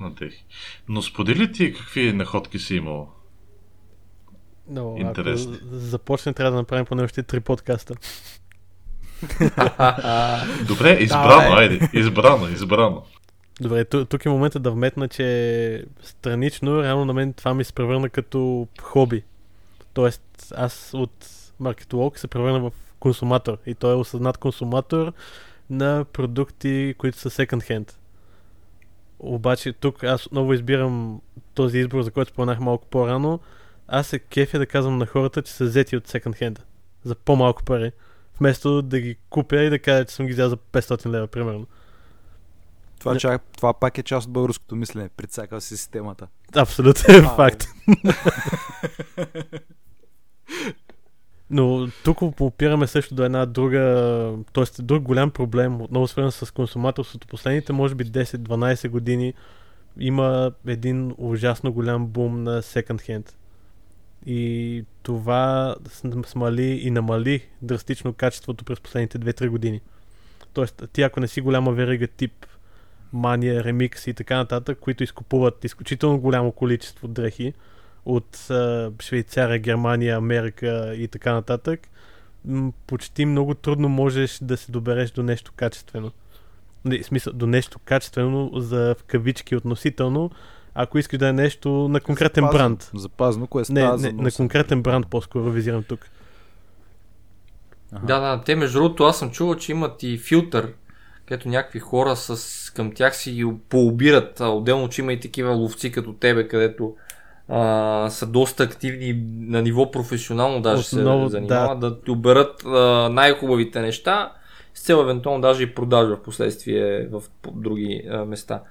на 0.00 0.10
дрехи. 0.10 0.44
Но 0.88 1.02
сподели 1.02 1.52
ти 1.52 1.74
какви 1.74 2.12
находки 2.12 2.58
си 2.58 2.76
имал. 2.76 3.12
Но, 4.70 4.94
Интересно. 4.98 5.54
ако 5.54 5.64
започне, 5.72 6.32
трябва 6.32 6.50
да 6.50 6.56
направим 6.56 6.86
поне 6.86 7.02
още 7.02 7.22
три 7.22 7.40
подкаста. 7.40 7.94
Добре, 10.68 10.98
избрано, 11.00 11.56
айде. 11.56 11.88
Избрано, 11.92 12.48
избрано. 12.48 13.02
Добре, 13.60 13.84
ту- 13.84 14.04
тук 14.04 14.24
е 14.24 14.28
момента 14.28 14.60
да 14.60 14.70
вметна, 14.70 15.08
че 15.08 15.84
странично, 16.02 16.82
реално 16.82 17.04
на 17.04 17.12
мен 17.12 17.32
това 17.32 17.54
ми 17.54 17.64
се 17.64 17.72
превърна 17.72 18.08
като 18.08 18.68
хоби. 18.80 19.22
Тоест, 19.92 20.52
аз 20.56 20.90
от 20.94 21.26
маркетолог 21.60 22.18
се 22.18 22.28
превърна 22.28 22.60
в 22.60 22.72
консуматор. 23.00 23.58
И 23.66 23.74
той 23.74 23.92
е 23.92 23.96
осъзнат 23.96 24.38
консуматор 24.38 25.12
на 25.70 26.04
продукти, 26.12 26.94
които 26.98 27.18
са 27.18 27.30
second 27.30 27.70
hand. 27.70 27.92
Обаче 29.18 29.72
тук 29.72 30.04
аз 30.04 30.26
отново 30.26 30.52
избирам 30.52 31.20
този 31.54 31.78
избор, 31.78 32.02
за 32.02 32.10
който 32.10 32.30
споменах 32.30 32.60
малко 32.60 32.86
по-рано. 32.86 33.40
Аз 33.88 34.06
се 34.06 34.18
кефя 34.18 34.58
да 34.58 34.66
казвам 34.66 34.98
на 34.98 35.06
хората, 35.06 35.42
че 35.42 35.52
са 35.52 35.64
взети 35.64 35.96
от 35.96 36.08
second 36.08 36.42
hand. 36.42 36.58
За 37.04 37.14
по-малко 37.14 37.64
пари. 37.64 37.92
Вместо 38.40 38.82
да 38.82 39.00
ги 39.00 39.16
купя 39.30 39.62
и 39.62 39.70
да 39.70 39.78
кажа, 39.78 40.04
че 40.04 40.14
съм 40.14 40.26
ги 40.26 40.32
взел 40.32 40.48
за 40.48 40.56
500 40.56 41.06
лева, 41.06 41.26
примерно. 41.26 41.66
Това, 42.98 43.12
Не. 43.12 43.18
чак, 43.20 43.42
това 43.56 43.74
пак 43.74 43.98
е 43.98 44.02
част 44.02 44.26
от 44.26 44.32
българското 44.32 44.76
мислене. 44.76 45.08
Прицакал 45.16 45.60
си 45.60 45.76
системата. 45.76 46.26
Абсолютно 46.56 47.14
е 47.14 47.22
факт. 47.22 47.64
Но 51.50 51.88
тук 52.04 52.22
опираме 52.22 52.86
също 52.86 53.14
до 53.14 53.24
една 53.24 53.46
друга, 53.46 54.34
т.е. 54.52 54.82
друг 54.82 55.02
голям 55.02 55.30
проблем, 55.30 55.80
отново 55.80 56.08
свързан 56.08 56.32
с 56.32 56.50
консуматорството. 56.50 57.26
Последните, 57.26 57.72
може 57.72 57.94
би 57.94 58.04
10-12 58.04 58.88
години 58.88 59.34
има 59.98 60.52
един 60.66 61.14
ужасно 61.18 61.72
голям 61.72 62.06
бум 62.06 62.42
на 62.42 62.62
second 62.62 63.08
hand. 63.08 63.32
И 64.26 64.84
това 65.02 65.76
смали 66.26 66.62
и 66.62 66.90
намали 66.90 67.42
драстично 67.62 68.12
качеството 68.12 68.64
през 68.64 68.80
последните 68.80 69.18
2-3 69.18 69.48
години. 69.48 69.80
Тоест, 70.52 70.84
ти 70.92 71.02
ако 71.02 71.20
не 71.20 71.28
си 71.28 71.40
голяма 71.40 71.72
верига 71.72 72.06
тип 72.06 72.46
Мания, 73.12 73.64
Ремикс 73.64 74.06
и 74.06 74.14
така 74.14 74.36
нататък, 74.36 74.78
които 74.80 75.04
изкупуват 75.04 75.64
изключително 75.64 76.20
голямо 76.20 76.52
количество 76.52 77.08
дрехи 77.08 77.52
от 78.08 78.50
а, 78.50 78.90
Швейцария, 79.02 79.58
Германия, 79.58 80.16
Америка 80.16 80.94
и 80.96 81.08
така 81.08 81.32
нататък, 81.32 81.88
почти 82.86 83.26
много 83.26 83.54
трудно 83.54 83.88
можеш 83.88 84.38
да 84.42 84.56
се 84.56 84.72
добереш 84.72 85.10
до 85.10 85.22
нещо 85.22 85.52
качествено. 85.56 86.10
Не, 86.84 86.98
в 86.98 87.06
смисъл, 87.06 87.32
до 87.32 87.46
нещо 87.46 87.78
качествено 87.84 88.50
за 88.54 88.94
в 88.98 89.04
кавички 89.04 89.56
относително, 89.56 90.30
ако 90.74 90.98
искаш 90.98 91.18
да 91.18 91.28
е 91.28 91.32
нещо 91.32 91.70
на 91.70 92.00
конкретен 92.00 92.44
Запазно. 92.44 92.58
бранд. 92.58 92.90
Запазно, 92.94 93.46
кое 93.46 93.60
Не, 93.60 93.64
става 93.64 93.92
не, 93.92 93.98
за 93.98 94.12
на 94.12 94.30
конкретен 94.30 94.82
бранд 94.82 95.06
по-скоро 95.06 95.50
визирам 95.50 95.82
тук. 95.82 96.06
Аха. 97.92 98.06
Да, 98.06 98.20
да, 98.20 98.42
те 98.44 98.56
между 98.56 98.78
другото 98.78 99.04
аз 99.04 99.18
съм 99.18 99.30
чувал, 99.30 99.54
че 99.54 99.72
имат 99.72 100.02
и 100.02 100.18
филтър, 100.18 100.72
където 101.26 101.48
някакви 101.48 101.78
хора 101.78 102.16
с, 102.16 102.70
към 102.70 102.94
тях 102.94 103.16
си 103.16 103.32
ги 103.32 103.46
пообират. 103.68 104.40
А, 104.40 104.48
отделно, 104.48 104.88
че 104.88 105.02
има 105.02 105.12
и 105.12 105.20
такива 105.20 105.50
ловци 105.50 105.92
като 105.92 106.12
тебе, 106.12 106.48
където 106.48 106.96
а, 107.48 108.10
са 108.10 108.26
доста 108.26 108.62
активни 108.62 109.24
на 109.40 109.62
ниво 109.62 109.90
професионално, 109.90 110.62
даже 110.62 110.96
Отново, 110.96 111.26
се 111.26 111.32
занимават, 111.32 111.80
да, 111.80 111.90
да 111.90 112.00
ти 112.00 112.10
оберат 112.10 112.64
а, 112.66 113.08
най-хубавите 113.12 113.80
неща, 113.80 114.32
с 114.74 114.82
цел 114.82 114.96
евентуално 114.96 115.40
даже 115.40 115.62
и 115.62 115.74
продажа 115.74 116.16
в 116.16 116.22
последствие 116.22 117.06
в 117.06 117.22
други 117.54 118.02
а, 118.10 118.24
места. 118.24 118.62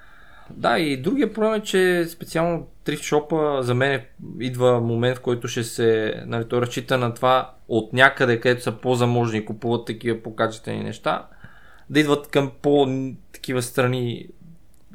Да, 0.49 0.79
и 0.79 1.01
другия 1.01 1.33
проблем 1.33 1.53
е, 1.53 1.63
че 1.63 2.05
специално 2.09 2.67
трифт 2.83 3.03
шопа 3.03 3.59
за 3.61 3.75
мен 3.75 4.01
идва 4.39 4.81
момент, 4.81 5.17
в 5.17 5.21
който 5.21 5.47
ще 5.47 5.63
се, 5.63 6.13
нали, 6.25 6.47
той 6.47 6.61
разчита 6.61 6.97
на 6.97 7.13
това 7.13 7.51
от 7.67 7.93
някъде, 7.93 8.39
където 8.39 8.63
са 8.63 8.71
по-заможни 8.71 9.39
и 9.39 9.45
купуват 9.45 9.85
такива 9.85 10.23
по-качествени 10.23 10.83
неща, 10.83 11.27
да 11.89 11.99
идват 11.99 12.27
към 12.27 12.51
по-такива 12.61 13.61
страни 13.61 14.27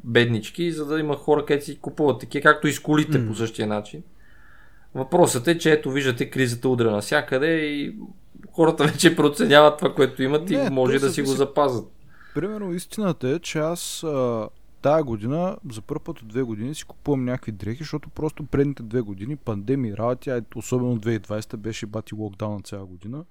беднички, 0.03 0.71
за 0.71 0.85
да 0.85 0.99
има 0.99 1.15
хора, 1.15 1.45
където 1.45 1.65
си 1.65 1.79
купуват 1.79 2.19
такива, 2.19 2.41
както 2.41 2.67
и 2.67 2.73
с 2.73 2.79
колите 2.79 3.17
М. 3.17 3.27
по 3.27 3.35
същия 3.35 3.67
начин. 3.67 4.03
Въпросът 4.95 5.47
е, 5.47 5.57
че 5.57 5.71
ето 5.71 5.91
виждате 5.91 6.29
кризата 6.29 6.69
удря 6.69 6.91
навсякъде 6.91 7.47
и 7.47 7.95
хората 8.51 8.83
вече 8.87 9.15
проценяват 9.15 9.77
това, 9.77 9.93
което 9.93 10.23
имат 10.23 10.49
и 10.49 10.57
Не, 10.57 10.69
може 10.69 10.99
то 10.99 11.05
да 11.05 11.11
си 11.11 11.21
го 11.21 11.31
запазят. 11.31 11.91
Примерно 12.35 12.73
истината 12.73 13.29
е, 13.29 13.39
че 13.39 13.59
аз 13.59 14.03
а, 14.03 14.49
тая 14.81 15.03
година, 15.03 15.57
за 15.71 15.81
първ 15.81 15.99
път 15.99 16.21
от 16.21 16.27
две 16.27 16.41
години 16.41 16.75
си 16.75 16.83
купувам 16.83 17.25
някакви 17.25 17.51
дрехи, 17.51 17.77
защото 17.77 18.09
просто 18.09 18.43
предните 18.45 18.83
две 18.83 19.01
години, 19.01 19.35
пандемии, 19.35 19.97
работи, 19.97 20.29
а 20.29 20.41
особено 20.55 20.97
2020 20.97 21.57
беше 21.57 21.85
бати 21.85 22.15
локдаун 22.15 22.63
цяла 22.63 22.85
година. 22.85 23.25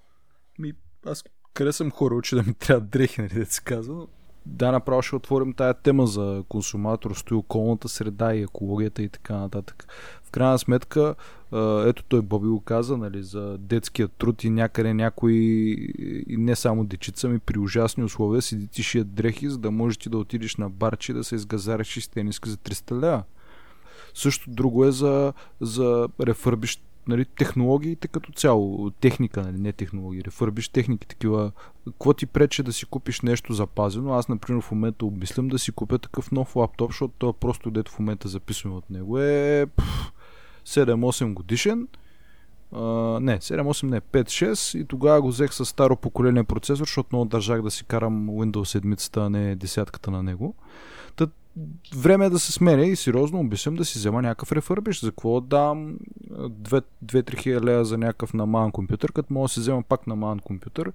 Ми, 0.59 0.73
аз 1.07 1.24
къде 1.55 1.73
съм 1.73 1.90
хора, 1.90 2.20
че 2.23 2.36
да 2.36 2.43
ми 2.43 2.55
трябва 2.55 2.81
дрехи, 2.81 3.20
нали 3.20 3.35
да 3.35 3.47
се 3.47 3.62
казва. 3.62 3.94
но 3.94 4.07
Да, 4.47 4.73
направо 4.73 5.02
ще 5.02 5.16
отворим 5.16 5.52
тая 5.52 5.74
тема 5.74 6.06
за 6.06 6.44
консуматорство 6.48 7.35
и 7.35 7.39
околната 7.39 7.89
среда 7.89 8.35
и 8.35 8.43
екологията 8.43 9.02
и 9.02 9.09
така 9.09 9.36
нататък. 9.36 9.86
В 10.24 10.31
крайна 10.31 10.59
сметка, 10.59 11.14
ето 11.86 12.05
той 12.09 12.23
Боби 12.23 12.48
го 12.48 12.60
каза, 12.60 12.97
нали, 12.97 13.23
за 13.23 13.59
детския 13.59 14.09
труд 14.09 14.44
и 14.44 14.51
някъде 14.51 14.94
някои, 14.94 15.39
и 16.28 16.36
не 16.39 16.56
само 16.56 16.85
дечица, 16.85 17.28
ми 17.28 17.39
при 17.39 17.59
ужасни 17.59 18.05
условия 18.05 18.43
си 18.43 18.69
ти 18.69 19.05
дрехи, 19.05 19.48
за 19.48 19.59
да 19.59 19.70
можеш 19.70 19.97
ти 19.97 20.09
да 20.09 20.19
отидеш 20.19 20.56
на 20.56 20.70
барче 20.70 21.12
и 21.12 21.14
да 21.14 21.24
се 21.24 21.35
изгазариш 21.35 22.05
с 22.05 22.09
тениски 22.09 22.51
за 22.51 22.56
300 22.56 23.01
лева. 23.01 23.23
Също 24.14 24.51
друго 24.51 24.85
е 24.85 24.93
за, 24.93 25.32
за 25.60 26.09
рефърбиш 26.20 26.82
нали, 27.09 27.24
технологиите 27.24 28.09
като 28.09 28.33
цяло, 28.33 28.91
техника, 28.91 29.43
нали, 29.43 29.59
не 29.59 29.73
технологии, 29.73 30.24
рефърбиш 30.24 30.69
техники, 30.69 31.07
такива. 31.07 31.53
Какво 31.85 32.12
ти 32.12 32.27
прече 32.27 32.62
да 32.62 32.73
си 32.73 32.87
купиш 32.87 33.20
нещо 33.20 33.53
запазено? 33.53 34.12
Аз, 34.12 34.29
например, 34.29 34.62
в 34.62 34.70
момента 34.70 35.07
обмислям 35.07 35.49
да 35.49 35.59
си 35.59 35.73
купя 35.73 35.99
такъв 35.99 36.33
нов 36.33 36.57
лаптоп, 36.57 36.91
защото 36.91 37.15
това 37.19 37.33
просто, 37.33 37.70
дето 37.70 37.93
в 37.93 37.99
момента 37.99 38.29
записваме 38.29 38.77
от 38.77 38.91
него, 38.91 39.19
е 39.19 39.66
пф, 39.77 40.12
7-8 40.66 41.33
годишен. 41.33 41.89
Uh, 42.73 43.19
не, 43.19 43.39
7-8 43.39 43.83
не, 43.83 44.01
5-6 44.01 44.79
и 44.79 44.85
тогава 44.85 45.23
го 45.23 45.29
взех 45.29 45.55
с 45.55 45.65
старо 45.65 45.97
поколение 45.97 46.45
процесор, 46.45 46.85
защото 46.85 47.09
много 47.12 47.24
държах 47.24 47.62
да 47.62 47.70
си 47.70 47.85
карам 47.85 48.31
Windows 48.31 48.81
7, 48.81 49.16
а 49.16 49.31
не 49.31 49.57
десятката 49.57 50.11
на 50.11 50.23
него. 50.23 50.55
Та, 50.55 51.02
време 51.97 52.27
е 52.27 52.31
да 52.31 52.39
се 52.39 52.53
сменя 52.53 52.87
и 52.87 52.97
сериозно 52.97 53.41
обичам 53.41 53.74
да 53.74 53.85
си 53.85 53.99
взема 53.99 54.23
някакъв 54.23 54.53
рефърбиш. 54.53 55.01
За 55.01 55.11
какво 55.11 55.41
да 55.41 55.47
дам 55.47 55.97
2-3 56.31 57.39
хиляди 57.39 57.85
за 57.85 57.99
някакъв 57.99 58.35
наман 58.35 58.73
компютър, 58.73 59.12
като 59.12 59.35
мога 59.35 59.45
да 59.45 59.49
си 59.49 59.61
взема 59.61 59.83
пак 59.83 60.07
наман 60.07 60.39
компютър, 60.39 60.93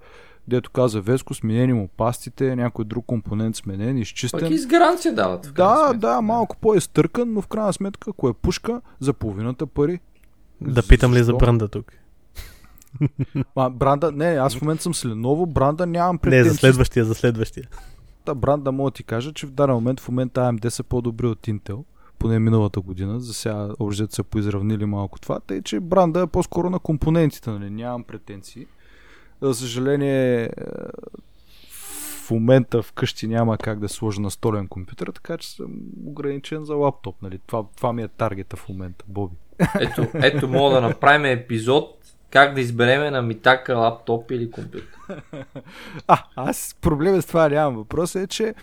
дето 0.48 0.72
каза 0.72 1.02
Веско, 1.02 1.34
сменени 1.34 1.74
му 1.74 1.88
пастите, 1.88 2.56
някой 2.56 2.86
друг 2.86 3.06
компонент 3.06 3.56
сменен, 3.56 3.98
изчистен. 3.98 4.40
Пък 4.40 4.50
и 4.50 4.58
с 4.58 4.68
гаранция 4.68 5.16
дават. 5.16 5.54
Да, 5.56 5.88
сметка. 5.90 6.08
да, 6.08 6.22
малко 6.22 6.58
по-изтъркан, 6.58 7.34
но 7.34 7.42
в 7.42 7.48
крайна 7.48 7.74
сметка, 7.74 8.10
ако 8.10 8.30
е 8.30 8.34
пушка, 8.34 8.82
за 9.00 9.14
половината 9.14 9.68
пари. 9.68 10.00
Да 10.62 10.88
питам 10.88 11.14
ли 11.14 11.24
за 11.24 11.34
бранда 11.34 11.68
тук? 11.68 11.92
А, 13.56 13.70
бранда, 13.70 14.12
не, 14.12 14.26
аз 14.26 14.56
в 14.56 14.62
момента 14.62 14.84
съм 14.84 14.94
с 14.94 15.04
Lenovo, 15.04 15.46
бранда 15.46 15.86
нямам 15.86 16.16
Не, 16.16 16.20
претенции. 16.20 16.52
за 16.52 16.58
следващия, 16.58 17.06
за 17.06 17.16
следващия. 17.16 17.68
Та 18.28 18.36
бранда 18.36 18.72
мога 18.72 18.92
да 18.92 18.96
ти 18.96 19.04
кажа, 19.04 19.34
че 19.34 19.48
в 19.48 19.52
даден 19.52 19.76
момент 19.76 20.00
в 20.00 20.08
момента 20.10 20.42
AMD 20.42 20.70
са 20.70 20.84
по-добри 20.84 21.28
от 21.28 21.48
Intel, 21.48 21.84
поне 22.20 22.40
миналата 22.40 22.82
година, 22.82 23.20
за 23.20 23.34
сега 23.34 23.70
обжето 23.80 24.16
са 24.16 24.24
поизравнили 24.24 24.86
малко 24.86 25.20
това, 25.20 25.40
тъй 25.40 25.62
че 25.62 25.80
бранда 25.80 26.22
е 26.22 26.28
по-скоро 26.28 26.70
на 26.70 26.80
компонентите, 26.80 27.50
нали, 27.50 27.70
нямам 27.70 28.04
претенции. 28.04 28.66
За 29.42 29.54
съжаление, 29.54 30.44
е, 30.44 30.50
в 32.26 32.32
момента 32.32 32.84
вкъщи 32.84 33.28
няма 33.28 33.58
как 33.58 33.80
да 33.80 33.90
сложа 33.90 34.22
на 34.22 34.32
столен 34.32 34.68
компютър, 34.68 35.08
така 35.08 35.38
че 35.38 35.52
съм 35.52 35.72
ограничен 36.06 36.66
за 36.66 36.76
лаптоп. 36.76 37.16
Нали? 37.22 37.40
Това, 37.48 37.64
това 37.76 37.94
ми 37.94 38.04
е 38.04 38.08
таргета 38.08 38.56
в 38.56 38.70
момента, 38.70 39.06
Боби. 39.08 39.36
Ето, 39.80 40.08
ето 40.14 40.48
мога 40.48 40.76
да 40.76 40.82
направим 40.82 41.26
епизод 41.26 41.97
как 42.30 42.54
да 42.54 42.62
избереме 42.62 43.12
на 43.12 43.22
Митака 43.22 43.76
лаптоп 43.76 44.32
или 44.32 44.52
компютър. 44.52 44.88
А, 46.08 46.24
аз 46.36 46.76
проблем 46.82 47.22
с 47.22 47.26
това 47.26 47.50
нямам. 47.50 47.76
Въпросът 47.76 48.24
е, 48.24 48.28
че 48.28 48.54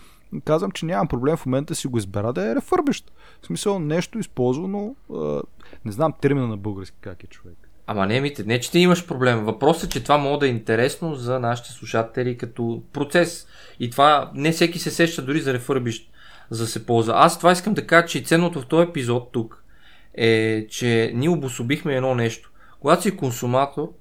казвам, 0.45 0.71
че 0.71 0.85
нямам 0.85 1.07
проблем 1.07 1.37
в 1.37 1.45
момента 1.45 1.75
си 1.75 1.87
го 1.87 1.97
избера 1.97 2.33
да 2.33 2.51
е 2.51 2.55
рефърбищ. 2.55 3.11
В 3.41 3.45
смисъл 3.45 3.79
нещо 3.79 4.19
използвано, 4.19 4.95
а, 5.13 5.41
не 5.85 5.91
знам 5.91 6.13
термина 6.21 6.47
на 6.47 6.57
български 6.57 6.97
как 7.01 7.23
е 7.23 7.27
човек. 7.27 7.57
Ама 7.87 8.05
не, 8.05 8.21
мите, 8.21 8.43
не, 8.43 8.59
че 8.59 8.71
ти 8.71 8.79
имаш 8.79 9.07
проблем. 9.07 9.45
Въпросът 9.45 9.83
е, 9.83 9.89
че 9.93 10.03
това 10.03 10.17
може 10.17 10.39
да 10.39 10.45
е 10.45 10.49
интересно 10.49 11.15
за 11.15 11.39
нашите 11.39 11.71
слушатели 11.71 12.37
като 12.37 12.83
процес. 12.93 13.47
И 13.79 13.89
това 13.89 14.31
не 14.33 14.51
всеки 14.51 14.79
се 14.79 14.91
сеща 14.91 15.21
дори 15.21 15.39
за 15.39 15.53
рефърбищ, 15.53 16.11
за 16.49 16.63
да 16.63 16.69
се 16.69 16.85
ползва. 16.85 17.13
Аз 17.17 17.37
това 17.37 17.51
искам 17.51 17.73
да 17.73 17.87
кажа, 17.87 18.07
че 18.07 18.23
ценното 18.23 18.61
в 18.61 18.67
този 18.67 18.89
епизод 18.89 19.31
тук 19.31 19.63
е, 20.13 20.67
че 20.69 21.11
ние 21.15 21.29
обособихме 21.29 21.95
едно 21.95 22.15
нещо. 22.15 22.51
Когато 22.85 23.01
си 23.01 23.17
консуматор, 23.17 23.93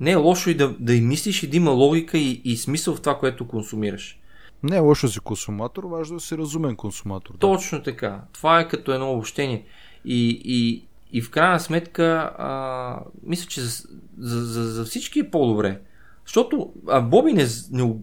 не 0.00 0.10
е 0.10 0.16
лошо 0.16 0.50
и 0.50 0.54
да, 0.54 0.76
да 0.80 0.94
и 0.94 1.00
мислиш 1.00 1.42
и 1.42 1.46
да 1.46 1.56
има 1.56 1.70
логика 1.70 2.18
и, 2.18 2.42
и 2.44 2.56
смисъл 2.56 2.94
в 2.94 3.00
това, 3.00 3.18
което 3.18 3.48
консумираш. 3.48 4.18
Не 4.62 4.76
е 4.76 4.80
лошо 4.80 5.08
си 5.08 5.20
консуматор, 5.20 5.84
важно 5.84 6.16
да 6.16 6.20
си 6.20 6.38
разумен 6.38 6.76
консуматор. 6.76 7.32
Да. 7.32 7.38
Точно 7.38 7.82
така. 7.82 8.20
Това 8.32 8.60
е 8.60 8.68
като 8.68 8.92
едно 8.92 9.12
обобщение. 9.12 9.64
И, 10.04 10.42
и, 10.44 10.84
и 11.12 11.22
в 11.22 11.30
крайна 11.30 11.60
сметка, 11.60 12.32
а, 12.38 13.00
мисля, 13.22 13.48
че 13.48 13.60
за, 13.60 13.88
за, 14.18 14.40
за, 14.40 14.64
за 14.64 14.84
всички 14.84 15.20
е 15.20 15.30
по-добре. 15.30 15.80
Защото 16.26 16.72
а 16.88 17.00
Боби 17.00 17.32
не, 17.32 17.46
не, 17.70 17.94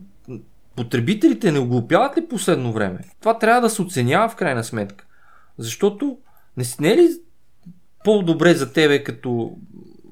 потребителите 0.75 1.51
не 1.51 1.59
оглупяват 1.59 2.17
ли 2.17 2.27
последно 2.27 2.73
време? 2.73 2.99
Това 3.19 3.39
трябва 3.39 3.61
да 3.61 3.69
се 3.69 3.81
оценява 3.81 4.29
в 4.29 4.35
крайна 4.35 4.63
сметка. 4.63 5.05
Защото 5.57 6.17
не, 6.57 6.63
не 6.79 6.91
е 6.91 6.97
ли 6.97 7.09
по-добре 8.03 8.53
за 8.53 8.73
тебе 8.73 9.03
като 9.03 9.57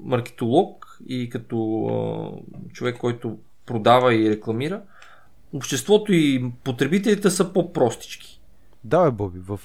маркетолог 0.04 0.98
и 1.06 1.28
като 1.30 1.86
а, 1.86 2.72
човек, 2.72 2.98
който 2.98 3.38
продава 3.66 4.14
и 4.14 4.30
рекламира, 4.30 4.82
обществото 5.52 6.12
и 6.12 6.50
потребителите 6.64 7.30
са 7.30 7.52
по-простички. 7.52 8.40
Да, 8.84 9.04
бе, 9.04 9.10
Боби, 9.10 9.38
в, 9.38 9.60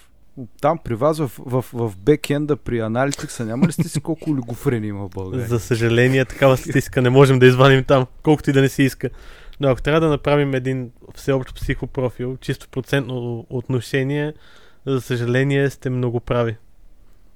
там 0.62 0.78
при 0.78 0.96
вас 0.96 1.18
в, 1.18 1.32
в, 1.38 1.66
в 1.74 1.94
бекенда 1.98 2.56
при 2.58 2.80
аналитикса 2.80 3.46
няма 3.46 3.68
ли 3.68 3.72
сте 3.72 3.90
си 3.90 4.02
колко 4.02 4.32
олигофрени 4.32 4.88
има 4.88 5.08
в 5.08 5.10
България? 5.10 5.48
За 5.48 5.60
съжаление, 5.60 6.26
такава 6.26 6.58
статистика 6.58 7.02
не 7.02 7.10
можем 7.10 7.40
да 7.40 7.46
извадим 7.46 7.84
там, 7.84 8.06
колкото 8.24 8.50
и 8.50 8.54
да 8.54 8.62
не 8.62 8.70
се 8.70 8.84
иска. 8.84 9.10
Но 9.60 9.68
ако 9.68 9.82
трябва 9.82 10.02
да 10.02 10.08
направим 10.08 10.54
един 10.54 10.92
всеобщо 11.16 11.54
психопрофил, 11.54 12.38
чисто 12.38 12.70
процентно 12.70 13.46
отношение, 13.50 14.34
за 14.86 15.02
съжаление 15.02 15.70
сте 15.70 15.90
много 15.90 16.20
прави. 16.20 16.58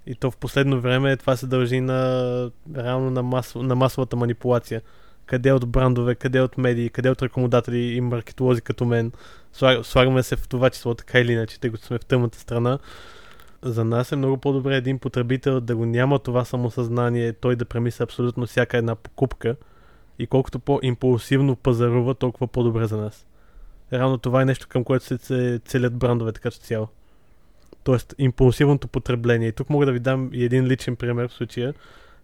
И 0.09 0.15
то 0.15 0.31
в 0.31 0.37
последно 0.37 0.81
време 0.81 1.17
това 1.17 1.35
се 1.35 1.47
дължи 1.47 1.81
на, 1.81 2.51
реално 2.77 3.11
на, 3.11 3.23
мас, 3.23 3.55
на 3.55 3.75
масовата 3.75 4.15
манипулация. 4.15 4.81
Къде 5.25 5.51
от 5.51 5.69
брандове, 5.69 6.15
къде 6.15 6.41
от 6.41 6.57
медии, 6.57 6.89
къде 6.89 7.09
от 7.09 7.21
ръкомодатели 7.21 7.79
и 7.79 8.01
маркетолози 8.01 8.61
като 8.61 8.85
мен. 8.85 9.11
Слагаме 9.83 10.23
се 10.23 10.35
в 10.35 10.47
това 10.47 10.69
число 10.69 10.93
така 10.93 11.19
или 11.19 11.31
иначе, 11.31 11.59
тъй 11.59 11.71
като 11.71 11.85
сме 11.85 11.97
в 11.97 12.05
тъмната 12.05 12.39
страна. 12.39 12.79
За 13.61 13.85
нас 13.85 14.11
е 14.11 14.15
много 14.15 14.37
по-добре 14.37 14.75
един 14.75 14.99
потребител 14.99 15.61
да 15.61 15.75
го 15.75 15.85
няма 15.85 16.19
това 16.19 16.45
самосъзнание, 16.45 17.33
той 17.33 17.55
да 17.55 17.65
премисля 17.65 18.03
абсолютно 18.03 18.45
всяка 18.45 18.77
една 18.77 18.95
покупка. 18.95 19.55
И 20.19 20.27
колкото 20.27 20.59
по-импулсивно 20.59 21.55
пазарува, 21.55 22.15
толкова 22.15 22.47
по-добре 22.47 22.87
за 22.87 22.97
нас. 22.97 23.25
Реално 23.93 24.17
това 24.17 24.41
е 24.41 24.45
нещо 24.45 24.67
към 24.69 24.83
което 24.83 25.05
се 25.05 25.59
целят 25.65 25.97
брандове 25.97 26.31
така 26.31 26.51
че 26.51 26.59
цяло. 26.59 26.87
Тоест, 27.89 28.15
импулсивното 28.17 28.87
потребление. 28.87 29.47
И 29.47 29.51
тук 29.51 29.69
мога 29.69 29.85
да 29.85 29.91
ви 29.91 29.99
дам 29.99 30.29
и 30.33 30.43
един 30.43 30.65
личен 30.65 30.95
пример 30.95 31.27
в 31.27 31.33
случая, 31.33 31.73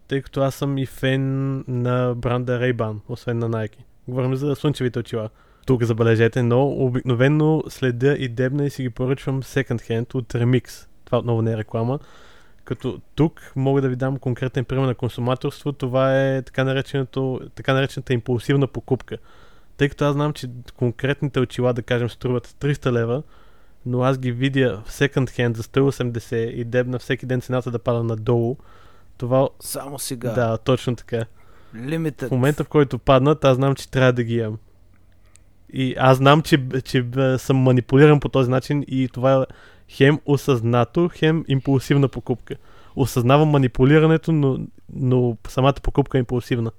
тъй 0.08 0.22
като 0.22 0.40
аз 0.40 0.54
съм 0.54 0.78
и 0.78 0.86
фен 0.86 1.64
на 1.68 2.14
бранда 2.16 2.60
Ray-Ban, 2.60 2.96
освен 3.08 3.38
на 3.38 3.50
Nike. 3.50 3.78
Говорим 4.08 4.34
за 4.34 4.54
слънчевите 4.54 4.98
очила. 4.98 5.30
Тук 5.66 5.82
забележете, 5.82 6.42
но 6.42 6.68
обикновено 6.68 7.62
следя 7.68 8.16
и 8.18 8.28
дебна 8.28 8.66
и 8.66 8.70
си 8.70 8.82
ги 8.82 8.90
поръчвам 8.90 9.42
second 9.42 9.80
hand 9.80 10.14
от 10.14 10.32
Remix. 10.32 10.86
Това 11.04 11.18
отново 11.18 11.42
не 11.42 11.52
е 11.52 11.56
реклама. 11.56 11.98
Като 12.64 13.00
тук 13.14 13.52
мога 13.56 13.82
да 13.82 13.88
ви 13.88 13.96
дам 13.96 14.18
конкретен 14.18 14.64
пример 14.64 14.86
на 14.86 14.94
консуматорство. 14.94 15.72
Това 15.72 16.26
е 16.26 16.42
така, 16.42 16.64
нареченото, 16.64 17.40
така 17.54 17.74
наречената 17.74 18.14
импулсивна 18.14 18.66
покупка. 18.66 19.18
Тъй 19.76 19.88
като 19.88 20.04
аз 20.04 20.12
знам, 20.12 20.32
че 20.32 20.48
конкретните 20.76 21.40
очила, 21.40 21.72
да 21.72 21.82
кажем, 21.82 22.10
струват 22.10 22.46
300 22.46 22.92
лева, 22.92 23.22
но 23.86 24.02
аз 24.02 24.18
ги 24.18 24.32
видя 24.32 24.82
в 24.86 24.92
секонд 24.92 25.30
хенд 25.30 25.56
за 25.56 25.62
180 25.62 26.36
и 26.36 26.64
дебна 26.64 26.98
всеки 26.98 27.26
ден 27.26 27.40
цената 27.40 27.70
да 27.70 27.78
пада 27.78 28.02
надолу, 28.02 28.56
това... 29.18 29.48
Само 29.60 29.98
сега. 29.98 30.32
Да, 30.32 30.58
точно 30.58 30.96
така. 30.96 31.24
Limited. 31.74 32.28
В 32.28 32.30
момента, 32.30 32.64
в 32.64 32.68
който 32.68 32.98
паднат, 32.98 33.44
аз 33.44 33.56
знам, 33.56 33.74
че 33.74 33.90
трябва 33.90 34.12
да 34.12 34.24
ги 34.24 34.34
имам. 34.34 34.58
И 35.72 35.94
аз 35.98 36.16
знам, 36.16 36.42
че, 36.42 36.58
че 36.84 37.04
съм 37.38 37.56
манипулиран 37.56 38.20
по 38.20 38.28
този 38.28 38.50
начин 38.50 38.84
и 38.88 39.08
това 39.12 39.42
е 39.42 39.54
хем 39.88 40.20
осъзнато, 40.24 41.10
хем 41.14 41.44
импулсивна 41.48 42.08
покупка. 42.08 42.54
Осъзнавам 42.96 43.48
манипулирането, 43.48 44.32
но, 44.32 44.58
но 44.92 45.36
самата 45.48 45.74
покупка 45.82 46.18
е 46.18 46.20
импулсивна. 46.20 46.70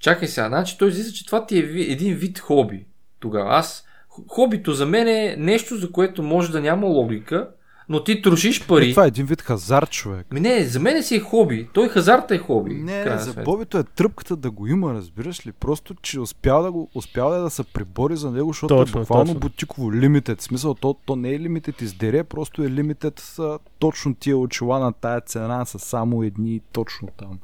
Чакай 0.00 0.28
сега, 0.28 0.48
значи 0.48 0.78
той 0.78 0.88
излиза, 0.88 1.12
че 1.12 1.26
това 1.26 1.46
ти 1.46 1.58
е 1.58 1.92
един 1.92 2.14
вид 2.14 2.38
хоби. 2.38 2.86
Тогава 3.20 3.56
аз 3.56 3.84
хобито 4.28 4.72
за 4.72 4.86
мен 4.86 5.08
е 5.08 5.36
нещо, 5.38 5.76
за 5.76 5.92
което 5.92 6.22
може 6.22 6.52
да 6.52 6.60
няма 6.60 6.86
логика, 6.86 7.48
но 7.90 8.04
ти 8.04 8.22
трошиш 8.22 8.66
пари. 8.66 8.88
Е, 8.88 8.90
това 8.90 9.04
е 9.04 9.08
един 9.08 9.26
вид 9.26 9.42
хазарт, 9.42 9.90
човек. 9.90 10.26
Ми 10.32 10.40
не, 10.40 10.64
за 10.64 10.80
мен 10.80 11.02
си 11.02 11.16
е 11.16 11.20
хоби. 11.20 11.68
Той 11.72 11.88
хазарта 11.88 12.34
е 12.34 12.38
хоби. 12.38 12.74
Не, 12.74 13.18
за 13.18 13.42
Бобито 13.42 13.78
е 13.78 13.84
тръпката 13.84 14.36
да 14.36 14.50
го 14.50 14.66
има, 14.66 14.94
разбираш 14.94 15.46
ли? 15.46 15.52
Просто, 15.52 15.94
че 15.94 16.20
успял 16.20 16.62
да, 16.62 16.72
го, 16.72 16.90
успял 16.94 17.30
да, 17.30 17.38
да 17.38 17.50
се 17.50 17.64
прибори 17.64 18.16
за 18.16 18.30
него, 18.30 18.48
защото 18.48 18.76
точно, 18.76 19.00
е 19.00 19.02
буквално 19.02 19.26
точно. 19.26 19.40
бутиково 19.40 19.92
лимитед. 19.92 20.40
смисъл, 20.40 20.74
то, 20.74 20.94
то 21.06 21.16
не 21.16 21.30
е 21.30 21.40
лимитед 21.40 21.80
издере, 21.80 22.24
просто 22.24 22.62
е 22.62 22.70
лимитед 22.70 23.18
с 23.18 23.58
точно 23.78 24.14
тия 24.14 24.36
очила 24.36 24.78
на 24.78 24.92
тая 24.92 25.20
цена 25.20 25.64
са 25.64 25.78
само 25.78 26.22
едни 26.22 26.60
точно 26.72 27.08
там. 27.16 27.38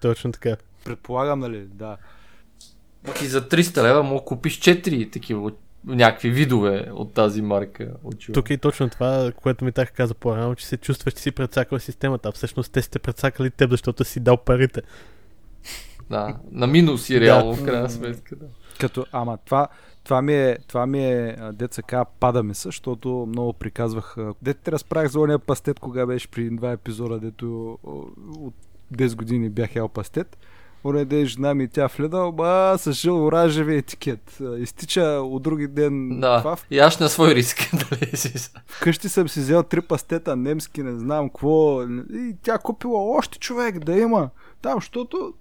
Точно 0.00 0.32
така. 0.32 0.56
Предполагам, 0.84 1.38
нали, 1.38 1.66
да. 1.74 1.96
Ти 3.18 3.26
за 3.26 3.48
300 3.48 3.82
лева 3.82 4.02
мога 4.02 4.24
купиш 4.24 4.60
4 4.60 5.12
такива 5.12 5.40
някакви 5.84 6.30
видове 6.30 6.88
от 6.92 7.14
тази 7.14 7.42
марка. 7.42 7.92
Очевидно. 8.04 8.42
Тук 8.42 8.50
е 8.50 8.56
точно 8.56 8.90
това, 8.90 9.32
което 9.42 9.64
ми 9.64 9.72
така 9.72 9.92
каза 9.92 10.14
по-рано, 10.14 10.54
че 10.54 10.66
се 10.66 10.76
чувстваш, 10.76 11.14
че 11.14 11.22
си 11.22 11.30
прецакал 11.30 11.78
системата, 11.78 12.28
а 12.28 12.32
всъщност 12.32 12.72
те 12.72 12.82
сте 12.82 12.98
прецакали 12.98 13.50
теб, 13.50 13.70
защото 13.70 14.04
си 14.04 14.20
дал 14.20 14.36
парите. 14.36 14.82
Да, 16.10 16.36
на 16.52 16.66
минус 16.66 17.10
и 17.10 17.20
реално, 17.20 17.54
в 17.54 17.64
крайна 17.64 17.90
сметка. 17.90 18.36
Да. 18.36 18.46
Като, 18.80 19.06
ама 19.12 19.38
това, 19.44 19.68
това 20.04 20.22
ми 20.22 20.34
е, 20.34 20.58
това 20.68 20.86
ми 20.86 21.04
е 21.04 21.36
деца 21.52 21.82
така, 21.82 22.04
пада 22.04 22.42
ми 22.42 22.54
се, 22.54 22.68
защото 22.68 23.26
много 23.28 23.52
приказвах. 23.52 24.16
Дете 24.42 24.60
те 24.62 24.72
разправях 24.72 25.10
за 25.10 25.20
ония 25.20 25.38
пастет, 25.38 25.80
кога 25.80 26.06
беше 26.06 26.28
при 26.28 26.50
два 26.50 26.72
епизода, 26.72 27.18
дето 27.18 27.78
от 28.38 28.54
10 28.94 29.16
години 29.16 29.48
бях 29.48 29.76
ял 29.76 29.88
пастет. 29.88 30.36
Уреде 30.84 31.24
жена 31.24 31.54
ми 31.54 31.68
тя 31.68 31.86
вледа, 31.86 32.30
ба, 32.32 32.76
с 32.78 32.92
жил 32.92 33.26
оранжеви 33.26 33.76
етикет. 33.76 34.38
Изтича 34.58 35.02
от 35.04 35.42
други 35.42 35.68
ден. 35.68 36.20
Да, 36.20 36.38
това. 36.38 36.56
и 36.70 36.78
аз 36.78 37.00
на 37.00 37.08
свой 37.08 37.34
риск. 37.34 37.70
Дали 37.90 38.16
си. 38.16 38.50
Вкъщи 38.66 39.08
съм 39.08 39.28
си 39.28 39.40
взел 39.40 39.62
три 39.62 39.80
пастета 39.80 40.36
немски, 40.36 40.82
не 40.82 40.98
знам 40.98 41.28
какво. 41.28 41.82
И 42.12 42.36
тя 42.42 42.58
купила 42.58 43.16
още 43.16 43.38
човек 43.38 43.78
да 43.78 43.98
има. 43.98 44.30
Там, 44.62 44.74
защото 44.74 45.34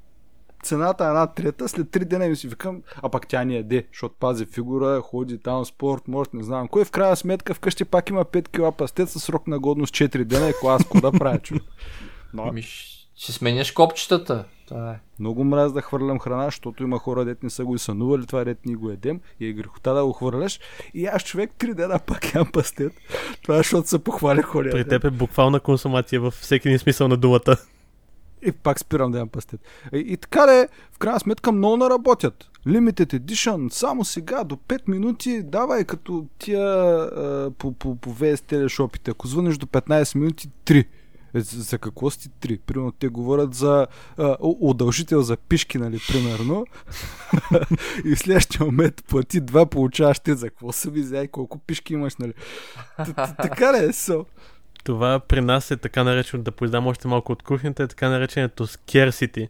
цената 0.64 1.06
е 1.06 1.08
една 1.08 1.28
трета, 1.28 1.70
след 1.70 1.90
три 1.90 2.06
дена 2.06 2.28
ми 2.28 2.36
си 2.36 2.48
викам, 2.48 2.82
а 3.02 3.10
пак 3.10 3.28
тя 3.28 3.44
ни 3.44 3.56
яде, 3.56 3.88
защото 3.94 4.16
пази 4.20 4.46
фигура, 4.46 5.02
ходи 5.02 5.38
там 5.38 5.66
спорт, 5.66 6.08
може 6.08 6.30
не 6.34 6.44
знам. 6.44 6.68
Кой 6.68 6.86
в 6.86 6.92
крайна 6.92 7.16
сметка 7.16 7.54
вкъщи 7.54 7.86
пак 7.86 8.10
има 8.10 8.26
5 8.26 8.48
кила 8.48 8.72
пастет 8.72 9.10
с 9.10 9.20
срок 9.20 9.48
на 9.48 9.60
годност 9.60 9.94
4 9.94 10.24
дена 10.24 10.50
и 10.50 10.54
аз 10.68 10.84
да 11.02 11.12
правя 11.12 11.40
човек. 11.40 11.64
Но... 12.34 12.52
Миш, 12.52 12.99
ще 13.20 13.32
сменяш 13.32 13.72
копчетата. 13.72 14.46
Това 14.68 14.92
е. 14.92 15.00
Много 15.20 15.44
мраз 15.44 15.74
да 15.74 15.82
хвърлям 15.82 16.20
храна, 16.20 16.46
защото 16.46 16.84
има 16.84 17.00
хора, 17.00 17.26
дет 17.26 17.44
не 17.44 17.50
са 17.50 17.66
го 17.66 17.76
и 17.76 17.80
сънували, 17.80 18.26
това 18.26 18.44
дет 18.44 18.66
ни 18.66 18.76
го 18.76 18.90
едем 18.90 19.20
и 19.40 19.48
е 19.48 19.54
грехота 19.54 19.94
да 19.94 20.06
го 20.06 20.14
хвърляш. 20.14 20.60
И 20.94 21.06
аз 21.06 21.24
човек 21.24 21.52
три 21.58 21.74
дена 21.74 22.00
пак 22.00 22.36
ям 22.36 22.52
пастет. 22.52 22.94
Това 23.44 23.56
е, 23.56 23.58
защото 23.58 23.90
се 23.90 24.00
похваля 24.00 24.42
хора. 24.42 24.70
При 24.72 24.88
теб 24.88 25.04
е 25.04 25.10
буквална 25.10 25.60
консумация 25.60 26.22
във 26.22 26.34
всеки 26.34 26.68
един 26.68 26.80
смисъл 26.80 27.08
на 27.08 27.18
думата. 27.18 27.56
И 28.42 28.52
пак 28.52 28.80
спирам 28.80 29.12
да 29.12 29.18
ям 29.18 29.30
пастет. 29.30 29.62
И, 29.94 29.98
и 29.98 30.18
така 30.18 30.46
да 30.46 30.54
е, 30.54 30.68
в 30.92 30.98
крайна 30.98 31.20
сметка 31.20 31.52
много 31.52 31.78
наработят. 31.78 32.50
Limited 32.68 33.20
Edition, 33.20 33.70
само 33.70 34.06
сега 34.06 34.44
до 34.44 34.56
5 34.56 34.82
минути, 34.88 35.44
давай 35.44 35.84
като 35.84 36.26
тия 36.38 36.64
а, 36.64 37.52
по, 37.58 37.72
по, 37.72 37.96
по 37.96 38.16
VS 38.16 38.42
телешопите. 38.42 39.12
Ако 39.12 39.28
звънеш 39.28 39.58
до 39.58 39.66
15 39.66 40.16
минути, 40.16 40.50
3 40.66 40.86
Е, 41.34 41.40
за, 41.40 41.78
какво 41.78 42.10
сти 42.10 42.30
три? 42.40 42.58
Примерно 42.58 42.92
те 42.92 43.08
говорят 43.08 43.54
за 43.54 43.88
а, 44.18 44.38
удължител 44.40 45.22
за 45.22 45.38
пишки, 45.38 45.78
нали, 45.78 46.00
примерно. 46.08 46.66
и 48.06 48.16
в 48.16 48.20
следващия 48.20 48.66
момент 48.66 49.04
плати 49.10 49.42
два, 49.42 49.66
получаваш 49.66 50.20
те. 50.20 50.36
За 50.36 50.50
какво 50.50 50.72
са 50.72 50.90
ви 50.90 51.02
взяли? 51.02 51.28
Колко 51.28 51.60
пишки 51.60 51.94
имаш, 51.94 52.16
нали? 52.16 52.34
Така 53.16 53.74
ли 53.74 53.78
е? 53.78 53.90
So. 53.90 54.26
Това 54.84 55.20
при 55.20 55.42
нас 55.42 55.72
е 55.72 55.78
така 55.78 56.04
наречено, 56.04 56.44
да 56.44 56.52
поиздам 56.52 56.88
още 56.88 57.08
малко 57.08 57.32
от 57.32 57.44
кухнята, 57.44 57.84
е 57.84 57.88
така 57.88 58.10
нареченото 58.10 58.68
scarcity, 58.68 59.48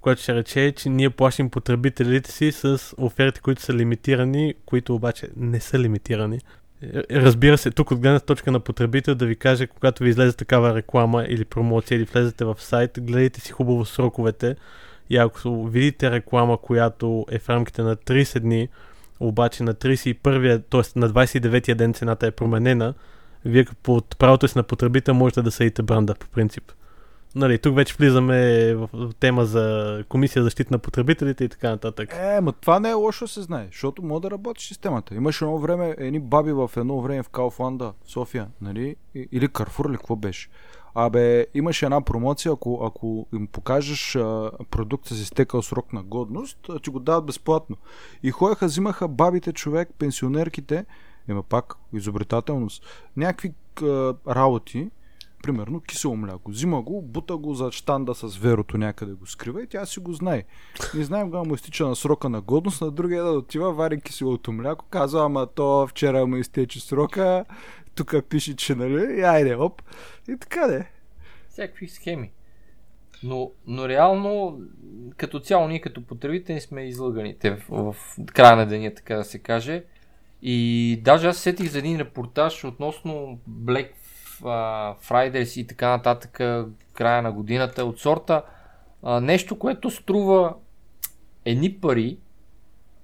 което 0.00 0.22
ще 0.22 0.34
рече, 0.34 0.72
че 0.76 0.88
ние 0.88 1.10
плащим 1.10 1.50
потребителите 1.50 2.32
си 2.32 2.52
с 2.52 2.94
оферти, 2.98 3.40
които 3.40 3.62
са 3.62 3.74
лимитирани, 3.74 4.54
които 4.66 4.94
обаче 4.94 5.28
не 5.36 5.60
са 5.60 5.78
лимитирани. 5.78 6.40
Е, 6.82 7.22
разбира 7.22 7.58
се, 7.58 7.70
тук 7.70 7.90
от 7.90 8.00
гледна 8.00 8.20
точка 8.20 8.52
на 8.52 8.60
потребител 8.60 9.14
да 9.14 9.26
ви 9.26 9.36
кажа, 9.36 9.66
когато 9.66 10.02
ви 10.02 10.10
излезе 10.10 10.36
такава 10.36 10.74
реклама 10.74 11.24
или 11.28 11.44
промоция 11.44 11.96
или 11.96 12.04
влезете 12.04 12.44
в 12.44 12.56
сайт, 12.58 12.98
гледайте 13.00 13.40
си 13.40 13.52
хубаво 13.52 13.84
сроковете 13.84 14.56
и 15.10 15.16
ако 15.16 15.66
видите 15.66 16.10
реклама, 16.10 16.58
която 16.58 17.26
е 17.30 17.38
в 17.38 17.48
рамките 17.48 17.82
на 17.82 17.96
30 17.96 18.40
дни, 18.40 18.68
обаче 19.20 19.62
на 19.62 19.74
31-я, 19.74 20.62
т.е. 20.62 20.98
на 20.98 21.10
29-я 21.10 21.74
ден 21.74 21.94
цената 21.94 22.26
е 22.26 22.30
променена, 22.30 22.94
вие 23.44 23.66
под 23.82 24.18
правото 24.18 24.48
си 24.48 24.58
на 24.58 24.62
потребител 24.62 25.14
можете 25.14 25.42
да 25.42 25.50
съдите 25.50 25.82
бранда 25.82 26.14
по 26.14 26.28
принцип. 26.28 26.72
Нали, 27.36 27.58
тук 27.58 27.76
вече 27.76 27.94
влизаме 27.98 28.74
в 28.74 28.88
тема 29.20 29.44
за 29.44 30.04
комисия 30.08 30.42
за 30.42 30.44
защита 30.46 30.68
на 30.74 30.78
потребителите 30.78 31.44
и 31.44 31.48
така 31.48 31.70
нататък. 31.70 32.16
Е, 32.20 32.40
ма 32.40 32.52
това 32.52 32.80
не 32.80 32.90
е 32.90 32.92
лошо 32.92 33.28
се 33.28 33.42
знае, 33.42 33.66
защото 33.72 34.02
може 34.02 34.22
да 34.22 34.30
работи 34.30 34.64
системата. 34.64 35.14
Имаше 35.14 35.44
едно 35.44 35.58
време, 35.58 35.94
едни 35.98 36.20
баби 36.20 36.52
в 36.52 36.70
едно 36.76 37.00
време 37.00 37.22
в 37.22 37.28
Кауфланда, 37.28 37.92
София, 38.06 38.48
нали? 38.60 38.96
Или 39.32 39.48
Карфур, 39.48 39.90
или 39.90 39.96
какво 39.96 40.16
беше. 40.16 40.48
Абе, 40.94 41.46
имаше 41.54 41.84
една 41.84 42.00
промоция, 42.00 42.52
ако, 42.52 42.84
ако 42.84 43.26
им 43.34 43.46
покажеш 43.46 44.16
а, 44.16 44.50
продукта 44.70 45.14
си 45.14 45.24
стекал 45.24 45.62
срок 45.62 45.92
на 45.92 46.02
годност, 46.02 46.70
ти 46.82 46.90
го 46.90 46.98
дават 46.98 47.26
безплатно. 47.26 47.76
И 48.22 48.30
ходеха, 48.30 48.66
взимаха 48.66 49.08
бабите 49.08 49.52
човек, 49.52 49.88
пенсионерките, 49.98 50.84
има 51.28 51.42
пак 51.42 51.74
изобретателност, 51.92 52.84
някакви 53.16 53.52
а, 53.82 54.14
работи, 54.28 54.90
примерно 55.46 55.80
кисело 55.80 56.16
мляко. 56.16 56.50
Взима 56.50 56.82
го, 56.82 57.02
бута 57.02 57.36
го 57.36 57.54
за 57.54 57.72
штанда 57.72 58.14
с 58.14 58.36
верото 58.36 58.78
някъде 58.78 59.12
го 59.12 59.26
скрива 59.26 59.62
и 59.62 59.66
тя 59.66 59.86
си 59.86 60.00
го 60.00 60.12
знае. 60.12 60.44
Не 60.94 61.04
знаем 61.04 61.26
кога 61.26 61.42
му 61.42 61.54
изтича 61.54 61.86
на 61.86 61.96
срока 61.96 62.28
на 62.28 62.40
годност, 62.40 62.80
на 62.80 62.90
другия 62.90 63.24
да 63.24 63.30
отива, 63.30 63.72
вари 63.72 64.00
киселото 64.00 64.52
мляко, 64.52 64.84
казва, 64.90 65.24
ама 65.24 65.46
то 65.46 65.86
вчера 65.86 66.26
му 66.26 66.36
изтече 66.36 66.80
срока, 66.80 67.44
тук 67.94 68.14
пише, 68.28 68.56
че 68.56 68.74
нали, 68.74 69.20
и 69.20 69.22
айде, 69.22 69.54
оп. 69.54 69.82
И 70.28 70.36
така 70.36 70.66
де. 70.66 70.90
Всякакви 71.48 71.88
схеми. 71.88 72.32
Но, 73.22 73.50
но 73.66 73.88
реално, 73.88 74.60
като 75.16 75.40
цяло, 75.40 75.68
ние 75.68 75.80
като 75.80 76.06
потребители 76.06 76.60
сме 76.60 76.88
излъганите 76.88 77.50
в, 77.50 77.92
в 77.92 78.16
края 78.34 78.56
на 78.56 78.66
деня, 78.66 78.94
така 78.94 79.16
да 79.16 79.24
се 79.24 79.38
каже. 79.38 79.84
И 80.42 81.00
даже 81.04 81.28
аз 81.28 81.36
сетих 81.36 81.70
за 81.70 81.78
един 81.78 81.98
репортаж 81.98 82.64
относно 82.64 83.40
Black 83.50 83.88
Fridays 84.42 85.60
и 85.60 85.66
така 85.66 85.88
нататък, 85.88 86.40
края 86.94 87.22
на 87.22 87.32
годината 87.32 87.84
от 87.84 88.00
сорта. 88.00 88.42
А, 89.02 89.20
нещо, 89.20 89.58
което 89.58 89.90
струва 89.90 90.54
едни 91.44 91.74
пари, 91.74 92.18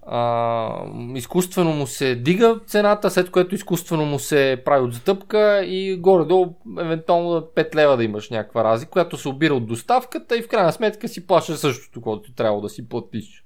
а, 0.06 0.84
изкуствено 1.14 1.72
му 1.72 1.86
се 1.86 2.14
дига 2.14 2.60
цената, 2.66 3.10
след 3.10 3.30
което 3.30 3.54
изкуствено 3.54 4.04
му 4.04 4.18
се 4.18 4.62
прави 4.64 4.84
от 4.84 4.94
затъпка 4.94 5.64
и 5.64 5.96
горе-долу 5.96 6.54
евентуално 6.80 7.40
5 7.40 7.74
лева 7.74 7.96
да 7.96 8.04
имаш 8.04 8.30
някаква 8.30 8.64
разлика, 8.64 8.90
която 8.90 9.16
се 9.16 9.28
обира 9.28 9.54
от 9.54 9.66
доставката 9.66 10.38
и 10.38 10.42
в 10.42 10.48
крайна 10.48 10.72
сметка 10.72 11.08
си 11.08 11.26
плащаш 11.26 11.58
същото, 11.58 12.00
което 12.00 12.34
трябва 12.34 12.60
да 12.60 12.68
си 12.68 12.88
платиш. 12.88 13.41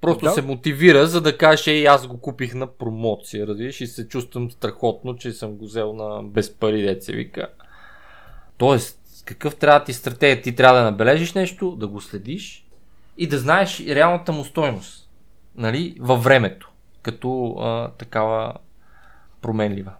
Просто 0.00 0.24
да. 0.24 0.30
се 0.30 0.42
мотивира, 0.42 1.06
за 1.06 1.20
да 1.20 1.38
каже, 1.38 1.70
ей, 1.70 1.88
аз 1.88 2.06
го 2.06 2.20
купих 2.20 2.54
на 2.54 2.66
промоция, 2.66 3.46
разбираш, 3.46 3.80
и 3.80 3.86
се 3.86 4.08
чувствам 4.08 4.50
страхотно, 4.50 5.16
че 5.16 5.32
съм 5.32 5.56
го 5.56 5.64
взел 5.64 5.92
на 5.92 6.22
без 6.22 6.54
пари, 6.54 6.82
деца 6.82 7.12
вика. 7.12 7.48
Тоест, 8.56 9.00
какъв 9.24 9.56
трябва 9.56 9.78
да 9.78 9.84
ти 9.84 9.92
стратегия? 9.92 10.42
Ти 10.42 10.54
трябва 10.54 10.78
да 10.78 10.84
набележиш 10.84 11.32
нещо, 11.32 11.76
да 11.76 11.88
го 11.88 12.00
следиш 12.00 12.66
и 13.18 13.26
да 13.26 13.38
знаеш 13.38 13.80
реалната 13.80 14.32
му 14.32 14.44
стойност, 14.44 15.10
нали, 15.56 15.96
във 16.00 16.24
времето, 16.24 16.70
като 17.02 17.56
а, 17.58 17.90
такава 17.90 18.54
променлива. 19.40 19.92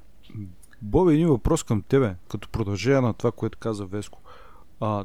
Боби, 0.82 1.14
един 1.14 1.28
въпрос 1.28 1.62
към 1.62 1.82
тебе, 1.82 2.14
като 2.28 2.48
продължение 2.48 3.00
на 3.00 3.14
това, 3.14 3.32
което 3.32 3.58
каза 3.58 3.86
Веско. 3.86 4.20
А, 4.80 5.04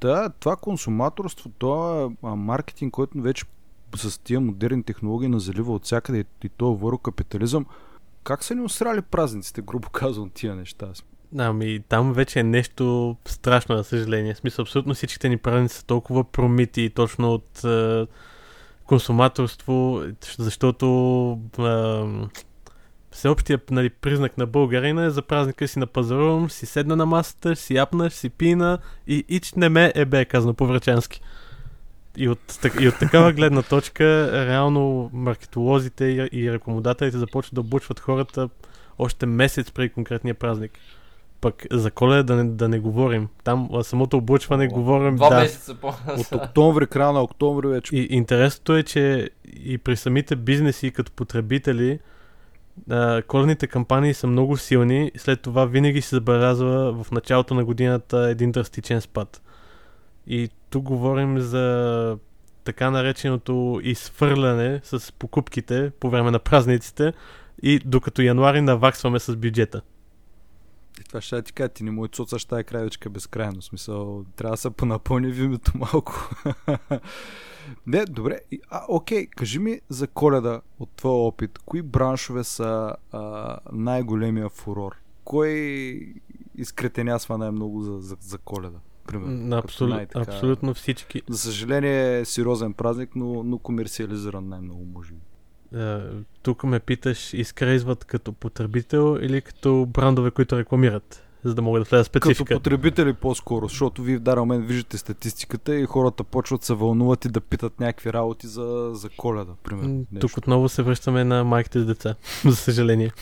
да, 0.00 0.30
това 0.40 0.56
консуматорство, 0.56 1.50
това 1.58 2.10
маркетинг, 2.22 2.92
който 2.92 3.22
вече 3.22 3.44
с 3.96 4.18
тия 4.18 4.40
модерни 4.40 4.82
технологии 4.82 5.28
на 5.28 5.40
залива 5.40 5.74
от 5.74 5.84
всякъде 5.84 6.24
и 6.44 6.48
то 6.48 6.74
върху 6.74 6.98
капитализъм, 6.98 7.66
как 8.24 8.44
са 8.44 8.54
ни 8.54 8.60
усрали 8.60 9.02
празниците, 9.02 9.62
грубо 9.62 9.90
казвам, 9.92 10.30
тия 10.34 10.54
неща? 10.54 10.88
Ами, 11.38 11.80
там 11.88 12.12
вече 12.12 12.40
е 12.40 12.42
нещо 12.42 13.16
страшно, 13.24 13.76
за 13.76 13.84
съжаление. 13.84 14.34
В 14.34 14.38
смисъл, 14.38 14.62
абсолютно 14.62 14.94
всичките 14.94 15.28
ни 15.28 15.36
празници 15.36 15.76
са 15.76 15.86
толкова 15.86 16.24
промити 16.24 16.90
точно 16.90 17.34
от 17.34 17.64
е, 17.64 18.06
консуматорство, 18.86 20.02
защото 20.38 20.86
е, 21.58 22.02
всеобщия 23.10 23.60
нали, 23.70 23.90
признак 23.90 24.38
на 24.38 24.46
българина 24.46 25.04
е 25.04 25.10
за 25.10 25.22
празника 25.22 25.68
си 25.68 25.78
на 25.78 25.86
пазарувам, 25.86 26.50
си 26.50 26.66
седна 26.66 26.96
на 26.96 27.06
масата, 27.06 27.56
си 27.56 27.74
япнаш, 27.74 28.12
си 28.12 28.30
пина 28.30 28.78
и 29.06 29.24
ич 29.28 29.52
не 29.52 29.68
ме 29.68 29.92
е 29.94 30.04
бе, 30.04 30.24
казано 30.24 30.54
по-врачански. 30.54 31.20
И 32.16 32.28
от, 32.28 32.58
и 32.80 32.88
от 32.88 32.98
такава 32.98 33.32
гледна 33.32 33.62
точка, 33.62 34.30
реално 34.46 35.10
маркетолозите 35.12 36.04
и, 36.04 36.28
и 36.32 36.52
рекомодателите 36.52 37.18
започват 37.18 37.54
да 37.54 37.60
обучват 37.60 38.00
хората 38.00 38.48
още 38.98 39.26
месец 39.26 39.70
преди 39.70 39.88
конкретния 39.88 40.34
празник. 40.34 40.72
Пък 41.40 41.66
за 41.70 41.90
коледа 41.90 42.22
да 42.22 42.36
не, 42.36 42.50
да 42.50 42.68
не 42.68 42.78
говорим. 42.78 43.28
Там 43.44 43.68
самото 43.82 44.16
обучване 44.16 44.68
О, 44.72 44.74
говорим. 44.74 45.16
Два 45.16 45.28
да, 45.28 45.40
месеца 45.40 45.74
по 45.74 45.88
От 46.18 46.32
октомври, 46.32 46.86
края 46.86 47.12
на 47.12 47.22
октомври 47.22 47.68
вече. 47.68 47.96
И 47.96 48.06
интересното 48.10 48.76
е, 48.76 48.82
че 48.82 49.30
и 49.64 49.78
при 49.78 49.96
самите 49.96 50.36
бизнеси 50.36 50.90
като 50.90 51.12
потребители, 51.12 51.98
а, 52.90 53.22
коледните 53.22 53.66
кампании 53.66 54.14
са 54.14 54.26
много 54.26 54.56
силни. 54.56 55.10
След 55.16 55.40
това 55.40 55.64
винаги 55.64 56.02
се 56.02 56.16
забелязва 56.16 57.04
в 57.04 57.10
началото 57.10 57.54
на 57.54 57.64
годината 57.64 58.18
един 58.30 58.52
драстичен 58.52 59.00
спад. 59.00 59.42
И 60.26 60.48
тук 60.70 60.84
говорим 60.84 61.38
за 61.38 62.18
така 62.64 62.90
нареченото 62.90 63.80
изфърляне 63.82 64.80
с 64.84 65.12
покупките 65.12 65.90
по 66.00 66.10
време 66.10 66.30
на 66.30 66.38
празниците 66.38 67.12
и 67.62 67.78
докато 67.78 68.22
януари 68.22 68.60
наваксваме 68.60 69.20
с 69.20 69.36
бюджета. 69.36 69.82
И 71.00 71.04
това 71.04 71.20
ще 71.20 71.42
ти 71.42 71.52
кажа, 71.52 71.68
ти 71.68 71.84
не 71.84 71.90
му 71.90 72.08
цуцаш 72.08 72.44
тази 72.44 72.64
краючка 72.64 73.10
безкрайно. 73.10 73.62
Смисъл, 73.62 74.24
трябва 74.36 74.52
да 74.52 74.56
се 74.56 74.70
понапълни 74.70 75.30
вимето 75.30 75.72
малко. 75.74 76.30
не, 77.86 78.04
добре. 78.04 78.40
А, 78.70 78.84
окей, 78.88 79.26
кажи 79.26 79.58
ми 79.58 79.80
за 79.88 80.06
коледа 80.06 80.60
от 80.78 80.90
твоя 80.90 81.14
опит. 81.14 81.58
Кои 81.58 81.82
браншове 81.82 82.44
са 82.44 82.96
а, 83.12 83.58
най-големия 83.72 84.48
фурор? 84.48 84.96
Кой 85.24 85.52
изкретенясва 86.54 87.38
най-много 87.38 87.82
за, 87.82 87.98
за, 88.00 88.16
за 88.20 88.38
коледа? 88.38 88.78
Примерно. 89.06 89.56
Абсолют, 89.56 89.94
най-така. 89.94 90.32
абсолютно 90.32 90.74
всички. 90.74 91.22
За 91.28 91.38
съжаление 91.38 92.18
е 92.18 92.24
сериозен 92.24 92.72
празник, 92.72 93.16
но, 93.16 93.42
но 93.42 93.58
комерциализиран 93.58 94.48
най-много 94.48 94.84
може. 94.84 95.12
Uh, 95.74 96.24
тук 96.42 96.64
ме 96.64 96.80
питаш, 96.80 97.34
изкрезват 97.34 98.04
като 98.04 98.32
потребител 98.32 99.18
или 99.20 99.40
като 99.40 99.86
брандове, 99.88 100.30
които 100.30 100.58
рекламират, 100.58 101.24
за 101.44 101.54
да 101.54 101.62
мога 101.62 101.78
да 101.80 101.84
вляза 101.84 102.04
специфика? 102.04 102.44
Като 102.44 102.58
потребители 102.58 103.12
по-скоро, 103.12 103.68
защото 103.68 104.02
вие 104.02 104.16
в 104.16 104.20
даден 104.20 104.40
момент 104.40 104.66
виждате 104.66 104.98
статистиката 104.98 105.76
и 105.76 105.84
хората 105.84 106.24
почват 106.24 106.62
се 106.62 106.74
вълнуват 106.74 107.24
и 107.24 107.28
да 107.28 107.40
питат 107.40 107.80
някакви 107.80 108.12
работи 108.12 108.46
за, 108.46 108.90
за 108.92 109.08
коледа, 109.08 109.52
примерно. 109.62 110.06
Тук 110.20 110.36
отново 110.36 110.68
се 110.68 110.82
връщаме 110.82 111.24
на 111.24 111.44
майките 111.44 111.80
с 111.80 111.86
деца, 111.86 112.14
за 112.44 112.56
съжаление. 112.56 113.12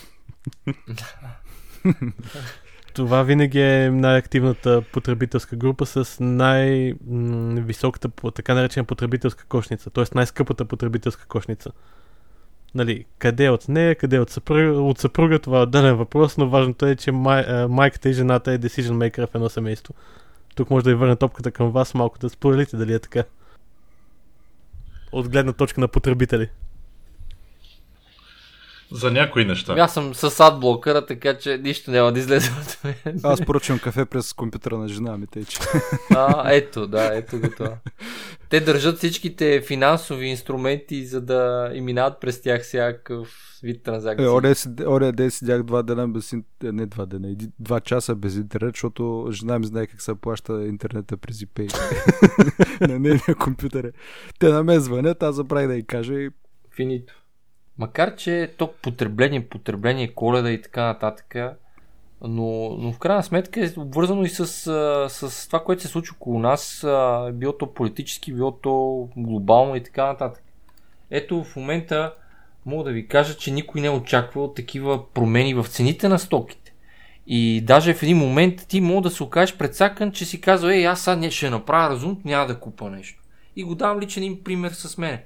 Това 2.94 3.22
винаги 3.22 3.60
е 3.60 3.90
най-активната 3.90 4.82
потребителска 4.92 5.56
група 5.56 5.86
с 5.86 6.16
най-високата, 6.20 8.10
така 8.34 8.54
наречена 8.54 8.84
потребителска 8.84 9.44
кошница, 9.44 9.90
т.е. 9.90 10.04
най-скъпата 10.14 10.64
потребителска 10.64 11.26
кошница. 11.26 11.70
Нали, 12.74 13.04
къде 13.18 13.44
е 13.44 13.50
от 13.50 13.68
нея, 13.68 13.94
къде 13.94 14.16
е 14.16 14.20
от 14.20 14.30
съпруга, 14.30 14.80
от 14.80 14.98
съпруга, 14.98 15.38
това 15.38 15.58
е 15.58 15.62
отделен 15.62 15.96
въпрос, 15.96 16.36
но 16.36 16.48
важното 16.48 16.86
е, 16.86 16.96
че 16.96 17.12
май, 17.12 17.66
майката 17.68 18.08
и 18.08 18.12
жената 18.12 18.52
е 18.52 18.58
decision 18.58 19.10
maker 19.10 19.26
в 19.26 19.34
едно 19.34 19.48
семейство. 19.48 19.94
Тук 20.54 20.70
може 20.70 20.84
да 20.84 20.90
ви 20.90 20.96
върна 20.96 21.16
топката 21.16 21.50
към 21.50 21.70
вас 21.70 21.94
малко 21.94 22.18
да 22.18 22.28
споделите 22.28 22.76
дали 22.76 22.94
е 22.94 22.98
така. 22.98 23.24
От 25.12 25.28
гледна 25.28 25.52
точка 25.52 25.80
на 25.80 25.88
потребители. 25.88 26.48
За 28.92 29.10
някои 29.10 29.44
неща. 29.44 29.74
Аз 29.78 29.94
съм 29.94 30.14
с 30.14 30.40
адблокъра, 30.40 31.06
така 31.06 31.38
че 31.38 31.58
нищо 31.58 31.90
няма 31.90 32.12
да 32.12 32.18
излезе 32.18 32.50
от 32.50 32.84
мен. 32.84 33.20
Аз 33.22 33.44
поръчвам 33.44 33.78
кафе 33.78 34.04
през 34.04 34.32
компютъра 34.32 34.78
на 34.78 34.88
жена 34.88 35.16
ми, 35.16 35.26
тъй 35.26 35.44
че. 35.44 35.58
А, 36.16 36.52
ето, 36.52 36.86
да, 36.86 37.16
ето 37.16 37.40
го 37.40 37.50
това. 37.56 37.76
Те 38.48 38.60
държат 38.60 38.98
всичките 38.98 39.62
финансови 39.66 40.26
инструменти, 40.26 41.06
за 41.06 41.20
да 41.20 41.70
им 41.74 41.84
минават 41.84 42.20
през 42.20 42.42
тях 42.42 42.62
всякакъв 42.62 43.50
вид 43.62 43.82
транзакции. 43.82 44.26
Е, 44.26 44.86
оре 44.86 45.12
ден 45.12 45.30
седях 45.30 45.62
два 45.62 45.82
дена 45.82 46.08
без 46.08 46.32
е, 46.32 46.42
не 46.62 46.86
два 46.86 47.06
дена, 47.06 47.36
два 47.58 47.80
часа 47.80 48.14
без 48.14 48.36
интернет, 48.36 48.74
защото 48.74 49.28
жена 49.30 49.58
ми 49.58 49.66
знае 49.66 49.86
как 49.86 50.02
се 50.02 50.14
плаща 50.14 50.66
интернета 50.66 51.16
през 51.16 51.36
IP. 51.36 51.72
на 52.88 52.98
нейния 52.98 53.34
компютър. 53.40 53.84
е. 53.84 53.90
Те 54.38 54.48
на 54.48 54.64
мен 54.64 54.80
звънят, 54.80 55.22
аз 55.22 55.34
забравих 55.34 55.68
да 55.68 55.74
й 55.74 55.82
кажа 55.82 56.14
и 56.14 56.30
Финито. 56.76 57.19
Макар, 57.78 58.16
че 58.16 58.54
то 58.58 58.72
потребление, 58.82 59.48
потребление, 59.48 60.14
коледа 60.14 60.50
и 60.50 60.62
така 60.62 60.84
нататък, 60.84 61.36
но, 62.22 62.76
но 62.78 62.92
в 62.92 62.98
крайна 62.98 63.22
сметка 63.22 63.64
е 63.64 63.70
обвързано 63.76 64.22
и 64.22 64.28
с, 64.28 64.46
с 65.08 65.46
това, 65.46 65.64
което 65.64 65.82
се 65.82 65.88
случва 65.88 66.16
около 66.16 66.38
нас, 66.38 66.86
било 67.32 67.52
то 67.52 67.74
политически, 67.74 68.32
било 68.32 68.52
то 68.52 69.08
глобално 69.16 69.76
и 69.76 69.82
така 69.82 70.06
нататък. 70.06 70.42
Ето 71.10 71.44
в 71.44 71.56
момента 71.56 72.14
мога 72.66 72.84
да 72.84 72.90
ви 72.90 73.08
кажа, 73.08 73.36
че 73.36 73.50
никой 73.50 73.80
не 73.80 73.86
е 73.86 73.90
очаквал 73.90 74.52
такива 74.52 75.12
промени 75.12 75.54
в 75.54 75.66
цените 75.68 76.08
на 76.08 76.18
стоките. 76.18 76.74
И 77.26 77.60
даже 77.60 77.94
в 77.94 78.02
един 78.02 78.16
момент 78.16 78.66
ти 78.68 78.80
мога 78.80 79.02
да 79.02 79.10
се 79.10 79.22
окажеш 79.22 79.56
предсакан, 79.56 80.12
че 80.12 80.24
си 80.24 80.40
казва, 80.40 80.74
ей, 80.74 80.86
аз 80.86 81.00
сега 81.00 81.30
ще 81.30 81.50
направя 81.50 81.90
разум, 81.90 82.20
няма 82.24 82.46
да 82.46 82.60
купа 82.60 82.90
нещо. 82.90 83.22
И 83.56 83.64
го 83.64 83.74
давам 83.74 84.00
личен 84.00 84.22
им 84.22 84.44
пример 84.44 84.70
с 84.70 84.98
мене. 84.98 85.24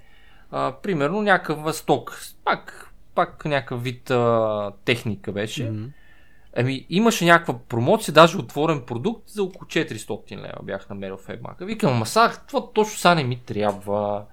А, 0.51 0.73
примерно 0.83 1.23
някаква 1.23 1.73
сток, 1.73 2.21
пак, 2.45 2.93
пак 3.15 3.45
някакъв 3.45 3.83
вид 3.83 4.11
а, 4.11 4.73
техника 4.85 5.33
беше. 5.33 5.71
Mm-hmm. 5.71 5.89
Ами 6.57 6.87
имаше 6.91 7.25
някаква 7.25 7.59
промоция, 7.69 8.15
даже 8.15 8.39
отворен 8.39 8.81
продукт 8.81 9.29
за 9.29 9.43
около 9.43 9.69
400 9.69 10.37
лева 10.37 10.59
бях 10.63 10.89
намерил 10.91 11.17
в 11.17 11.29
Ебмака. 11.29 11.65
Викам, 11.65 11.93
ама 11.93 12.07
сега, 12.07 12.33
това 12.49 12.73
точно 12.73 12.99
сега 12.99 13.15
не 13.15 13.25
ми 13.25 13.41
трябва. 13.47 14.25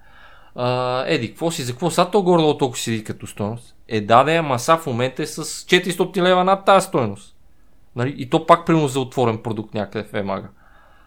А, 0.54 1.04
еди, 1.06 1.28
какво 1.28 1.50
си, 1.50 1.62
за 1.62 1.72
какво 1.72 1.90
сега 1.90 2.10
то 2.10 2.22
горе 2.22 2.42
толкова 2.42 2.76
седи 2.76 3.04
като 3.04 3.26
стоеност? 3.26 3.76
Е, 3.88 4.00
да, 4.00 4.24
да, 4.24 4.32
ама 4.32 4.58
в 4.58 4.86
момента 4.86 5.22
е 5.22 5.26
с 5.26 5.44
400 5.44 6.22
лева 6.22 6.44
над 6.44 6.64
тази 6.64 6.86
стоеност. 6.86 7.36
Нали? 7.96 8.14
И 8.18 8.30
то 8.30 8.46
пак 8.46 8.66
примерно 8.66 8.88
за 8.88 9.00
отворен 9.00 9.38
продукт 9.38 9.74
някъде 9.74 10.08
в 10.08 10.14
Емага. 10.14 10.48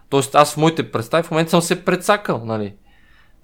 Тоест 0.08 0.34
аз 0.34 0.54
в 0.54 0.56
моите 0.56 0.90
представи 0.90 1.22
в 1.22 1.30
момента 1.30 1.50
съм 1.50 1.62
се 1.62 1.84
предсакал, 1.84 2.44
нали? 2.44 2.74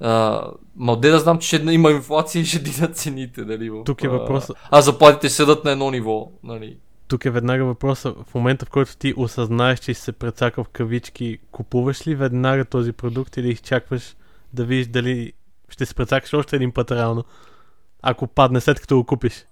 А, 0.02 0.44
ма 0.76 1.00
де 1.00 1.10
да 1.10 1.18
знам, 1.18 1.38
че 1.38 1.48
ще 1.48 1.56
има 1.56 1.90
инфлация 1.90 2.42
и 2.42 2.44
ще 2.44 2.58
динат 2.58 2.96
цените, 2.96 3.44
нали? 3.44 3.70
В, 3.70 3.84
Тук 3.84 4.04
е 4.04 4.08
въпросът. 4.08 4.56
А, 4.64 4.78
а 4.78 4.80
заплатите 4.80 5.28
седат 5.28 5.64
на 5.64 5.70
едно 5.70 5.90
ниво, 5.90 6.30
нали? 6.42 6.78
Тук 7.08 7.24
е 7.24 7.30
веднага 7.30 7.64
въпроса, 7.64 8.14
в 8.26 8.34
момента 8.34 8.66
в 8.66 8.70
който 8.70 8.96
ти 8.96 9.14
осъзнаеш, 9.16 9.78
че 9.78 9.94
се 9.94 10.12
прецакал 10.12 10.64
в 10.64 10.68
кавички, 10.68 11.38
купуваш 11.50 12.06
ли 12.06 12.14
веднага 12.14 12.64
този 12.64 12.92
продукт 12.92 13.36
или 13.36 13.48
изчакваш 13.48 14.16
да 14.52 14.64
видиш 14.64 14.86
дали 14.86 15.32
ще 15.68 15.86
се 15.86 15.94
прецакаш 15.94 16.34
още 16.34 16.56
един 16.56 16.72
път 16.72 16.90
реално, 16.90 17.24
ако 18.02 18.26
падне 18.26 18.60
след 18.60 18.80
като 18.80 18.96
го 18.96 19.04
купиш? 19.04 19.46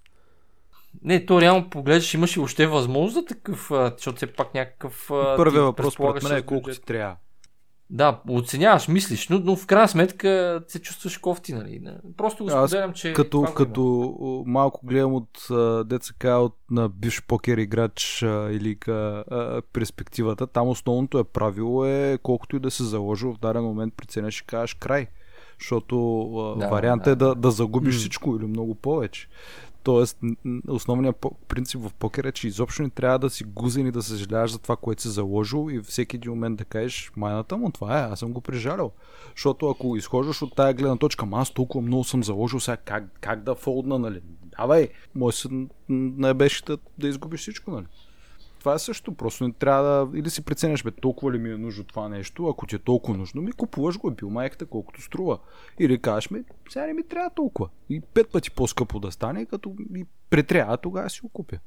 Не, 1.02 1.26
то 1.26 1.40
реално 1.40 1.70
погледаш, 1.70 2.14
имаш 2.14 2.36
ли 2.36 2.40
въобще 2.40 2.66
възможност 2.66 3.14
за 3.14 3.24
такъв, 3.24 3.70
защото 3.70 4.16
все 4.16 4.26
пак 4.26 4.54
някакъв... 4.54 5.06
първият 5.08 5.64
въпрос 5.64 5.94
според 5.94 6.22
мен 6.22 6.36
е 6.36 6.42
колко 6.42 6.70
ти 6.70 6.82
трябва. 6.82 7.16
Да, 7.92 8.20
оценяваш, 8.28 8.88
мислиш, 8.88 9.28
но, 9.28 9.38
но 9.38 9.56
в 9.56 9.66
крайна 9.66 9.88
сметка 9.88 10.60
се 10.68 10.78
чувстваш 10.78 11.18
кофти, 11.18 11.52
нали? 11.52 11.82
Просто 12.16 12.44
го 12.44 12.50
споделям, 12.50 12.92
че... 12.92 13.12
Като, 13.12 13.42
като 13.56 14.14
има. 14.22 14.42
малко 14.46 14.86
гледам 14.86 15.14
от 15.14 15.50
а, 15.50 15.84
ДЦК, 15.84 16.24
от 16.24 16.56
на 16.70 16.88
бивш 16.88 17.22
покер 17.26 17.58
играч 17.58 18.22
или 18.22 18.76
ка, 18.76 19.24
а, 19.30 19.62
перспективата, 19.72 20.46
там 20.46 20.68
основното 20.68 21.18
е 21.18 21.24
правило 21.24 21.84
е 21.86 22.18
колкото 22.22 22.56
и 22.56 22.60
да 22.60 22.70
се 22.70 22.84
заложил 22.84 23.32
в 23.34 23.38
даден 23.38 23.62
момент 23.62 23.94
преценяш 23.96 24.40
и 24.40 24.46
кажеш 24.46 24.74
край. 24.74 25.06
Защото 25.60 26.56
Да, 26.58 26.68
вариант 26.68 27.02
да. 27.02 27.10
е 27.10 27.14
да, 27.14 27.34
да 27.34 27.50
загубиш 27.50 27.94
М. 27.94 27.98
всичко 27.98 28.36
или 28.36 28.46
много 28.46 28.74
повече. 28.74 29.28
Тоест, 29.82 30.18
основният 30.68 31.26
принцип 31.48 31.80
в 31.80 31.92
покер 31.92 32.24
е, 32.24 32.32
че 32.32 32.48
изобщо 32.48 32.82
не 32.82 32.90
трябва 32.90 33.18
да 33.18 33.30
си 33.30 33.44
гузен 33.44 33.86
и 33.86 33.90
да 33.90 34.02
съжаляваш 34.02 34.52
за 34.52 34.58
това, 34.58 34.76
което 34.76 35.02
си 35.02 35.08
заложил 35.08 35.68
и 35.70 35.80
всеки 35.80 36.16
един 36.16 36.30
момент 36.30 36.58
да 36.58 36.64
кажеш, 36.64 37.12
майната 37.16 37.56
му, 37.56 37.70
това 37.70 37.98
е, 37.98 38.02
аз 38.02 38.18
съм 38.18 38.32
го 38.32 38.40
прежалял. 38.40 38.92
Защото 39.36 39.70
ако 39.70 39.96
изхождаш 39.96 40.42
от 40.42 40.54
тая 40.56 40.74
гледна 40.74 40.96
точка, 40.96 41.26
аз 41.32 41.50
толкова 41.50 41.82
много 41.82 42.04
съм 42.04 42.24
заложил, 42.24 42.60
сега 42.60 42.76
как, 42.76 43.18
как 43.20 43.42
да 43.42 43.54
фолдна, 43.54 43.98
нали? 43.98 44.20
Давай, 44.58 44.88
може 45.14 45.36
се 45.36 45.48
н- 45.48 45.68
наебеш 45.88 46.62
да, 46.62 46.78
да 46.98 47.08
изгубиш 47.08 47.40
всичко, 47.40 47.70
нали? 47.70 47.86
Това 48.60 48.74
е 48.74 48.78
също, 48.78 49.14
просто 49.14 49.44
не 49.44 49.52
трябва 49.52 49.82
да... 49.82 50.18
Или 50.18 50.30
си 50.30 50.44
преценяш, 50.44 50.84
бе, 50.84 50.90
толкова 50.90 51.32
ли 51.32 51.38
ми 51.38 51.50
е 51.50 51.56
нужно 51.56 51.84
това 51.84 52.08
нещо, 52.08 52.48
ако 52.48 52.66
ти 52.66 52.76
е 52.76 52.78
толкова 52.78 53.18
нужно, 53.18 53.42
ми 53.42 53.52
купуваш 53.52 53.98
го, 53.98 54.08
е 54.08 54.14
бил 54.14 54.30
майката 54.30 54.66
колкото 54.66 55.02
струва. 55.02 55.38
Или 55.78 56.02
кажеш 56.02 56.30
ми, 56.30 56.42
сега 56.70 56.86
не 56.86 56.92
ми 56.92 57.08
трябва 57.08 57.30
толкова. 57.30 57.68
И 57.90 58.00
пет 58.00 58.32
пъти 58.32 58.50
по-скъпо 58.50 59.00
да 59.00 59.12
стане, 59.12 59.46
като 59.46 59.74
ми 59.90 60.04
претрябва, 60.30 60.76
тогава 60.76 61.10
си 61.10 61.20
го 61.20 61.28
купя. 61.28 61.58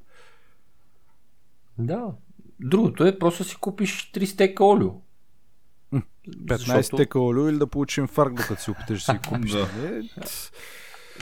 Да. 1.78 2.12
Другото 2.60 3.06
е 3.06 3.20
просто 3.20 3.44
си 3.44 3.56
купиш 3.56 4.12
3 4.12 4.26
стека 4.26 4.66
олио. 4.66 4.92
15 6.48 6.58
Защото- 6.58 6.98
тека 6.98 7.20
олио 7.20 7.50
или 7.50 7.58
да 7.58 7.68
получим 7.68 8.04
инфаркт, 8.04 8.36
докато 8.36 8.62
си 8.62 8.72
опиташ 8.72 9.06
да 9.06 9.14
си 9.14 9.20
купиш. 9.30 9.52
Да. 9.54 9.68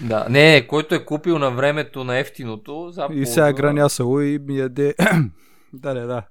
Да, 0.04 0.28
не, 0.30 0.68
който 0.68 0.96
е 0.96 1.06
купил 1.06 1.40
на 1.40 1.52
времето 1.52 2.04
на 2.04 2.18
ефтиното, 2.18 2.90
за 2.92 3.08
И 3.14 3.26
сега 3.26 3.54
гранясало 3.54 4.22
и 4.22 4.40
ми 4.40 4.58
яде... 4.58 4.96
да, 5.74 5.94
да, 5.94 6.08
да. 6.08 6.24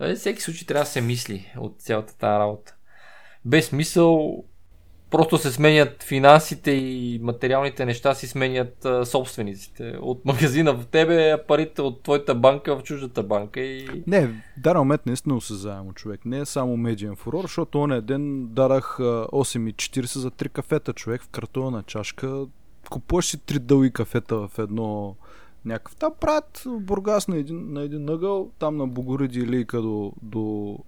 Във 0.00 0.18
всеки 0.18 0.42
случай 0.42 0.66
трябва 0.66 0.84
да 0.84 0.90
се 0.90 1.00
мисли 1.00 1.52
от 1.58 1.80
цялата 1.80 2.18
тази 2.18 2.38
работа. 2.38 2.76
Без 3.44 3.66
смисъл, 3.66 4.44
просто 5.10 5.38
се 5.38 5.52
сменят 5.52 6.02
финансите 6.02 6.70
и 6.70 7.20
материалните 7.22 7.86
неща 7.86 8.14
си 8.14 8.26
сменят 8.26 8.84
а, 8.84 9.06
собствениците. 9.06 9.96
От 10.00 10.24
магазина 10.24 10.74
в 10.74 10.86
тебе, 10.86 11.30
а 11.30 11.46
парите 11.46 11.82
от 11.82 12.02
твоята 12.02 12.34
банка 12.34 12.76
в 12.76 12.82
чуждата 12.82 13.22
банка 13.22 13.60
и... 13.60 14.02
Не, 14.06 14.26
в 14.26 14.34
даден 14.56 14.78
момент 14.78 15.06
наистина 15.06 15.36
осъзаемо 15.36 15.92
човек. 15.92 16.24
Не 16.24 16.38
е 16.38 16.44
само 16.44 16.76
медиен 16.76 17.16
фурор, 17.16 17.42
защото 17.42 17.80
оня 17.80 18.02
ден 18.02 18.46
дарах 18.46 19.00
а, 19.00 19.02
8,40 19.32 20.18
за 20.18 20.30
3 20.30 20.48
кафета 20.48 20.92
човек 20.92 21.22
в 21.22 21.28
картона 21.28 21.82
чашка. 21.82 22.46
Купуваш 22.90 23.26
си 23.26 23.38
3 23.38 23.58
дълги 23.58 23.90
кафета 23.90 24.36
в 24.36 24.58
едно 24.58 25.16
някакъв. 25.64 25.96
Там 25.96 26.12
правят 26.20 26.62
в 26.64 26.80
Бургас 26.80 27.28
на 27.28 27.36
един, 27.36 27.72
на 27.72 27.82
един 27.82 28.08
ъгъл, 28.08 28.50
там 28.58 28.76
на 28.76 28.86
Богориди 28.86 29.40
и 29.40 29.64
до, 29.64 30.12
до 30.22 30.78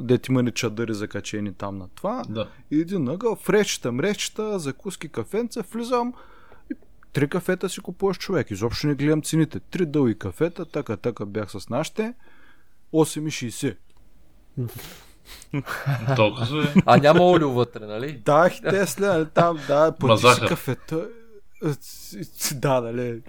дет 0.00 0.28
има 0.28 0.42
ни 0.42 0.50
чадъри 0.50 0.94
закачени 0.94 1.54
там 1.54 1.78
на 1.78 1.88
това. 1.88 2.22
Да. 2.28 2.48
И 2.70 2.80
един 2.80 3.08
ъгъл, 3.08 3.36
фречета, 3.36 3.92
мречета, 3.92 4.58
закуски, 4.58 5.08
кафенца, 5.08 5.62
влизам 5.72 6.14
и 6.72 6.74
три 7.12 7.28
кафета 7.28 7.68
си 7.68 7.80
купуваш 7.80 8.18
човек. 8.18 8.50
Изобщо 8.50 8.86
не 8.86 8.94
гледам 8.94 9.22
цените. 9.22 9.60
Три 9.60 9.86
дълги 9.86 10.18
кафета, 10.18 10.64
така, 10.64 10.96
така 10.96 11.26
бях 11.26 11.50
с 11.50 11.68
нашите. 11.68 12.14
8,60. 12.92 13.76
Толкова 16.16 16.64
е. 16.64 16.82
А 16.86 16.96
няма 16.96 17.20
олио 17.20 17.50
вътре, 17.50 17.86
нали? 17.86 18.22
Да, 18.24 18.50
те 18.70 18.86
след 18.86 19.32
там, 19.32 19.58
да, 19.68 19.92
платиш 19.92 20.30
си 20.30 20.40
кафета. 20.40 21.08
Да, 22.54 22.80
нали. 22.80 23.22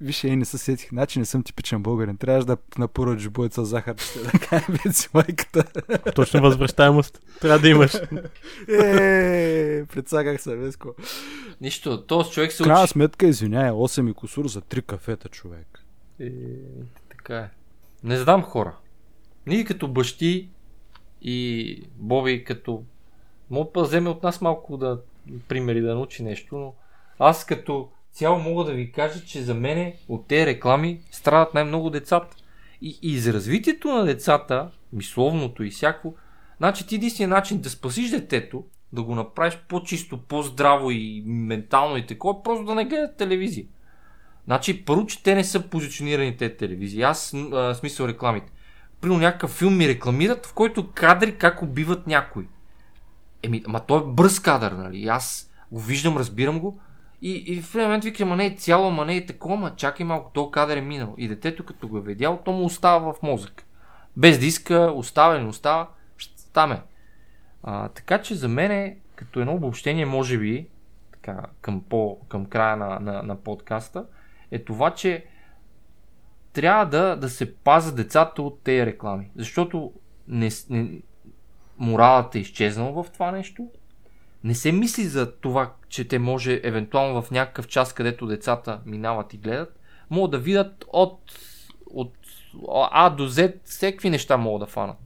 Виж, 0.00 0.24
е, 0.24 0.36
не 0.36 0.44
се 0.44 0.58
сетих. 0.58 0.88
Значи 0.88 1.18
не 1.18 1.24
съм 1.24 1.42
типичен 1.42 1.82
българин. 1.82 2.16
Трябваше 2.16 2.46
да 2.46 2.56
напоръч 2.78 3.20
жбоят 3.20 3.52
с 3.52 3.64
захар, 3.64 3.96
ще 3.98 4.18
да 4.18 4.30
кажа 4.30 4.66
без 4.84 4.98
си 4.98 5.08
майката. 5.14 5.64
Точно 6.14 6.40
възвръщаемост. 6.40 7.20
Трябва 7.40 7.58
да 7.58 7.68
имаш. 7.68 7.94
Е, 8.68 9.84
предсагах 9.86 10.42
се, 10.42 10.56
Веско. 10.56 10.94
Нищо, 11.60 12.02
този 12.02 12.30
човек 12.30 12.52
се 12.52 12.62
В 12.62 12.66
крайна 12.66 12.84
учи. 12.84 12.90
сметка, 12.90 13.26
извиняй, 13.26 13.70
8 13.70 14.10
и 14.10 14.14
косур 14.14 14.48
за 14.48 14.62
3 14.62 14.82
кафета, 14.82 15.28
човек. 15.28 15.84
Е, 16.20 16.30
така 17.08 17.36
е. 17.38 17.50
Не 18.04 18.16
знам 18.16 18.42
хора. 18.42 18.76
Ние 19.46 19.64
като 19.64 19.88
бащи 19.88 20.48
и 21.22 21.82
Боби 21.96 22.44
като... 22.44 22.82
Мога 23.50 23.70
да 23.74 23.82
вземе 23.82 24.08
от 24.08 24.22
нас 24.22 24.40
малко 24.40 24.76
да 24.76 25.00
примери 25.48 25.80
да 25.80 25.94
научи 25.94 26.22
нещо, 26.22 26.56
но 26.56 26.74
аз 27.18 27.46
като 27.46 27.88
цяло 28.12 28.38
мога 28.38 28.64
да 28.64 28.72
ви 28.72 28.92
кажа, 28.92 29.24
че 29.24 29.42
за 29.42 29.54
мене 29.54 29.96
от 30.08 30.28
тези 30.28 30.46
реклами 30.46 31.00
страдат 31.10 31.54
най-много 31.54 31.90
децата. 31.90 32.36
И, 32.82 32.98
и 33.02 33.18
за 33.18 33.32
развитието 33.32 33.88
на 33.88 34.04
децата, 34.04 34.70
мисловното 34.92 35.62
и 35.64 35.70
всяко, 35.70 36.14
значи 36.58 36.86
ти 36.86 36.94
единственият 36.94 37.38
начин 37.38 37.60
да 37.60 37.70
спасиш 37.70 38.10
детето, 38.10 38.64
да 38.92 39.02
го 39.02 39.14
направиш 39.14 39.58
по-чисто, 39.68 40.18
по-здраво 40.18 40.90
и 40.90 41.22
ментално 41.26 41.96
и 41.96 42.06
такова, 42.06 42.38
е 42.38 42.42
просто 42.44 42.64
да 42.64 42.74
не 42.74 42.84
гледат 42.84 43.16
телевизия. 43.16 43.66
Значи, 44.44 44.84
първо, 44.84 45.06
че 45.06 45.22
те 45.22 45.34
не 45.34 45.44
са 45.44 45.60
позиционирани 45.60 46.36
тези 46.36 46.56
телевизии. 46.56 47.02
Аз, 47.02 47.34
а, 47.52 47.74
смисъл 47.74 48.08
рекламите. 48.08 48.52
Примерно 49.00 49.20
някакъв 49.20 49.50
филм 49.50 49.76
ми 49.76 49.88
рекламират, 49.88 50.46
в 50.46 50.52
който 50.52 50.90
кадри 50.94 51.38
как 51.38 51.62
убиват 51.62 52.06
някой. 52.06 52.46
Еми, 53.42 53.62
ама 53.66 53.80
той 53.86 54.00
е 54.00 54.04
бърз 54.06 54.40
кадър, 54.40 54.72
нали? 54.72 55.06
Аз 55.06 55.50
го 55.72 55.80
виждам, 55.80 56.16
разбирам 56.16 56.60
го. 56.60 56.80
И, 57.22 57.30
и 57.30 57.62
в 57.62 57.74
един 57.74 57.86
момент 57.86 58.04
вика, 58.04 58.26
ма 58.26 58.36
не 58.36 58.46
е 58.46 58.56
цяло, 58.56 58.90
ма 58.90 59.04
не 59.04 59.16
е 59.16 59.26
такова, 59.26 59.56
ма 59.56 59.76
чакай 59.76 60.06
малко, 60.06 60.30
то 60.34 60.50
кадър 60.50 60.76
е 60.76 60.80
минал. 60.80 61.14
И 61.18 61.28
детето 61.28 61.64
като 61.64 61.88
го 61.88 61.98
е 61.98 62.02
видял, 62.02 62.42
то 62.44 62.52
му 62.52 62.64
остава 62.64 63.12
в 63.12 63.22
мозък. 63.22 63.66
Без 64.16 64.38
да 64.38 64.46
иска, 64.46 64.92
остава 64.94 65.38
не 65.38 65.48
остава, 65.48 65.88
ще 66.16 66.40
стане. 66.40 66.82
А, 67.62 67.88
така 67.88 68.22
че 68.22 68.34
за 68.34 68.48
мен 68.48 68.70
е, 68.70 68.96
като 69.14 69.40
едно 69.40 69.54
обобщение, 69.54 70.06
може 70.06 70.38
би, 70.38 70.68
така, 71.12 71.42
към, 71.60 71.82
по, 71.88 72.18
към 72.28 72.46
края 72.46 72.76
на, 72.76 73.00
на, 73.00 73.22
на 73.22 73.36
подкаста, 73.36 74.06
е 74.50 74.64
това, 74.64 74.94
че 74.94 75.24
трябва 76.52 76.84
да, 76.84 77.16
да 77.16 77.28
се 77.28 77.54
пазят 77.56 77.96
децата 77.96 78.42
от 78.42 78.62
тези 78.62 78.86
реклами. 78.86 79.30
Защото 79.36 79.92
не, 80.28 80.48
не, 80.70 81.00
моралът 81.78 82.34
е 82.34 82.38
изчезнал 82.38 83.02
в 83.02 83.10
това 83.12 83.32
нещо. 83.32 83.68
Не 84.46 84.54
се 84.54 84.72
мисли 84.72 85.04
за 85.04 85.32
това, 85.32 85.72
че 85.88 86.08
те 86.08 86.18
може 86.18 86.60
евентуално 86.62 87.22
в 87.22 87.30
някакъв 87.30 87.68
час, 87.68 87.92
където 87.92 88.26
децата 88.26 88.80
минават 88.86 89.34
и 89.34 89.38
гледат, 89.38 89.80
могат 90.10 90.30
да 90.30 90.38
видят 90.38 90.84
от, 90.92 91.20
от 91.90 92.12
А 92.90 93.10
до 93.10 93.28
Z 93.28 93.54
всеки 93.64 94.10
неща 94.10 94.36
могат 94.36 94.68
да 94.68 94.72
фанат. 94.72 94.96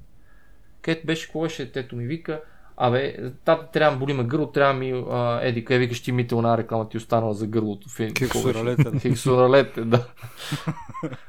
Където 0.83 1.07
беше, 1.07 1.27
какво 1.27 1.41
беше, 1.41 1.65
детето 1.65 1.97
ми 1.97 2.07
вика, 2.07 2.41
Абе, 2.77 3.17
тата 3.45 3.71
трябва 3.71 3.97
да 3.97 3.99
боли 3.99 4.13
ме 4.13 4.25
гърло, 4.25 4.51
трябва 4.51 4.75
ми, 4.75 5.05
а, 5.11 5.41
еди, 5.43 5.65
къде 5.65 5.79
викаш 5.79 6.03
ти 6.03 6.13
мите 6.13 6.35
една 6.35 6.59
реклама 6.59 6.89
ти 6.89 6.97
останала 6.97 7.35
за 7.35 7.47
гърлото. 7.47 7.89
Хексоралетен. 7.97 9.01
Хексоралетен, 9.01 9.91
да. 9.91 10.07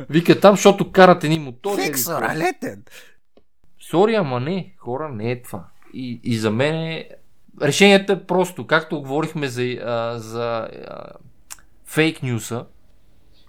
Вика 0.09 0.39
там, 0.39 0.55
защото 0.55 0.91
карат 0.91 1.23
едни 1.23 1.39
мотори. 1.39 1.81
Хексоралетен! 1.81 2.83
Сори, 3.79 4.15
ама 4.15 4.39
не, 4.39 4.73
хора, 4.77 5.09
не 5.09 5.31
е 5.31 5.41
това. 5.41 5.65
И, 5.93 6.21
и 6.23 6.38
за 6.38 6.51
мен 6.51 6.75
е... 6.75 7.09
Решението 7.61 8.11
е 8.13 8.23
просто, 8.23 8.67
както 8.67 9.01
говорихме 9.01 9.47
за, 9.47 9.63
а, 9.63 10.19
за 10.19 10.67
а, 10.88 11.03
фейк 11.85 12.23
нюса, 12.23 12.65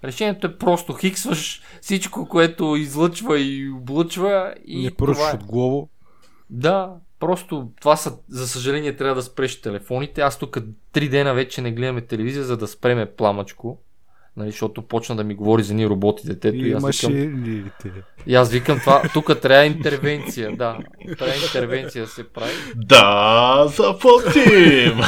решението 0.03 0.47
е 0.47 0.57
просто 0.57 0.93
хиксваш 0.93 1.61
всичко, 1.81 2.27
което 2.29 2.75
излъчва 2.75 3.39
и 3.39 3.69
облъчва 3.69 4.55
и 4.65 4.83
Не 4.83 4.91
пръщаш 4.91 5.33
е. 5.33 5.35
от 5.35 5.43
главо. 5.43 5.89
Да, 6.49 6.95
просто 7.19 7.71
това 7.81 7.95
са, 7.95 8.17
за 8.29 8.47
съжаление 8.47 8.95
трябва 8.95 9.15
да 9.15 9.21
спреш 9.21 9.61
телефоните. 9.61 10.21
Аз 10.21 10.39
тук 10.39 10.57
три 10.91 11.09
дена 11.09 11.33
вече 11.33 11.61
не 11.61 11.71
гледаме 11.71 12.01
телевизия, 12.01 12.43
за 12.43 12.57
да 12.57 12.67
спреме 12.67 13.05
пламъчко. 13.05 13.82
Нали, 14.37 14.51
защото 14.51 14.81
почна 14.81 15.15
да 15.15 15.23
ми 15.23 15.35
говори 15.35 15.63
за 15.63 15.73
ни 15.73 15.87
роботи 15.87 16.27
детето. 16.27 16.55
И, 16.55 16.59
И 16.59 16.63
аз 16.63 16.67
викам, 16.67 16.81
машините. 16.87 17.91
и 18.27 18.35
аз 18.35 18.51
викам 18.51 18.79
това, 18.79 19.01
тук 19.13 19.39
трябва 19.41 19.65
интервенция, 19.65 20.51
да. 20.51 20.77
Трябва 21.17 21.35
интервенция 21.35 22.05
да 22.05 22.09
се 22.09 22.23
прави. 22.25 22.51
Да, 22.75 23.65
заплатим! 23.67 24.99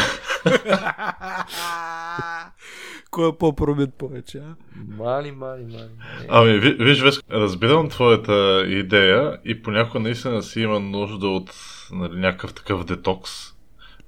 Кой 3.11 3.29
е 3.29 3.37
по-пробит 3.39 3.93
повече, 3.93 4.37
а? 4.37 4.55
Мали, 4.97 5.31
мали, 5.31 5.63
мали. 5.63 5.89
Ами, 6.29 6.59
ви- 6.59 6.75
виж, 6.79 7.01
Веско, 7.01 7.23
разбирам 7.31 7.89
твоята 7.89 8.65
идея 8.67 9.37
и 9.45 9.61
понякога 9.61 9.99
наистина 9.99 10.43
си 10.43 10.61
има 10.61 10.79
нужда 10.79 11.27
от 11.27 11.51
нали, 11.91 12.19
някакъв 12.19 12.53
такъв 12.53 12.83
детокс, 12.85 13.31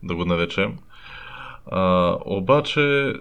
да 0.03 0.15
го 0.15 0.25
наречем. 0.25 0.77
А, 1.71 2.13
обаче, 2.25 3.13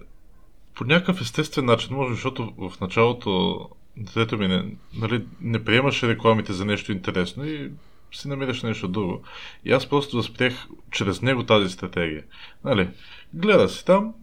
по 0.77 0.85
някакъв 0.85 1.21
естествен 1.21 1.65
начин, 1.65 1.97
може, 1.97 2.15
защото 2.15 2.53
в 2.59 2.81
началото 2.81 3.61
детето 3.97 4.39
ми 4.39 4.49
не, 4.49 4.77
нали, 4.95 5.25
не 5.41 5.65
приемаше 5.65 6.09
рекламите 6.09 6.53
за 6.53 6.65
нещо 6.65 6.93
интересно 6.93 7.45
и 7.45 7.71
си 8.13 8.29
намираш 8.29 8.63
нещо 8.63 8.89
друго. 8.89 9.23
И 9.65 9.73
аз 9.73 9.87
просто 9.87 10.17
възприех 10.17 10.67
чрез 10.91 11.23
него 11.23 11.43
тази 11.43 11.71
стратегия. 11.71 12.25
Нали, 12.65 12.89
гледа 13.35 13.69
си 13.69 13.85
там, 13.85 14.15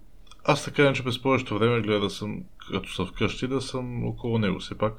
аз 0.46 0.66
така 0.66 0.82
иначе 0.82 1.04
през 1.04 1.22
повечето 1.22 1.60
време 1.60 1.82
гледа 1.82 2.00
да 2.00 2.10
съм, 2.10 2.44
като 2.72 2.90
съм 2.90 3.08
вкъщи, 3.08 3.48
да 3.48 3.62
съм 3.62 4.08
около 4.08 4.38
него. 4.38 4.60
Все 4.60 4.78
пак, 4.78 4.94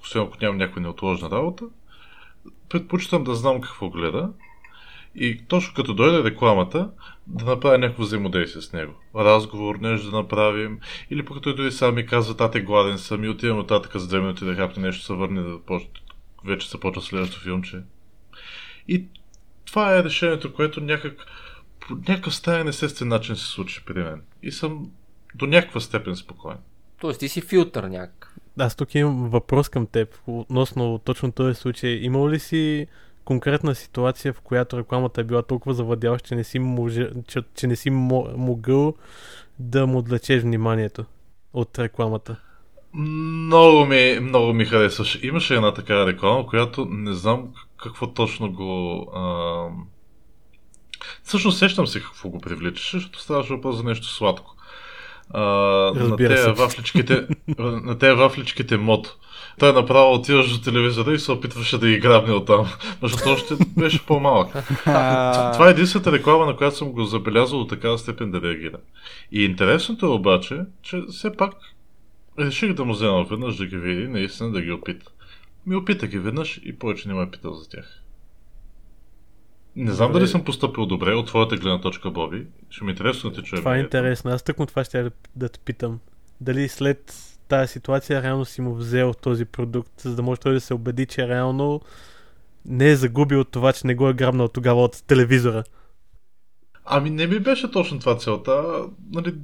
освен 0.00 0.22
ако 0.22 0.36
нямам 0.40 0.56
някаква 0.56 0.82
неотложна 0.82 1.30
работа, 1.30 1.64
предпочитам 2.68 3.24
да 3.24 3.34
знам 3.34 3.60
какво 3.60 3.90
гледа 3.90 4.30
и 5.14 5.44
точно 5.48 5.74
като 5.74 5.94
дойде 5.94 6.30
рекламата, 6.30 6.90
да 7.26 7.44
направя 7.44 7.78
някакво 7.78 8.02
взаимодействие 8.02 8.62
с 8.62 8.72
него. 8.72 8.94
Разговор, 9.16 9.76
нещо 9.76 10.10
да 10.10 10.16
направим, 10.16 10.80
или 11.10 11.24
пък 11.24 11.42
той 11.42 11.54
дори 11.54 11.72
сам 11.72 11.94
ми 11.94 12.06
казва, 12.06 12.36
тате 12.36 12.60
гладен 12.60 12.98
съм 12.98 13.24
и 13.24 13.28
отивам 13.28 13.58
от 13.58 13.66
татъка 13.66 13.98
за 13.98 14.08
две 14.08 14.20
минути 14.20 14.44
да 14.44 14.54
хапне 14.54 14.82
нещо, 14.82 15.04
се 15.04 15.12
върне 15.12 15.42
да 15.42 15.60
почне, 15.60 15.90
вече 16.44 16.70
се 16.70 16.80
почва 16.80 17.02
следващото 17.02 17.42
филмче. 17.42 17.82
И 18.88 19.04
това 19.64 19.98
е 19.98 20.04
решението, 20.04 20.54
което 20.54 20.80
някак 20.80 21.26
по 21.80 21.94
някакъв 21.94 22.34
странен 22.34 22.68
естествен 22.68 23.08
начин 23.08 23.36
се 23.36 23.46
случи 23.46 23.84
при 23.86 24.02
мен. 24.02 24.22
И 24.42 24.52
съм 24.52 24.90
до 25.34 25.46
някаква 25.46 25.80
степен 25.80 26.16
спокоен. 26.16 26.58
Тоест 27.00 27.20
ти 27.20 27.28
си 27.28 27.40
филтър 27.40 27.84
някакъв. 27.84 28.30
Аз 28.58 28.76
тук 28.76 28.94
имам 28.94 29.30
въпрос 29.30 29.68
към 29.68 29.86
теб 29.86 30.08
относно 30.26 31.00
точно 31.04 31.32
този 31.32 31.54
случай. 31.54 31.90
Имал 31.90 32.30
ли 32.30 32.38
си 32.38 32.86
конкретна 33.26 33.74
ситуация, 33.74 34.32
в 34.32 34.40
която 34.40 34.78
рекламата 34.78 35.20
е 35.20 35.24
била 35.24 35.42
толкова 35.42 35.74
завладяваща, 35.74 36.28
че 36.28 36.34
не 36.34 36.44
си, 36.44 36.58
може, 36.58 37.10
че, 37.28 37.42
че 37.54 37.66
не 37.66 37.76
си 37.76 37.90
мо- 37.90 38.36
могъл 38.36 38.94
да 39.58 39.86
му 39.86 39.98
отвлечеш 39.98 40.42
вниманието 40.42 41.04
от 41.52 41.78
рекламата? 41.78 42.36
Много 42.94 43.86
ми, 43.86 44.18
много 44.20 44.52
ми 44.52 44.64
харесваше. 44.64 45.26
Имаше 45.26 45.54
една 45.54 45.74
такава 45.74 46.06
реклама, 46.06 46.46
която 46.46 46.84
не 46.90 47.12
знам 47.12 47.48
какво 47.82 48.06
точно 48.12 48.52
го... 48.52 49.02
А... 49.14 49.66
Всъщност 51.22 51.58
сещам 51.58 51.86
се 51.86 52.02
какво 52.02 52.28
го 52.28 52.40
привличаше, 52.40 52.96
защото 52.96 53.20
ставаше 53.20 53.52
въпрос 53.54 53.76
за 53.76 53.82
нещо 53.82 54.06
сладко. 54.06 54.56
А, 55.30 55.40
на 55.40 56.00
Разбира 56.00 56.34
тези 56.34 56.50
вафличките, 56.50 57.26
на 57.58 57.98
тези 57.98 58.12
вафличките 58.12 58.76
мото. 58.76 59.16
Той 59.58 59.72
направо 59.72 60.14
отиваш 60.14 60.52
до 60.52 60.60
телевизора 60.60 61.12
и 61.12 61.18
се 61.18 61.32
опитваше 61.32 61.78
да 61.78 61.88
ги 61.88 61.98
грабне 61.98 62.34
оттам. 62.34 62.66
Защото 63.02 63.30
още 63.30 63.54
беше 63.76 64.06
по-малък. 64.06 64.48
Това 64.84 65.66
е 65.66 65.70
единствената 65.70 66.12
реклама, 66.12 66.46
на 66.46 66.56
която 66.56 66.76
съм 66.76 66.92
го 66.92 67.04
забелязал 67.04 67.58
до 67.58 67.66
такава 67.66 67.98
степен 67.98 68.30
да 68.30 68.42
реагира. 68.42 68.78
И 69.32 69.44
интересното 69.44 70.06
е 70.06 70.08
обаче, 70.08 70.60
че 70.82 71.02
все 71.10 71.36
пак 71.36 71.54
реших 72.38 72.72
да 72.72 72.84
му 72.84 72.92
взема 72.92 73.24
веднъж 73.24 73.56
да 73.56 73.66
ги 73.66 73.76
види, 73.76 74.08
наистина 74.08 74.52
да 74.52 74.60
ги 74.60 74.72
опита. 74.72 75.06
Ми 75.66 75.76
опита 75.76 76.06
ги 76.06 76.18
веднъж 76.18 76.60
и 76.64 76.78
повече 76.78 77.08
не 77.08 77.14
ме 77.14 77.22
е 77.22 77.30
питал 77.30 77.54
за 77.54 77.68
тях. 77.68 78.02
Не 79.76 79.92
знам 79.92 80.08
Добре. 80.08 80.18
дали 80.18 80.28
съм 80.28 80.44
поступил 80.44 80.86
добре 80.86 81.14
от 81.14 81.26
твоята 81.26 81.56
гледна 81.56 81.80
точка, 81.80 82.10
Боби. 82.10 82.46
Ще 82.70 82.84
ми 82.84 82.90
е 82.90 82.92
интересно 82.92 83.30
да 83.30 83.36
те 83.36 83.42
чуем. 83.42 83.62
Това 83.62 83.76
е 83.76 83.80
интересно. 83.80 84.30
Аз 84.30 84.42
тъкмо 84.42 84.66
това 84.66 84.84
ще 84.84 85.02
да, 85.02 85.10
да 85.36 85.48
те 85.48 85.58
питам. 85.58 86.00
Дали 86.40 86.68
след 86.68 87.14
тази 87.48 87.72
ситуация 87.72 88.22
реално 88.22 88.44
си 88.44 88.60
му 88.60 88.74
взел 88.74 89.14
този 89.14 89.44
продукт, 89.44 90.00
за 90.00 90.16
да 90.16 90.22
може 90.22 90.40
той 90.40 90.52
да 90.52 90.60
се 90.60 90.74
убеди, 90.74 91.06
че 91.06 91.28
реално 91.28 91.80
не 92.64 92.90
е 92.90 92.96
загубил 92.96 93.40
от 93.40 93.50
това, 93.50 93.72
че 93.72 93.86
не 93.86 93.94
го 93.94 94.08
е 94.08 94.14
грабнал 94.14 94.48
тогава 94.48 94.84
от 94.84 95.02
телевизора. 95.06 95.64
Ами 96.84 97.10
не 97.10 97.26
ми 97.26 97.38
беше 97.38 97.70
точно 97.70 97.98
това 97.98 98.16
целта. 98.16 98.84
Нали, 99.12 99.34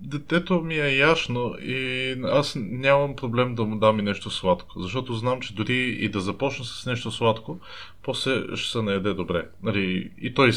детето 0.00 0.60
ми 0.60 0.74
е 0.74 0.96
яшно 0.96 1.54
и 1.60 2.10
аз 2.24 2.56
нямам 2.56 3.16
проблем 3.16 3.54
да 3.54 3.64
му 3.64 3.78
дам 3.78 3.98
и 3.98 4.02
нещо 4.02 4.30
сладко. 4.30 4.80
Защото 4.80 5.14
знам, 5.14 5.40
че 5.40 5.54
дори 5.54 5.98
и 6.00 6.08
да 6.08 6.20
започна 6.20 6.64
с 6.64 6.86
нещо 6.86 7.10
сладко, 7.10 7.58
после 8.02 8.56
ще 8.56 8.70
се 8.70 8.82
наеде 8.82 9.14
добре. 9.14 9.48
Нали, 9.62 10.10
и 10.20 10.34
той 10.34 10.52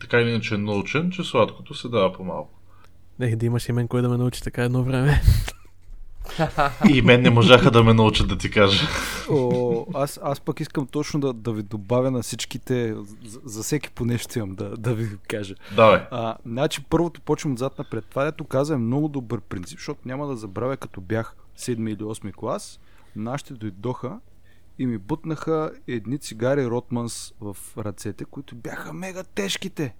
така 0.00 0.20
или 0.20 0.30
иначе 0.30 0.54
е 0.54 0.58
научен, 0.58 1.10
че 1.10 1.24
сладкото 1.24 1.74
се 1.74 1.88
дава 1.88 2.12
по-малко. 2.12 2.60
Ех, 3.20 3.36
да 3.36 3.46
имаш 3.46 3.68
и 3.68 3.72
мен 3.72 3.88
кой 3.88 4.02
да 4.02 4.08
ме 4.08 4.16
научи 4.16 4.42
така 4.42 4.64
едно 4.64 4.82
време. 4.82 5.22
И 6.90 7.02
мен 7.02 7.22
не 7.22 7.30
можаха 7.30 7.70
да 7.70 7.82
ме 7.82 7.94
научат 7.94 8.28
да 8.28 8.38
ти 8.38 8.50
кажа. 8.50 8.86
О, 9.30 9.86
аз, 9.94 10.20
аз 10.22 10.40
пък 10.40 10.60
искам 10.60 10.86
точно 10.86 11.20
да, 11.20 11.32
да 11.32 11.52
ви 11.52 11.62
добавя 11.62 12.10
на 12.10 12.22
всичките, 12.22 12.94
за, 13.24 13.40
за 13.44 13.62
всеки 13.62 13.90
по 13.90 14.04
нещо 14.04 14.38
имам 14.38 14.54
да, 14.54 14.76
да 14.76 14.94
ви 14.94 15.08
кажа. 15.28 15.54
Давай. 15.76 16.00
А, 16.10 16.36
значи 16.46 16.84
първото 16.84 17.20
почвам 17.20 17.52
отзад 17.52 17.78
напред. 17.78 18.04
Това, 18.10 18.24
дето 18.24 18.44
каза 18.44 18.74
е 18.74 18.76
много 18.76 19.08
добър 19.08 19.40
принцип, 19.40 19.78
защото 19.78 20.00
няма 20.04 20.26
да 20.26 20.36
забравя 20.36 20.76
като 20.76 21.00
бях 21.00 21.36
7 21.58 21.88
или 21.88 21.96
8 21.96 22.34
клас, 22.34 22.80
нашите 23.16 23.54
дойдоха 23.54 24.18
и 24.78 24.86
ми 24.86 24.98
бутнаха 24.98 25.70
едни 25.86 26.18
цигари 26.18 26.66
Ротманс 26.66 27.34
в 27.40 27.56
ръцете, 27.78 28.24
които 28.24 28.54
бяха 28.56 28.92
мега 28.92 29.22
тежките. 29.22 29.94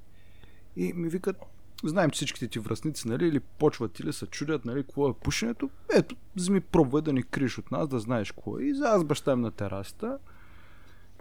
И 0.77 0.93
ми 0.93 1.09
викат, 1.09 1.37
знаем, 1.89 2.11
че 2.11 2.17
всичките 2.17 2.49
ти 2.49 2.59
връзници, 2.59 3.09
нали, 3.09 3.29
или 3.29 3.41
почват 3.41 4.01
или 4.01 4.13
се 4.13 4.27
чудят, 4.27 4.65
нали, 4.65 4.83
какво 4.83 5.09
е 5.09 5.15
пушенето. 5.15 5.71
Ето, 5.95 6.17
вземи 6.37 6.61
пробвай 6.61 7.03
да 7.03 7.13
ни 7.13 7.23
криеш 7.23 7.59
от 7.59 7.71
нас, 7.71 7.89
да 7.89 7.99
знаеш 7.99 8.33
какво 8.33 8.59
е. 8.59 8.63
И 8.63 8.75
за 8.75 8.85
аз 8.85 9.05
баща 9.05 9.33
им 9.33 9.41
на 9.41 9.51
терасата. 9.51 10.19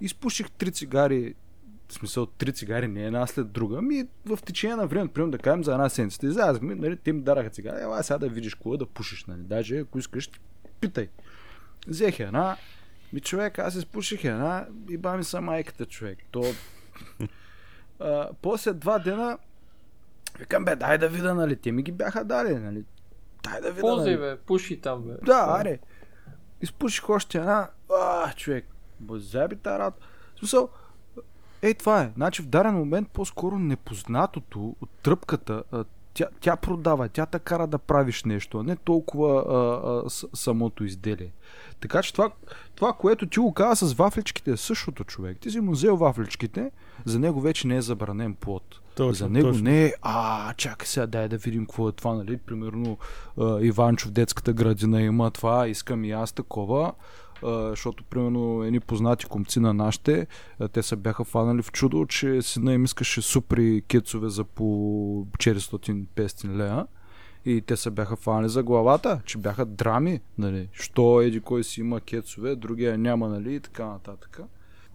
Изпуших 0.02 0.52
три 0.52 0.72
цигари 0.72 1.36
в 1.90 1.94
смисъл 1.94 2.26
три 2.26 2.53
цигари, 2.53 2.88
не 2.88 3.06
една 3.06 3.27
след 3.27 3.52
друга, 3.52 3.81
ми 3.81 4.07
в 4.26 4.40
течение 4.45 4.76
на 4.76 4.88
време, 4.88 5.07
примерно 5.07 5.31
да 5.31 5.38
кажем 5.38 5.64
за 5.64 5.72
една 5.72 5.90
седмица. 5.90 6.27
И 6.27 6.31
за 6.31 6.60
ми, 6.61 6.76
нали, 6.76 6.98
те 6.98 7.14
ми 7.14 7.22
дараха 7.22 7.49
цигари, 7.49 7.81
ела 7.81 8.03
сега 8.03 8.18
да 8.18 8.30
видиш 8.30 8.56
какво 8.56 8.73
е 8.73 8.77
да 8.77 8.86
пушиш, 8.86 9.26
нали. 9.26 9.41
Даже 9.41 9.80
ако 9.80 9.99
искаш, 9.99 10.30
питай. 10.80 11.07
Взех 11.88 12.19
една, 12.19 12.57
ми 13.14 13.19
човек, 13.19 13.60
аз 13.60 13.76
изпуших 13.76 14.23
една 14.23 14.68
и 14.90 14.98
бами 14.98 15.23
са 15.23 15.41
майката 15.41 15.86
човек. 15.86 16.19
То... 16.31 16.44
а, 17.99 18.30
после 18.41 18.73
два 18.73 18.99
дена 18.99 19.38
Викам, 20.40 20.66
бе, 20.66 20.76
дай 20.76 20.98
да 20.98 21.10
видя, 21.10 21.34
нали, 21.34 21.56
те 21.56 21.72
ми 21.72 21.84
ги 21.84 21.91
бяха 21.91 22.26
дали, 22.26 22.56
нали. 22.56 22.86
Дай 23.44 23.61
да 23.61 23.72
видя, 23.72 23.82
Ползвай, 23.82 24.16
нали. 24.16 24.22
бе, 24.22 24.38
пуши 24.38 24.82
там, 24.82 25.02
бе. 25.02 25.14
Да, 25.26 25.45
аре. 25.60 25.80
Изпуших 26.61 27.10
още 27.10 27.38
една. 27.38 27.70
А, 28.02 28.34
човек. 28.34 28.66
Базаби 28.99 29.56
тази 29.56 29.80
работа. 29.80 30.07
Смисъл, 30.40 30.70
ей, 31.61 31.74
това 31.74 32.02
е. 32.02 32.11
Значи 32.16 32.41
в 32.41 32.45
даден 32.45 32.74
момент 32.74 33.10
по-скоро 33.10 33.60
непознатото 33.60 34.76
от 34.82 34.90
тръпката, 35.03 35.64
тя, 36.20 36.28
тя 36.40 36.56
продава, 36.56 37.10
тя 37.10 37.26
те 37.26 37.40
кара 37.40 37.68
да 37.68 37.78
правиш 37.78 38.24
нещо, 38.24 38.60
а 38.60 38.64
не 38.64 38.76
толкова 38.76 39.44
а, 39.50 39.90
а, 39.90 40.10
с, 40.10 40.28
самото 40.34 40.84
изделие. 40.84 41.32
Така 41.80 42.02
че 42.02 42.14
това, 42.14 42.32
това, 42.76 42.94
което 42.94 43.26
ти 43.26 43.40
го 43.40 43.54
каза 43.54 43.88
с 43.88 43.94
вафличките 43.94 44.52
е 44.52 44.58
същото 44.58 45.04
човек. 45.04 45.38
Ти 45.40 45.52
си 45.52 45.60
му 45.60 45.72
взел 45.72 45.98
вафличките, 45.98 46.72
за 47.06 47.20
него 47.20 47.41
вече 47.41 47.68
не 47.68 47.76
е 47.76 47.82
забранен 47.82 48.34
плод. 48.34 48.64
Точно, 48.96 49.14
за 49.14 49.30
него 49.30 49.48
точно. 49.48 49.64
не 49.64 49.86
е, 49.86 49.94
а, 50.02 50.54
чакай 50.54 50.88
сега, 50.88 51.08
дай 51.08 51.28
да 51.28 51.38
видим 51.38 51.66
какво 51.66 51.90
е 51.90 51.91
това, 51.91 52.14
нали? 52.14 52.38
Примерно 52.38 52.98
а, 53.38 53.60
Иванчо 53.62 54.08
в 54.08 54.12
детската 54.12 54.54
градина 54.54 55.02
има 55.02 55.32
това, 55.32 55.68
искам 55.68 56.06
и 56.06 56.12
аз 56.12 56.32
такова. 56.32 56.94
Защото, 57.44 58.03
примерно, 58.03 58.64
едни 58.64 58.80
познати 58.80 59.26
комци 59.26 59.60
на 59.60 59.74
нашите, 59.74 60.28
те 60.72 60.84
се 60.84 60.95
бяха 60.95 61.24
фанали 61.24 61.61
в 61.61 61.72
чудо, 61.72 62.06
че 62.06 62.41
сина 62.41 62.74
им 62.74 62.86
искаше 62.86 63.22
супри 63.22 63.82
кецове 63.88 64.30
за 64.30 64.44
по 64.44 64.64
400-500 65.38 66.56
лея. 66.56 66.88
И 67.45 67.61
те 67.61 67.78
се 67.78 67.91
бяха 67.91 68.16
фанали 68.16 68.49
за 68.49 68.64
главата, 68.64 69.22
че 69.26 69.38
бяха 69.38 69.66
драми, 69.66 70.20
нали? 70.38 70.70
Що 70.72 71.22
еди 71.22 71.40
кой 71.40 71.64
си 71.64 71.80
има 71.80 72.02
кецове, 72.02 72.56
другия 72.56 72.98
няма, 72.98 73.30
нали? 73.30 73.56
И 73.56 73.60
така 73.60 73.86
нататък. 73.86 74.40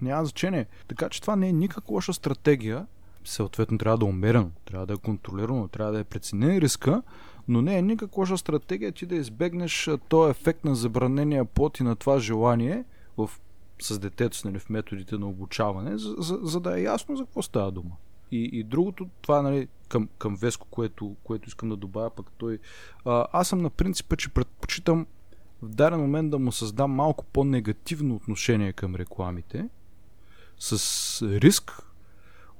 Няма 0.02 0.24
значение. 0.24 0.66
Така 0.88 1.08
че 1.08 1.20
това 1.20 1.36
не 1.36 1.48
е 1.48 1.52
никак 1.52 1.90
лоша 1.90 2.12
стратегия. 2.12 2.86
Съответно 3.24 3.78
трябва 3.78 3.98
да 3.98 4.06
е 4.06 4.08
умерено, 4.08 4.50
трябва 4.64 4.86
да 4.86 4.92
е 4.92 4.96
контролирано, 4.96 5.68
трябва 5.68 5.92
да 5.92 5.98
е 5.98 6.04
преценен 6.04 6.58
риска, 6.58 7.02
но 7.48 7.62
не 7.62 7.78
е 7.78 7.82
никак 7.82 8.16
лоша 8.16 8.38
стратегия 8.38 8.92
ти 8.92 9.06
да 9.06 9.14
избегнеш 9.14 9.90
този 10.08 10.30
ефект 10.30 10.64
на 10.64 10.74
забранения 10.74 11.44
плод 11.44 11.80
и 11.80 11.82
на 11.82 11.96
това 11.96 12.18
желание 12.18 12.84
в, 13.16 13.30
с 13.82 13.98
детето 13.98 14.38
нали, 14.44 14.58
в 14.58 14.70
методите 14.70 15.18
на 15.18 15.28
обучаване, 15.28 15.98
за, 15.98 16.14
за, 16.18 16.38
за 16.42 16.60
да 16.60 16.78
е 16.78 16.82
ясно 16.82 17.16
за 17.16 17.24
какво 17.24 17.42
става 17.42 17.72
дума. 17.72 17.90
И, 18.32 18.50
и 18.52 18.62
другото, 18.62 19.08
това 19.20 19.42
нали, 19.42 19.68
към, 19.88 20.08
към 20.18 20.36
Веско, 20.36 20.66
което, 20.70 21.16
което 21.24 21.48
искам 21.48 21.68
да 21.68 21.76
добавя, 21.76 22.10
пък 22.10 22.30
той. 22.38 22.58
А, 23.04 23.26
аз 23.32 23.48
съм 23.48 23.62
на 23.62 23.70
принципа, 23.70 24.16
че 24.16 24.28
предпочитам 24.28 25.06
в 25.62 25.68
даден 25.68 26.00
момент 26.00 26.30
да 26.30 26.38
му 26.38 26.52
създам 26.52 26.90
малко 26.90 27.24
по-негативно 27.24 28.14
отношение 28.14 28.72
към 28.72 28.94
рекламите, 28.94 29.68
с 30.58 31.22
риск, 31.22 31.82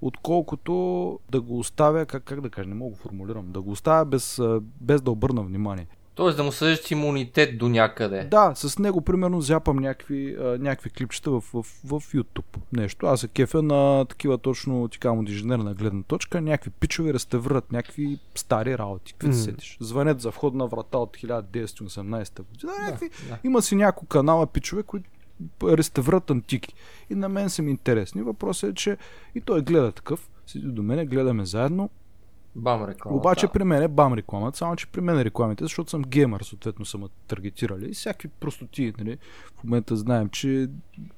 отколкото 0.01 1.19
да 1.31 1.41
го 1.41 1.59
оставя, 1.59 2.07
как, 2.07 2.25
как 2.25 2.41
да 2.41 2.51
кажа, 2.51 2.69
не 2.69 2.75
мога 2.75 2.91
да 2.91 3.03
формулирам, 3.03 3.53
да 3.53 3.63
го 3.63 3.71
оставя 3.71 4.05
без, 4.05 4.41
без 4.81 5.03
да 5.03 5.11
обърна 5.11 5.43
внимание. 5.43 5.87
Тоест 6.15 6.37
да 6.37 6.45
му 6.45 6.53
съдиш 6.53 6.91
имунитет 6.91 7.59
до 7.59 7.69
някъде. 7.69 8.25
Да, 8.25 8.53
с 8.55 8.79
него 8.79 9.01
примерно 9.01 9.41
зяпам 9.41 9.77
някакви, 9.77 10.37
а, 10.41 10.59
някакви 10.59 10.91
клипчета 10.91 11.31
в, 11.31 11.41
в, 11.41 11.63
в 11.85 12.13
YouTube. 12.13 12.59
Нещо. 12.73 13.07
Аз 13.07 13.21
се 13.21 13.29
кефя 13.29 13.63
на 13.63 14.05
такива 14.05 14.39
точно 14.39 14.89
така 14.89 15.11
от 15.11 15.29
инженерна 15.29 15.75
гледна 15.75 16.03
точка. 16.03 16.41
Някакви 16.41 16.71
пичове 16.71 17.15
реставрират 17.15 17.73
някакви 17.73 18.19
стари 18.35 18.79
работи. 18.79 19.15
Какви 19.19 19.37
се 19.37 19.43
сетиш? 19.43 19.77
Звънят 19.81 20.21
за 20.21 20.31
входна 20.31 20.67
врата 20.67 20.99
от 20.99 21.17
1918 21.17 22.43
година. 22.43 22.73
Някакви, 22.85 23.11
да. 23.29 23.39
Има 23.45 23.63
си 23.63 23.75
няколко 23.75 24.07
канала 24.07 24.47
пичове, 24.47 24.83
които 24.83 25.11
реставрат 25.63 26.31
антики. 26.31 26.75
И 27.11 27.15
на 27.15 27.29
мен 27.29 27.51
са 27.51 27.63
ми 27.63 27.71
интересни. 27.71 28.23
Въпросът 28.23 28.71
е, 28.71 28.75
че 28.75 28.97
и 29.35 29.41
той 29.41 29.63
гледа 29.63 29.93
такъв. 29.93 30.31
Седи 30.47 30.67
до 30.67 30.83
мене, 30.83 31.07
гледаме 31.07 31.47
заедно. 31.47 31.91
Бам 32.57 32.85
реклама. 32.85 33.17
Обаче 33.17 33.47
да. 33.47 33.53
при 33.53 33.65
мен 33.65 33.83
е 33.83 33.89
бам 33.89 34.15
рекламата, 34.15 34.59
само 34.59 34.77
че 34.77 34.87
при 34.87 35.01
мен 35.01 35.19
е 35.19 35.25
рекламите, 35.25 35.65
защото 35.65 35.91
съм 35.91 36.03
геймър, 36.03 36.41
съответно 36.41 36.85
са 36.85 36.99
ме 36.99 37.07
таргетирали. 37.29 37.91
И 37.91 37.95
всякакви 37.95 38.29
простоти, 38.29 38.93
нали? 38.99 39.19
В 39.57 39.65
момента 39.65 39.97
знаем, 39.97 40.29
че 40.29 40.69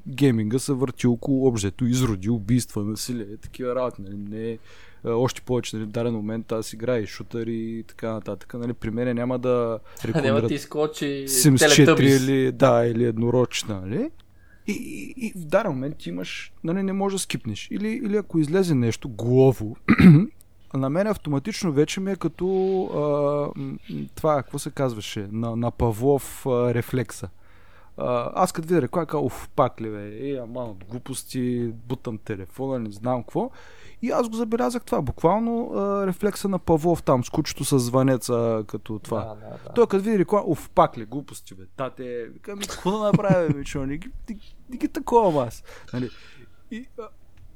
гейминга 0.09 0.59
се 0.59 0.73
върти 0.73 1.07
около 1.07 1.47
обжето, 1.47 1.85
изроди, 1.87 2.31
убийства, 2.31 2.85
насилие, 2.85 3.37
такива 3.37 3.75
работи. 3.75 4.03
Нали? 4.03 4.17
Не 4.17 4.51
е, 4.51 4.59
още 5.05 5.41
повече, 5.41 5.77
нали, 5.77 5.87
в 5.87 5.91
даден 5.91 6.15
момент 6.15 6.53
аз 6.53 6.73
играя 6.73 7.03
и 7.03 7.07
шутър 7.07 7.47
и 7.47 7.85
така 7.89 8.13
нататък. 8.13 8.55
Нали? 8.55 8.73
При 8.73 8.91
мен 8.91 9.17
няма 9.17 9.39
да 9.39 9.49
Няма 10.05 10.19
рекламират 10.19 10.49
ти 10.49 10.55
изкочи 10.55 11.25
Sims 11.29 11.57
4 11.57 11.87
Teletubbies. 11.87 12.25
или, 12.25 12.53
да, 12.53 12.87
или 12.87 13.05
еднорочна, 13.05 13.81
нали? 13.81 14.11
И, 14.67 14.73
и, 14.73 15.27
и 15.27 15.33
в 15.37 15.45
даден 15.45 15.73
момент 15.73 16.07
имаш, 16.07 16.53
нали, 16.65 16.83
не 16.83 16.93
можеш 16.93 17.15
да 17.15 17.23
скипнеш. 17.23 17.69
Или, 17.71 17.89
или 17.89 18.17
ако 18.17 18.39
излезе 18.39 18.75
нещо 18.75 19.09
главо, 19.09 19.77
на 20.75 20.91
мен 20.91 21.07
автоматично 21.07 21.73
вече 21.73 22.01
ми 22.01 22.13
е 22.13 22.17
като 22.17 22.47
а, 22.85 23.61
това, 24.15 24.37
какво 24.43 24.59
се 24.59 24.71
казваше, 24.71 25.29
на, 25.33 25.57
на 25.57 25.71
Павлов 25.71 26.47
а, 26.47 26.75
рефлекса. 26.75 27.29
А, 27.97 28.33
аз 28.35 28.53
като 28.53 28.69
видя 28.69 28.83
реклама, 28.83 29.07
казвам, 29.07 29.27
уф, 29.27 29.49
пак 29.57 29.81
ли 29.81 29.91
бе, 29.91 30.31
е, 30.31 30.37
ама 30.37 30.75
глупости, 30.91 31.73
бутам 31.89 32.19
телефона, 32.19 32.79
не 32.79 32.91
знам 32.91 33.23
какво. 33.23 33.51
И 34.03 34.11
аз 34.11 34.29
го 34.29 34.37
забелязах 34.37 34.85
това, 34.85 35.03
буквално 35.03 35.73
а, 35.75 36.07
рефлекса 36.07 36.49
на 36.49 36.59
Павлов 36.59 37.03
там, 37.03 37.25
с 37.25 37.31
кучето 37.31 37.65
с 37.65 37.79
звънеца, 37.79 38.65
като 38.67 38.99
това. 38.99 39.25
Да, 39.25 39.35
да, 39.35 39.51
да. 39.65 39.73
Той 39.75 39.87
като 39.87 40.05
види 40.05 40.19
реклама, 40.19 40.45
уф, 40.47 40.71
пак 40.71 40.99
ли, 40.99 41.05
глупости, 41.05 41.55
бе. 41.55 41.63
Тате, 41.77 42.31
ми, 42.49 42.67
какво 42.67 42.91
да 42.91 43.05
направя, 43.05 43.49
бе, 43.49 43.87
не 43.87 43.97
ги, 43.97 44.11
не, 44.31 44.39
не 44.71 44.77
ги 44.77 44.89
такова 44.89 45.47
аз. 45.47 45.65
Нали? 45.93 46.11
И, 46.71 46.87
а, 47.01 47.09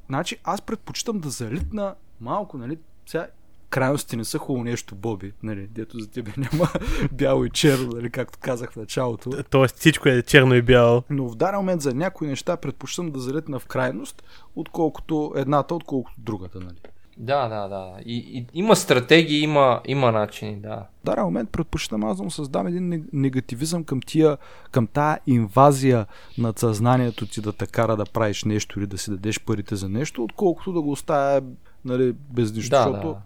значи, 0.09 0.37
аз 0.45 0.63
предпочитам 0.63 1.19
да 1.19 1.31
залитна 1.31 1.95
малко, 2.21 2.59
нали, 2.59 2.79
сега 3.07 3.27
крайности 3.71 4.17
не 4.17 4.25
са 4.25 4.39
хубаво 4.39 4.65
нещо, 4.65 4.95
Боби, 4.95 5.33
нали, 5.43 5.67
дето 5.71 5.99
за 5.99 6.11
тебе 6.11 6.33
няма 6.37 6.69
бяло 7.13 7.45
и 7.45 7.51
черно, 7.51 7.91
нали, 7.95 8.11
както 8.11 8.39
казах 8.43 8.73
в 8.73 8.77
началото. 8.77 9.31
Тоест 9.51 9.77
всичко 9.77 10.09
е 10.09 10.23
черно 10.23 10.55
и 10.55 10.63
бяло. 10.63 11.03
Но 11.11 11.29
в 11.29 11.35
даден 11.35 11.57
момент 11.57 11.83
за 11.83 11.95
някои 11.95 12.29
неща 12.29 12.57
предпочитам 12.57 13.11
да 13.11 13.19
залитна 13.19 13.59
в 13.59 13.67
крайност, 13.67 14.23
отколкото 14.57 15.33
едната, 15.37 15.75
отколкото 15.75 16.21
другата, 16.21 16.61
нали. 16.61 16.77
Да, 17.17 17.49
да, 17.49 17.69
да. 17.69 17.93
И, 18.07 18.17
и, 18.17 18.47
има 18.55 18.77
стратегии, 18.77 19.43
има, 19.43 19.81
има 19.87 20.13
начини, 20.13 20.57
да. 20.57 20.87
В 21.03 21.05
даден 21.05 21.25
момент 21.25 21.51
предпочитам 21.51 22.05
аз 22.05 22.17
да 22.17 22.23
му 22.23 22.31
създам 22.31 22.67
един 22.67 22.91
нег- 22.91 23.09
негативизъм 23.13 23.85
към 23.85 24.01
тия, 24.07 24.37
към 24.71 24.87
тая 24.87 25.21
инвазия 25.27 26.07
над 26.39 26.59
съзнанието 26.59 27.27
ти 27.27 27.41
да 27.41 27.53
те 27.53 27.67
кара 27.67 27.97
да 27.97 28.05
правиш 28.05 28.45
нещо 28.45 28.79
или 28.79 28.87
да 28.87 28.99
си 28.99 29.11
дадеш 29.11 29.41
парите 29.41 29.77
за 29.77 29.89
нещо, 29.89 30.25
отколкото 30.25 30.73
да 30.73 30.81
го 30.81 30.91
оставя 30.91 31.43
нали, 31.85 32.13
без 32.13 32.53
нищо. 32.53 32.71
Да, 32.71 32.83
защото 32.83 33.09
да. 33.09 33.17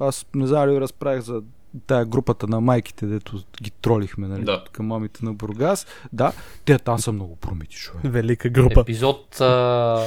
Аз 0.00 0.26
не 0.34 0.46
знам 0.46 0.68
ли 0.68 0.80
разправих 0.80 1.20
за 1.22 1.42
тая 1.86 2.04
групата 2.04 2.46
на 2.46 2.60
майките, 2.60 3.06
дето 3.06 3.40
ги 3.62 3.70
тролихме, 3.70 4.28
нали, 4.28 4.44
Да. 4.44 4.64
към 4.72 4.86
мамите 4.86 5.24
на 5.24 5.32
Бургас. 5.32 5.86
Да, 6.12 6.32
те 6.64 6.78
там 6.78 6.98
са 6.98 7.12
много 7.12 7.36
промити, 7.36 7.76
човек. 7.76 8.00
Велика 8.04 8.48
група. 8.48 8.80
Епизод 8.80 9.40
а, 9.40 10.04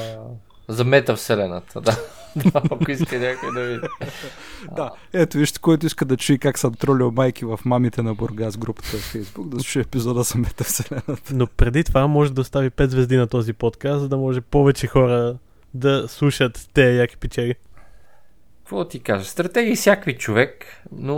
за 0.68 0.84
метавселената, 0.84 1.81
да. 1.81 1.97
да. 2.35 2.61
Ако 2.72 2.91
иска 2.91 3.19
някой 3.19 3.53
да 3.53 3.61
види. 3.61 3.88
Да, 4.76 4.91
ето 5.13 5.38
вижте, 5.38 5.59
който 5.59 5.85
иска 5.85 6.05
да 6.05 6.18
чуе 6.18 6.38
как 6.38 6.57
съм 6.57 6.73
тролил 6.73 7.11
майки 7.11 7.45
в 7.45 7.59
мамите 7.65 8.01
на 8.01 8.15
Бургас 8.15 8.57
групата 8.57 8.88
в 8.88 9.01
Фейсбук, 9.01 9.49
да 9.49 9.59
слуша 9.59 9.80
епизода 9.80 10.23
за 10.23 10.38
метавселената. 10.38 11.34
Но 11.34 11.47
преди 11.47 11.84
това 11.84 12.07
може 12.07 12.34
да 12.34 12.41
остави 12.41 12.69
5 12.69 12.85
звезди 12.88 13.18
на 13.18 13.27
този 13.27 13.53
подкаст, 13.53 14.01
за 14.01 14.09
да 14.09 14.18
може 14.18 14.41
повече 14.41 14.88
хора 14.88 15.38
да 15.73 16.07
слушат 16.07 16.69
те 16.73 16.95
яки 16.95 17.18
печели. 17.18 17.55
Какво 18.72 18.85
ти 18.85 18.99
кажа? 18.99 19.26
Стратегии 19.26 19.76
всякакви 19.76 20.18
човек, 20.18 20.65
но 20.91 21.15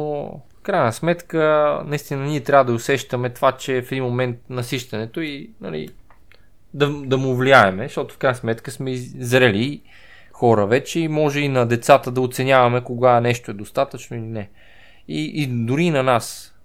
в 0.59 0.61
крайна 0.61 0.93
сметка 0.93 1.81
наистина 1.85 2.25
ние 2.25 2.39
трябва 2.39 2.65
да 2.65 2.73
усещаме 2.73 3.30
това, 3.30 3.51
че 3.51 3.81
в 3.81 3.91
един 3.91 4.03
момент 4.03 4.38
насищането 4.49 5.21
и 5.21 5.49
нали, 5.61 5.89
да, 6.73 6.89
да 6.89 7.17
му 7.17 7.35
влияеме, 7.35 7.84
защото 7.84 8.13
в 8.13 8.17
крайна 8.17 8.35
сметка 8.35 8.71
сме 8.71 8.95
зрели 8.95 9.81
хора 10.31 10.67
вече 10.67 10.99
и 10.99 11.07
може 11.07 11.39
и 11.39 11.47
на 11.47 11.65
децата 11.65 12.11
да 12.11 12.21
оценяваме 12.21 12.84
кога 12.84 13.19
нещо 13.19 13.51
е 13.51 13.53
достатъчно 13.53 14.17
или 14.17 14.25
не. 14.25 14.49
И, 15.07 15.31
и 15.43 15.47
дори 15.47 15.89
на 15.89 16.03
нас. 16.03 16.55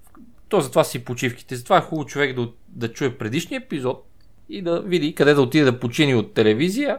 То 0.48 0.60
затова 0.60 0.84
си 0.84 1.04
почивките. 1.04 1.56
Затова 1.56 1.78
е 1.78 1.82
хубаво 1.82 2.06
човек 2.06 2.36
да, 2.36 2.48
да 2.68 2.92
чуе 2.92 3.18
предишния 3.18 3.58
епизод 3.58 4.06
и 4.48 4.62
да 4.62 4.82
види 4.82 5.14
къде 5.14 5.34
да 5.34 5.42
отиде 5.42 5.64
да 5.64 5.80
почини 5.80 6.14
от 6.14 6.34
телевизия 6.34 6.98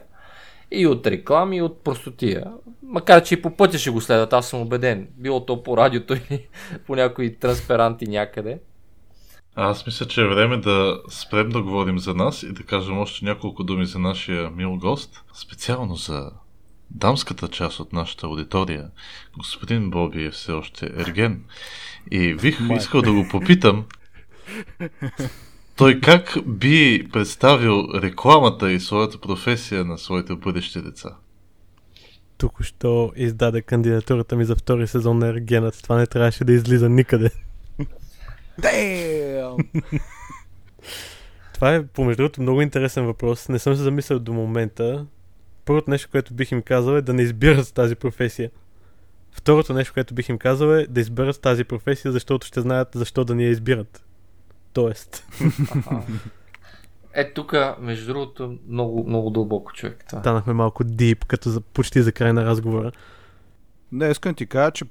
и 0.71 0.87
от 0.87 1.07
реклами, 1.07 1.57
и 1.57 1.61
от 1.61 1.83
простотия. 1.83 2.45
Макар, 2.83 3.23
че 3.23 3.33
и 3.33 3.41
по 3.41 3.55
пътя 3.55 3.77
ще 3.77 3.89
го 3.89 4.01
следват, 4.01 4.33
аз 4.33 4.49
съм 4.49 4.61
убеден. 4.61 5.07
Било 5.17 5.45
то 5.45 5.63
по 5.63 5.77
радиото 5.77 6.13
или 6.13 6.47
по 6.87 6.95
някои 6.95 7.35
трансперанти 7.35 8.07
някъде. 8.07 8.59
Аз 9.55 9.85
мисля, 9.85 10.05
че 10.05 10.21
е 10.21 10.27
време 10.27 10.57
да 10.57 11.01
спрем 11.09 11.49
да 11.49 11.61
говорим 11.61 11.99
за 11.99 12.13
нас 12.13 12.43
и 12.43 12.53
да 12.53 12.63
кажем 12.63 12.97
още 12.97 13.25
няколко 13.25 13.63
думи 13.63 13.85
за 13.85 13.99
нашия 13.99 14.49
мил 14.49 14.77
гост. 14.77 15.23
Специално 15.33 15.95
за 15.95 16.31
дамската 16.91 17.47
част 17.47 17.79
от 17.79 17.93
нашата 17.93 18.27
аудитория. 18.27 18.89
Господин 19.37 19.89
Боби 19.89 20.25
е 20.25 20.31
все 20.31 20.51
още 20.51 20.85
ерген. 20.85 21.43
И 22.11 22.35
бих 22.35 22.59
искал 22.77 23.01
да 23.01 23.13
го 23.13 23.27
попитам 23.31 23.85
той 25.79 25.99
как 25.99 26.37
би 26.47 27.07
представил 27.13 27.87
рекламата 27.95 28.71
и 28.71 28.79
своята 28.79 29.17
професия 29.17 29.85
на 29.85 29.97
своите 29.97 30.35
бъдещи 30.35 30.81
деца? 30.81 31.09
Току-що 32.37 33.11
издаде 33.15 33.61
кандидатурата 33.61 34.35
ми 34.35 34.45
за 34.45 34.55
втори 34.55 34.87
сезон 34.87 35.17
на 35.17 35.27
Ергенът. 35.27 35.83
Това 35.83 35.97
не 35.97 36.07
трябваше 36.07 36.43
да 36.43 36.53
излиза 36.53 36.89
никъде. 36.89 37.29
Damn! 38.61 39.65
Това 41.53 41.75
е, 41.75 41.87
помежду 41.87 42.23
другото, 42.23 42.41
много 42.41 42.61
интересен 42.61 43.05
въпрос. 43.05 43.49
Не 43.49 43.59
съм 43.59 43.75
се 43.75 43.81
замислял 43.81 44.19
до 44.19 44.33
момента. 44.33 45.05
Първото 45.65 45.89
нещо, 45.89 46.09
което 46.11 46.33
бих 46.33 46.51
им 46.51 46.61
казал 46.61 46.93
е 46.93 47.01
да 47.01 47.13
не 47.13 47.21
избират 47.21 47.73
тази 47.73 47.95
професия. 47.95 48.51
Второто 49.31 49.73
нещо, 49.73 49.93
което 49.93 50.13
бих 50.13 50.29
им 50.29 50.37
казал 50.37 50.67
е 50.67 50.87
да 50.87 51.01
изберат 51.01 51.41
тази 51.41 51.63
професия, 51.63 52.11
защото 52.11 52.47
ще 52.47 52.61
знаят 52.61 52.89
защо 52.93 53.25
да 53.25 53.35
ни 53.35 53.43
я 53.45 53.49
избират. 53.49 54.03
Тоест. 54.73 55.25
Е, 57.13 57.33
тук, 57.33 57.53
между 57.79 58.13
другото, 58.13 58.57
много, 58.67 59.07
много 59.07 59.29
дълбоко 59.29 59.73
човек. 59.73 60.05
Това. 60.09 60.21
Станахме 60.21 60.53
малко 60.53 60.83
дип, 60.83 61.25
като 61.25 61.49
за, 61.49 61.61
почти 61.61 62.01
за 62.01 62.11
край 62.11 62.33
на 62.33 62.45
разговора. 62.45 62.91
Не, 63.91 64.07
искам 64.07 64.33
ти 64.33 64.45
кажа, 64.45 64.71
че 64.71 64.85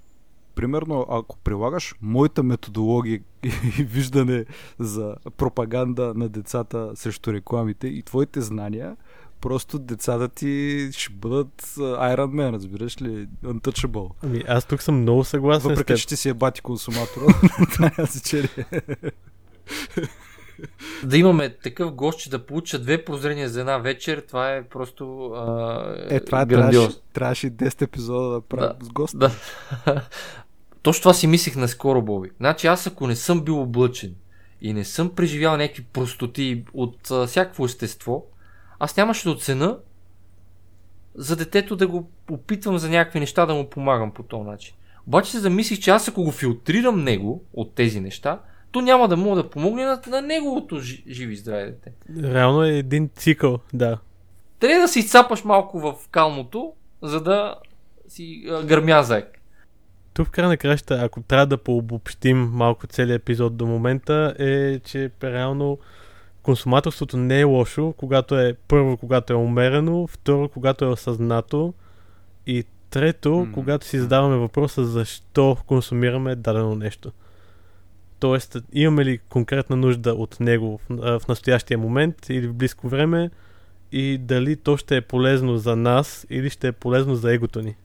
примерно 0.55 1.07
ако 1.11 1.39
прилагаш 1.39 1.95
моята 2.03 2.43
методология 2.43 3.21
и 3.79 3.85
виждане 3.85 4.45
за 4.79 5.15
пропаганда 5.37 6.13
на 6.17 6.29
децата 6.29 6.91
срещу 6.95 7.33
рекламите 7.33 7.89
и 7.89 8.03
твоите 8.03 8.41
знания, 8.41 8.97
просто 9.41 9.79
децата 9.79 10.29
ти 10.29 10.89
ще 10.93 11.13
бъдат 11.13 11.63
Iron 11.79 12.31
Man, 12.31 12.53
разбираш 12.53 13.03
ли? 13.03 13.29
Untouchable. 13.45 14.11
Ами 14.23 14.45
аз 14.49 14.65
тук 14.65 14.83
съм 14.83 15.01
много 15.01 15.25
съгласен 15.25 15.71
Въпреки, 15.71 15.97
с 15.97 16.01
че 16.01 16.05
теб. 16.05 16.09
ти 16.09 16.17
си 16.17 16.29
е 16.29 16.35
бати 16.35 16.61
консуматора, 16.61 17.27
това 17.73 17.91
чели. 18.25 18.49
Да 21.05 21.17
имаме 21.17 21.49
такъв 21.51 21.93
гост, 21.93 22.19
че 22.21 22.31
да 22.31 22.47
получа 22.47 22.79
две 22.79 23.05
прозрения 23.05 23.49
за 23.49 23.61
една 23.61 23.79
вечер, 23.79 24.21
това 24.21 24.53
е 24.53 24.63
просто 24.63 25.25
а, 25.27 25.97
Е, 26.09 26.21
това 26.21 26.47
грандиозно. 26.47 27.01
трябваше, 27.13 27.49
трябваше 27.49 27.77
10 27.77 27.83
епизода 27.83 28.29
да 28.29 28.41
правим 28.41 28.77
Да. 28.79 28.85
с 28.85 28.89
гост. 28.89 29.19
Да. 29.19 29.31
Точно 30.83 31.03
това 31.03 31.15
си 31.15 31.27
мислих 31.27 31.57
наскоро, 31.57 32.03
Боби. 32.03 32.31
Значи 32.37 32.67
аз 32.67 32.87
ако 32.87 33.07
не 33.07 33.17
съм 33.17 33.41
бил 33.41 33.61
облъчен 33.63 34.15
и 34.61 34.73
не 34.73 34.85
съм 34.85 35.11
преживял 35.11 35.57
някакви 35.57 35.85
простоти 35.85 36.65
от 36.75 37.11
а, 37.11 37.27
всякакво 37.27 37.65
естество, 37.65 38.27
аз 38.79 38.97
нямаше 38.97 39.25
да 39.25 39.31
оцена 39.31 39.79
за 41.15 41.37
детето 41.37 41.77
да 41.77 41.87
го 41.87 42.11
опитвам 42.31 42.79
за 42.79 42.89
някакви 42.89 43.21
неща 43.21 43.47
да 43.47 43.55
му 43.55 43.71
помагам 43.71 44.11
по 44.13 44.23
този 44.23 44.43
начин. 44.43 44.75
Обаче 45.07 45.31
се 45.31 45.39
замислих, 45.39 45.79
че 45.81 45.91
аз 45.91 46.09
ако 46.09 46.25
го 46.25 46.33
филтрирам 46.33 47.05
него 47.05 47.45
от 47.53 47.75
тези 47.75 48.01
неща, 48.01 48.41
то 48.71 48.81
няма 48.81 49.09
да 49.09 49.17
мога 49.17 49.43
да 49.43 49.51
помогне 49.51 49.85
на, 49.85 50.01
на 50.07 50.23
неговото 50.23 50.81
жи- 50.81 51.05
живи 51.09 51.33
и 51.33 51.37
здраве 51.37 51.65
дете. 51.65 51.93
Реално 52.35 52.65
е 52.65 52.71
един 52.71 53.11
цикъл, 53.15 53.59
да. 53.73 53.99
Трябва 54.61 54.81
да 54.81 54.89
си 54.89 54.99
изцапаш 54.99 55.45
малко 55.45 55.81
в 55.81 55.95
калмото, 56.11 56.73
за 57.03 57.21
да 57.21 57.55
си 58.09 58.45
а, 58.51 58.63
гърмя 58.63 59.03
заек. 59.03 59.41
Тук 60.15 60.27
в 60.27 60.31
края 60.31 60.49
на 60.49 60.57
краща, 60.57 61.01
ако 61.03 61.21
трябва 61.23 61.47
да 61.47 61.59
пообобщим 61.59 62.39
малко 62.39 62.87
целият 62.87 63.23
епизод 63.23 63.57
до 63.57 63.67
момента, 63.67 64.35
е, 64.39 64.79
че 64.79 65.11
реално 65.23 65.79
консуматорството 66.43 67.17
не 67.17 67.41
е 67.41 67.45
лошо, 67.45 67.95
когато 67.97 68.39
е 68.39 68.55
първо, 68.69 68.97
когато 68.97 69.33
е 69.33 69.37
умерено, 69.37 70.07
второ, 70.07 70.49
когато 70.49 70.85
е 70.85 70.89
осъзнато 70.89 71.75
и 72.47 72.65
трето, 72.91 73.35
М. 73.37 73.53
когато 73.53 73.87
си 73.87 73.99
задаваме 73.99 74.37
въпроса 74.37 74.85
защо 74.85 75.57
консумираме 75.67 76.37
дадено 76.37 76.75
нещо. 76.75 77.13
Тоест, 78.21 78.57
имаме 78.73 79.05
ли 79.05 79.19
конкретна 79.19 79.77
нужда 79.77 80.13
от 80.13 80.41
него 80.41 80.81
в, 80.91 81.19
в 81.21 81.29
настоящия 81.29 81.79
момент 81.79 82.29
или 82.29 82.49
в 82.49 82.55
близко 82.55 82.89
време 82.89 83.31
и 83.93 84.19
дали 84.19 84.57
то 84.57 84.77
ще 84.77 84.97
е 84.97 85.01
полезно 85.01 85.57
за 85.57 85.77
нас 85.77 86.27
или 86.31 86.51
ще 86.51 86.69
е 86.69 86.73
полезно 86.73 87.15
за 87.15 87.33
егото 87.33 87.63
ни. 87.63 87.77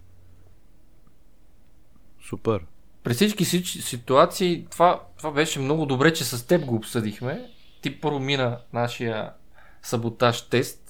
Супер. 2.30 2.60
При 3.04 3.14
всички 3.14 3.46
си- 3.46 3.64
ситуации 3.82 4.66
това, 4.72 5.02
това 5.18 5.32
беше 5.32 5.60
много 5.60 5.86
добре, 5.86 6.14
че 6.14 6.24
с 6.24 6.48
теб 6.48 6.66
го 6.66 6.76
обсъдихме. 6.76 7.50
Ти 7.82 8.02
първо 8.02 8.20
мина 8.20 8.60
нашия 8.74 9.32
саботаж 9.82 10.42
тест 10.42 10.83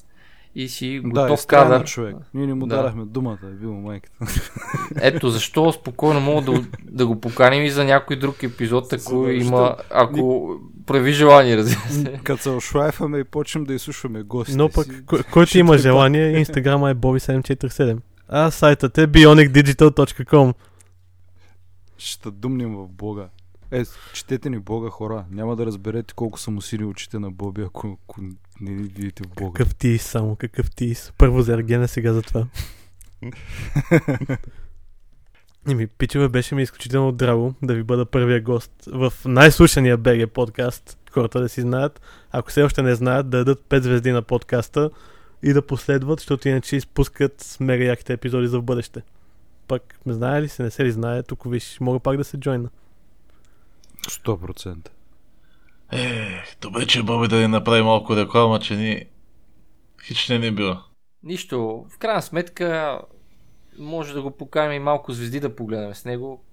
и 0.56 0.70
си 0.70 1.02
Да, 1.04 1.10
готов 1.12 1.40
изтрайна 1.40 1.70
кадър. 1.70 1.86
човек. 1.86 2.16
Ние 2.34 2.48
не 2.48 2.54
му 2.54 2.68
Да. 2.68 2.76
дадахме 2.76 3.06
думата, 3.06 3.38
е 3.44 3.56
бил 3.56 3.74
майката. 3.74 4.26
Ето 4.96 5.30
защо 5.30 5.74
спокойно 5.74 6.20
мога 6.20 6.42
да, 6.44 6.64
да 6.84 7.08
го 7.08 7.22
поканим 7.22 7.64
и 7.64 7.70
за 7.70 7.86
някой 7.86 8.16
друг 8.16 8.44
епизод, 8.44 8.94
ако 8.94 9.02
Супер, 9.02 9.32
има, 9.32 9.76
ако 9.92 10.50
прояви 10.86 11.14
желание, 11.14 11.58
разбира 11.58 11.80
се. 11.82 12.20
Като 12.24 12.42
се 12.42 12.50
ошлайфаме 12.50 13.18
и 13.18 13.24
почнем 13.24 13.64
да 13.64 13.74
изслушваме 13.74 14.24
гости. 14.24 14.56
Но 14.56 14.70
пък, 14.70 14.86
си. 14.86 15.02
кой- 15.02 15.24
който 15.24 15.58
има 15.58 15.78
желание, 15.78 16.40
инстаграма 16.40 16.90
е 16.90 16.96
Bobby747. 16.96 17.98
А 18.30 18.52
сайтът 18.52 18.98
е 18.98 19.08
bionicdigital.com. 19.08 20.54
Ще 21.98 22.32
думнем 22.32 22.76
в 22.76 22.88
Бога. 22.88 23.28
Е, 23.72 23.84
четете 24.14 24.50
ни 24.50 24.60
Бога, 24.60 24.90
хора. 24.90 25.26
Няма 25.32 25.56
да 25.56 25.66
разберете 25.66 26.14
колко 26.14 26.40
са 26.40 26.52
му 26.52 26.62
сили 26.62 26.86
очите 26.86 27.20
на 27.20 27.32
Боби, 27.32 27.62
ако, 27.62 27.98
ако 28.04 28.22
не 28.62 28.72
ни 28.72 28.84
видите 28.84 29.24
в 29.24 29.28
Бога. 29.28 29.58
Какъв 29.58 29.76
тис 29.76 30.04
само, 30.04 30.36
какъв 30.36 30.72
тис. 30.72 31.14
Първо 31.18 31.42
за 31.42 31.54
Ергена, 31.54 31.88
сега 31.88 32.14
за 32.14 32.22
това. 32.22 32.48
Еми, 35.70 35.88
пичове, 35.88 36.30
беше 36.30 36.56
ми 36.56 36.62
изключително 36.62 37.12
драго 37.12 37.54
да 37.62 37.74
ви 37.74 37.84
бъда 37.84 38.06
първия 38.06 38.42
гост 38.42 38.72
в 38.88 39.14
най-слушания 39.26 39.98
БГ 39.98 40.32
подкаст. 40.32 40.98
Хората 41.12 41.42
да 41.42 41.50
си 41.50 41.62
знаят. 41.62 42.02
Ако 42.32 42.50
все 42.50 42.64
още 42.64 42.82
не 42.82 42.96
знаят, 42.96 43.30
да 43.30 43.38
дадат 43.38 43.64
5 43.70 43.80
звезди 43.80 44.12
на 44.12 44.22
подкаста 44.22 44.90
и 45.44 45.54
да 45.54 45.62
последват, 45.62 46.20
защото 46.20 46.48
иначе 46.48 46.76
изпускат 46.76 47.58
мега 47.60 47.84
яките 47.84 48.14
епизоди 48.14 48.48
за 48.48 48.60
в 48.60 48.64
бъдеще. 48.64 49.02
Пък, 49.68 50.00
знае 50.06 50.42
ли 50.42 50.50
се, 50.50 50.64
не 50.64 50.72
се 50.72 50.86
ли 50.86 50.92
знае, 50.92 51.24
тук 51.24 51.52
виж, 51.52 51.78
мога 51.80 52.00
пак 52.00 52.18
да 52.18 52.24
се 52.24 52.38
джойна. 52.38 52.70
100%. 54.10 54.90
Е, 55.96 56.44
добре, 56.62 56.88
че 56.88 57.04
Боби 57.04 57.28
да 57.28 57.36
ни 57.36 57.48
направи 57.48 57.82
малко 57.82 58.16
реклама, 58.18 58.60
че 58.60 58.76
ни 58.76 59.06
хич 60.04 60.30
не 60.30 60.40
ни 60.40 60.52
била. 60.52 60.84
Нищо, 61.24 61.86
в 61.90 61.98
крайна 61.98 62.22
сметка 62.22 63.00
може 63.80 64.14
да 64.14 64.22
го 64.22 64.32
поканим 64.32 64.78
и 64.78 64.80
малко 64.80 65.12
звезди 65.12 65.40
да 65.40 65.56
погледнем 65.56 65.94
с 65.96 66.06
него 66.06 66.44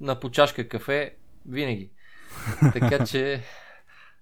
на 0.00 0.20
по 0.20 0.30
чашка 0.30 0.68
кафе 0.68 1.14
винаги. 1.46 1.90
Така 2.72 3.06
че 3.06 3.42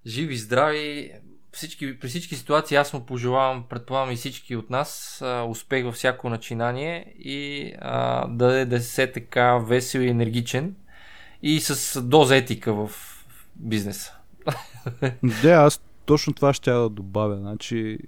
живи, 0.07 0.37
здрави, 0.37 1.13
всички, 1.53 1.99
при 1.99 2.09
всички 2.09 2.37
ситуации 2.37 2.77
аз 2.77 2.93
му 2.93 3.07
пожелавам, 3.07 3.65
предполагам 3.69 4.13
и 4.13 4.17
всички 4.17 4.57
от 4.57 4.71
нас, 4.71 5.23
а, 5.23 5.43
успех 5.43 5.85
във 5.85 5.95
всяко 5.95 6.29
начинание 6.29 7.15
и 7.19 7.73
а, 7.81 8.27
да 8.29 8.59
е 8.59 8.65
да 8.65 8.81
се 8.81 9.13
така 9.13 9.57
весел 9.59 10.01
и 10.01 10.09
енергичен 10.09 10.77
и 11.43 11.61
с 11.61 12.03
доза 12.03 12.37
етика 12.37 12.73
в 12.73 12.91
бизнеса. 13.57 14.18
Да, 15.43 15.51
аз 15.51 15.81
точно 16.07 16.33
това 16.33 16.53
ще 16.53 16.71
да 16.71 16.89
добавя. 16.89 17.37
Значи, 17.37 17.99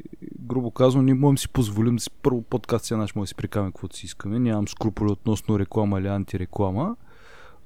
грубо 0.41 0.71
казано, 0.71 1.03
ние 1.03 1.15
можем 1.15 1.39
си 1.39 1.49
позволим 1.49 1.97
да 1.97 2.03
си 2.03 2.11
първо 2.11 2.43
подкаст 2.43 2.85
сега 2.85 2.99
наш 2.99 3.15
може 3.15 3.25
да 3.25 3.29
си 3.29 3.35
прикаме 3.35 3.69
каквото 3.69 3.97
си 3.97 4.07
искаме. 4.07 4.39
Нямам 4.39 4.69
скруполи 4.69 5.11
относно 5.11 5.59
реклама 5.59 6.01
или 6.01 6.09
антиреклама. 6.09 6.97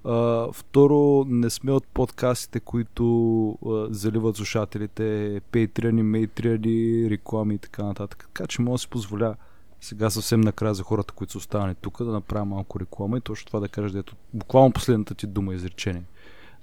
А, 0.05 0.49
второ, 0.53 1.25
не 1.29 1.51
сме 1.51 1.73
от 1.73 1.87
подкастите, 1.87 2.61
които 2.61 3.59
а, 3.67 3.87
заливат 3.91 4.37
слушателите 4.37 5.41
пейтриани, 5.53 6.03
мейтриани, 6.03 7.11
реклами 7.11 7.55
и 7.55 7.59
така 7.59 7.85
нататък. 7.85 8.29
Така 8.35 8.47
че 8.47 8.63
мога 8.63 8.75
да 8.75 8.79
си 8.79 8.89
позволя 8.89 9.35
сега 9.81 10.11
съвсем 10.11 10.41
накрая 10.41 10.75
за 10.75 10.83
хората, 10.83 11.15
които 11.15 11.33
са 11.33 11.39
останали 11.39 11.75
тук, 11.75 12.05
да 12.05 12.13
направя 12.13 12.45
малко 12.45 12.81
реклама 12.81 13.19
и 13.19 13.21
точно 13.21 13.47
това 13.47 13.61
да 13.61 13.69
кажеш, 13.69 13.93
дето 13.93 14.17
буквално 14.35 14.73
последната 14.73 15.15
ти 15.15 15.27
дума 15.27 15.55
изречение. 15.55 16.05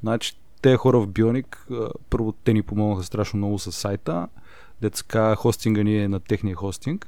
Значи, 0.03 0.35
те 0.61 0.77
хора 0.77 0.99
в 0.99 1.07
Бионик, 1.07 1.67
първо 2.09 2.31
те 2.31 2.53
ни 2.53 2.61
помогнаха 2.61 3.03
страшно 3.03 3.37
много 3.37 3.59
с 3.59 3.71
сайта, 3.71 4.27
деца 4.81 5.35
хостинга 5.35 5.83
ни 5.83 5.97
е 6.03 6.07
на 6.07 6.19
техния 6.19 6.55
хостинг 6.55 7.07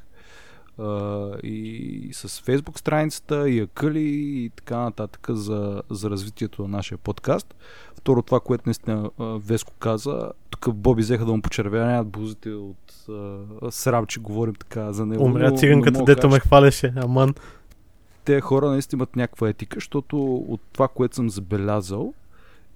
и 1.43 2.09
с 2.13 2.29
Facebook 2.29 2.79
страницата, 2.79 3.49
и 3.49 3.59
акъли 3.59 4.03
и 4.03 4.51
така 4.55 4.77
нататък 4.77 5.27
за, 5.29 5.81
за 5.89 6.09
развитието 6.09 6.61
на 6.61 6.67
нашия 6.67 6.97
подкаст. 6.97 7.55
Второ, 7.95 8.21
това, 8.21 8.39
което 8.39 8.63
наистина 8.65 9.09
Веско 9.19 9.73
каза, 9.79 10.31
тук 10.49 10.75
Боби 10.75 11.01
взеха 11.01 11.25
да 11.25 11.31
му 11.31 11.41
почервянят 11.41 12.07
бузите 12.07 12.49
от 12.49 13.09
а, 13.09 13.71
срам, 13.71 14.05
че 14.05 14.19
говорим 14.19 14.55
така 14.55 14.93
за 14.93 15.05
него. 15.05 15.23
Умря 15.23 15.51
циганката, 15.51 16.03
дето 16.03 16.29
ме 16.29 16.39
хвалеше, 16.39 16.93
аман. 16.95 17.33
те 18.25 18.41
хора 18.41 18.69
наистина 18.69 18.97
имат 18.97 19.15
някаква 19.15 19.49
етика, 19.49 19.75
защото 19.75 20.35
от 20.35 20.61
това, 20.73 20.87
което 20.87 21.15
съм 21.15 21.29
забелязал, 21.29 22.13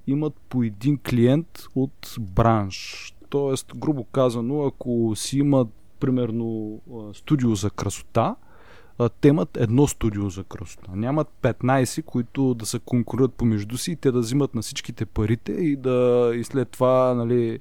имат 0.07 0.34
по 0.49 0.63
един 0.63 0.97
клиент 1.09 1.63
от 1.75 2.15
бранш. 2.19 3.13
Тоест, 3.29 3.71
грубо 3.75 4.03
казано, 4.03 4.65
ако 4.65 5.13
си 5.15 5.39
имат 5.39 5.67
примерно 5.99 6.79
студио 7.13 7.55
за 7.55 7.69
красота, 7.69 8.35
те 9.21 9.27
имат 9.27 9.57
едно 9.57 9.88
студио 9.88 10.29
за 10.29 10.43
красота. 10.43 10.91
Нямат 10.95 11.27
15, 11.41 12.03
които 12.03 12.53
да 12.53 12.65
се 12.65 12.79
конкурират 12.79 13.34
помежду 13.34 13.77
си 13.77 13.91
и 13.91 13.95
те 13.95 14.11
да 14.11 14.19
взимат 14.19 14.55
на 14.55 14.61
всичките 14.61 15.05
парите 15.05 15.51
и 15.51 15.75
да 15.75 16.31
и 16.35 16.43
след 16.43 16.69
това, 16.69 17.13
нали, 17.13 17.59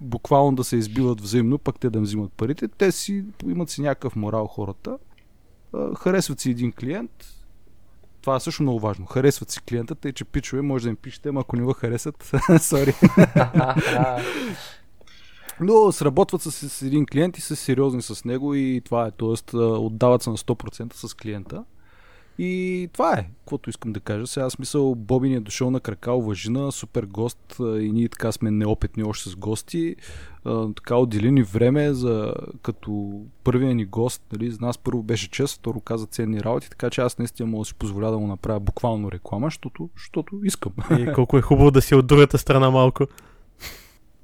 буквално 0.00 0.56
да 0.56 0.64
се 0.64 0.76
избиват 0.76 1.20
взаимно, 1.20 1.58
пък 1.58 1.78
те 1.78 1.90
да 1.90 1.98
им 1.98 2.04
взимат 2.04 2.32
парите. 2.32 2.68
Те 2.68 2.92
си 2.92 3.24
имат 3.46 3.70
си 3.70 3.80
някакъв 3.80 4.16
морал 4.16 4.46
хората. 4.46 4.98
харесват 5.96 6.40
си 6.40 6.50
един 6.50 6.72
клиент, 6.72 7.26
това 8.26 8.36
е 8.36 8.40
също 8.40 8.62
много 8.62 8.80
важно. 8.80 9.06
Харесват 9.06 9.50
си 9.50 9.60
клиента, 9.60 9.94
тъй 9.94 10.12
че 10.12 10.24
пичове, 10.24 10.62
може 10.62 10.84
да 10.84 10.88
им 10.88 10.96
пишете, 10.96 11.28
ама 11.28 11.40
ако 11.40 11.56
не 11.56 11.62
го 11.62 11.72
харесат, 11.72 12.32
сори. 12.60 12.94
Но 15.60 15.92
сработват 15.92 16.42
с, 16.42 16.82
един 16.82 17.06
клиент 17.06 17.38
и 17.38 17.40
са 17.40 17.56
сериозни 17.56 18.02
с 18.02 18.24
него 18.24 18.54
и 18.54 18.82
това 18.84 19.06
е. 19.06 19.10
Тоест, 19.10 19.54
отдават 19.54 20.22
се 20.22 20.30
на 20.30 20.36
100% 20.36 20.94
с 20.94 21.14
клиента. 21.14 21.64
И 22.38 22.88
това 22.92 23.12
е, 23.12 23.28
каквото 23.38 23.70
искам 23.70 23.92
да 23.92 24.00
кажа. 24.00 24.26
Сега 24.26 24.50
смисъл, 24.50 24.94
Боби 24.94 25.28
ни 25.28 25.34
е 25.34 25.40
дошъл 25.40 25.70
на 25.70 25.80
крака, 25.80 26.12
уважина, 26.12 26.72
супер 26.72 27.06
гост 27.06 27.56
и 27.60 27.90
ние 27.92 28.08
така 28.08 28.32
сме 28.32 28.50
неопитни 28.50 29.04
още 29.04 29.30
с 29.30 29.36
гости. 29.36 29.96
Така 30.76 30.96
отдели 30.96 31.30
ни 31.30 31.42
време 31.42 31.94
за 31.94 32.34
като 32.62 33.20
първия 33.44 33.74
ни 33.74 33.84
гост, 33.84 34.22
нали, 34.32 34.50
за 34.50 34.58
нас 34.60 34.78
първо 34.78 35.02
беше 35.02 35.30
чест, 35.30 35.58
второ 35.58 35.80
каза 35.80 36.06
ценни 36.06 36.42
работи, 36.42 36.70
така 36.70 36.90
че 36.90 37.00
аз 37.00 37.18
наистина 37.18 37.48
мога 37.48 37.60
да 37.60 37.64
си 37.64 37.74
позволя 37.74 38.10
да 38.10 38.18
му 38.18 38.26
направя 38.26 38.60
буквално 38.60 39.12
реклама, 39.12 39.46
защото, 39.46 39.88
защото 39.96 40.40
искам. 40.44 40.72
И 40.98 41.12
колко 41.14 41.38
е 41.38 41.42
хубаво 41.42 41.70
да 41.70 41.82
си 41.82 41.94
от 41.94 42.06
другата 42.06 42.38
страна 42.38 42.70
малко. 42.70 43.06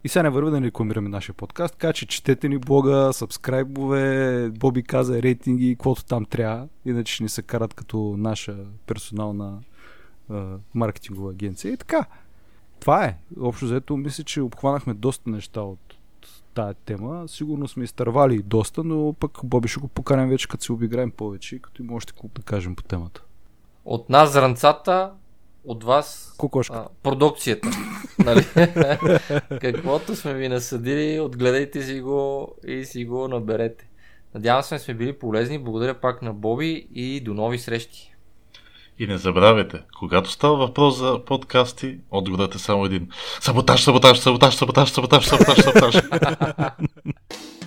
И 0.04 0.08
сега 0.08 0.22
не 0.22 0.30
върви 0.30 0.50
да 0.50 0.60
не 0.60 0.66
рекламираме 0.66 1.08
нашия 1.08 1.34
подкаст, 1.34 1.74
така 1.74 1.92
че 1.92 2.06
четете 2.06 2.48
ни 2.48 2.58
блога, 2.58 3.12
сабскрайбове, 3.12 4.50
Боби 4.50 4.82
каза 4.82 5.22
рейтинги, 5.22 5.74
каквото 5.74 6.04
там 6.04 6.24
трябва, 6.24 6.68
иначе 6.84 7.14
ще 7.14 7.22
ни 7.22 7.28
се 7.28 7.42
карат 7.42 7.74
като 7.74 8.14
наша 8.18 8.56
персонална 8.86 9.58
е, 10.30 10.34
маркетингова 10.74 11.30
агенция. 11.30 11.72
И 11.72 11.76
така, 11.76 12.04
това 12.80 13.04
е. 13.04 13.18
Общо 13.40 13.66
заето 13.66 13.96
мисля, 13.96 14.24
че 14.24 14.40
обхванахме 14.40 14.94
доста 14.94 15.30
неща 15.30 15.60
от 15.60 15.96
тая 16.54 16.74
тема. 16.74 17.28
Сигурно 17.28 17.68
сме 17.68 17.84
изтървали 17.84 18.42
доста, 18.42 18.84
но 18.84 19.12
пък 19.12 19.38
Боби 19.44 19.68
ще 19.68 19.80
го 19.80 19.88
поканем 19.88 20.28
вече, 20.28 20.48
като 20.48 20.64
се 20.64 20.72
обиграем 20.72 21.10
повече 21.10 21.56
и 21.56 21.62
като 21.62 21.82
има 21.82 21.94
още 21.94 22.12
какво 22.12 22.28
да 22.28 22.42
кажем 22.42 22.76
по 22.76 22.82
темата. 22.82 23.24
От 23.84 24.10
нас 24.10 24.32
зранцата, 24.32 25.12
от 25.64 25.84
вас 25.84 26.36
а, 26.70 26.86
продукцията. 27.02 27.68
нали? 28.18 28.46
Каквото 29.60 30.16
сме 30.16 30.34
ви 30.34 30.48
насъдили, 30.48 31.20
отгледайте 31.20 31.82
си 31.82 32.00
го 32.00 32.54
и 32.66 32.84
си 32.84 33.04
го 33.04 33.28
наберете. 33.28 33.88
Надявам 34.34 34.62
се, 34.62 34.78
сме 34.78 34.94
били 34.94 35.12
полезни. 35.12 35.58
Благодаря 35.58 35.94
пак 35.94 36.22
на 36.22 36.32
Боби 36.32 36.86
и 36.94 37.20
до 37.20 37.34
нови 37.34 37.58
срещи. 37.58 38.14
И 38.98 39.06
не 39.06 39.18
забравяйте, 39.18 39.82
когато 39.98 40.30
става 40.30 40.56
въпрос 40.56 40.98
за 40.98 41.24
подкасти, 41.26 41.98
отговорът 42.10 42.54
е 42.54 42.58
само 42.58 42.84
един. 42.84 43.08
Саботаж, 43.40 43.82
саботаж, 43.82 44.18
саботаж, 44.18 44.54
саботаж, 44.54 44.90
саботаж, 44.90 45.24
саботаж, 45.24 45.64
саботаж. 45.64 46.02